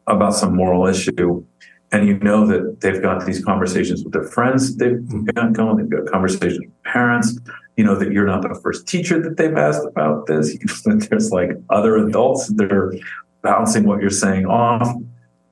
about 0.08 0.34
some 0.34 0.56
moral 0.56 0.86
issue, 0.88 1.44
and 1.92 2.08
you 2.08 2.18
know 2.20 2.46
that 2.48 2.82
they've 2.82 3.02
got 3.02 3.26
these 3.26 3.44
conversations 3.44 4.04
with 4.04 4.14
their 4.14 4.24
friends 4.24 4.76
they've 4.78 5.02
got 5.34 5.54
going, 5.54 5.78
they've 5.78 5.90
got 5.90 6.12
conversations 6.12 6.60
with 6.60 6.84
parents. 6.84 7.38
You 7.78 7.84
know 7.84 7.96
that 7.96 8.12
you're 8.12 8.28
not 8.28 8.42
the 8.44 8.60
first 8.62 8.88
teacher 8.88 9.22
that 9.22 9.38
they've 9.38 9.58
asked 9.58 9.86
about 9.86 10.28
this. 10.28 10.54
You 10.60 10.60
know 10.86 11.00
that 11.00 11.10
there's 11.10 11.32
like 11.32 11.52
other 11.70 11.98
adults 11.98 12.48
that 12.48 12.72
are 12.72 12.94
bouncing 13.42 13.86
what 13.86 14.02
you're 14.02 14.10
saying 14.12 14.46
off. 14.46 14.88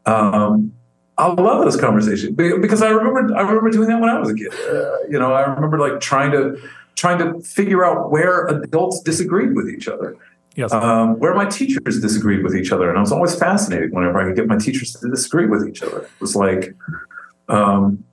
Um, 0.05 0.73
I 1.17 1.27
love 1.27 1.63
those 1.65 1.75
conversations 1.75 2.35
because 2.35 2.81
I 2.81 2.89
remember 2.89 3.35
I 3.35 3.41
remember 3.41 3.71
doing 3.71 3.89
that 3.89 3.99
when 3.99 4.09
I 4.09 4.19
was 4.19 4.29
a 4.29 4.35
kid. 4.35 4.53
Uh, 4.53 5.03
you 5.09 5.19
know, 5.19 5.33
I 5.33 5.41
remember 5.41 5.79
like 5.79 5.99
trying 5.99 6.31
to 6.31 6.57
trying 6.99 7.17
to 7.17 7.39
figure 7.41 7.85
out 7.85 8.11
where 8.11 8.45
adults 8.47 9.01
disagreed 9.01 9.55
with 9.55 9.69
each 9.69 9.87
other. 9.87 10.17
Yes. 10.55 10.73
Um, 10.73 11.17
where 11.19 11.33
my 11.33 11.45
teachers 11.45 12.01
disagreed 12.01 12.43
with 12.43 12.53
each 12.53 12.73
other, 12.73 12.89
and 12.89 12.97
I 12.97 13.01
was 13.01 13.13
always 13.13 13.33
fascinated 13.33 13.93
whenever 13.93 14.19
I 14.19 14.25
could 14.25 14.35
get 14.35 14.47
my 14.47 14.57
teachers 14.57 14.91
to 14.93 15.09
disagree 15.09 15.45
with 15.45 15.65
each 15.65 15.81
other. 15.81 16.01
It 16.01 16.19
was 16.19 16.35
like, 16.35 16.75
um, 17.47 18.03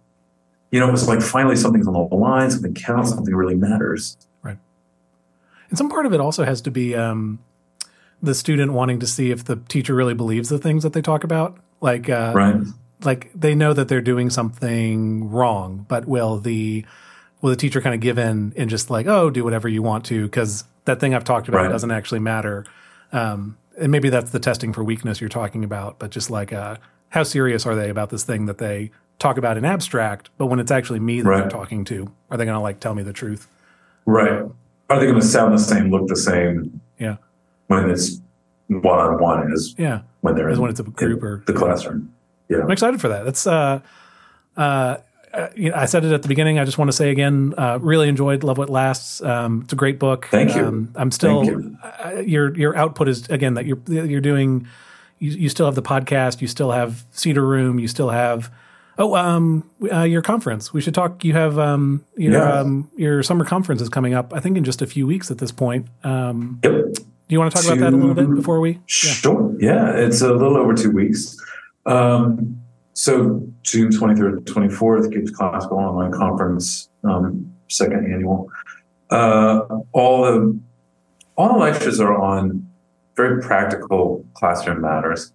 you 0.71 0.79
know, 0.79 0.89
it 0.89 0.93
was 0.93 1.09
like 1.09 1.21
finally 1.23 1.57
something's 1.57 1.89
on 1.89 1.95
the 1.95 2.15
line, 2.15 2.51
something 2.53 2.75
counts, 2.75 3.11
something 3.11 3.35
really 3.35 3.57
matters. 3.57 4.17
Right. 4.43 4.59
And 5.71 5.79
some 5.79 5.89
part 5.89 6.07
of 6.07 6.13
it 6.13 6.21
also 6.21 6.45
has 6.45 6.61
to 6.63 6.71
be 6.71 6.95
um, 6.95 7.41
the 8.23 8.35
student 8.35 8.73
wanting 8.73 9.01
to 9.01 9.07
see 9.09 9.33
if 9.33 9.45
the 9.45 9.57
teacher 9.57 9.95
really 9.95 10.15
believes 10.15 10.49
the 10.49 10.59
things 10.59 10.85
that 10.85 10.93
they 10.93 11.03
talk 11.03 11.25
about. 11.25 11.59
Like, 11.81 12.09
uh, 12.09 12.33
right. 12.33 12.57
like 13.03 13.33
they 13.35 13.57
know 13.57 13.73
that 13.73 13.89
they're 13.89 14.01
doing 14.01 14.31
something 14.31 15.31
wrong, 15.31 15.85
but 15.89 16.07
will 16.07 16.39
the 16.39 16.85
will 17.47 17.51
the 17.51 17.57
teacher 17.57 17.81
kind 17.81 17.95
of 17.95 18.01
give 18.01 18.19
in 18.19 18.53
and 18.57 18.69
just 18.69 18.91
like, 18.91 19.07
oh, 19.07 19.31
do 19.31 19.45
whatever 19.45 19.69
you 19.69 19.81
want 19.81 20.05
to 20.07 20.25
because 20.25 20.65
that 20.85 20.99
thing 20.99 21.15
I've 21.15 21.23
talked 21.23 21.47
about 21.49 21.63
Right. 21.63 21.71
doesn't 21.71 21.93
actually 21.93 22.19
matter. 22.19 22.65
Um, 23.13 23.57
and 23.79 23.93
maybe 23.93 24.09
that's 24.11 24.31
the 24.33 24.41
testing 24.41 24.73
for 24.73 24.83
weakness 24.83 25.21
you're 25.21 25.29
talking 25.31 25.63
about, 25.63 26.01
but 26.01 26.11
just 26.11 26.29
like, 26.29 26.53
uh, 26.53 26.77
how 27.11 27.23
serious 27.23 27.65
are 27.65 27.77
they 27.77 27.89
about 27.89 28.11
this 28.11 28.25
thing 28.25 28.47
that 28.47 28.59
they 28.59 28.91
talk 29.21 29.39
about 29.39 29.57
in 29.57 29.65
abstract, 29.65 30.29
but 30.39 30.47
when 30.47 30.59
it's 30.59 30.73
actually 30.73 30.99
me 30.99 31.21
that 31.21 31.29
they're 31.31 31.49
talking 31.49 31.85
to, 31.85 32.11
are 32.33 32.37
they 32.37 32.45
going 32.45 32.57
to 32.57 32.61
like 32.61 32.81
tell 32.81 32.95
me 32.97 33.05
the 33.05 33.13
truth? 33.13 33.47
Right. 34.07 34.43
Are 34.91 34.99
they 34.99 35.07
going 35.07 35.21
to 35.21 35.25
sound 35.27 35.55
the 35.55 35.59
same, 35.59 35.91
look 35.93 36.09
the 36.09 36.17
same 36.17 36.81
Yeah. 36.99 37.17
when 37.69 37.89
it's 37.91 38.21
one 38.69 38.99
on 38.99 39.21
one 39.23 39.53
is 39.53 39.73
Yeah. 39.79 40.01
when 40.21 40.35
they're 40.35 40.49
As 40.51 40.57
in, 40.59 40.63
when 40.63 40.71
it's 40.73 40.81
a 40.81 40.83
group 40.83 41.23
or- 41.23 41.45
the 41.47 41.53
classroom? 41.53 42.13
Yeah. 42.49 42.59
I'm 42.63 42.71
excited 42.73 43.01
for 43.01 43.09
that. 43.09 43.25
That's 43.25 43.47
uh, 43.47 43.81
uh, 44.57 44.97
uh, 45.37 45.49
you 45.55 45.71
know, 45.71 45.77
I 45.77 45.85
said 45.87 46.05
it 46.05 46.13
at 46.13 46.23
the 46.23 46.29
beginning. 46.29 46.59
I 46.59 46.65
just 46.65 46.79
want 46.79 46.89
to 46.89 46.97
say 46.97 47.11
again, 47.11 47.55
uh, 47.59 47.79
really 47.81 48.09
enjoyed 48.09 48.43
Love 48.43 48.59
What 48.59 48.71
Lasts. 48.71 49.21
Um, 49.23 49.63
it's 49.65 49.73
a 49.73 49.77
great 49.77 49.99
book. 49.99 50.27
Thank 50.31 50.55
you. 50.55 50.65
Um, 50.67 50.93
I'm 50.97 51.11
still 51.11 51.45
you. 51.45 51.77
uh, 51.83 52.21
your 52.21 52.57
your 52.57 52.77
output 52.77 53.09
is 53.09 53.29
again 53.29 53.55
that 53.55 53.67
you're 53.67 53.79
you're 53.87 54.21
doing. 54.21 54.67
You, 55.19 55.31
you 55.31 55.49
still 55.49 55.67
have 55.67 55.75
the 55.75 55.83
podcast. 55.83 56.41
You 56.41 56.47
still 56.49 56.71
have 56.73 57.05
Cedar 57.13 57.47
Room. 57.47 57.79
You 57.79 57.89
still 57.89 58.11
have 58.11 58.51
oh 58.99 59.15
um 59.15 59.69
uh, 59.93 60.03
your 60.03 60.23
conference. 60.23 60.73
We 60.73 60.81
should 60.81 60.95
talk. 60.95 61.25
You 61.25 61.33
have 61.35 61.59
um 61.59 62.05
your 62.17 62.33
Yeah. 62.33 62.61
um 62.61 62.91
your 62.97 63.23
summer 63.23 63.45
conference 63.45 63.81
is 63.83 63.89
coming 63.89 64.15
up. 64.15 64.33
I 64.35 64.41
think 64.41 64.57
in 64.57 64.65
just 64.65 64.83
a 64.83 64.87
few 64.87 65.07
weeks 65.07 65.31
at 65.31 65.39
this 65.39 65.53
point. 65.53 65.87
Um, 66.05 66.61
Yep. 66.65 66.73
do 66.95 67.03
you 67.29 67.39
want 67.39 67.51
to 67.55 67.57
talk 67.63 67.67
about 67.67 67.81
that 67.81 67.93
a 67.93 67.97
little 67.97 68.15
bit 68.15 68.35
before 68.35 68.61
we? 68.61 68.73
Yeah. 68.73 68.79
Sure. 68.87 69.55
Yeah, 69.59 69.93
it's 69.97 70.21
a 70.23 70.33
little 70.33 70.57
over 70.57 70.75
two 70.75 70.91
weeks. 70.93 71.37
Um, 71.87 72.61
so 72.97 73.47
June 73.63 73.91
23rd 73.91 74.47
to 74.47 74.55
24th, 74.55 75.13
Gibbs 75.13 75.31
Classical 75.31 75.77
Online 75.77 76.11
Conference, 76.11 76.89
um, 77.05 77.53
second 77.69 78.11
annual. 78.11 78.51
Uh, 79.11 79.61
all 79.93 80.23
the 80.23 80.59
all 81.37 81.53
the 81.53 81.59
lectures 81.59 82.01
are 82.01 82.17
on 82.17 82.67
very 83.15 83.43
practical 83.43 84.25
classroom 84.33 84.81
matters. 84.81 85.31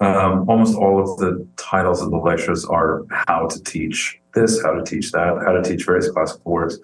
Um, 0.00 0.44
almost 0.50 0.76
all 0.76 1.00
of 1.00 1.18
the 1.18 1.46
titles 1.56 2.02
of 2.02 2.10
the 2.10 2.18
lectures 2.18 2.66
are 2.66 3.06
how 3.10 3.46
to 3.46 3.62
teach 3.64 4.20
this, 4.34 4.62
how 4.62 4.72
to 4.72 4.84
teach 4.84 5.10
that, 5.12 5.42
how 5.46 5.52
to 5.52 5.62
teach 5.62 5.86
various 5.86 6.10
classical 6.10 6.52
works, 6.52 6.76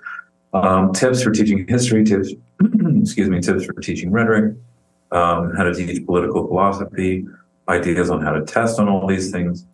um, 0.55 0.95
tips 0.95 1.23
for 1.23 1.33
teaching 1.33 1.67
history, 1.69 2.03
tips, 2.03 2.31
excuse 2.99 3.29
me, 3.29 3.43
tips 3.43 3.67
for 3.67 3.75
teaching 3.75 4.11
rhetoric, 4.11 4.57
um, 5.13 5.55
how 5.55 5.65
to 5.65 5.75
teach 5.75 6.05
political 6.07 6.49
philosophy, 6.49 7.27
ideas 7.69 8.09
on 8.09 8.23
how 8.23 8.33
to 8.33 8.43
test 8.47 8.81
on 8.81 8.89
all 8.89 9.07
these 9.07 9.31
things, 9.31 9.67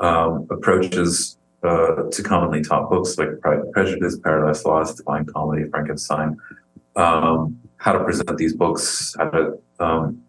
um, 0.00 0.46
approaches 0.50 1.38
uh, 1.62 2.02
to 2.10 2.22
commonly 2.22 2.62
taught 2.62 2.90
books 2.90 3.18
like 3.18 3.40
Pride 3.40 3.60
and 3.60 3.72
Prejudice, 3.72 4.18
Paradise 4.18 4.64
Lost, 4.64 4.98
Divine 4.98 5.26
Comedy, 5.26 5.68
Frankenstein, 5.70 6.36
um, 6.96 7.58
how 7.78 7.92
to 7.92 8.04
present 8.04 8.36
these 8.36 8.54
books, 8.54 9.14
how 9.18 9.30
to 9.30 9.58
um, 9.78 10.22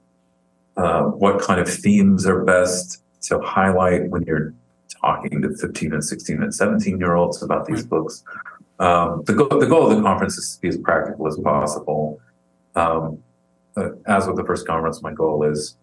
uh, 0.76 1.04
what 1.04 1.42
kind 1.42 1.60
of 1.60 1.68
themes 1.68 2.26
are 2.26 2.44
best 2.44 3.04
to 3.22 3.40
highlight 3.40 4.10
when 4.10 4.24
you're 4.24 4.54
talking 5.02 5.42
to 5.42 5.56
15 5.56 5.94
and 5.94 6.04
16 6.04 6.44
and 6.44 6.54
17 6.54 7.00
year 7.00 7.16
olds 7.16 7.42
about 7.42 7.66
these 7.66 7.86
books. 7.86 8.24
Um, 8.80 9.24
the, 9.26 9.34
go- 9.34 9.60
the 9.60 9.66
goal 9.66 9.90
of 9.90 9.96
the 9.96 10.04
conference 10.04 10.38
is 10.38 10.56
to 10.56 10.62
be 10.62 10.68
as 10.68 10.78
practical 10.78 11.28
as 11.28 11.38
possible. 11.38 12.20
Um, 12.76 13.24
uh, 13.76 13.90
as 14.06 14.28
with 14.28 14.38
the 14.38 14.44
first 14.44 14.68
conference, 14.68 15.02
my 15.02 15.14
goal 15.14 15.44
is 15.44 15.76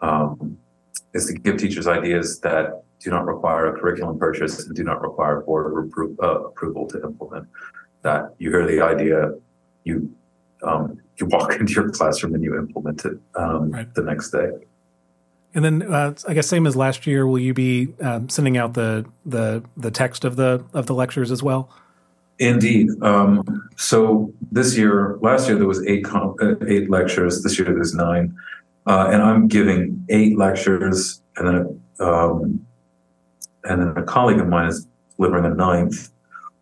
um, 0.00 0.58
is 1.14 1.26
to 1.26 1.34
give 1.34 1.58
teachers 1.58 1.86
ideas 1.86 2.40
that 2.40 2.81
do 3.02 3.10
not 3.10 3.26
require 3.26 3.74
a 3.74 3.78
curriculum 3.78 4.18
purchase 4.18 4.64
and 4.66 4.74
do 4.76 4.84
not 4.84 5.02
require 5.02 5.40
board 5.40 5.72
repro- 5.72 6.16
uh, 6.22 6.44
approval 6.46 6.86
to 6.88 7.02
implement. 7.02 7.46
That 8.02 8.34
you 8.38 8.50
hear 8.50 8.66
the 8.66 8.80
idea, 8.82 9.32
you 9.84 10.14
um, 10.62 10.98
you 11.18 11.26
walk 11.26 11.54
into 11.60 11.72
your 11.72 11.90
classroom 11.90 12.34
and 12.34 12.42
you 12.44 12.56
implement 12.56 13.04
it 13.04 13.18
um, 13.34 13.70
Right. 13.70 13.92
the 13.94 14.02
next 14.02 14.30
day. 14.30 14.50
And 15.54 15.64
then 15.64 15.82
uh, 15.82 16.14
I 16.26 16.34
guess 16.34 16.46
same 16.46 16.66
as 16.66 16.76
last 16.76 17.06
year, 17.06 17.26
will 17.26 17.38
you 17.38 17.52
be 17.52 17.88
um, 18.00 18.28
sending 18.28 18.56
out 18.56 18.74
the 18.74 19.04
the 19.26 19.62
the 19.76 19.90
text 19.90 20.24
of 20.24 20.36
the 20.36 20.64
of 20.72 20.86
the 20.86 20.94
lectures 20.94 21.30
as 21.30 21.42
well? 21.42 21.68
Indeed. 22.38 22.88
Um, 23.02 23.68
so 23.76 24.32
this 24.50 24.76
year, 24.76 25.18
last 25.20 25.48
year 25.48 25.58
there 25.58 25.66
was 25.66 25.84
eight 25.86 26.04
com- 26.04 26.34
uh, 26.40 26.54
eight 26.66 26.88
lectures. 26.90 27.42
This 27.42 27.58
year 27.58 27.66
there's 27.66 27.94
nine, 27.94 28.34
uh, 28.86 29.10
and 29.12 29.22
I'm 29.22 29.46
giving 29.46 30.04
eight 30.08 30.38
lectures, 30.38 31.20
and 31.36 31.46
then 31.46 31.80
um, 32.00 32.66
and 33.64 33.80
then 33.80 33.96
a 33.96 34.02
colleague 34.02 34.38
of 34.38 34.48
mine 34.48 34.68
is 34.68 34.86
delivering 35.16 35.44
a 35.44 35.54
ninth 35.54 36.10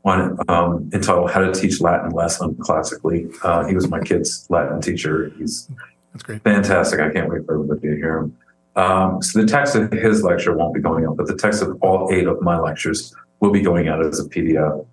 one 0.03 0.39
um, 0.49 0.91
entitled 0.93 1.31
"How 1.31 1.41
to 1.41 1.53
Teach 1.53 1.81
Latin 1.81 2.11
Less 2.11 2.39
Unclassically." 2.39 3.33
Uh, 3.43 3.67
he 3.67 3.75
was 3.75 3.89
my 3.89 4.01
kid's 4.01 4.47
Latin 4.49 4.81
teacher. 4.81 5.31
He's 5.37 5.69
That's 6.13 6.23
great. 6.23 6.43
fantastic. 6.43 7.01
I 7.01 7.11
can't 7.11 7.29
wait 7.29 7.45
for 7.45 7.55
everybody 7.55 7.81
to 7.89 7.97
hear 7.97 8.19
him. 8.19 8.37
Um, 8.77 9.23
so 9.23 9.41
the 9.41 9.47
text 9.47 9.75
of 9.75 9.93
his 9.93 10.23
lecture 10.23 10.57
won't 10.57 10.75
be 10.75 10.81
going 10.81 11.05
out, 11.05 11.17
but 11.17 11.27
the 11.27 11.37
text 11.37 11.63
of 11.63 11.77
all 11.83 12.11
eight 12.13 12.27
of 12.27 12.41
my 12.41 12.59
lectures 12.59 13.15
will 13.41 13.51
be 13.51 13.61
going 13.61 13.89
out 13.89 14.05
as 14.05 14.21
a 14.21 14.29
PDF. 14.29 14.87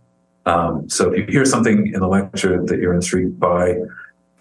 Um, 0.45 0.89
so 0.89 1.11
if 1.11 1.27
you 1.27 1.33
hear 1.33 1.45
something 1.45 1.93
in 1.93 1.99
the 1.99 2.07
lecture 2.07 2.63
that 2.65 2.79
you're 2.79 2.93
intrigued 2.93 3.39
by, 3.39 3.75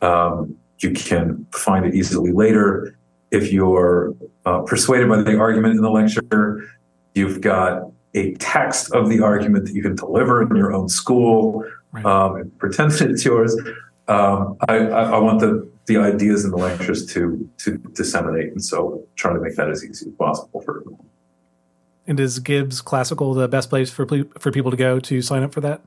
um, 0.02 0.56
you 0.78 0.92
can 0.92 1.46
find 1.52 1.84
it 1.84 1.94
easily 1.94 2.32
later. 2.32 2.96
If 3.30 3.52
you're 3.52 4.14
uh, 4.44 4.60
persuaded 4.60 5.08
by 5.08 5.22
the 5.22 5.38
argument 5.38 5.74
in 5.74 5.82
the 5.82 5.90
lecture, 5.90 6.68
you've 7.16 7.40
got 7.40 7.90
a 8.14 8.34
text 8.34 8.92
of 8.92 9.08
the 9.08 9.20
argument 9.20 9.66
that 9.66 9.74
you 9.74 9.82
can 9.82 9.94
deliver 9.94 10.42
in 10.42 10.54
your 10.56 10.72
own 10.72 10.88
school 10.88 11.64
Right. 11.92 12.04
um, 12.04 12.36
and 12.36 12.58
pretend 12.58 12.92
that 12.92 13.10
it's 13.10 13.24
yours. 13.24 13.56
Um, 14.08 14.56
I, 14.68 14.76
I, 14.76 15.18
want 15.18 15.40
the, 15.40 15.68
the 15.86 15.96
ideas 15.96 16.44
in 16.44 16.50
the 16.50 16.56
lectures 16.56 17.06
to 17.14 17.48
to 17.58 17.78
disseminate, 17.94 18.52
and 18.52 18.62
so 18.62 19.02
trying 19.16 19.34
to 19.34 19.40
make 19.40 19.56
that 19.56 19.70
as 19.70 19.84
easy 19.84 20.06
as 20.06 20.12
possible 20.12 20.60
for 20.60 20.80
everyone. 20.80 21.06
And 22.06 22.20
is 22.20 22.38
Gibbs 22.38 22.80
Classical 22.80 23.34
the 23.34 23.48
best 23.48 23.70
place 23.70 23.90
for 23.90 24.06
for 24.38 24.52
people 24.52 24.70
to 24.70 24.76
go 24.76 25.00
to 25.00 25.22
sign 25.22 25.42
up 25.42 25.52
for 25.54 25.60
that? 25.62 25.80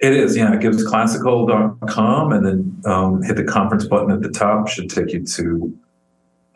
It 0.00 0.12
is, 0.12 0.36
yeah. 0.36 0.54
GibbsClassical.com, 0.56 2.32
and 2.32 2.46
then 2.46 2.82
um, 2.84 3.22
hit 3.22 3.36
the 3.36 3.44
conference 3.44 3.86
button 3.86 4.10
at 4.10 4.20
the 4.20 4.28
top. 4.28 4.68
Should 4.68 4.90
take 4.90 5.12
you 5.12 5.24
to 5.24 5.78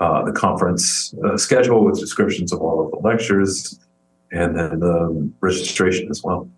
uh, 0.00 0.24
the 0.24 0.32
conference 0.32 1.14
uh, 1.24 1.38
schedule 1.38 1.84
with 1.84 1.98
descriptions 1.98 2.52
of 2.52 2.60
all 2.60 2.84
of 2.84 2.90
the 2.90 2.98
lectures. 2.98 3.78
And 4.30 4.56
then 4.56 4.80
the 4.80 5.30
registration 5.40 6.08
as 6.10 6.22
well. 6.22 6.48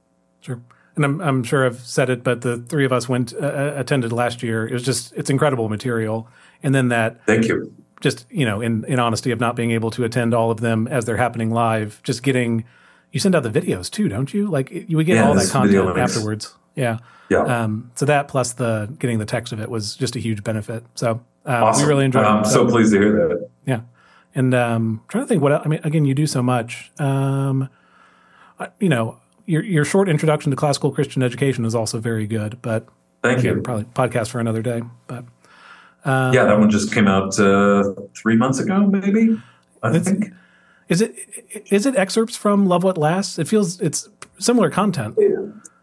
Sure. 0.40 0.60
And 0.94 1.04
I'm, 1.04 1.20
I'm 1.20 1.42
sure 1.42 1.64
I've 1.64 1.80
said 1.80 2.10
it, 2.10 2.22
but 2.22 2.42
the 2.42 2.58
three 2.58 2.84
of 2.84 2.92
us 2.92 3.08
went 3.08 3.32
uh, 3.32 3.46
uh, 3.46 3.74
attended 3.76 4.12
last 4.12 4.42
year. 4.42 4.66
It 4.66 4.72
was 4.72 4.82
just 4.82 5.12
it's 5.14 5.30
incredible 5.30 5.68
material, 5.68 6.28
and 6.62 6.74
then 6.74 6.88
that. 6.88 7.24
Thank 7.26 7.48
you. 7.48 7.74
Just 8.00 8.26
you 8.30 8.44
know, 8.44 8.60
in 8.60 8.84
in 8.84 8.98
honesty 8.98 9.30
of 9.30 9.40
not 9.40 9.56
being 9.56 9.70
able 9.70 9.90
to 9.92 10.04
attend 10.04 10.34
all 10.34 10.50
of 10.50 10.60
them 10.60 10.88
as 10.88 11.04
they're 11.04 11.16
happening 11.16 11.50
live, 11.50 12.02
just 12.02 12.22
getting 12.22 12.64
you 13.12 13.20
send 13.20 13.34
out 13.34 13.42
the 13.42 13.50
videos 13.50 13.90
too, 13.90 14.08
don't 14.08 14.34
you? 14.34 14.48
Like 14.48 14.70
you 14.70 14.96
would 14.96 15.06
get 15.06 15.16
yeah, 15.16 15.28
all 15.28 15.34
that 15.34 15.50
content 15.50 15.96
afterwards. 15.96 16.54
Yeah. 16.74 16.98
Yeah. 17.28 17.44
Um, 17.44 17.90
so 17.94 18.04
that 18.06 18.28
plus 18.28 18.54
the 18.54 18.92
getting 18.98 19.18
the 19.18 19.24
text 19.24 19.52
of 19.52 19.60
it 19.60 19.70
was 19.70 19.94
just 19.96 20.16
a 20.16 20.18
huge 20.18 20.42
benefit. 20.42 20.84
So 20.94 21.22
um, 21.46 21.62
awesome. 21.62 21.84
we 21.84 21.88
really 21.88 22.04
enjoyed 22.04 22.24
I'm 22.24 22.42
it. 22.42 22.46
so, 22.46 22.66
so 22.66 22.68
pleased 22.68 22.92
to 22.92 22.98
hear 22.98 23.28
that. 23.28 23.48
Yeah. 23.66 23.80
And 24.34 24.54
um, 24.54 25.02
trying 25.09 25.24
to 25.24 25.28
think 25.28 25.42
what 25.42 25.52
I 25.52 25.68
mean. 25.68 25.80
Again, 25.84 26.04
you 26.04 26.14
do 26.14 26.26
so 26.26 26.42
much. 26.42 26.90
Um, 26.98 27.68
you 28.80 28.88
know, 28.88 29.18
your 29.46 29.62
your 29.62 29.84
short 29.84 30.09
introduction 30.09 30.50
to 30.50 30.56
classical 30.56 30.90
Christian 30.90 31.22
education 31.22 31.64
is 31.64 31.74
also 31.74 31.98
very 31.98 32.26
good. 32.26 32.60
But 32.62 32.86
thank 33.22 33.40
again, 33.40 33.56
you. 33.56 33.62
Probably 33.62 33.84
podcast 33.84 34.30
for 34.30 34.40
another 34.40 34.62
day. 34.62 34.82
But 35.06 35.24
um, 36.04 36.32
yeah, 36.32 36.44
that 36.44 36.59
one 36.59 36.70
just 36.70 36.92
came 36.92 37.09
out 37.09 37.38
uh, 37.38 37.92
three 38.16 38.36
months 38.36 38.59
ago, 38.59 38.86
maybe. 38.86 39.40
I 39.82 39.98
think. 39.98 40.32
Is 40.88 41.00
it 41.00 41.14
is 41.70 41.86
it 41.86 41.96
excerpts 41.96 42.36
from 42.36 42.66
Love 42.66 42.84
What 42.84 42.98
Lasts? 42.98 43.38
It 43.38 43.48
feels 43.48 43.80
it's 43.80 44.09
similar 44.38 44.70
content. 44.70 45.16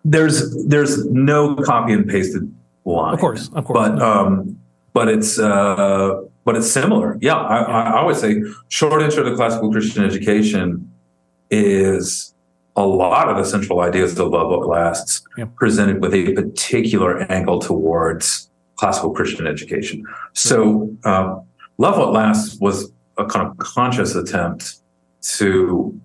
There's 0.06 0.66
there's 0.66 1.06
no 1.06 1.56
copy 1.56 1.94
and 1.94 2.08
pasted 2.08 2.54
line. 2.86 3.14
Of 3.14 3.20
course, 3.20 3.50
of 3.54 3.66
course. 3.66 3.90
But 3.90 4.02
um, 4.02 4.60
but 4.94 5.08
it's 5.08 5.40
uh, 5.40 6.22
but 6.46 6.56
it's 6.56 6.72
similar. 6.72 7.18
Yeah, 7.22 7.36
I, 7.36 7.62
yeah. 7.62 7.94
I 7.94 7.98
always 8.00 8.20
say 8.20 8.42
short 8.70 9.02
intro 9.02 9.24
to 9.24 9.36
classical 9.36 9.72
Christian 9.72 10.04
education 10.04 10.92
is 11.52 12.34
a 12.76 12.86
lot 12.86 13.30
of 13.30 13.38
the 13.38 13.44
central 13.44 13.82
ideas 13.82 14.18
of 14.18 14.30
Love 14.30 14.50
What 14.50 14.68
Lasts 14.68 15.22
yeah. 15.38 15.46
presented 15.56 16.02
with 16.02 16.14
a 16.14 16.34
particular 16.34 17.24
angle 17.32 17.60
towards 17.60 18.50
classical 18.76 19.12
Christian 19.12 19.46
education. 19.46 20.06
So, 20.34 20.96
um, 21.04 21.44
Love 21.78 21.98
What 21.98 22.14
Lasts 22.14 22.60
was 22.60 22.92
a 23.18 23.26
kind 23.26 23.48
of 23.48 23.58
conscious 23.58 24.16
attempt 24.16 24.78
to 25.22 26.00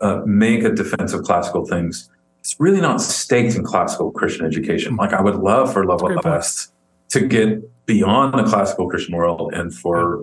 uh, 0.00 0.22
make 0.24 0.64
a 0.64 0.70
defense 0.70 1.12
of 1.12 1.22
classical 1.22 1.66
things. 1.66 2.10
It's 2.40 2.56
really 2.58 2.80
not 2.80 3.02
staked 3.02 3.54
in 3.54 3.64
classical 3.64 4.10
Christian 4.10 4.46
education. 4.46 4.96
Like 4.96 5.12
I 5.12 5.20
would 5.20 5.36
love 5.36 5.72
for 5.72 5.84
Love 5.84 6.00
What 6.00 6.24
Lasts 6.24 6.72
to 7.10 7.20
get 7.20 7.62
beyond 7.90 8.34
the 8.38 8.44
classical 8.44 8.88
Christian 8.88 9.16
world 9.16 9.52
and 9.52 9.74
for 9.74 10.22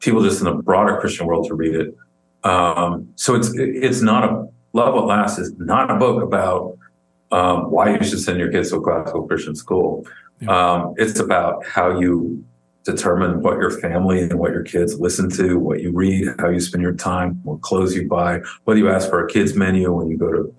people 0.00 0.22
just 0.22 0.40
in 0.40 0.44
the 0.44 0.52
broader 0.52 0.98
Christian 1.00 1.26
world 1.26 1.48
to 1.48 1.54
read 1.54 1.74
it. 1.74 1.96
Um, 2.44 3.08
so 3.16 3.34
it's 3.34 3.50
it's 3.54 4.02
not 4.02 4.24
a 4.24 4.46
Love 4.74 4.92
What 4.92 5.06
Lasts 5.06 5.38
is 5.38 5.52
not 5.58 5.90
a 5.90 5.94
book 5.96 6.22
about 6.22 6.76
um, 7.32 7.70
why 7.70 7.96
you 7.96 8.04
should 8.04 8.20
send 8.20 8.38
your 8.38 8.52
kids 8.52 8.68
to 8.70 8.76
a 8.76 8.82
classical 8.82 9.26
Christian 9.26 9.56
school. 9.56 10.06
Yeah. 10.40 10.50
Um, 10.50 10.94
it's 10.98 11.18
about 11.18 11.64
how 11.64 11.98
you 11.98 12.44
determine 12.84 13.40
what 13.40 13.56
your 13.58 13.70
family 13.70 14.20
and 14.20 14.38
what 14.38 14.52
your 14.52 14.62
kids 14.62 15.00
listen 15.00 15.30
to, 15.30 15.58
what 15.58 15.80
you 15.80 15.90
read, 15.92 16.28
how 16.38 16.50
you 16.50 16.60
spend 16.60 16.82
your 16.82 16.94
time, 16.94 17.40
what 17.42 17.62
clothes 17.62 17.94
you 17.94 18.06
buy, 18.06 18.40
whether 18.64 18.78
you 18.78 18.90
ask 18.90 19.08
for 19.08 19.24
a 19.24 19.28
kids 19.28 19.54
menu 19.54 19.90
when 19.92 20.08
you 20.08 20.18
go 20.18 20.30
to 20.30 20.54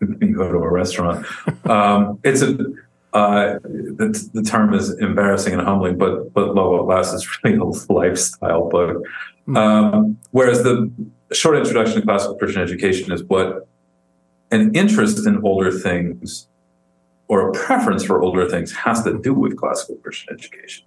when 0.00 0.18
you 0.28 0.36
go 0.36 0.50
to 0.50 0.58
a 0.58 0.70
restaurant. 0.70 1.24
Um, 1.66 2.18
it's 2.24 2.42
a 2.42 2.58
uh, 3.14 3.60
the, 3.62 4.28
the, 4.34 4.42
term 4.42 4.74
is 4.74 4.90
embarrassing 4.98 5.52
and 5.52 5.62
humbling, 5.62 5.96
but 5.96 6.34
but 6.34 6.54
Love 6.54 6.72
What 6.72 6.86
Lasts 6.86 7.14
is 7.14 7.38
really 7.44 7.56
a 7.58 7.92
lifestyle 7.92 8.68
book. 8.68 9.04
Hmm. 9.46 9.56
Um, 9.56 10.18
whereas 10.32 10.62
the 10.64 10.90
short 11.32 11.56
introduction 11.56 12.00
to 12.00 12.02
classical 12.02 12.36
Christian 12.36 12.60
education 12.60 13.12
is 13.12 13.22
what 13.24 13.68
an 14.50 14.74
interest 14.74 15.26
in 15.26 15.40
older 15.44 15.70
things 15.70 16.48
or 17.28 17.50
a 17.50 17.52
preference 17.52 18.04
for 18.04 18.20
older 18.20 18.48
things 18.48 18.72
has 18.72 19.02
to 19.04 19.18
do 19.18 19.32
with 19.32 19.56
classical 19.56 19.96
Christian 19.96 20.34
education. 20.34 20.84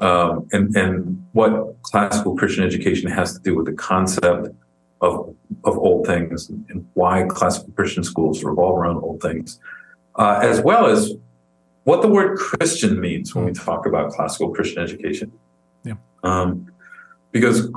Um, 0.00 0.48
and, 0.52 0.74
and 0.76 1.26
what 1.32 1.80
classical 1.82 2.36
Christian 2.36 2.64
education 2.64 3.10
has 3.10 3.34
to 3.34 3.40
do 3.40 3.54
with 3.54 3.66
the 3.66 3.72
concept 3.72 4.48
of, 5.00 5.34
of 5.64 5.78
old 5.78 6.06
things 6.06 6.48
and 6.48 6.86
why 6.94 7.24
classical 7.28 7.72
Christian 7.72 8.02
schools 8.02 8.42
revolve 8.42 8.78
around 8.78 8.96
old 8.98 9.20
things, 9.20 9.60
uh, 10.16 10.40
as 10.42 10.60
well 10.62 10.86
as 10.86 11.12
what 11.84 12.02
the 12.02 12.08
word 12.08 12.38
Christian 12.38 13.00
means 13.00 13.34
when 13.34 13.44
we 13.44 13.52
talk 13.52 13.86
about 13.86 14.12
classical 14.12 14.50
Christian 14.50 14.82
education. 14.82 15.32
Yeah. 15.84 15.94
Um, 16.22 16.70
because 17.32 17.70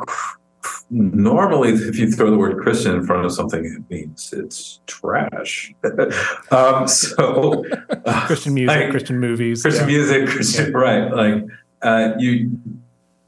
normally 0.90 1.70
if 1.70 1.98
you 1.98 2.12
throw 2.12 2.30
the 2.30 2.38
word 2.38 2.62
Christian 2.62 2.96
in 2.96 3.06
front 3.06 3.26
of 3.26 3.32
something, 3.32 3.66
it 3.66 3.90
means 3.94 4.34
it's 4.34 4.80
trash. 4.88 5.74
um, 6.52 6.88
so 6.88 7.64
Christian 8.26 8.54
music, 8.54 8.80
like, 8.80 8.90
Christian 8.90 9.20
movies, 9.20 9.62
Christian 9.62 9.90
yeah. 9.90 9.96
music, 9.96 10.30
Christian, 10.30 10.72
yeah. 10.72 10.78
right. 10.78 11.12
Like 11.12 11.44
uh, 11.82 12.14
you, 12.18 12.58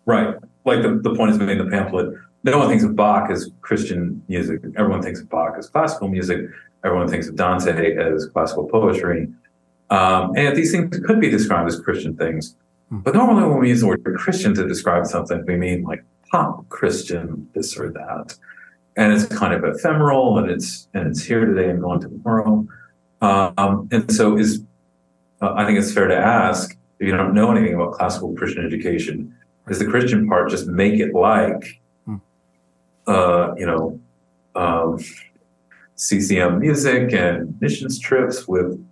right. 0.05 0.35
Like 0.65 0.81
the, 0.81 0.99
the 1.01 1.15
point 1.15 1.31
is 1.31 1.39
made 1.39 1.57
in 1.57 1.65
the 1.65 1.71
pamphlet. 1.71 2.13
No 2.43 2.59
one 2.59 2.67
thinks 2.67 2.83
of 2.83 2.95
Bach 2.95 3.29
as 3.31 3.49
Christian 3.61 4.21
music. 4.27 4.61
Everyone 4.77 5.01
thinks 5.01 5.19
of 5.19 5.29
Bach 5.29 5.55
as 5.57 5.67
classical 5.67 6.07
music. 6.07 6.41
Everyone 6.83 7.07
thinks 7.07 7.27
of 7.27 7.35
Dante 7.35 7.95
as 7.95 8.27
classical 8.27 8.67
poetry. 8.67 9.27
Um, 9.89 10.33
and 10.35 10.55
these 10.55 10.71
things 10.71 10.99
could 11.05 11.19
be 11.19 11.29
described 11.29 11.67
as 11.67 11.79
Christian 11.79 12.15
things. 12.15 12.55
Hmm. 12.89 12.99
But 12.99 13.15
normally 13.15 13.47
when 13.47 13.59
we 13.59 13.69
use 13.69 13.81
the 13.81 13.87
word 13.87 14.03
Christian 14.17 14.53
to 14.55 14.67
describe 14.67 15.05
something, 15.05 15.43
we 15.45 15.55
mean 15.55 15.83
like 15.83 16.03
pop 16.31 16.67
Christian, 16.69 17.49
this 17.53 17.77
or 17.77 17.91
that. 17.91 18.35
And 18.97 19.13
it's 19.13 19.25
kind 19.25 19.53
of 19.53 19.63
ephemeral 19.63 20.37
and 20.37 20.49
it's 20.49 20.87
and 20.93 21.07
it's 21.07 21.23
here 21.23 21.45
today 21.45 21.69
and 21.69 21.81
gone 21.81 21.99
tomorrow. 21.99 22.67
Um, 23.21 23.89
and 23.91 24.11
so 24.11 24.37
is 24.37 24.63
uh, 25.41 25.53
I 25.55 25.65
think 25.65 25.77
it's 25.77 25.93
fair 25.93 26.07
to 26.07 26.17
ask 26.17 26.77
if 26.99 27.07
you 27.07 27.15
don't 27.15 27.33
know 27.33 27.51
anything 27.51 27.75
about 27.75 27.93
classical 27.93 28.33
Christian 28.35 28.65
education, 28.65 29.35
is 29.67 29.79
the 29.79 29.85
Christian 29.85 30.27
part 30.27 30.49
just 30.49 30.67
make 30.67 30.99
it 30.99 31.13
like, 31.13 31.81
hmm. 32.05 32.15
uh, 33.07 33.53
you 33.57 33.65
know, 33.65 33.99
um, 34.55 34.99
CCM 35.95 36.59
music 36.59 37.13
and 37.13 37.59
missions 37.59 37.99
trips 37.99 38.47
with 38.47 38.85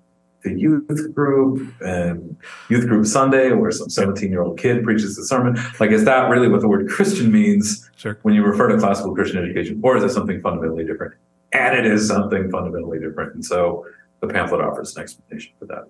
the 0.44 0.54
youth 0.54 1.14
group 1.14 1.74
and 1.82 2.36
youth 2.70 2.88
group 2.88 3.06
Sunday, 3.06 3.52
where 3.52 3.72
some 3.72 3.90
17 3.90 4.30
year 4.30 4.42
old 4.42 4.58
kid 4.58 4.84
preaches 4.84 5.16
the 5.16 5.26
sermon. 5.26 5.58
Like, 5.80 5.92
is 5.92 6.06
that 6.06 6.30
really 6.30 6.48
what 6.48 6.62
the 6.62 6.68
word 6.68 6.90
Christian 6.90 7.32
means 7.32 7.90
sure. 7.96 8.20
when 8.24 8.34
you 8.34 8.44
refer 8.44 8.68
to 8.68 8.78
classical 8.78 9.16
Christian 9.16 9.44
education? 9.44 9.80
Or 9.84 9.98
is 9.98 10.04
it 10.04 10.10
something 10.10 10.42
fundamentally 10.42 10.86
different? 10.86 11.16
And 11.54 11.78
it 11.78 11.86
is 11.86 12.08
something 12.08 12.50
fundamentally 12.52 13.00
different. 13.00 13.36
And 13.36 13.46
so 13.46 13.86
the 14.20 14.28
pamphlet 14.28 14.62
offers 14.62 14.96
an 14.96 15.04
explanation 15.04 15.54
for 15.60 15.66
that. 15.66 15.88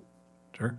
Sure. 0.58 0.78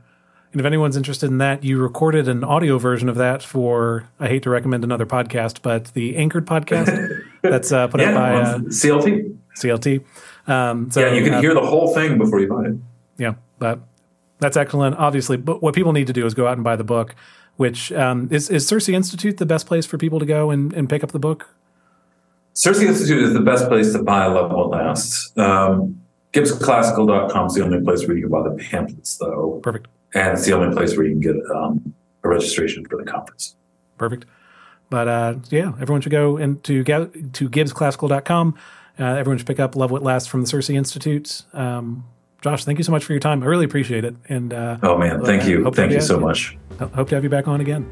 And 0.53 0.61
if 0.61 0.67
anyone's 0.67 0.97
interested 0.97 1.31
in 1.31 1.39
that, 1.39 1.65
you 1.65 1.79
recorded 1.81 2.29
an 2.29 2.45
audio 2.45 2.79
version 2.79 3.09
of 3.09 3.17
that 3.17 3.43
for, 3.43 4.09
I 4.21 4.29
hate 4.29 4.45
to 4.45 4.51
recommend 4.51 4.85
another 4.85 5.05
podcast, 5.05 5.63
but 5.63 5.87
the 5.95 6.17
Anchored 6.17 6.47
podcast 6.47 7.25
that's 7.43 7.73
uh, 7.73 7.89
put 7.89 8.01
yeah, 8.01 8.11
up 8.11 8.15
by 8.15 8.35
uh, 8.37 8.59
CLT. 8.59 9.37
CLT. 9.57 10.05
Um, 10.47 10.93
so, 10.93 11.01
yeah, 11.01 11.15
you 11.15 11.25
can 11.25 11.35
uh, 11.35 11.41
hear 11.41 11.55
the 11.55 11.67
whole 11.67 11.93
thing 11.93 12.19
before 12.19 12.39
you 12.39 12.47
buy 12.49 12.67
it. 12.67 12.77
Yeah, 13.19 13.35
but 13.59 13.81
that's 14.41 14.57
excellent. 14.57 14.97
Obviously, 14.97 15.36
but 15.36 15.62
what 15.62 15.74
people 15.74 15.93
need 15.93 16.07
to 16.07 16.12
do 16.12 16.27
is 16.27 16.35
go 16.35 16.47
out 16.47 16.55
and 16.55 16.65
buy 16.65 16.77
the 16.77 16.85
book. 16.85 17.15
Which 17.57 17.93
um, 17.93 18.28
is 18.32 18.51
is 18.51 18.66
Circe 18.66 18.89
Institute 18.89 19.36
the 19.36 19.47
best 19.47 19.66
place 19.66 19.86
for 19.86 19.97
people 19.97 20.19
to 20.19 20.27
go 20.27 20.51
and, 20.51 20.73
and 20.73 20.89
pick 20.89 21.05
up 21.05 21.12
the 21.12 21.20
book? 21.20 21.55
Circe 22.53 22.81
Institute 22.81 23.23
is 23.23 23.32
the 23.32 23.41
best 23.41 23.69
place 23.69 23.93
to 23.93 24.03
buy 24.03 24.27
Love 24.27 24.51
What 24.51 24.70
Lasts. 24.70 25.32
Um, 25.36 26.01
GibbsClassical.com 26.32 27.47
is 27.47 27.55
the 27.55 27.62
only 27.62 27.81
place 27.81 28.07
where 28.09 28.16
you 28.16 28.23
can 28.23 28.31
buy 28.31 28.43
the 28.43 28.57
pamphlets, 28.57 29.16
though. 29.19 29.61
Perfect 29.62 29.86
and 30.15 30.39
it's 30.39 30.47
the 30.47 30.53
only 30.53 30.74
place 30.74 30.97
where 30.97 31.05
you 31.05 31.12
can 31.12 31.20
get 31.20 31.36
um, 31.55 31.95
a 32.23 32.28
registration 32.28 32.86
for 32.86 32.97
the 32.97 33.05
conference. 33.05 33.57
Perfect. 33.99 34.24
But 34.91 35.09
uh, 35.09 35.35
yeah, 35.51 35.73
everyone 35.81 36.01
should 36.01 36.12
go 36.12 36.36
into 36.36 36.85
to 36.85 37.49
gibbsclassical.com. 37.49 38.55
Uh, 38.99 39.05
everyone 39.05 39.39
should 39.39 39.47
pick 39.47 39.59
up 39.59 39.74
Love 39.74 39.91
What 39.91 40.03
Lasts 40.03 40.28
from 40.28 40.43
the 40.43 40.47
Circe 40.47 40.70
Institute. 40.70 41.43
Um, 41.53 42.05
Josh, 42.45 42.66
thank 42.66 42.77
you 42.77 42.85
so 42.85 42.93
much 42.93 43.07
for 43.07 43.15
your 43.15 43.21
time. 43.21 43.43
I 43.43 43.47
really 43.47 43.65
appreciate 43.65 44.05
it. 44.05 44.15
And 44.29 44.53
uh, 44.53 44.77
oh 44.83 44.99
man, 44.99 45.25
thank 45.25 45.47
you, 45.47 45.71
thank 45.71 45.93
you 45.93 46.03
so 46.03 46.21
much. 46.21 46.59
Hope 46.79 47.09
to 47.09 47.15
have 47.15 47.25
you 47.25 47.31
back 47.31 47.49
on 47.49 47.62
again. 47.62 47.89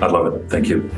I'd 0.00 0.12
love 0.12 0.32
it. 0.32 0.48
Thank 0.48 0.68
you. 0.68 0.90